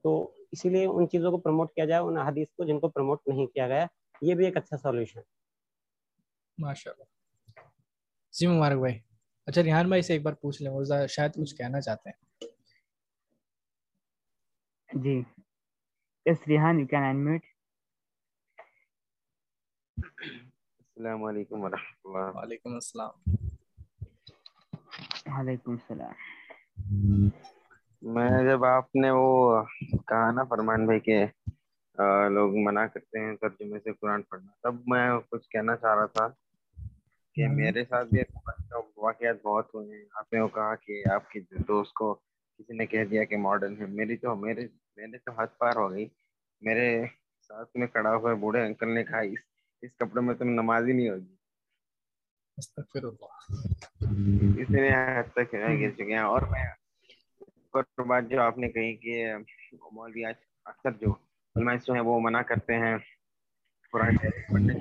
تو 0.04 0.12
اسی 0.52 0.70
لیے 0.70 0.86
ان 0.86 1.10
چیزوں 1.10 1.32
کو 1.32 1.38
پروموٹ 1.38 1.74
کیا 1.76 1.86
جائے، 1.86 2.02
ان 2.02 2.18
حدیث 2.18 2.48
کو 2.58 2.64
جن 2.68 2.80
کو 2.80 2.90
پروموٹ 2.90 3.28
نہیں 3.28 3.46
کیا 3.46 3.68
گیا، 3.68 3.86
یہ 4.22 4.36
بھی 4.36 4.46
ایک 4.46 4.58
اچھا 4.58 4.78
سولوشن 4.78 5.22
ماشاء 6.58 6.92
اللہ 6.92 7.04
جی 8.34 8.48
مبارک 8.48 8.80
بھائی۔ 8.80 9.00
اچھا 9.48 9.64
ریحان 9.64 9.88
بھائی 9.90 10.02
سے 10.02 10.14
ایک 10.14 10.24
بار 10.24 10.34
پوچھ 10.42 10.62
لیں 10.62 10.72
وہ 10.72 10.84
شاید 11.10 11.34
کچھ 11.36 11.56
کہنا 11.56 11.82
چاہتے 11.82 12.10
ہیں۔ 12.10 12.31
جی۔ 14.94 15.22
اس 16.26 16.38
ریحان 16.48 16.80
یو 16.80 16.88
کین 16.88 17.04
انمیوٹ 17.04 17.42
السلام 19.98 21.24
علیکم 21.24 21.62
ورحمۃ 21.62 21.78
اللہ۔ 22.04 22.38
وعلیکم 22.38 22.74
السلام۔ 22.74 23.14
وعلیکم 25.26 25.72
السلام۔ 25.72 26.14
میں 28.14 28.44
جب 28.44 28.66
آپ 28.66 28.96
نے 28.96 29.12
وہ 29.12 29.64
کہا 30.08 30.32
نا 30.32 30.44
فرمان 30.44 30.86
بھائی 30.86 31.00
کہ 31.00 31.26
لوگ 32.30 32.52
منع 32.56 32.86
کرتے 32.86 33.20
ہیں 33.20 33.36
ترجمے 33.36 33.80
سے 33.80 33.94
قرآن 33.94 34.22
پڑھنا 34.22 34.52
تب 34.64 34.76
میں 34.88 35.10
کچھ 35.32 35.50
کہنا 35.50 35.76
چاہ 35.76 35.96
رہا 35.96 36.06
تھا 36.06 36.28
کہ 37.36 37.48
ہوں۔ 37.48 37.56
میرے 37.56 37.86
ساتھ 37.86 38.08
بھی 38.08 38.22
واقعات 38.98 39.42
بہت 39.44 39.74
ہوئے 39.74 39.98
ہیں۔ 39.98 40.06
آپ 40.16 40.34
نے 40.34 40.40
وہ 40.40 40.48
کہا 40.48 40.76
کہ 40.76 41.04
آپ 41.14 41.30
کے 41.30 41.40
دوست 41.68 41.94
کو 41.94 42.14
کسی 42.58 42.74
نے 42.74 42.86
کہہ 42.86 43.06
دیا 43.06 43.24
کہ 43.24 43.38
ماڈرن 43.38 43.82
ہے 43.82 43.86
میری 43.86 44.18
تو 44.18 44.36
میرے 44.36 44.68
میرے 44.96 45.18
تو 45.18 45.32
حد 45.32 45.48
پار 45.58 45.76
ہو 45.76 45.92
گئی۔ 45.92 46.08
میرے 46.62 47.06
ساتھ 47.48 47.78
میں 47.78 47.88
کھڑا 47.88 48.16
ہوئے 48.16 48.36
بوڑھے 48.36 48.66
انکل 48.66 48.94
نے 48.94 49.04
کہا 49.04 49.20
اس 49.20 49.40
اس 49.82 49.92
کپڑے 49.98 50.22
میں 50.22 50.36
تم 50.36 50.50
نماز 50.50 50.88
ہی 50.88 50.94
نہیں 50.94 51.10
ہوگی۔ 51.10 51.36
اللہ 52.96 53.26
اتنے 54.62 54.90
حد 55.20 55.32
تک 55.34 55.54
گر 55.54 55.92
چکے 55.92 56.14
ہیں۔ 56.14 56.20
اور 56.20 56.42
میں 56.42 56.66
بات 58.08 58.24
جو 58.30 58.42
آپ 58.42 58.58
نے 58.58 58.70
کہی 58.70 58.96
کہ 58.96 59.36
مولوی 59.92 60.26
آج 60.26 60.34
اکثر 60.66 60.92
جو 60.92 61.12
علماء 61.56 61.76
جو 61.76 61.94
ہیں 61.94 62.02
وہ 62.02 62.20
منع 62.20 62.42
کرتے 62.42 62.74
ہیں 62.74 62.98
قرآن 63.92 64.18
پڑھنے 64.18 64.74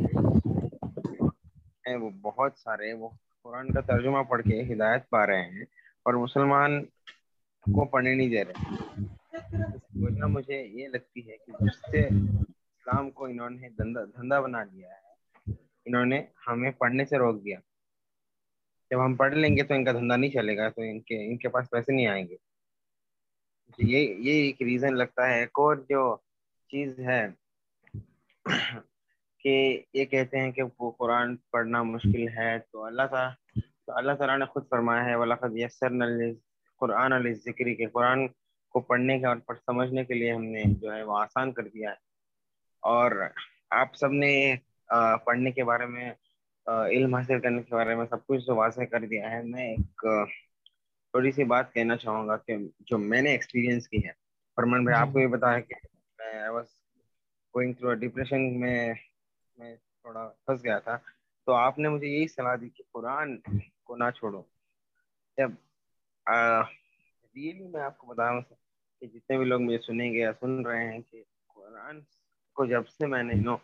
وہ 1.97 2.11
بہت 2.11 2.59
سارے 2.59 2.93
وہ 2.93 3.09
قرآن 3.43 3.73
کا 3.73 3.81
ترجمہ 3.81 4.23
پڑھ 4.23 4.43
کے 4.43 4.73
ہدایت 4.73 5.11
پا 5.11 5.27
رہے 5.27 5.43
ہیں 5.43 5.63
اور 6.03 6.15
مسلمان 6.15 6.85
کو 7.75 7.85
پڑھنے 7.85 8.15
نہیں 8.15 8.29
دے 8.29 8.45
رہے۔ 8.45 8.81
اس 9.53 9.83
کی 9.93 10.05
وجہ 10.05 10.27
مجھے 10.27 10.63
یہ 10.63 10.89
لگتی 10.89 11.31
ہے 11.31 11.37
کہ 11.37 11.53
جس 11.61 11.91
سے 11.91 12.01
اسلام 12.01 13.11
کو 13.11 13.25
انہوں 13.25 13.51
نے 13.51 13.69
دھندا 13.69 14.41
بنا 14.41 14.65
دیا 14.65 14.89
ہے، 14.89 15.53
انہوں 15.85 16.07
نے 16.07 16.23
ہمیں 16.47 16.71
پڑھنے 16.71 17.05
سے 17.05 17.19
روک 17.19 17.45
دیا۔ 17.45 17.59
جب 18.91 19.05
ہم 19.05 19.15
پڑھ 19.15 19.35
لیں 19.35 19.57
گے 19.57 19.63
تو 19.63 19.75
ان 19.75 19.85
کا 19.85 19.93
دھندا 19.93 20.17
نہیں 20.17 20.31
چلے 20.31 20.57
گا، 20.57 20.69
تو 20.69 20.83
ان 20.83 21.01
کے 21.01 21.27
ان 21.27 21.37
کے 21.37 21.49
پاس 21.49 21.71
پیسے 21.71 21.93
نہیں 21.93 22.07
آئیں 22.07 22.29
گے۔ 22.29 22.37
یہ 23.79 24.15
یہ 24.19 24.33
ایک 24.33 24.63
ریزن 24.63 24.95
لگتا 24.95 25.27
ہے۔ 25.27 25.41
ایک 25.41 25.59
اور 25.59 25.77
جو 25.89 26.17
چیز 26.71 26.99
ہے 27.01 27.27
کہ 29.39 29.83
یہ 29.95 30.05
کہتے 30.05 30.41
ہیں 30.41 30.53
کہ 30.53 30.63
وہ 30.79 30.91
قرآن 30.91 31.37
پڑھنا 31.37 31.83
مشکل 31.83 32.29
ہے، 32.29 32.59
تو 32.73 32.85
اللہ 32.85 33.03
تعالیٰ 33.11 33.33
تو 33.87 33.93
اللہ 33.97 34.13
تعالیٰ 34.13 34.39
نے 34.39 34.45
خود 34.45 34.69
فرمایا 34.69 35.05
ہے 35.05 35.15
ولاقد 35.15 35.57
یسر 35.57 35.93
قرآن 36.81 37.13
علیہ 37.13 37.35
ذکری 37.35 37.75
کے 37.75 37.87
قرآن 37.87 38.29
کو 38.71 38.81
پڑھنے 38.81 39.19
کے 39.19 39.27
اور 39.27 39.37
پڑھ 39.37 39.59
سمجھنے 39.67 40.05
کے 40.05 40.15
لیے 40.15 40.33
ہم 40.33 40.45
نے 40.45 40.63
جو 40.81 40.95
ہے 40.95 41.03
وہ 41.03 41.19
آسان 41.19 41.53
کر 41.53 41.63
دیا 41.63 41.91
ہے۔ 41.91 41.95
اور 42.81 43.11
آپ 43.71 43.97
سب 43.97 44.13
نے 44.13 44.55
پڑھنے 45.25 45.51
کے 45.51 45.65
بارے 45.65 45.87
میں 45.87 46.11
علم 46.67 47.15
حاصل 47.15 47.41
کرنے 47.41 47.63
کے 47.63 47.75
بارے 47.75 47.95
میں 47.95 48.07
سب 48.11 48.27
کچھ 48.27 48.47
جو 48.47 48.55
واضح 48.57 48.83
کر 48.83 49.01
دیا 49.01 49.31
ہے۔ 49.31 49.43
میں 49.43 49.69
ایک 49.69 50.05
تھوڑی 51.11 51.31
سی 51.33 51.45
بات 51.45 51.73
کہنا 51.75 51.97
چاہوں 51.97 52.29
گا 52.29 52.37
کہ 52.37 52.57
جو 52.81 52.99
میں 52.99 53.23
نے 53.23 53.31
ایکسپیرینس 53.31 53.89
کی 53.89 53.97
ہے۔ 53.97 54.13
فرمان 54.57 54.85
بھائی 54.85 54.97
آپ 54.97 55.09
کو 55.13 55.21
یہ 55.21 55.27
بتایا 55.27 55.61
کہ 55.61 55.75
میں 56.19 56.49
واز 56.49 56.67
گوئنگ 57.55 57.73
تھرو 57.73 57.95
ڈپریشن 57.95 58.61
میں 58.61 58.95
میں 59.59 59.75
تھوڑا 59.77 60.29
پھنس 60.47 60.65
گیا 60.65 60.79
تھا۔ 60.79 60.97
تو 61.47 61.53
آپ 61.55 61.79
نے 61.79 61.89
مجھے 61.89 62.07
یہی 62.07 62.29
صلاح 62.29 62.55
دی 62.61 62.69
کہ 62.69 62.83
قرآن 62.93 63.39
کو 63.85 63.97
نہ 63.97 64.11
چھوڑو۔ 64.17 64.43
جب 65.37 65.51
ریئلی 67.35 67.69
میں 67.69 67.81
آپ 67.83 67.99
کو 67.99 68.07
بتا 68.07 68.23
رہا 68.25 68.31
ہوں 68.31 68.41
کہ 69.03 69.07
جتنے 69.07 69.37
بھی 69.39 69.45
لوگ 69.45 69.61
مجھے 69.61 69.79
سنیں 69.79 70.13
گے 70.13 70.19
یا 70.19 70.33
سن 70.41 70.67
رہے 70.67 70.93
ہیں 70.93 71.01
کہ 71.11 71.23
قرآن 71.55 72.01
کو 72.57 72.65
جب 72.67 72.89
سے 72.89 73.07
میں 73.07 73.23
نے 73.23 73.35
نو 73.41 73.57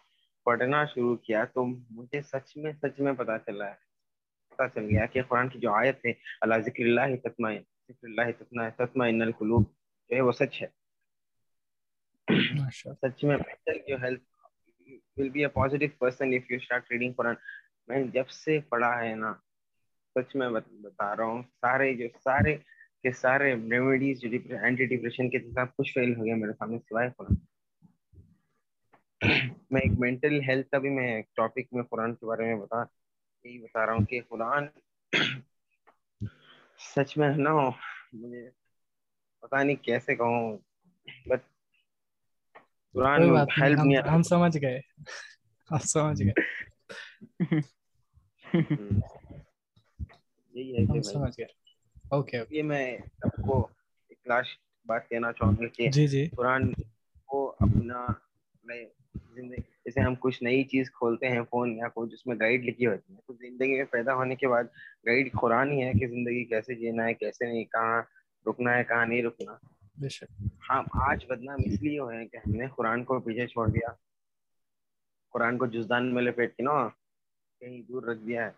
پڑھنا 0.47 0.85
شروع 0.85 1.17
کیا 1.19 1.45
تو 1.45 1.65
مجھے 1.67 2.21
سچ 2.23 2.57
میں 2.57 2.73
سچ 2.73 3.01
میں 3.01 3.13
پتا 3.13 3.39
چلا 3.39 3.67
ہے 3.67 3.85
پتا 4.53 4.69
چل 4.69 4.85
گیا 4.85 5.07
کہ 5.07 5.23
قرآن 5.23 5.49
کی 5.49 5.59
جو 5.59 5.73
آیت 5.75 6.05
ہے 6.07 6.13
اللہ 6.41 6.61
ذکر 6.65 6.85
اللہ 6.85 7.17
تتمع 7.23 7.51
ذکر 7.89 8.05
اللہ 8.05 8.31
تتمع 8.39 8.69
تتمع 8.77 9.07
ان 9.09 9.23
القلوب 9.23 9.65
جو 10.11 10.17
ہے 10.17 10.21
وہ 10.21 10.33
سچ 10.33 10.63
ہے۔ 10.63 10.67
سچ 12.95 13.25
میں 13.25 13.37
mental 13.39 13.79
جو 13.89 13.97
health 14.03 14.25
will 15.17 15.29
be 15.29 15.41
a 15.41 15.49
positive 15.51 15.89
person 15.99 16.35
if 16.35 16.51
you 16.51 16.59
start 16.61 16.91
reading 16.91 17.13
Quran. 17.13 17.35
میں 17.89 18.03
جب 18.13 18.29
سے 18.35 18.59
پڑھا 18.69 18.93
ہے 19.01 19.15
نا 19.15 19.33
سچ 20.17 20.35
میں 20.37 20.49
بت- 20.49 20.73
بتا 20.83 21.15
رہا 21.17 21.25
ہوں 21.25 21.43
سارے 21.61 21.93
جو 21.95 22.07
سارے 22.25 22.57
کے 23.07 23.13
سارے 23.13 23.55
ریمیڈیز 23.71 24.21
جو 24.21 24.29
اینٹی 24.63 24.87
ڈپریشن 24.87 25.31
کے 25.31 25.39
سب 25.55 25.77
کچھ 25.79 25.93
فیل 25.95 26.17
ہو 26.17 26.25
گیا 26.25 26.35
میرے 26.37 26.53
سامنے 26.53 26.79
سوائے 26.79 27.09
قرآن۔ 27.17 27.35
میں 29.71 29.81
ایک 29.81 29.93
مینٹل 29.99 30.41
ہیلتھ 30.49 30.71
کا 30.71 30.79
بھی 30.79 30.91
میں 30.91 31.17
ایک 31.17 31.37
ٹاپک 31.37 31.73
میں 31.73 31.83
قرآن 31.83 32.15
کے 32.15 32.27
بارے 32.27 32.45
میں 32.45 32.57
بتا 32.57 32.83
یہی 33.45 33.59
بتا 33.59 33.87
رہا 33.87 33.93
ہوں 33.93 34.05
کہ 34.05 34.21
قرآن 34.29 34.67
سچ 36.79 37.17
میں 37.17 37.37
نا 37.37 37.53
مجھے 38.13 38.49
پتا 39.43 39.63
نہیں 39.63 39.77
کیسے 39.77 40.17
کہوں 40.17 40.59
بٹ 41.27 41.41
قرآن 42.95 43.23
ہیلپ 43.61 43.79
نہیں 43.85 44.09
ہم 44.09 44.23
سمجھ 44.23 44.57
گئے۔ 44.63 44.81
ہم 45.71 45.79
سمجھ 45.85 46.23
گئے۔ 46.23 46.35
یہی 50.55 50.77
ہے 50.77 50.87
کہ 50.87 51.03
سمجھ 51.03 51.35
گئے۔ 51.39 51.66
اوکے 52.11 52.39
یہ 52.51 52.63
میں 52.63 52.87
سب 53.13 53.43
کو 53.43 53.57
ایک 54.11 54.19
لاسٹ 54.27 54.59
بات 54.87 55.09
کہنا 55.09 55.33
چاہوں 55.33 55.53
گا 55.53 55.67
کہ 55.69 55.91
جی 55.91 56.07
جی۔ 56.07 56.27
قرآن 56.37 56.73
کو 57.29 57.49
اپنا 57.61 58.07
میں 58.65 58.85
زندگی 59.35 59.61
جیسے 59.85 60.01
ہم 60.01 60.15
کچھ 60.21 60.43
نئی 60.43 60.65
چیز 60.65 60.91
کھولتے 60.91 61.29
ہیں 61.29 61.43
فون 61.51 61.77
یا 61.77 61.89
کوئی 61.89 62.11
جس 62.11 62.27
میں 62.27 62.37
گائیڈ 62.41 62.65
لکھی 62.65 62.87
ہوتی 62.87 63.15
ہے 63.15 63.21
تو 63.27 63.33
زندگی 63.35 63.77
میں 63.77 63.85
پیدا 63.85 64.15
ہونے 64.15 64.35
کے 64.37 64.49
بعد 64.49 64.65
گائیڈ 65.07 65.33
قرآن 65.33 65.71
ہی 65.71 65.83
ہے 65.83 65.93
کہ 65.93 66.07
زندگی 66.07 66.45
کیسے 66.45 66.75
جینا 66.75 67.07
ہے 67.07 67.15
کیسے 67.15 67.47
نہیں 67.47 67.65
کہاں 67.65 68.03
رکنا 68.47 68.77
ہے 68.77 68.85
کہاں 68.85 69.07
نہیں 69.07 69.23
رکنا۔ 69.23 69.57
ہم 70.69 70.85
آج 71.01 71.25
بدنام 71.29 71.59
اس 71.65 71.83
لیے 71.83 71.99
ہوئے 71.99 72.17
ہیں 72.17 72.27
کہ 72.29 72.37
ہم 72.37 72.53
نے 72.53 72.67
قرآن 72.77 73.05
کو 73.05 73.21
پیچھے 73.21 73.47
چھوڑ 73.47 73.69
دیا۔ 73.69 73.89
قرآن 75.35 75.59
کو 75.59 75.67
جزدان 75.67 76.15
میں 76.15 76.23
لپیٹ 76.23 76.57
کے 76.57 76.63
نا 76.63 76.89
کہیں 77.61 77.83
دور 77.83 78.03
رکھ 78.03 78.21
دیا 78.27 78.47
ہے۔ 78.47 78.51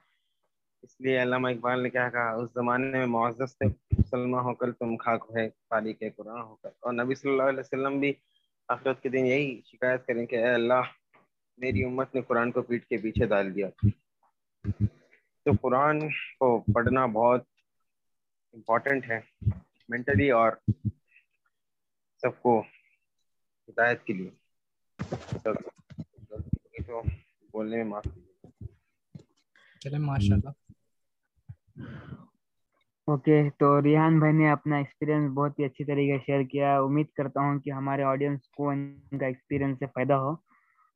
اس 0.83 1.01
لیے 1.01 1.23
علامہ 1.23 1.49
اقبال 1.49 1.83
نے 1.83 1.91
کیا 1.91 2.11
کہا 2.11 2.31
اس 2.31 2.51
زمانے 2.55 2.87
میں 2.87 3.07
معزز 3.07 3.51
سے 3.51 3.65
مسلمان 3.99 4.45
ہو 4.45 4.55
کر 4.55 4.73
تم 4.73 4.97
خاک 4.97 5.33
ہے 5.37 5.49
تاریخ 5.49 5.97
قرآن 6.17 6.41
ہو 6.41 6.57
کر۔ 6.57 6.71
اور 6.81 6.93
نبی 6.93 7.15
صلی 7.15 7.31
اللہ 7.31 7.43
علیہ 7.43 7.61
وسلم 7.61 8.01
بھی 8.01 8.13
آخرت 8.69 9.03
کے 9.03 9.09
دن 9.09 9.27
یہی 9.27 9.61
شکایت 9.65 10.07
کریں 10.07 10.27
کہ 10.27 10.37
اے 10.37 10.49
اللہ، 10.49 10.81
میری 11.57 11.85
امت 11.85 12.15
نے 12.15 12.23
قرآن 12.23 12.53
کو 12.53 12.63
پیٹ 12.63 12.87
کے 12.87 12.97
پیچھے 12.97 13.27
ڈال 13.27 13.55
دیا۔ 13.55 13.69
تو 15.45 15.51
قرآن 15.61 16.01
کو 16.39 16.65
پڑھنا 16.75 17.07
بہت 17.07 17.43
امپورٹنٹ 18.53 19.11
ہے 19.11 19.21
مینٹلی 19.89 20.31
اور 20.31 20.53
سب 22.21 22.43
کو 22.43 22.61
ہدایت 23.69 24.05
کے 24.05 24.13
لیے۔ 24.13 24.31
تو 26.87 27.03
بولنے 27.53 27.77
میں 27.77 27.85
معاف 27.85 28.05
کیجیے۔ 28.15 28.67
چلے 29.81 29.99
ماشاء 29.99 30.35
اللہ 30.35 30.68
اوکے 33.07 33.51
تو 33.59 33.83
ریحان 33.83 34.19
بھائی 34.19 34.33
نے 34.33 34.51
اپنا 34.51 34.77
ایکسپیرینس 34.77 35.33
بہت 35.33 35.59
ہی 35.59 35.65
اچھی 35.65 35.85
طریقے 35.85 36.19
سے 36.19 36.25
شیئر 36.27 36.43
کیا۔ 36.43 36.79
امید 36.79 37.07
کرتا 37.17 37.41
ہوں 37.41 37.59
کہ 37.59 37.71
ہمارے 37.71 38.03
آڈینس 38.03 38.49
کو 38.49 38.69
ان 38.69 38.99
کا 39.21 39.27
ایکسپیرینس 39.27 39.79
سے 39.79 39.87
فائدہ 39.87 40.13
ہو۔ 40.13 40.31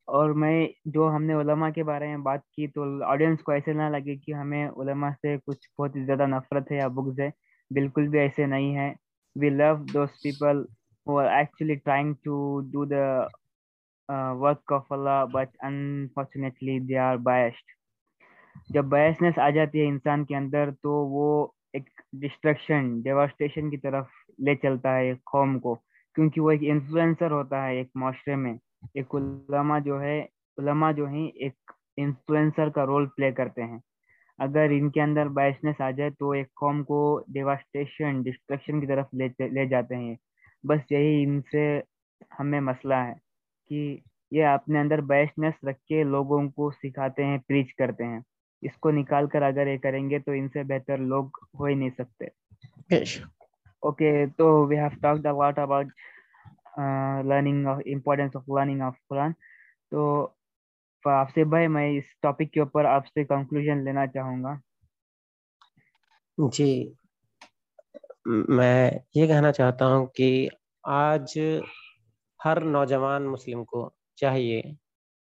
اور 0.06 0.30
میں 0.30 0.68
جو 0.84 1.10
ہم 1.16 1.24
نے 1.24 1.34
علماء 1.34 1.70
کے 1.70 1.84
بارے 1.84 2.06
میں 2.06 2.16
بات 2.16 2.46
کی 2.46 2.66
تو 2.66 3.04
آڈینس 3.04 3.42
کو 3.42 3.52
ایسے 3.52 3.72
نہ 3.72 3.82
لگے 3.82 4.16
کہ 4.16 4.34
ہمیں 4.34 4.68
علماء 4.68 5.10
سے 5.22 5.36
کچھ 5.46 5.70
بہت 5.78 5.90
زیادہ 6.06 6.26
نفرت 6.26 6.72
ہے 6.72 6.76
یا 6.76 6.88
بغض 6.88 7.20
ہے۔ 7.20 7.30
بالکل 7.70 8.08
بھی 8.08 8.18
ایسے 8.18 8.46
نہیں 8.46 8.76
ہے۔ 8.76 8.94
We 9.40 9.50
love 9.50 9.84
those 9.94 10.08
people 10.22 10.64
who 11.06 11.20
are 11.20 11.32
actually 11.32 11.76
trying 11.76 12.10
to 12.10 12.34
do 12.62 12.88
the 12.88 13.26
uh, 14.08 14.32
work 14.36 14.78
of 14.78 14.82
Allah 14.96 15.20
but 15.34 15.70
unfortunately 15.70 16.78
they 16.78 17.00
are 17.00 17.18
biased. 17.22 17.81
جب 18.68 18.84
بائسنس 18.84 19.38
آ 19.38 19.50
جاتی 19.50 19.80
ہے 19.80 19.86
انسان 19.86 20.24
کے 20.24 20.36
اندر 20.36 20.70
تو 20.82 20.92
وہ 20.92 21.46
ایک 21.72 21.90
ڈسٹرکشن 22.12 23.00
ڈیواسٹیشن 23.00 23.70
کی 23.70 23.76
طرف 23.76 24.06
لے 24.38 24.54
چلتا 24.54 24.96
ہے 24.96 25.08
ایک 25.08 25.24
قوم 25.24 25.58
کو۔ 25.58 25.74
کیونکہ 26.14 26.40
وہ 26.40 26.50
ایک 26.50 26.60
انفلوئنسر 26.62 27.30
ہوتا 27.30 27.66
ہے، 27.66 27.76
ایک 27.76 27.88
معاشرے 27.94 28.36
میں۔ 28.36 28.54
ایک 28.94 29.14
علماء 29.14 29.78
جو 29.78 30.02
ہے، 30.02 30.26
علماء 30.58 30.92
جو 30.92 31.06
ہیں، 31.06 31.26
ایک 31.34 31.52
انفلوئنسر 31.96 32.68
کا 32.68 32.86
رول 32.86 33.06
پلے 33.06 33.32
کرتے 33.32 33.62
ہیں۔ 33.62 33.78
اگر 34.38 34.66
ان 34.70 34.90
کے 34.90 35.02
اندر 35.02 35.28
بائسنس 35.28 35.80
آ 35.80 35.90
جائے 35.90 36.10
تو 36.10 36.30
ایک 36.30 36.46
قوم 36.54 36.84
کو 36.84 37.20
ڈیواسٹیشن 37.28 38.22
ڈسٹرکشن 38.22 38.80
کی 38.80 38.86
طرف 38.86 39.06
لے 39.12 39.48
لے 39.48 39.66
جاتے 39.66 39.96
ہیں۔ 39.96 40.14
بس 40.64 40.92
یہی 40.92 41.24
ان 41.24 41.40
سے 41.52 41.80
ہمیں 42.40 42.60
مسئلہ 42.60 42.94
ہے 42.94 43.14
کہ 43.68 43.98
یہ 44.30 44.44
اپنے 44.44 44.80
اندر 44.80 45.00
بیشنس 45.00 45.64
رکھ 45.64 45.80
کے 45.80 46.02
لوگوں 46.02 46.50
کو 46.50 46.70
سکھاتے 46.70 47.24
ہیں 47.24 47.38
پریچ 47.38 47.74
کرتے 47.74 48.04
ہیں۔ 48.04 48.20
اس 48.62 48.76
کو 48.80 48.90
نکال 48.90 49.26
کر 49.26 49.42
اگر 49.42 49.66
یہ 49.66 49.78
کریں 49.78 50.10
گے 50.10 50.18
تو 50.18 50.32
ان 50.32 50.48
سے 50.48 50.62
بہتر 50.62 50.98
لوگ 50.98 51.24
ہو 51.58 51.64
ہی 51.64 51.74
نہیں 51.74 51.90
سکتے۔ 51.98 52.26
اوکے 53.82 54.26
تو 54.36 54.66
we 54.66 54.78
have 54.78 54.98
talked 55.02 55.26
about 55.26 55.58
about 55.58 55.86
learning 57.24 57.66
importance 57.66 58.36
of 58.36 58.48
learning 58.48 58.80
of 58.80 58.94
Quran 59.08 59.32
تو 59.90 60.28
آپ 61.04 61.30
سے 61.34 61.44
بھائی 61.44 61.68
میں 61.68 61.88
اس 61.98 62.04
ٹاپک 62.20 62.52
کے 62.52 62.60
اوپر 62.60 62.84
آپ 62.84 63.06
سے 63.06 63.24
کنکلوژن 63.24 63.84
لینا 63.84 64.06
چاہوں 64.06 64.42
گا۔ 64.42 64.54
جی۔ 66.52 66.92
میں 68.48 68.90
یہ 69.14 69.26
کہنا 69.26 69.52
چاہتا 69.52 69.86
ہوں 69.86 70.06
کہ 70.06 70.48
آج 70.84 71.38
ہر 72.44 72.60
نوجوان 72.60 73.26
مسلم 73.26 73.64
کو 73.64 73.90
چاہیے 74.16 74.62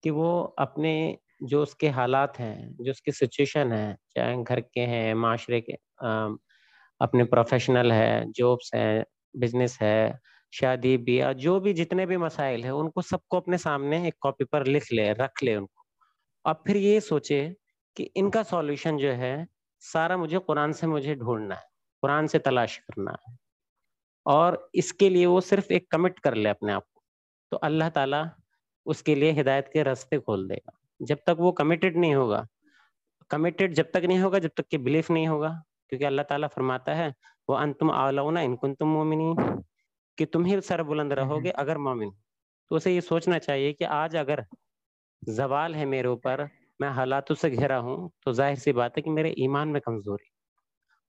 کہ 0.03 0.11
وہ 0.11 0.47
اپنے 0.57 0.93
جو 1.39 1.61
اس 1.61 1.75
کے 1.75 1.89
حالات 1.89 2.39
ہیں، 2.39 2.69
جو 2.79 2.91
اس 2.91 3.01
کی 3.01 3.11
سچویشن 3.11 3.71
ہے 3.71 3.95
چاہے 4.15 4.35
گھر 4.47 4.59
کے 4.59 4.85
ہیں، 4.85 5.13
معاشرے 5.13 5.61
کے 5.61 5.73
اپنے 6.99 7.23
پروفیشنل 7.23 7.91
ہے 7.91 8.23
جابس 8.33 8.73
ہیں 8.73 9.03
بزنس 9.33 9.81
ہے، 9.81 10.11
شادی، 10.51 10.97
بیاہ، 10.97 11.33
جو 11.33 11.59
بھی 11.59 11.73
جتنے 11.73 12.05
بھی 12.05 12.17
مسائل 12.17 12.63
ہیں، 12.63 12.71
ان 12.71 12.91
کو 12.91 13.01
سب 13.01 13.27
کو 13.27 13.37
اپنے 13.37 13.57
سامنے 13.57 14.03
ایک 14.03 14.19
کاپی 14.19 14.43
پر 14.43 14.65
لکھ 14.65 14.93
لے، 14.93 15.11
رکھ 15.11 15.43
لے 15.43 15.55
ان 15.55 15.65
کو۔ 15.65 15.81
اور 16.43 16.53
پھر 16.53 16.75
یہ 16.75 16.99
سوچے 16.99 17.49
کہ 17.95 18.09
ان 18.15 18.31
کا 18.31 18.43
سولوشن 18.43 18.97
جو 18.97 19.17
ہے، 19.17 19.43
سارا 19.79 20.15
مجھے 20.15 20.39
قرآن 20.47 20.73
سے 20.73 20.87
مجھے 20.87 21.15
ڈھونڈنا 21.15 21.55
ہے، 21.55 21.65
قرآن 22.01 22.27
سے 22.27 22.39
تلاش 22.39 22.79
کرنا 22.79 23.11
ہے۔ 23.11 23.33
اور 24.25 24.53
اس 24.73 24.93
کے 24.93 25.09
لیے 25.09 25.25
وہ 25.25 25.41
صرف 25.41 25.65
ایک 25.69 25.89
کمٹ 25.89 26.19
کر 26.19 26.35
لے 26.35 26.49
اپنے 26.49 26.73
آپ 26.73 26.93
کو۔ 26.93 27.01
تو 27.51 27.57
اللہ 27.61 27.83
تعالیٰ 27.93 28.25
اس 28.85 29.03
کے 29.03 29.15
لیے 29.15 29.41
ہدایت 29.41 29.73
کے 29.73 29.83
راستے 29.83 30.19
کھول 30.19 30.49
دے 30.49 30.55
گا۔ 30.55 30.76
جب 30.99 31.15
تک 31.23 31.39
وہ 31.39 31.51
کمیٹیڈ 31.51 31.97
نہیں 31.97 32.15
ہوگا 32.15 32.43
کمیٹیڈ 33.29 33.75
جب 33.75 33.83
تک 33.91 34.05
نہیں 34.05 34.21
ہوگا 34.21 34.37
جب 34.37 34.49
تک 34.49 34.69
کہ 34.69 34.77
بلیف 34.77 35.11
نہیں 35.11 35.27
ہوگا 35.27 35.53
کیونکہ 35.89 36.05
اللہ 36.05 36.21
تعالیٰ 36.21 36.47
فرماتا 36.55 36.97
ہے 36.97 37.09
وہ 37.47 37.57
ان 37.57 37.73
تم 37.73 37.91
آلونا 37.91 38.39
ان 38.39 38.57
کن 38.57 38.75
تم 38.75 38.87
مومنی 38.87 39.33
کہ 40.17 40.25
تم 40.25 40.45
ہی 40.45 40.61
سر 40.61 40.83
بلند 40.83 41.11
رہو 41.11 41.43
گے 41.43 41.51
اگر 41.51 41.75
مومن۔ 41.75 42.09
تو 42.69 42.75
اسے 42.75 42.91
یہ 42.91 43.01
سوچنا 43.01 43.39
چاہیے 43.39 43.73
کہ 43.73 43.83
آج 43.83 44.15
اگر 44.15 44.39
زوال 45.27 45.75
ہے 45.75 45.85
میرے 45.85 46.07
اوپر 46.07 46.45
میں 46.79 46.89
حالاتوں 46.89 47.35
سے 47.35 47.51
گھرا 47.53 47.79
ہوں 47.79 48.09
تو 48.25 48.31
ظاہر 48.31 48.55
سی 48.55 48.71
بات 48.71 48.97
ہے 48.97 49.01
کہ 49.01 49.11
میرے 49.11 49.29
ایمان 49.29 49.71
میں 49.71 49.81
کمزوری۔ 49.81 50.29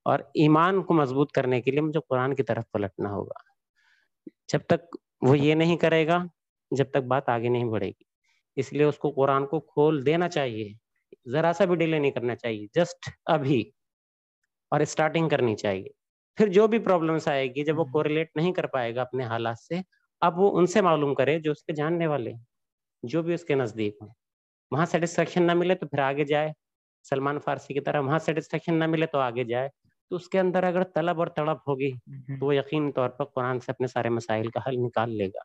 اور 0.05 0.19
ایمان 0.19 0.83
کو 0.83 0.95
مضبوط 0.95 1.33
کرنے 1.33 1.63
کے 1.63 1.71
لیے 1.71 1.81
مجھے 1.81 2.01
قرآن 2.09 2.35
کی 2.35 2.43
طرف 2.43 2.65
پلٹنا 2.73 3.11
ہوگا۔ 3.11 3.41
جب 4.53 4.59
تک 4.67 4.97
وہ 5.23 5.39
یہ 5.39 5.55
نہیں 5.55 5.77
کرے 5.77 6.07
گا 6.07 6.25
جب 6.71 6.91
تک 6.91 6.97
بات 6.97 7.29
آگے 7.29 7.49
نہیں 7.49 7.65
بڑھے 7.65 7.89
گی۔ 7.89 8.08
اس 8.57 8.73
لیے 8.73 8.85
اس 8.85 8.99
کو 8.99 9.11
قرآن 9.11 9.47
کو 9.47 9.61
کھول 9.61 10.07
دینا 10.07 10.29
چاہیے۔ 10.29 10.73
ذرا 11.31 11.53
سا 11.53 11.65
بھی 11.65 11.77
ڈیلے 11.77 11.99
نہیں 11.99 12.11
کرنا 12.11 12.37
چاہیے 12.37 12.67
جسٹ 12.75 13.09
ابھی 13.27 13.71
اور 14.71 14.81
اسٹارٹنگ 14.81 15.29
کرنی 15.29 15.57
چاہیے۔ 15.57 15.89
پھر 16.37 16.49
جو 16.49 16.67
بھی 16.67 16.79
پرابلمس 16.79 17.29
آئے 17.29 17.49
گی 17.49 17.65
جب 17.65 17.79
وہ 17.79 17.85
کوریلیٹ 17.85 18.29
نہیں 18.37 18.53
کر 18.53 18.67
پائے 18.67 18.95
گا 18.95 19.03
اپنے 19.03 19.25
حالات 19.25 19.59
سے 19.59 19.81
اب 20.21 20.39
وہ 20.39 20.59
ان 20.59 20.67
سے 20.67 20.81
معلوم 20.81 21.15
کرے 21.15 21.39
جو 21.41 21.53
اس 21.53 21.63
کے 21.63 21.73
جاننے 21.73 22.07
والے 22.07 22.33
جو 23.03 23.23
بھی 23.23 23.35
اس 23.35 23.45
کے 23.45 23.55
نزدیک 23.55 23.97
ہوں۔ 24.01 24.09
وہاں 24.71 24.87
سیٹسفیکشن 24.87 25.43
نہ 25.43 25.55
ملے 25.55 25.75
تو 25.75 25.87
پھر 25.89 25.99
آگے 25.99 26.25
جائے۔ 26.25 26.53
سلمان 27.11 27.39
فارسی 27.39 27.75
کی 27.75 27.81
طرح 27.81 28.01
وہاں 28.01 28.19
سیٹسفیکشن 28.19 28.75
نہ 28.75 28.87
ملے 28.87 29.07
تو 29.07 29.19
آگے 29.19 29.45
جائے۔ 29.45 29.69
تو 30.11 30.17
اس 30.17 30.29
کے 30.29 30.41
اندر 30.41 30.63
اگر 30.63 30.85
طلب 30.85 31.19
اور 31.19 31.27
تڑپ 31.27 31.69
ہوگی 31.69 31.93
تو 32.41 32.47
وہ 32.47 32.57
یقین 32.57 32.93
طور 32.93 33.09
پر 33.09 33.25
قرآن 33.25 33.61
سے 33.61 33.73
اپنے 33.73 33.87
سارے 33.87 34.09
مسائل 34.09 34.51
کا 34.51 34.61
حل 34.67 34.77
نکال 34.77 35.17
لے 35.17 35.27
گا۔ 35.27 35.41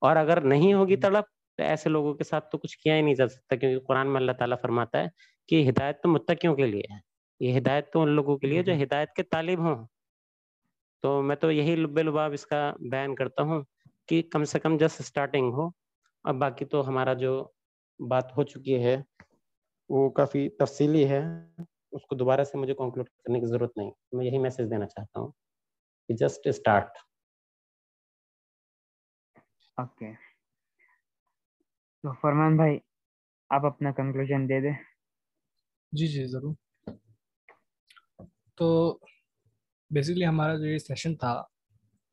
اور 0.00 0.16
اگر 0.16 0.40
نہیں 0.40 0.74
ہوگی 0.74 0.96
تڑپ 0.96 1.24
تو 1.56 1.62
ایسے 1.62 1.88
لوگوں 1.88 2.14
کے 2.14 2.24
ساتھ 2.24 2.50
تو 2.50 2.58
کچھ 2.58 2.78
کیا 2.78 2.96
ہی 2.96 3.02
نہیں 3.02 3.14
جا 3.14 3.28
سکتا 3.28 3.56
کیونکہ 3.56 3.86
قرآن 3.86 4.08
میں 4.08 4.16
اللہ 4.16 4.32
تعالیٰ 4.32 4.56
فرماتا 4.62 4.98
ہے 4.98 5.06
کہ 5.48 5.68
ہدایت 5.70 6.02
تو 6.02 6.08
متقیوں 6.08 6.54
کے 6.54 6.66
لیے 6.66 6.94
ہے۔ 6.94 6.98
یہ 7.40 7.58
ہدایت 7.58 7.92
تو 7.92 8.02
ان 8.02 8.08
لوگوں 8.08 8.38
کے 8.38 8.46
لیے 8.46 8.62
جو 8.62 8.72
ہدایت 8.82 9.12
کے 9.12 9.22
طالب 9.22 9.58
ہوں۔ 9.58 9.86
تو 11.02 11.22
میں 11.22 11.36
تو 11.36 11.52
یہی 11.52 11.76
لب 11.76 11.98
لباب 11.98 12.32
اس 12.32 12.46
کا 12.46 12.74
بیان 12.90 13.14
کرتا 13.14 13.42
ہوں 13.42 13.62
کہ 14.08 14.22
کم 14.22 14.44
سے 14.44 14.58
کم 14.58 14.76
جسٹ 14.76 15.00
اسٹارٹنگ 15.00 15.52
ہو۔ 15.52 15.68
اب 16.24 16.34
باقی 16.34 16.64
تو 16.64 16.88
ہمارا 16.88 17.12
جو 17.12 17.48
بات 18.08 18.36
ہو 18.36 18.42
چکی 18.42 18.84
ہے 18.84 18.96
وہ 19.88 20.10
کافی 20.10 20.48
تفصیلی 20.48 21.08
ہے۔ 21.08 21.22
اس 21.92 22.06
کو 22.06 22.16
دوبارہ 22.16 22.44
سے 22.44 22.58
مجھے 22.58 22.74
کنکلوڈ 22.74 23.06
کرنے 23.06 23.40
کی 23.40 23.46
ضرورت 23.46 23.76
نہیں۔ 23.76 23.90
میں 24.12 24.26
یہی 24.26 24.38
میسج 24.38 24.70
دینا 24.70 24.86
چاہتا 24.86 25.20
ہوں 25.20 25.28
کہ 26.08 26.14
جسٹ 26.14 26.46
اسٹارٹ 26.46 26.90
اوکے 29.76 30.33
تو 32.04 32.12
فرمان 32.12 32.56
بھائی، 32.56 32.78
آپ 33.50 33.66
اپنا 33.66 33.92
کنکلوژن 33.92 34.48
دے 34.48 34.60
دیں۔ 34.60 34.72
جی 35.92 36.06
جی 36.06 36.26
ضرور۔ 36.26 36.54
تو 38.54 38.98
بیسکلی 39.90 40.26
ہمارا 40.26 40.56
جو 40.56 40.66
یہ 40.66 40.78
سیشن 40.78 41.16
تھا، 41.16 41.42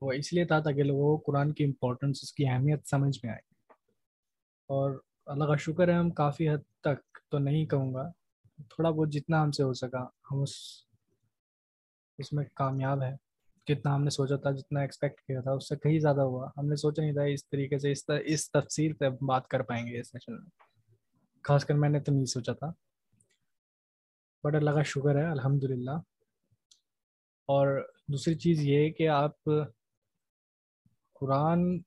وہ 0.01 0.11
اس 0.11 0.33
لیے 0.33 0.45
تھا 0.45 0.59
تاکہ 0.59 0.83
لوگوں 0.83 1.17
کو 1.17 1.31
قرآن 1.31 1.53
کی 1.53 1.63
امپورٹنس 1.63 2.19
اس 2.23 2.33
کی 2.33 2.47
اہمیت 2.47 2.87
سمجھ 2.87 3.19
میں 3.23 3.31
آئے۔ 3.31 3.73
اور 4.67 4.99
اللہ 5.25 5.43
کا 5.43 5.55
شکر 5.55 5.87
ہے، 5.87 5.93
ہم 5.93 6.11
کافی 6.11 6.49
حد 6.49 6.81
تک 6.81 7.17
تو 7.29 7.39
نہیں 7.39 7.65
کہوں 7.65 7.93
گا، 7.93 8.11
تھوڑا 8.57 8.89
بہت 8.89 9.09
جتنا 9.11 9.43
ہم 9.43 9.51
سے 9.51 9.63
ہو 9.63 9.73
سکا، 9.73 10.03
ہم 10.31 10.41
اس 10.41 10.55
اس 12.17 12.33
میں 12.33 12.45
کامیاب 12.55 13.01
ہے 13.01 13.30
جتنا 13.67 13.95
ہم 13.95 14.03
نے 14.03 14.09
سوچا 14.09 14.35
تھا، 14.35 14.51
جتنا 14.51 14.79
ایکسپیکٹ 14.79 15.21
کیا 15.21 15.41
تھا، 15.41 15.51
اس 15.51 15.69
سے 15.69 15.75
کہیں 15.75 15.99
زیادہ 15.99 16.21
ہوا۔ 16.21 16.49
ہم 16.57 16.65
نے 16.65 16.75
سوچا 16.75 17.01
نہیں 17.01 17.13
تھا 17.13 17.21
اس 17.21 17.49
طریقے 17.49 17.79
سے، 17.79 17.91
اس 17.91 18.03
اس 18.25 18.51
تفصیل 18.51 18.93
پہ 18.93 19.09
بات 19.09 19.47
کر 19.47 19.61
پائیں 19.61 19.87
گے 19.87 19.99
اس 19.99 20.11
سیشن 20.11 20.33
میں۔ 20.33 20.49
خاص 21.43 21.65
کر 21.65 21.73
میں 21.73 21.89
نے 21.89 21.99
تو 21.99 22.11
نہیں 22.11 22.25
سوچا 22.25 22.53
تھا۔ 22.53 22.71
بٹ 24.43 24.55
اللہ 24.55 24.69
کا 24.69 24.83
شکر 24.83 25.15
ہے 25.15 25.31
الحمد 25.31 25.63
للہ 25.63 25.91
اور 27.45 27.89
دوسری 28.07 28.35
چیز 28.35 28.59
یہ 28.61 28.89
کہ 28.89 29.07
آپ 29.07 29.43
قرآن 31.13 31.79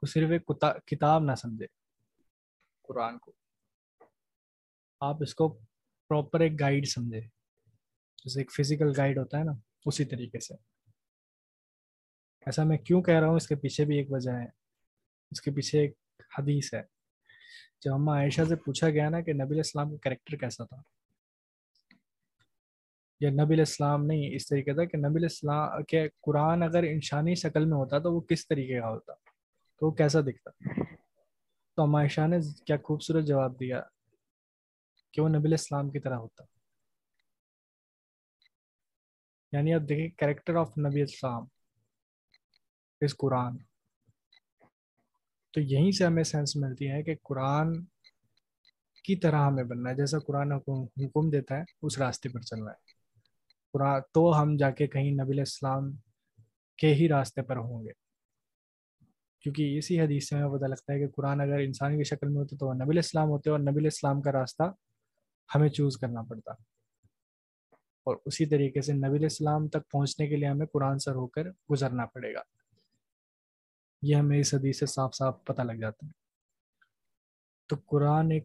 کو 0.00 0.06
صرف 0.06 0.30
ایک 0.30 0.46
کتاب 0.86 1.22
نہ 1.22 1.34
سمجھے۔ 1.34 1.66
قرآن 2.82 3.18
کو۔ 3.18 3.32
آپ 5.00 5.16
اس 5.20 5.34
کو 5.34 5.58
پراپر 6.08 6.40
ایک 6.40 6.60
گائیڈ 6.60 6.88
سمجھے۔ 6.88 7.20
جیسے 8.24 8.40
ایک 8.40 8.52
فزیکل 8.52 8.92
گائیڈ 8.96 9.18
ہوتا 9.18 9.38
ہے 9.38 9.44
نا۔ 9.44 9.52
اسی 9.84 10.04
طریقے 10.04 10.40
سے۔ 10.40 10.54
ایسا 12.46 12.64
میں 12.64 12.78
کیوں 12.78 13.02
کہہ 13.02 13.14
رہا 13.14 13.28
ہوں؟ 13.28 13.36
اس 13.36 13.48
کے 13.48 13.56
پیچھے 13.56 13.84
بھی 13.84 13.98
ایک 13.98 14.12
وجہ 14.12 14.30
ہے۔ 14.30 14.46
اس 15.30 15.40
کے 15.40 15.50
پیچھے 15.50 15.80
ایک 15.80 15.94
حدیث 16.38 16.74
ہے۔ 16.74 16.82
جب 17.84 17.94
ہم 17.94 18.08
عائشہ 18.08 18.40
سے 18.48 18.56
پوچھا 18.56 18.90
گیا 18.90 19.08
نا 19.08 19.20
کہ 19.20 19.32
نبی 19.32 19.56
السلام 19.56 19.90
کا 19.90 19.96
کریکٹر 20.02 20.36
کیسا 20.36 20.64
تھا؟ 20.64 20.82
یا 23.20 23.30
نبی 23.30 23.54
الاسلام 23.54 24.06
نہیں، 24.06 24.34
اس 24.34 24.46
طریقے 24.46 24.74
تھا 24.74 24.84
کہ 24.84 24.98
نبی 24.98 25.18
الاسلام 25.18 25.84
کہ 25.84 26.08
قرآن 26.20 26.62
اگر 26.62 26.82
انسانی 26.82 27.34
شکل 27.34 27.64
میں 27.64 27.76
ہوتا 27.76 27.98
تو 27.98 28.14
وہ 28.14 28.20
کس 28.20 28.48
طریقے 28.48 28.80
کا 28.80 28.88
ہوتا؟ 28.88 29.12
تو 29.80 29.86
وہ 29.86 29.92
کیسا 29.92 30.20
دکھتا؟ 30.20 30.50
تو 31.76 31.84
ہم 31.84 31.94
عائشہ 31.94 32.26
نے 32.26 32.36
کیا 32.66 32.76
خوبصورت 32.84 33.24
جواب 33.24 33.60
دیا 33.60 33.82
کہ 35.12 35.22
وہ 35.22 35.28
نبی 35.28 35.48
الاسلام 35.48 35.90
کی 35.90 36.00
طرح 36.00 36.14
ہوتا۔ 36.14 36.44
یعنی 39.52 39.74
اب 39.74 39.88
دیکھیں 39.88 40.08
کریکٹر 40.08 40.54
آف 40.54 40.78
نبی 40.78 41.00
السلام 41.00 41.44
اس 43.00 43.16
قرآن 43.16 43.56
تو 45.50 45.60
یہیں 45.60 45.90
سے 45.90 46.04
ہمیں 46.04 46.22
سینس 46.22 46.56
ملتی 46.56 46.90
ہے 46.90 47.02
کہ 47.02 47.14
قرآن 47.22 47.84
کی 49.04 49.16
طرح 49.16 49.46
ہمیں 49.46 49.64
بننا 49.64 49.90
ہے، 49.90 49.94
جیسا 49.94 50.18
قرآن 50.18 50.52
حکم 50.52 50.82
حکم 50.82 51.30
دیتا 51.30 51.56
ہے، 51.56 51.62
اس 51.82 51.98
راستے 51.98 52.28
پر 52.28 52.40
چلنا 52.40 52.70
ہے۔ 52.70 52.92
قرآن 53.72 54.00
تو 54.14 54.42
ہم 54.42 54.56
جا 54.56 54.70
کے 54.70 54.86
کہیں 54.86 55.10
نبی 55.10 55.40
السلام 55.40 55.90
کے 56.76 56.94
ہی 56.94 57.08
راستے 57.08 57.42
پر 57.42 57.56
ہوں 57.56 57.84
گے۔ 57.84 57.90
کیونکہ 59.40 59.78
اسی 59.78 60.00
حدیث 60.00 60.28
سے 60.28 60.36
ہمیں 60.36 60.58
پتہ 60.58 60.64
لگتا 60.64 60.92
ہے 60.92 60.98
کہ 60.98 61.08
قرآن 61.08 61.40
اگر 61.40 61.58
انسان 61.58 61.98
کی 61.98 62.04
شکل 62.04 62.28
میں 62.28 62.36
ہوتے 62.36 62.56
تو 62.56 62.66
وہ 62.66 62.74
نبی 62.74 62.90
الاسلام 62.90 63.28
ہوتے 63.28 63.50
اور 63.50 63.58
نبی 63.58 63.80
الاسلام 63.80 64.22
کا 64.22 64.32
راستہ 64.32 64.62
ہمیں 65.54 65.68
چوز 65.68 65.96
کرنا 65.96 66.22
پڑتا۔ 66.22 66.71
اور 68.04 68.16
اسی 68.24 68.46
طریقے 68.46 68.80
سے 68.80 68.92
نبی 68.92 69.18
الاسلام 69.18 69.68
تک 69.68 69.90
پہنچنے 69.90 70.28
کے 70.28 70.36
لیے 70.36 70.48
ہمیں 70.48 70.66
قرآن 70.66 70.98
سے 70.98 71.10
ہو 71.10 71.26
کر 71.26 71.42
گزرنا 71.70 72.06
پڑے 72.06 72.34
گا۔ 72.34 72.40
یہ 74.02 74.16
ہمیں 74.16 74.38
اس 74.38 74.54
حدیث 74.54 74.78
سے 74.78 74.86
صاف 74.86 75.14
صاف 75.14 75.44
پتہ 75.44 75.62
لگ 75.62 75.72
جاتا 75.72 76.06
ہے۔ 76.06 76.12
تو 77.66 77.76
قرآن 77.86 78.30
ایک 78.30 78.44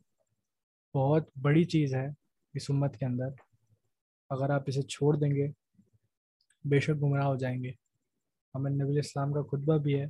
بہت 0.94 1.30
بڑی 1.42 1.64
چیز 1.64 1.96
ہے 1.96 2.08
اس 2.54 2.70
امت 2.70 2.98
کے 2.98 3.06
اندر۔ 3.06 3.30
اگر 4.30 4.50
آپ 4.50 4.62
اسے 4.68 4.82
چھوڑ 4.82 5.18
دیں 5.18 5.32
گے، 5.36 5.48
بے 6.64 6.80
شک 6.80 7.02
گمراہ 7.02 7.26
ہو 7.26 7.36
جائیں 7.36 7.64
گے۔ 7.64 7.72
ہمیں 8.56 8.72
نبی 8.72 8.92
الاسلام 8.92 9.34
کا 9.34 9.42
خطبہ 9.42 9.78
بھی 9.78 10.02
ہے 10.02 10.06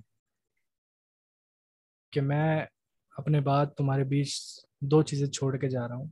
کہ 2.12 2.22
میں 2.22 2.66
اپنے 3.18 3.42
بعد 3.42 3.66
تمہارے 3.78 4.04
بیچ 4.04 4.60
دو 4.82 5.02
چیزیں 5.02 5.28
چھوڑ 5.28 5.58
کے 5.58 5.70
جا 5.70 5.88
رہا 5.88 5.96
ہوں۔ 5.96 6.08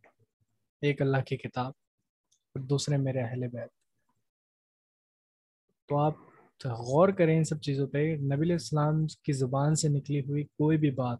ایک 0.82 1.02
اللہ 1.02 1.18
کی 1.18 1.38
کتاب 1.38 1.72
اور 2.56 2.64
دوسرے 2.64 2.98
میرے 2.98 3.20
اہل 3.20 3.48
بیت۔ 3.48 3.70
تو 5.88 5.98
آپ 5.98 6.14
غور 6.66 7.10
کریں 7.10 7.38
ان 7.38 7.44
سب 7.44 7.62
چیزوں 7.62 7.88
پہ، 7.88 8.16
نبی 8.16 8.52
الاسلام 8.52 9.08
کی 9.08 9.34
زبان 9.34 9.76
سے 9.76 9.90
نکلی 9.90 10.20
ہوئی 10.20 10.44
کوئی 10.44 10.78
بھی 10.78 10.92
بات، 10.92 11.18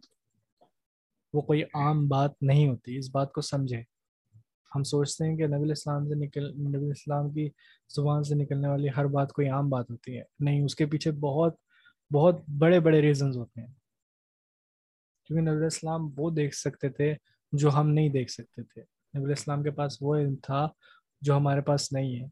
وہ 1.32 1.40
کوئی 1.40 1.62
عام 1.62 2.08
بات 2.08 2.30
نہیں 2.40 2.68
ہوتی۔ 2.68 2.98
اس 2.98 3.10
بات 3.10 3.32
کو 3.32 3.40
سمجھے 3.40 3.82
ہم 4.74 4.82
سوچتے 4.82 5.24
ہیں 5.24 5.36
کہ 5.36 5.46
نبی 5.46 5.62
الاسلام 5.62 6.08
سے 6.08 6.14
نکل، 6.14 6.50
نبی 6.50 6.84
الاسلام 6.84 7.30
کی 7.30 7.48
زبان 7.96 8.24
سے 8.24 8.34
نکلنے 8.34 8.68
والی 8.68 8.88
ہر 8.96 9.04
بات 9.04 9.32
کوئی 9.32 9.48
عام 9.48 9.68
بات 9.68 9.90
ہوتی 9.90 10.18
ہے۔ 10.18 10.22
نہیں، 10.40 10.64
اس 10.64 10.74
کے 10.74 10.86
پیچھے 10.86 11.10
بہت 11.10 11.54
بہت 12.14 12.40
بڑے 12.58 12.80
بڑے 12.80 13.02
ریزنز 13.02 13.36
ہوتے 13.36 13.60
ہیں۔ 13.60 13.72
کیونکہ 15.24 15.50
نبی 15.50 15.60
الاسلام 15.60 16.00
وہ 16.16 16.30
دیکھ 16.30 16.54
سکتے 16.54 16.88
تھے 16.88 17.14
جو 17.52 17.70
ہم 17.74 17.88
نہیں 17.88 18.08
دیکھ 18.08 18.30
سکتے 18.30 18.62
تھے۔ 18.62 18.82
نبی 19.18 19.24
الاسلام 19.24 19.62
کے 19.62 19.70
پاس 19.70 19.98
وہ 20.00 20.16
علم 20.16 20.34
تھا 20.36 20.68
جو 21.26 21.36
ہمارے 21.36 21.60
پاس 21.60 21.92
نہیں 21.92 22.20
ہے۔ 22.20 22.24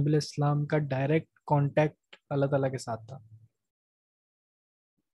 نبی 0.00 0.10
الاسلام 0.10 0.66
کا 0.66 0.78
ڈائریکٹ 0.78 1.28
کانٹیکٹ 1.46 2.16
اللہ 2.30 2.46
تعالیٰ 2.46 2.70
کے 2.70 2.78
ساتھ 2.78 3.00
تھا۔ 3.08 3.18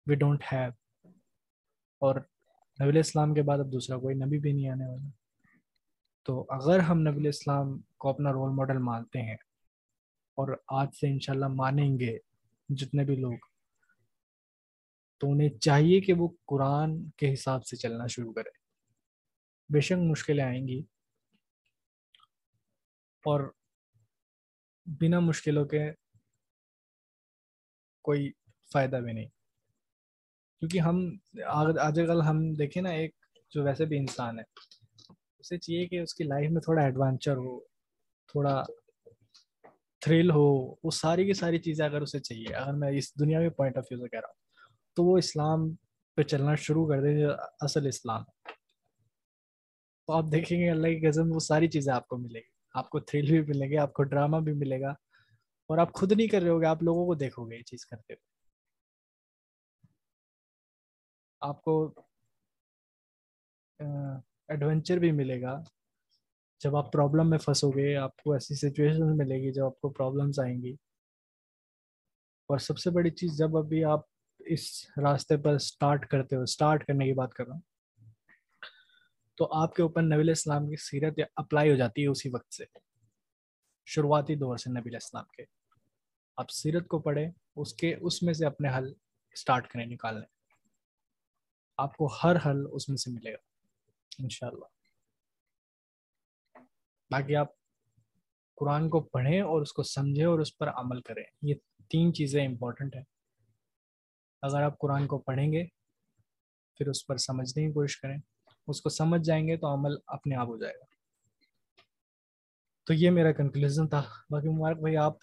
وی 0.06 0.14
ڈونٹ 0.14 0.44
ہیو 0.52 0.70
اور 1.98 2.16
نبی 2.82 2.98
اسلام 2.98 3.35
کے 3.35 3.43
بعد 3.43 3.59
اب 3.59 3.73
دوسرا 3.73 3.98
کوئی 3.98 4.14
نبی 4.14 4.39
بھی 4.39 4.52
نہیں 4.52 4.68
آنے 4.68 4.86
والا۔ 4.86 5.10
تو 6.24 6.47
اگر 6.48 6.78
ہم 6.78 6.98
نبی 7.01 7.28
اسلام 7.28 7.81
کو 7.98 8.09
اپنا 8.09 8.32
رول 8.32 8.51
ماڈل 8.55 8.78
مانتے 8.78 9.23
ہیں 9.23 9.36
اور 10.35 10.56
آج 10.68 10.89
سے 11.01 11.06
انشاءاللہ 11.06 11.48
مانیں 11.48 11.98
گے 11.98 12.18
جتنے 12.68 13.05
بھی 13.05 13.16
لوگ، 13.16 13.39
تو 15.18 15.32
انہیں 15.32 15.48
چاہیے 15.48 16.01
کہ 16.01 16.12
وہ 16.12 16.28
قرآن 16.47 17.10
کے 17.10 17.32
حساب 17.32 17.66
سے 17.66 17.77
چلنا 17.77 18.06
شروع 18.06 18.32
کرے۔ 18.32 18.51
بے 19.73 19.81
شک 19.81 19.98
مشکلیں 19.98 20.44
آئیں 20.44 20.68
گی۔ 20.68 20.82
اور 23.27 23.40
بنا 24.86 25.20
مشکلوں 25.20 25.65
کے 25.65 25.81
کوئی 28.03 28.31
فائدہ 28.73 28.97
بھی 28.97 29.12
نہیں۔ 29.12 29.27
کیونکہ 30.61 30.78
ہم 30.78 31.01
آج 31.47 32.01
کل 32.07 32.20
ہم 32.23 32.53
دیکھیں 32.55 32.82
نا، 32.82 32.90
ایک 32.90 33.15
جو 33.51 33.65
ویسے 33.65 33.85
بھی 33.85 33.98
انسان 33.98 34.39
ہے، 34.39 34.44
اسے 35.39 35.59
چاہیے 35.59 35.86
کہ 35.86 36.01
اس 36.01 36.15
کی 36.15 36.24
لائف 36.24 36.51
میں 36.51 36.61
تھوڑا 36.61 36.82
ایڈوینچر 36.82 37.36
ہو، 37.36 37.59
تھوڑا 38.28 38.62
تھرل 40.01 40.31
ہو، 40.31 40.47
وہ 40.85 40.90
ساری 40.90 41.27
کی 41.27 41.32
ساری 41.32 41.59
چیزیں 41.59 41.85
اگر 41.85 42.01
اسے 42.01 42.20
چاہیے، 42.20 42.55
اگر 42.55 42.73
میں 42.73 42.90
اس 42.90 43.15
دنیا 43.20 43.40
کے 43.43 43.51
پوائنٹ 43.51 43.78
آف 43.78 43.85
ویو 43.90 44.01
سے 44.01 44.09
کہہ 44.09 44.20
رہا 44.20 44.28
ہوں، 44.28 44.74
تو 44.97 45.05
وہ 45.05 45.19
اسلام 45.19 45.70
پہ 46.15 46.23
چلنا 46.23 46.55
شروع 46.55 46.86
کر 46.89 47.03
دیں 47.03 47.19
جو 47.20 47.31
اصل 47.61 47.86
اسلام۔ 47.86 48.20
ہے 48.20 48.53
تو 50.07 50.12
آپ 50.12 50.24
دیکھیں 50.32 50.59
گے، 50.61 50.70
اللہ 50.70 50.89
کی 50.89 51.07
قسم 51.09 51.35
وہ 51.35 51.39
ساری 51.39 51.69
چیزیں 51.69 51.93
آپ 51.93 52.09
کو 52.09 52.16
ملے 52.16 52.40
گی۔ 52.40 52.56
آپ 52.77 52.90
کو 52.90 53.01
تھرل 53.01 53.27
بھی 53.27 53.40
ملے 53.40 53.70
گی، 53.70 53.78
آپ 53.78 53.93
کو 53.93 54.03
ڈرامہ 54.03 54.36
بھی 54.36 54.53
ملے 54.53 54.81
گا، 54.81 54.90
اور 55.69 55.78
آپ 55.78 55.93
خود 55.93 56.12
نہیں 56.12 56.28
کر 56.28 56.43
رہے 56.43 56.51
ہو 56.51 56.61
گے 56.61 56.66
آپ 56.66 56.82
لوگوں 56.82 57.07
کو 57.07 57.15
دیکھو 57.15 57.51
گے 57.51 57.57
یہ 57.57 57.62
چیز 57.62 57.86
کرتے 57.86 58.12
ہوئے۔ 58.12 58.36
آپ 61.40 61.62
کو 61.62 61.94
ایڈونچر 64.48 64.97
بھی 64.97 65.12
ملے 65.12 65.43
گا۔ 65.43 65.62
جب 66.61 66.77
آپ 66.77 66.93
پرابلم 66.93 67.31
میں 67.31 67.39
پھنسو 67.39 67.70
گے، 67.70 67.97
آپ 67.97 68.16
کو 68.16 68.32
ایسی 68.32 68.55
سچویشن 68.55 69.16
ملے 69.16 69.35
گی، 69.35 69.53
جب 69.53 69.65
آپ 69.65 69.81
کو 69.81 69.89
پرابلمس 69.89 70.40
آئیں 70.40 70.62
گی۔ 70.62 70.73
اور 72.48 72.59
سب 72.59 72.78
سے 72.78 72.90
بڑی 72.90 73.11
چیز، 73.11 73.39
جب 73.39 73.57
ابھی 73.57 73.85
آپ 73.85 74.01
اس 74.39 74.90
راستے 75.03 75.36
پر 75.36 75.55
اسٹارٹ 75.55 76.09
کرتے 76.09 76.36
ہو 76.36 76.43
اسٹارٹ 76.43 76.86
کرنے 76.86 77.07
کی 77.07 77.12
بات 77.12 77.35
کر 77.35 77.44
رہا 77.44 77.55
ہوں 77.55 77.76
تو 79.37 79.63
آپ 79.63 79.75
کے 79.75 79.83
اوپر 79.83 80.03
نبی 80.03 80.31
اسلام 80.31 80.71
کی 80.71 80.77
سیرت 80.77 81.15
اپلائی 81.37 81.71
ہو 81.71 81.77
جاتی 81.77 82.03
ہے 82.03 82.07
اسی 82.07 82.29
وقت 82.29 82.55
سے۔ 82.55 82.65
شروعاتی 83.87 84.35
دور 84.35 84.57
سے 84.57 84.81
نبی 84.81 84.97
اسلام 84.97 85.25
کے۔ 85.25 85.43
آپ 86.37 86.51
سیرت 86.51 86.89
کو 86.89 86.99
پڑھیں، 86.99 87.31
اس 87.57 87.75
کے، 87.75 87.95
اس 88.01 88.23
میں 88.23 88.35
سے 88.35 88.47
اپنے 88.47 88.69
حل 88.69 88.93
اسٹارٹ 89.33 89.69
کریں 89.69 89.87
نکالنے 89.87 90.27
آپ 91.77 91.97
کو 91.97 92.07
ہر 92.07 92.37
حل 92.47 92.57
اس 92.73 92.89
میں 92.89 92.97
سے 92.97 93.11
ملے 93.11 93.33
گا، 93.33 93.37
انشاءاللہ۔ 94.19 94.65
باقی 97.11 97.37
آپ 97.37 97.47
قرآن 98.57 98.89
کو 98.89 99.01
پڑھیں 99.01 99.41
اور 99.41 99.63
اس 99.63 99.73
کو 99.73 99.83
سمجھیں 99.83 100.27
اور 100.27 100.39
اس 100.39 100.59
پر 100.59 100.69
عمل 100.69 101.01
کریں۔ 101.01 101.25
یہ 101.43 101.55
تین 101.91 102.15
چیزیں 102.15 102.47
امپورٹنٹ 102.47 102.97
ہیں۔ 102.97 103.05
اگر 104.43 104.63
آپ 104.63 104.79
قرآن 104.79 105.07
کو 105.07 105.19
پڑھیں 105.19 105.53
گے، 105.53 105.65
پھر 106.75 106.89
اس 106.89 107.07
پر 107.07 107.17
سمجھنے 107.17 107.67
کی 107.67 107.73
کوشش 107.73 108.01
کریں۔ 108.01 108.17
اس 108.69 108.83
کو 108.83 108.89
سمجھ 108.89 109.23
جائیں 109.23 109.49
گے 109.49 109.57
تو 109.57 109.67
عمل 109.75 109.91
اپنے 110.07 110.37
آپ 110.37 110.47
ہو 110.47 110.57
جائے 110.57 110.75
گا۔ 110.75 110.85
تو 112.87 112.95
یہ 112.95 113.11
میرا 113.11 113.33
کنکلوژن 113.33 113.89
تھا۔ 113.89 114.03
باقی 114.31 114.49
مبارک 114.49 114.79
بھائی، 114.79 114.97
آپ 114.97 115.19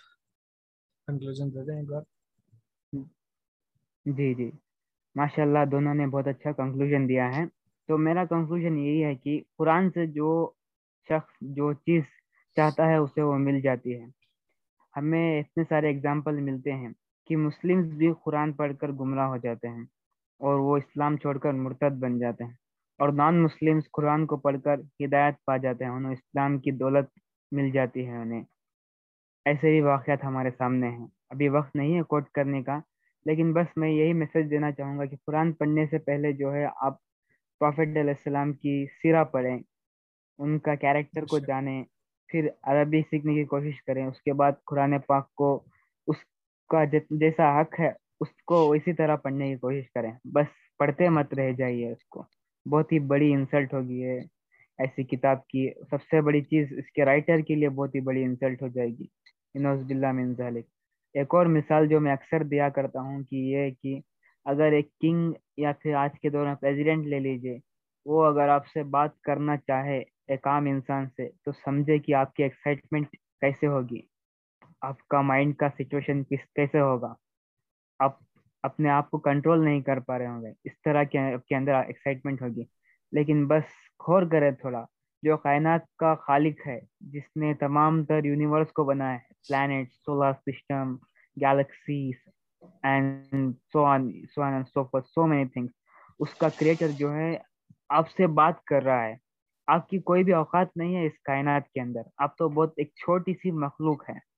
کنکلوژن 1.07 1.53
دے 1.53 1.65
دیں 1.65 1.80
ایک 1.80 1.90
بار۔ 1.90 2.02
جی 4.06 4.34
جی۔ 4.34 4.52
ماشاء 5.15 5.44
اللہ 5.44 5.60
دونوں 5.72 5.94
نے 5.94 6.07
بہت 6.07 6.28
اچھا 6.28 6.52
کنکلوژن 6.52 7.10
دیا 7.10 7.36
ہے۔ 7.36 7.45
تو 7.88 7.98
میرا 7.98 8.26
کنکلوژن 8.26 8.78
یہی 8.78 9.03
ہے 9.03 9.15
کہ 9.15 9.41
قرآن 9.57 9.90
سے 9.90 10.07
جو 10.07 10.52
شخص 11.10 11.38
جو 11.41 11.74
چیز 11.74 12.03
چاہتا 12.56 12.88
ہے، 12.88 12.95
اسے 12.95 13.22
وہ 13.22 13.38
مل 13.38 13.61
جاتی 13.61 13.99
ہے۔ 13.99 14.06
ہمیں 14.98 15.40
اتنے 15.40 15.64
سارے 15.70 15.90
اگزامپل 15.90 16.36
ملتے 16.41 16.74
ہیں 16.74 16.90
کہ 17.28 17.38
مسلم 17.38 17.82
بھی 17.82 18.14
قرآن 18.24 18.53
پڑھ 18.53 18.72
کر 18.82 18.88
گمراہ 18.88 19.28
ہو 19.28 19.38
جاتے 19.38 19.68
ہیں 19.68 19.84
اور 20.40 20.60
وہ 20.60 20.78
اسلام 20.78 21.18
چھوڑ 21.18 21.38
کر 21.38 21.52
مرتد 21.53 21.99
بن 21.99 22.20
جاتے 22.20 22.44
ہیں۔ 22.44 22.62
اور 22.99 23.10
نان 23.10 23.44
مسلم 23.44 23.80
قرآن 23.91 24.26
کو 24.26 24.38
پڑھ 24.38 24.57
کر 24.64 24.80
ہدایت 25.06 25.36
پا 25.45 25.57
جاتے 25.57 25.84
ہیں 25.84 25.91
انہیں 25.91 26.14
اسلام 26.14 26.57
کی 26.60 26.72
دولت 26.72 27.10
مل 27.52 27.72
جاتی 27.72 28.07
ہے 28.07 28.18
انہیں۔ 28.18 28.44
ایسے 29.45 29.70
ہی 29.76 29.82
واقعات 29.82 30.24
ہمارے 30.24 30.49
سامنے 30.57 30.90
ہیں۔ 30.90 31.07
ابھی 31.30 31.49
وقت 31.49 31.76
نہیں 31.76 31.98
ہے 31.98 32.02
کوٹ 32.03 32.30
کرنے 32.30 32.64
کا 32.64 32.80
لیکن 33.26 33.53
بس 33.53 33.78
میں 33.78 33.90
یہی 33.90 34.14
میسج 34.14 34.49
دینا 34.52 34.72
چاہوں 34.72 34.98
گا 34.98 35.06
کہ 35.06 35.15
قرآن 35.26 35.52
پڑھنے 35.53 35.86
سے 35.86 35.98
پہلے 35.98 36.32
جو 36.34 36.53
ہے 36.53 36.65
آپ 36.76 36.98
پروفیٹ 37.60 37.88
علیہ 37.88 38.14
السلام 38.18 38.53
کی 38.53 38.86
سیرہ 39.02 39.24
پڑھیں 39.24 39.57
ان 40.40 40.60
کا 40.60 40.76
کیریکٹر 40.76 41.26
کو 41.26 41.40
جانیں 41.40 41.84
پھر 42.28 42.48
عربی 42.64 43.02
سیکھنے 43.02 43.34
کی 43.34 43.44
کوشش 43.44 43.84
کریں 43.84 44.06
اس 44.06 44.22
کے 44.22 44.34
بعد 44.34 44.52
قرآن 44.65 44.99
پاک 44.99 45.34
کو 45.34 45.64
اس 46.07 46.15
کا 46.70 46.84
جیسا 47.20 47.61
حق 47.61 47.80
ہے 47.80 47.91
اس 48.20 48.30
کو 48.45 48.72
اسی 48.72 48.94
طرح 48.94 49.15
پڑھنے 49.15 49.49
کی 49.49 49.56
کوشش 49.56 49.91
کریں۔ 49.91 50.11
بس 50.26 50.45
پڑھتے 50.78 51.10
مت 51.10 51.34
رہ 51.34 51.52
جائیے 51.52 51.91
اس 51.91 52.06
کو۔ 52.06 52.24
بہت 52.65 52.91
ہی 52.91 52.99
بڑی 52.99 53.34
انسلٹ 53.34 53.73
ہوگی 53.73 54.03
ہے 54.03 54.19
ایسی 54.77 55.03
کتاب 55.03 55.48
کی۔ 55.48 55.69
سب 55.90 56.02
سے 56.02 56.22
بڑی 56.22 56.41
چیز 56.41 56.73
اس 56.77 56.91
کے 56.91 57.06
رائٹر 57.06 57.40
کے 57.40 57.56
لیے 57.56 57.69
بہت 57.69 57.95
ہی 57.95 57.99
بڑی 57.99 58.23
انسلٹ 58.23 58.61
ہو 58.61 58.68
جائے 58.68 58.90
گی۔ 58.90 59.06
من 59.56 60.34
ذالک 60.34 60.65
ایک 61.14 61.35
اور 61.35 61.45
مثال 61.45 61.88
جو 61.88 61.99
میں 61.99 62.11
اکثر 62.11 62.44
دیا 62.44 62.69
کرتا 62.69 63.02
ہوں 63.02 63.23
کہ 63.23 63.35
یہ 63.35 63.69
کہ 63.81 63.99
اگر 64.45 64.72
ایک 64.72 64.88
کنگ 64.99 65.34
یا 65.57 65.72
پھر 65.72 65.94
آج 65.95 66.19
کے 66.19 66.30
دور 66.30 66.45
میں 66.45 66.56
پریزیڈنٹ 66.56 67.06
لے 67.06 67.19
لیجیے، 67.19 67.60
وہ 68.06 68.26
اگر 68.26 68.49
آپ 68.49 68.68
سے 68.68 68.84
بات 68.84 69.22
کرنا 69.22 69.57
چاہے 69.57 70.03
ایک 70.27 70.48
عام 70.48 70.65
انسان 70.65 71.07
سے، 71.15 71.30
تو 71.45 71.52
سمجھے 71.52 71.98
کہ 71.98 72.15
آپ 72.15 72.34
کی 72.34 72.44
ایکسائٹمنٹ 72.44 73.07
کیسے 73.41 73.68
ہوگی؟ 73.68 74.02
آپ 74.81 75.07
کا 75.07 75.22
مائنڈ 75.22 75.56
کا 75.56 75.69
سچویشن 75.69 76.23
کس 76.23 76.45
کیسے 76.56 76.80
ہوگا؟ 76.80 77.14
آپ 77.99 78.18
اپنے 78.64 78.90
آپ 78.90 79.11
کو 79.11 79.19
کنٹرول 79.19 79.65
نہیں 79.65 79.81
کر 79.81 79.99
پا 79.99 80.18
رہے 80.18 80.27
ہوں 80.27 80.41
گے۔ 80.41 80.52
اس 80.64 80.81
طرح 80.81 81.03
کے 81.03 81.56
اندر 81.56 81.73
ایکسائٹمنٹ 81.73 82.41
ہوگی۔ 82.41 82.64
لیکن 83.11 83.48
بس 83.48 83.64
غور 84.07 84.23
کرے 84.31 84.52
تھوڑا۔ 84.52 84.85
جو 85.22 85.38
کائنات 85.38 85.95
کا 85.98 86.15
خالق 86.15 86.68
ہے، 86.68 86.80
جس 86.99 87.23
نے 87.35 87.53
تمام 87.53 88.06
تر 88.06 88.23
یونیورس 88.23 88.72
کو 88.72 88.84
بنایا 88.84 89.14
ہے۔ 89.14 89.34
Plant 89.48 89.91
solar 89.91 90.34
system 90.34 90.95
galaxies 91.41 92.15
and 92.84 93.26
so 93.73 93.85
on 93.85 94.11
so 94.35 94.41
on 94.41 94.64
so 94.64 94.84
for 94.84 95.02
so 95.02 95.27
many 95.27 95.45
things 95.45 95.72
اس 96.19 96.35
کا 96.35 96.48
کریٹر 96.60 96.88
جو 96.88 97.14
ہے، 97.14 97.38
آپ 97.90 98.10
سے 98.10 98.27
بات 98.27 98.64
کر 98.64 98.84
رہا 98.84 99.06
ہے۔ 99.06 99.15
آپ 99.68 99.90
کی 99.90 99.99
کوئی 99.99 100.23
بھی 100.23 100.34
اوقات 100.34 100.68
نہیں 100.76 100.95
ہے 100.95 101.06
اس 101.06 101.19
کائنات 101.23 101.69
کے 101.69 101.81
اندر۔ 101.81 102.02
آپ 102.18 102.38
تو 102.38 102.49
بہت 102.49 102.73
ایک 102.77 102.88
چھوٹی 102.88 103.34
سی 103.34 103.52
مخلوق 103.52 104.10
ہے 104.10 104.32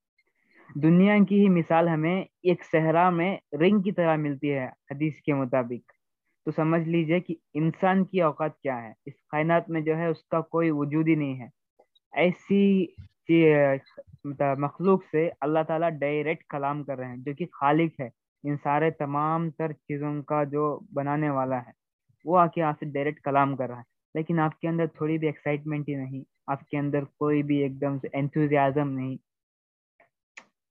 دنیا 0.84 1.18
کی 1.30 1.40
ہی 1.40 1.50
مثال 1.50 1.88
ہمیں 1.88 2.22
ایک 2.22 2.64
صحرا 2.72 3.10
میں 3.10 3.38
رنگ 3.54 3.82
کی 3.82 3.92
طرح 3.92 4.16
ملتی 4.16 4.54
ہے، 4.54 4.66
حدیث 4.66 5.14
کے 5.22 5.34
مطابق۔ 5.34 5.92
تو 6.46 6.52
سمجھ 6.52 6.90
لیجیے 6.90 7.20
کہ 7.20 7.36
انسان 7.54 8.06
کی 8.06 8.22
اوقات 8.22 8.60
کیا 8.60 8.84
ہے۔ 8.84 8.94
اس 9.06 9.14
کائنات 9.30 9.70
میں 9.70 9.82
جو 9.82 9.98
ہے، 9.98 10.06
اس 10.06 10.24
کا 10.24 10.42
کوئی 10.42 10.72
وجود 10.72 11.08
ہی 11.08 11.16
نہیں 11.16 11.40
ہے۔ 11.40 11.48
ایسی 12.14 12.86
مطلب 14.24 14.58
مخلوق 14.58 15.04
سے 15.12 15.30
اللہ 15.42 15.60
تعالیٰ 15.68 15.90
ڈائریکٹ 15.90 16.44
کلام 16.50 16.84
کر 16.84 16.98
رہے 16.98 17.08
ہیں، 17.08 17.18
جو 17.18 17.34
کہ 17.34 17.46
خالق 17.46 18.02
ہے۔ 18.02 18.10
ان 18.44 18.56
سارے 18.64 18.92
تمام 18.92 19.50
تر 19.50 19.72
چیزوں 19.72 20.24
کا 20.24 20.44
جو 20.44 20.80
بنانے 20.94 21.30
والا 21.30 21.58
ہے، 21.58 21.72
وہ 22.26 22.38
آ 22.38 22.48
کے 22.48 22.62
آپ 22.62 22.76
سے 22.80 22.86
ڈائریکٹ 22.86 23.22
کلام 23.22 23.56
کر 23.56 23.68
رہا 23.68 23.78
ہے۔ 23.78 23.84
لیکن 24.14 24.40
آپ 24.40 24.60
کے 24.60 24.68
اندر 24.68 24.88
تھوڑی 24.88 25.18
بھی 25.18 25.28
ایکسائٹمنٹ 25.28 25.90
ہی 25.90 25.96
نہیں، 25.96 26.24
آپ 26.48 26.68
کے 26.68 26.78
اندر 26.78 27.04
کوئی 27.04 27.44
بھی 27.44 27.58
ایک 27.58 27.82
دم 27.82 28.00
سے 28.00 28.08
انتوزیازم 28.14 28.90
نہیں۔ 28.90 29.35